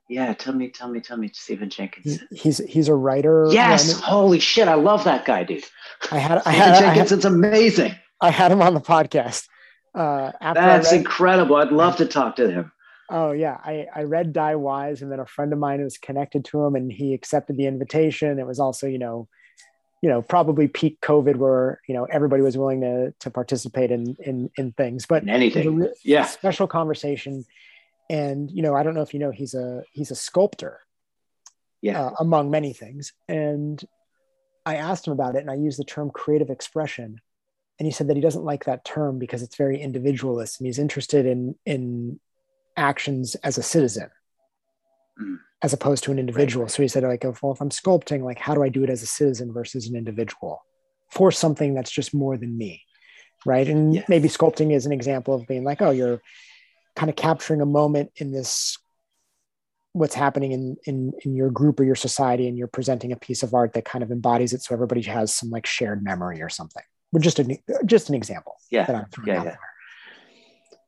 Yeah, 0.08 0.34
tell 0.34 0.54
me, 0.54 0.70
tell 0.70 0.88
me, 0.88 1.00
tell 1.00 1.18
me, 1.18 1.32
Stephen 1.34 1.70
Jenkinson. 1.70 2.28
He's 2.32 2.60
he's 2.60 2.90
a 2.90 2.94
writer. 2.94 3.48
Yes, 3.50 4.00
holy 4.00 4.40
shit, 4.40 4.68
I 4.68 4.76
love 4.76 5.04
that 5.06 5.26
guy, 5.26 5.44
dude. 5.44 5.64
I 6.12 6.20
had 6.20 6.44
I 6.46 6.52
had 6.52 6.80
Jenkinson's 6.80 7.26
I 7.26 7.30
had, 7.30 7.36
amazing. 7.36 7.96
I 8.22 8.30
had 8.30 8.52
him 8.52 8.62
on 8.62 8.76
the 8.76 8.82
podcast. 8.82 9.48
Uh, 9.96 10.32
That's 10.42 10.92
read, 10.92 11.00
incredible. 11.00 11.56
I'd 11.56 11.72
love 11.72 11.98
to 11.98 12.06
talk 12.06 12.36
to 12.36 12.52
him. 12.52 12.72
Oh 13.10 13.32
yeah, 13.32 13.58
I 13.64 13.88
I 13.96 14.04
read 14.04 14.34
Die 14.34 14.56
Wise, 14.56 15.02
and 15.02 15.12
then 15.12 15.20
a 15.20 15.26
friend 15.26 15.54
of 15.54 15.60
mine 15.60 15.84
was 15.84 15.98
connected 15.98 16.46
to 16.46 16.64
him, 16.64 16.76
and 16.76 16.92
he 16.92 17.14
accepted 17.14 17.58
the 17.58 17.66
invitation. 17.66 18.38
It 18.38 18.46
was 18.46 18.60
also 18.60 18.88
you 18.88 19.00
know, 19.00 19.28
you 20.02 20.10
know, 20.10 20.22
probably 20.22 20.68
peak 20.68 21.00
COVID, 21.02 21.36
where 21.38 21.82
you 21.88 21.96
know 21.96 22.06
everybody 22.06 22.44
was 22.44 22.58
willing 22.58 22.82
to 22.82 23.14
to 23.20 23.30
participate 23.32 23.92
in 23.92 24.16
in 24.20 24.50
in 24.58 24.72
things, 24.74 25.06
but 25.06 25.24
in 25.24 25.30
anything, 25.30 25.88
yeah, 26.04 26.26
special 26.26 26.68
conversation. 26.68 27.46
And 28.10 28.52
you 28.52 28.62
know, 28.62 28.76
I 28.76 28.84
don't 28.84 28.94
know 28.94 29.02
if 29.02 29.14
you 29.14 29.20
know, 29.20 29.32
he's 29.32 29.54
a 29.54 29.84
he's 29.92 30.12
a 30.12 30.16
sculptor, 30.16 30.82
yeah, 31.82 32.06
uh, 32.06 32.12
among 32.20 32.52
many 32.52 32.74
things. 32.74 33.14
And 33.28 33.84
I 34.66 34.76
asked 34.76 35.08
him 35.08 35.14
about 35.14 35.36
it, 35.36 35.40
and 35.40 35.50
I 35.50 35.56
used 35.56 35.80
the 35.80 35.86
term 35.86 36.12
creative 36.12 36.50
expression, 36.50 37.20
and 37.80 37.86
he 37.86 37.92
said 37.92 38.08
that 38.10 38.16
he 38.16 38.22
doesn't 38.22 38.44
like 38.44 38.66
that 38.66 38.86
term 38.86 39.18
because 39.18 39.42
it's 39.42 39.56
very 39.56 39.82
individualist, 39.82 40.60
and 40.60 40.68
he's 40.68 40.80
interested 40.80 41.26
in 41.26 41.56
in 41.66 42.20
actions 42.78 43.36
as 43.36 43.58
a 43.58 43.64
citizen 43.64 44.10
mm. 45.20 45.38
As 45.62 45.74
opposed 45.74 46.04
to 46.04 46.12
an 46.12 46.20
individual. 46.20 46.66
Right. 46.66 46.72
So 46.72 46.82
he 46.82 46.88
said, 46.88 47.04
like, 47.04 47.24
well, 47.24 47.54
if 47.54 47.62
I'm 47.62 47.70
sculpting, 47.70 48.24
like, 48.24 48.40
how 48.40 48.54
do 48.54 48.64
I 48.64 48.70
do 48.70 48.84
it 48.84 48.90
as 48.90 49.02
a 49.02 49.08
citizen 49.08 49.54
versus 49.54 49.88
an 49.88 49.96
individual 49.96 50.64
for 51.10 51.32
something 51.32 51.74
that's 51.74 51.92
just 51.92 52.14
more 52.14 52.38
than 52.38 52.58
me? 52.58 52.84
Right. 53.46 53.68
And 53.68 53.96
yes. 53.96 54.10
maybe 54.10 54.28
sculpting 54.28 54.74
is 54.74 54.86
an 54.86 54.92
example 54.92 55.34
of 55.34 55.48
being 55.48 55.64
like, 55.64 55.82
oh, 55.82 55.92
you're 55.92 56.22
kind 56.96 57.10
of 57.10 57.16
capturing 57.16 57.62
a 57.62 57.66
moment 57.66 58.12
in 58.16 58.32
this 58.32 58.78
what's 59.94 60.16
happening 60.16 60.52
in 60.52 60.76
in 60.84 61.14
in 61.24 61.36
your 61.36 61.50
group 61.50 61.80
or 61.80 61.86
your 61.86 61.96
society 61.96 62.50
and 62.50 62.58
you're 62.58 62.68
presenting 62.68 63.14
a 63.14 63.16
piece 63.16 63.44
of 63.44 63.54
art 63.54 63.72
that 63.74 63.86
kind 63.86 64.04
of 64.04 64.12
embodies 64.12 64.52
it 64.52 64.62
so 64.62 64.76
everybody 64.76 65.02
has 65.02 65.34
some 65.34 65.50
like 65.50 65.66
shared 65.66 66.04
memory 66.04 66.42
or 66.42 66.50
something 66.50 66.84
but 67.14 67.22
just 67.22 67.40
a 67.40 67.58
just 67.86 68.10
an 68.10 68.16
example 68.16 68.58
yeah 68.70 68.84
that 68.84 68.94
i'm 68.94 69.06
throwing 69.06 69.30
yeah, 69.30 69.40
out 69.40 69.46
yeah 69.46 69.56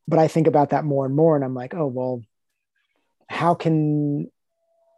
but 0.07 0.19
I 0.19 0.27
think 0.27 0.48
about 0.48 0.69
that 0.69 0.85
more 0.85 1.06
and 1.06 1.15
more, 1.15 1.35
and 1.35 1.44
I'm 1.44 1.53
like, 1.53 1.73
oh 1.73 1.88
well, 1.88 2.23
how 3.30 3.56
can 3.56 4.31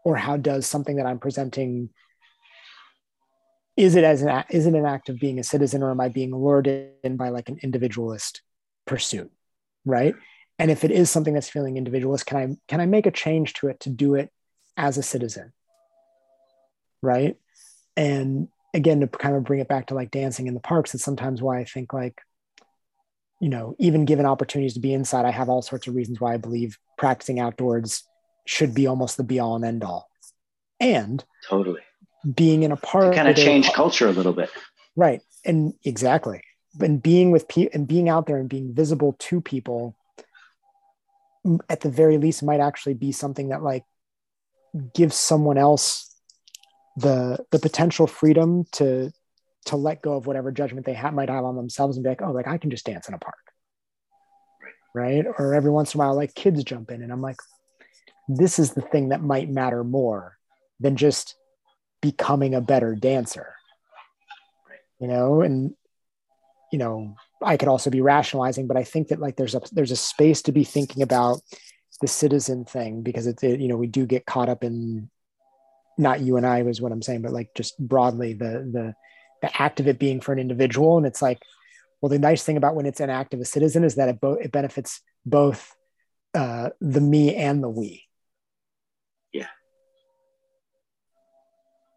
or 0.06 0.16
how 0.16 0.38
does 0.38 0.66
something 0.66 0.98
that 0.98 1.06
I'm 1.06 1.20
presenting 1.20 1.90
is 3.80 3.96
it 3.96 4.04
as 4.04 4.22
an 4.22 4.44
is 4.50 4.66
it 4.66 4.74
an 4.74 4.86
act 4.86 5.08
of 5.08 5.20
being 5.20 5.40
a 5.40 5.44
citizen 5.44 5.82
or 5.82 5.92
am 5.92 6.02
I 6.02 6.10
being 6.10 6.36
lured 6.36 6.68
in 6.68 7.16
by 7.16 7.30
like 7.30 7.48
an 7.48 7.60
individualist 7.64 8.42
pursuit, 8.86 9.32
right? 9.86 10.16
And 10.58 10.70
if 10.70 10.84
it 10.84 10.92
is 10.92 11.10
something 11.10 11.34
that's 11.34 11.50
feeling 11.50 11.78
individualist, 11.78 12.26
can 12.26 12.38
I 12.38 12.58
can 12.68 12.82
I 12.82 12.86
make 12.86 13.06
a 13.06 13.12
change 13.12 13.54
to 13.56 13.70
it 13.70 13.80
to 13.82 13.90
do 13.90 14.16
it 14.16 14.32
as 14.76 14.98
a 14.98 15.04
citizen, 15.04 15.54
right? 17.02 17.38
And 17.96 18.50
again, 18.74 19.00
to 19.00 19.08
kind 19.08 19.38
of 19.38 19.46
bring 19.46 19.62
it 19.62 19.70
back 19.70 19.88
to 19.88 19.96
like 19.96 20.12
dancing 20.12 20.48
in 20.48 20.56
the 20.56 20.60
parks, 20.60 20.94
it's 20.94 21.04
sometimes 21.04 21.42
why 21.42 21.60
I 21.60 21.64
think 21.64 21.94
like 21.94 22.22
you 23.40 23.48
know, 23.48 23.76
even 23.80 24.04
given 24.04 24.26
opportunities 24.26 24.74
to 24.74 24.82
be 24.82 24.94
inside, 24.94 25.24
I 25.24 25.32
have 25.32 25.48
all 25.48 25.62
sorts 25.62 25.88
of 25.88 25.96
reasons 25.96 26.20
why 26.20 26.34
I 26.34 26.38
believe 26.38 26.78
practicing 26.98 27.40
outdoors 27.40 28.04
should 28.50 28.74
be 28.74 28.88
almost 28.88 29.16
the 29.16 29.24
be 29.24 29.40
all 29.40 29.56
and 29.56 29.64
end 29.64 29.84
all. 29.84 30.10
And 30.80 31.24
totally 31.48 31.82
being 32.36 32.64
in 32.64 32.72
a 32.72 32.76
park 32.76 33.14
kind 33.14 33.28
of 33.28 33.36
change 33.36 33.72
culture 33.74 34.08
a 34.08 34.12
little 34.12 34.34
bit. 34.34 34.50
Right. 34.96 35.22
And 35.46 35.76
exactly. 35.86 36.42
And 36.82 37.02
being 37.02 37.30
with 37.30 37.48
people 37.48 37.70
and 37.76 37.88
being 37.88 38.10
out 38.10 38.26
there 38.26 38.38
and 38.38 38.50
being 38.50 38.74
visible 38.74 39.16
to 39.20 39.40
people 39.40 39.96
at 41.70 41.82
the 41.82 41.92
very 41.92 42.18
least 42.18 42.42
might 42.42 42.60
actually 42.60 42.96
be 42.96 43.12
something 43.12 43.50
that 43.50 43.62
like 43.62 43.84
gives 44.96 45.16
someone 45.16 45.58
else 45.60 46.14
the 46.98 47.46
the 47.52 47.60
potential 47.60 48.08
freedom 48.08 48.66
to 48.72 49.12
to 49.66 49.76
let 49.76 50.02
go 50.02 50.16
of 50.18 50.26
whatever 50.26 50.52
judgment 50.52 50.88
they 50.88 50.94
ha- 50.96 51.12
might 51.12 51.30
have 51.30 51.46
on 51.46 51.56
themselves 51.56 51.98
and 51.98 52.04
be 52.04 52.10
like, 52.10 52.22
oh, 52.24 52.32
like 52.32 52.48
I 52.48 52.58
can 52.58 52.72
just 52.72 52.86
dance 52.86 53.08
in 53.08 53.14
a 53.14 53.20
park. 53.20 53.36
Right. 54.94 55.24
right. 55.24 55.26
Or 55.38 55.54
every 55.54 55.70
once 55.70 55.94
in 55.94 56.00
a 56.00 56.04
while, 56.04 56.16
like 56.16 56.34
kids 56.34 56.64
jump 56.64 56.90
in 56.90 57.04
and 57.04 57.12
I'm 57.12 57.22
like, 57.22 57.38
this 58.28 58.60
is 58.60 58.72
the 58.72 58.82
thing 58.82 59.10
that 59.10 59.22
might 59.22 59.50
matter 59.50 59.84
more 59.84 60.38
than 60.80 60.96
just 60.96 61.36
becoming 62.02 62.56
a 62.56 62.62
better 62.62 62.96
dancer. 62.96 63.54
You 65.00 65.08
know, 65.08 65.42
and 65.42 65.74
you 66.72 66.80
know, 66.80 67.16
I 67.42 67.58
could 67.58 67.68
also 67.68 67.90
be 67.90 68.02
rationalizing, 68.02 68.68
but 68.68 68.78
I 68.78 68.84
think 68.84 69.08
that 69.10 69.20
like 69.20 69.36
there's 69.36 69.56
a 69.56 69.62
there's 69.72 69.92
a 69.92 69.96
space 69.96 70.42
to 70.44 70.52
be 70.52 70.64
thinking 70.64 71.02
about 71.02 71.42
the 72.02 72.08
citizen 72.08 72.66
thing 72.66 73.02
because 73.02 73.28
it's 73.28 73.44
it, 73.44 73.60
you 73.60 73.68
know 73.68 73.78
we 73.78 73.88
do 73.88 74.06
get 74.06 74.26
caught 74.26 74.50
up 74.50 74.64
in 74.64 75.10
not 75.98 76.22
you 76.22 76.38
and 76.38 76.46
I 76.46 76.62
was 76.64 76.82
what 76.82 76.92
I'm 76.92 77.02
saying, 77.02 77.22
but 77.22 77.34
like 77.34 77.50
just 77.56 77.78
broadly 77.78 78.34
the 78.34 78.70
the 78.72 78.96
the 79.42 79.62
act 79.62 79.80
of 79.80 79.88
it 79.88 80.00
being 80.00 80.22
for 80.22 80.34
an 80.34 80.40
individual. 80.40 80.98
And 80.98 81.06
it's 81.06 81.22
like, 81.22 81.40
well, 82.02 82.10
the 82.10 82.20
nice 82.20 82.44
thing 82.44 82.58
about 82.58 82.76
when 82.76 82.86
it's 82.86 83.00
an 83.00 83.10
act 83.10 83.34
of 83.34 83.40
a 83.40 83.46
citizen 83.46 83.84
is 83.84 83.96
that 83.96 84.10
it, 84.10 84.20
bo- 84.20 84.34
it 84.34 84.52
benefits 84.52 85.02
both 85.26 85.74
uh, 86.40 86.70
the 86.80 87.02
me 87.02 87.36
and 87.36 87.62
the 87.62 87.68
we. 87.68 88.08
Yeah. 89.34 89.48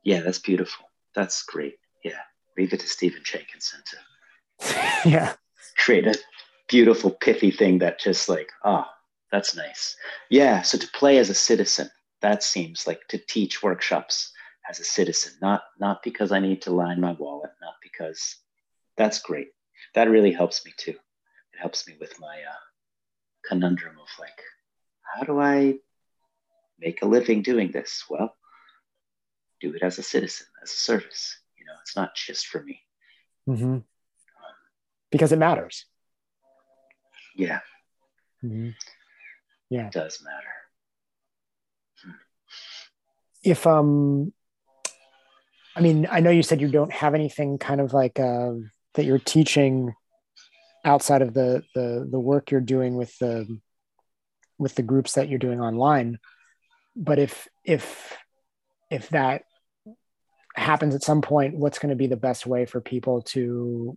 Yeah, 0.05 0.21
that's 0.21 0.41
beautiful. 0.41 0.87
That's 1.15 1.45
great. 1.45 1.77
Yeah. 2.05 2.23
Leave 2.59 2.73
it 2.73 2.81
to 2.81 2.89
Stephen 2.89 3.23
Jenkinson 3.25 3.81
to 3.87 4.81
yeah. 5.09 5.35
create 5.79 6.09
a 6.09 6.17
beautiful, 6.69 7.13
pithy 7.13 7.53
thing 7.53 7.79
that 7.79 8.01
just 8.01 8.29
like, 8.29 8.51
oh, 8.65 8.85
that's 9.31 9.55
nice. 9.55 9.97
Yeah. 10.29 10.63
So 10.63 10.77
to 10.77 10.89
play 10.89 11.19
as 11.19 11.31
a 11.31 11.35
citizen, 11.35 11.89
that 12.21 12.43
seems 12.43 12.85
like 12.85 13.07
to 13.11 13.19
teach 13.19 13.63
workshops 13.63 14.33
as 14.69 14.81
a 14.81 14.85
citizen, 14.85 15.33
not 15.41 15.63
not 15.79 16.03
because 16.03 16.33
I 16.33 16.41
need 16.41 16.63
to 16.63 16.71
line 16.73 17.01
my 17.01 17.13
wallet, 17.13 17.51
not 17.61 17.75
because 17.83 18.37
that's 18.97 19.21
great. 19.21 19.49
That 19.95 20.11
really 20.11 20.33
helps 20.33 20.65
me 20.65 20.73
too. 20.77 20.93
It 20.93 21.59
helps 21.61 21.87
me 21.89 21.97
with 22.01 22.19
my 22.21 22.37
uh, 22.49 22.72
conundrum 23.47 23.97
of 24.01 24.09
like, 24.19 24.41
how 25.03 25.23
do 25.25 25.41
I 25.41 25.79
make 26.79 27.03
a 27.03 27.07
living 27.07 27.43
doing 27.43 27.71
this? 27.71 28.05
Well, 28.09 28.35
do 29.61 29.75
it 29.75 29.83
as 29.83 29.99
a 29.99 30.03
citizen, 30.03 30.47
as 30.63 30.71
a 30.71 30.77
service. 30.77 31.39
You 31.59 31.67
know, 31.67 31.73
it's 31.83 31.97
not 31.97 32.15
just 32.15 32.47
for 32.47 32.63
me. 32.63 32.81
Mm-hmm. 33.49 33.65
Um, 33.65 33.85
because 35.11 35.33
it 35.33 35.39
matters. 35.39 35.87
Yeah. 37.37 37.61
Mm-hmm. 38.45 38.71
Yeah. 39.71 39.87
It 39.87 39.93
does 39.93 40.23
matter. 40.23 42.17
If 43.45 43.67
um 43.67 44.33
I 45.75 45.81
mean, 45.81 46.07
I 46.11 46.21
know 46.21 46.31
you 46.31 46.43
said 46.43 46.61
you 46.61 46.69
don't 46.69 46.93
have 46.93 47.15
anything 47.15 47.59
kind 47.59 47.81
of 47.81 47.95
like 47.95 48.21
uh, 48.21 48.53
that 48.95 49.05
you're 49.05 49.19
teaching 49.19 49.95
outside 50.85 51.23
of 51.23 51.35
the 51.35 51.63
the 51.75 52.07
the 52.11 52.21
work 52.21 52.51
you're 52.51 52.61
doing 52.61 52.97
with 52.97 53.17
the 53.19 53.59
with 54.59 54.75
the 54.75 54.83
groups 54.83 55.15
that 55.15 55.29
you're 55.29 55.39
doing 55.39 55.61
online. 55.61 56.19
But 56.97 57.19
if 57.19 57.49
if 57.65 58.17
if 58.91 59.09
that 59.11 59.45
happens 60.55 60.95
at 60.95 61.03
some 61.03 61.23
point, 61.23 61.57
what's 61.57 61.79
going 61.79 61.91
to 61.91 61.97
be 61.97 62.07
the 62.07 62.17
best 62.17 62.47
way 62.47 62.67
for 62.67 62.81
people 62.81 63.23
to 63.23 63.97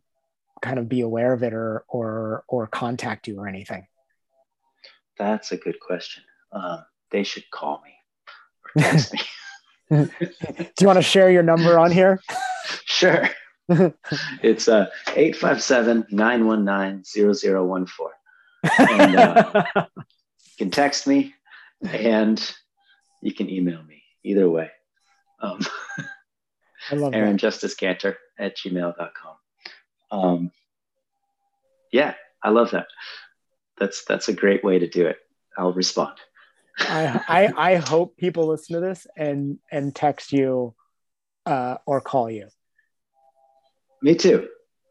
kind 0.62 0.80
of 0.80 0.88
be 0.88 1.02
aware 1.02 1.34
of 1.34 1.44
it 1.44 1.53
or 1.53 1.84
or 1.88 2.44
or 2.48 2.68
contact 2.68 3.28
you 3.28 3.40
or 3.40 3.48
anything? 3.48 3.88
That's 5.18 5.52
a 5.52 5.57
good 5.57 5.80
question. 5.80 6.24
Um, 6.52 6.86
they 7.12 7.24
should 7.24 7.49
call 7.52 7.82
me 7.84 7.94
or 8.64 8.82
text 8.91 9.14
me. 9.14 9.20
Do 9.90 10.82
you 10.82 10.88
want 10.88 10.98
to 10.98 11.03
share 11.03 11.30
your 11.30 11.44
number 11.44 11.78
on 11.78 11.91
here? 11.91 12.22
sure. 12.86 13.30
It's 14.44 14.68
uh 14.68 14.88
857-919-0014. 15.08 17.90
And 18.80 19.16
uh, 19.16 19.64
you 19.76 19.84
can 20.58 20.72
text 20.72 21.08
me 21.08 21.34
and 21.88 22.56
you 23.22 23.34
can 23.34 23.50
email 23.50 23.82
me 23.84 24.04
either 24.24 24.50
way. 24.50 24.72
Um, 25.42 25.60
I 26.92 26.96
love 26.96 27.14
Aaron 27.14 27.34
that. 27.34 27.40
Justice 27.40 27.76
Cantor 27.76 28.18
at 28.38 28.58
gmail.com. 28.58 29.36
Um, 30.12 30.52
yeah, 31.92 32.14
I 32.44 32.50
love 32.50 32.72
that. 32.72 32.88
That's 33.78 34.06
that's 34.06 34.30
a 34.30 34.34
great 34.34 34.64
way 34.64 34.80
to 34.80 34.88
do 34.88 35.08
it. 35.08 35.18
I'll 35.58 35.74
respond. 35.74 36.18
I, 36.80 37.22
I 37.28 37.72
I 37.72 37.76
hope 37.76 38.18
people 38.18 38.48
listen 38.48 38.76
to 38.76 38.82
this 38.82 39.08
and 39.18 39.60
and 39.72 39.96
text 39.96 40.32
you 40.32 40.76
uh, 41.46 41.78
or 41.86 42.02
call 42.02 42.30
you. 42.30 42.48
Me 44.02 44.16
too. 44.16 44.48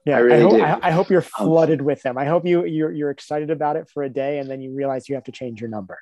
Yeah, 0.07 0.17
I, 0.17 0.21
really 0.21 0.61
I 0.61 0.69
hope, 0.69 0.85
I, 0.85 0.89
I, 0.89 0.91
hope 0.91 1.11
you're 1.11 1.23
um, 1.39 1.47
flooded 1.47 1.81
um, 1.81 1.87
with 1.87 2.03
them. 2.03 2.19
I 2.19 2.27
hope 2.27 2.45
you 2.45 2.65
you're 2.67 2.93
you're 2.93 3.11
excited 3.11 3.51
about 3.51 3.77
it 3.77 3.89
for 3.89 4.03
a 4.03 4.11
day 4.11 4.39
and 4.39 4.51
then 4.51 4.61
you 4.61 4.75
realize 4.75 5.09
you 5.09 5.15
have 5.15 5.25
to 5.25 5.33
change 5.33 5.61
your 5.61 5.71
number. 5.71 5.99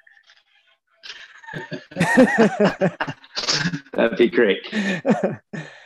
That'd 3.93 4.19
be 4.19 4.29
great. 4.29 4.67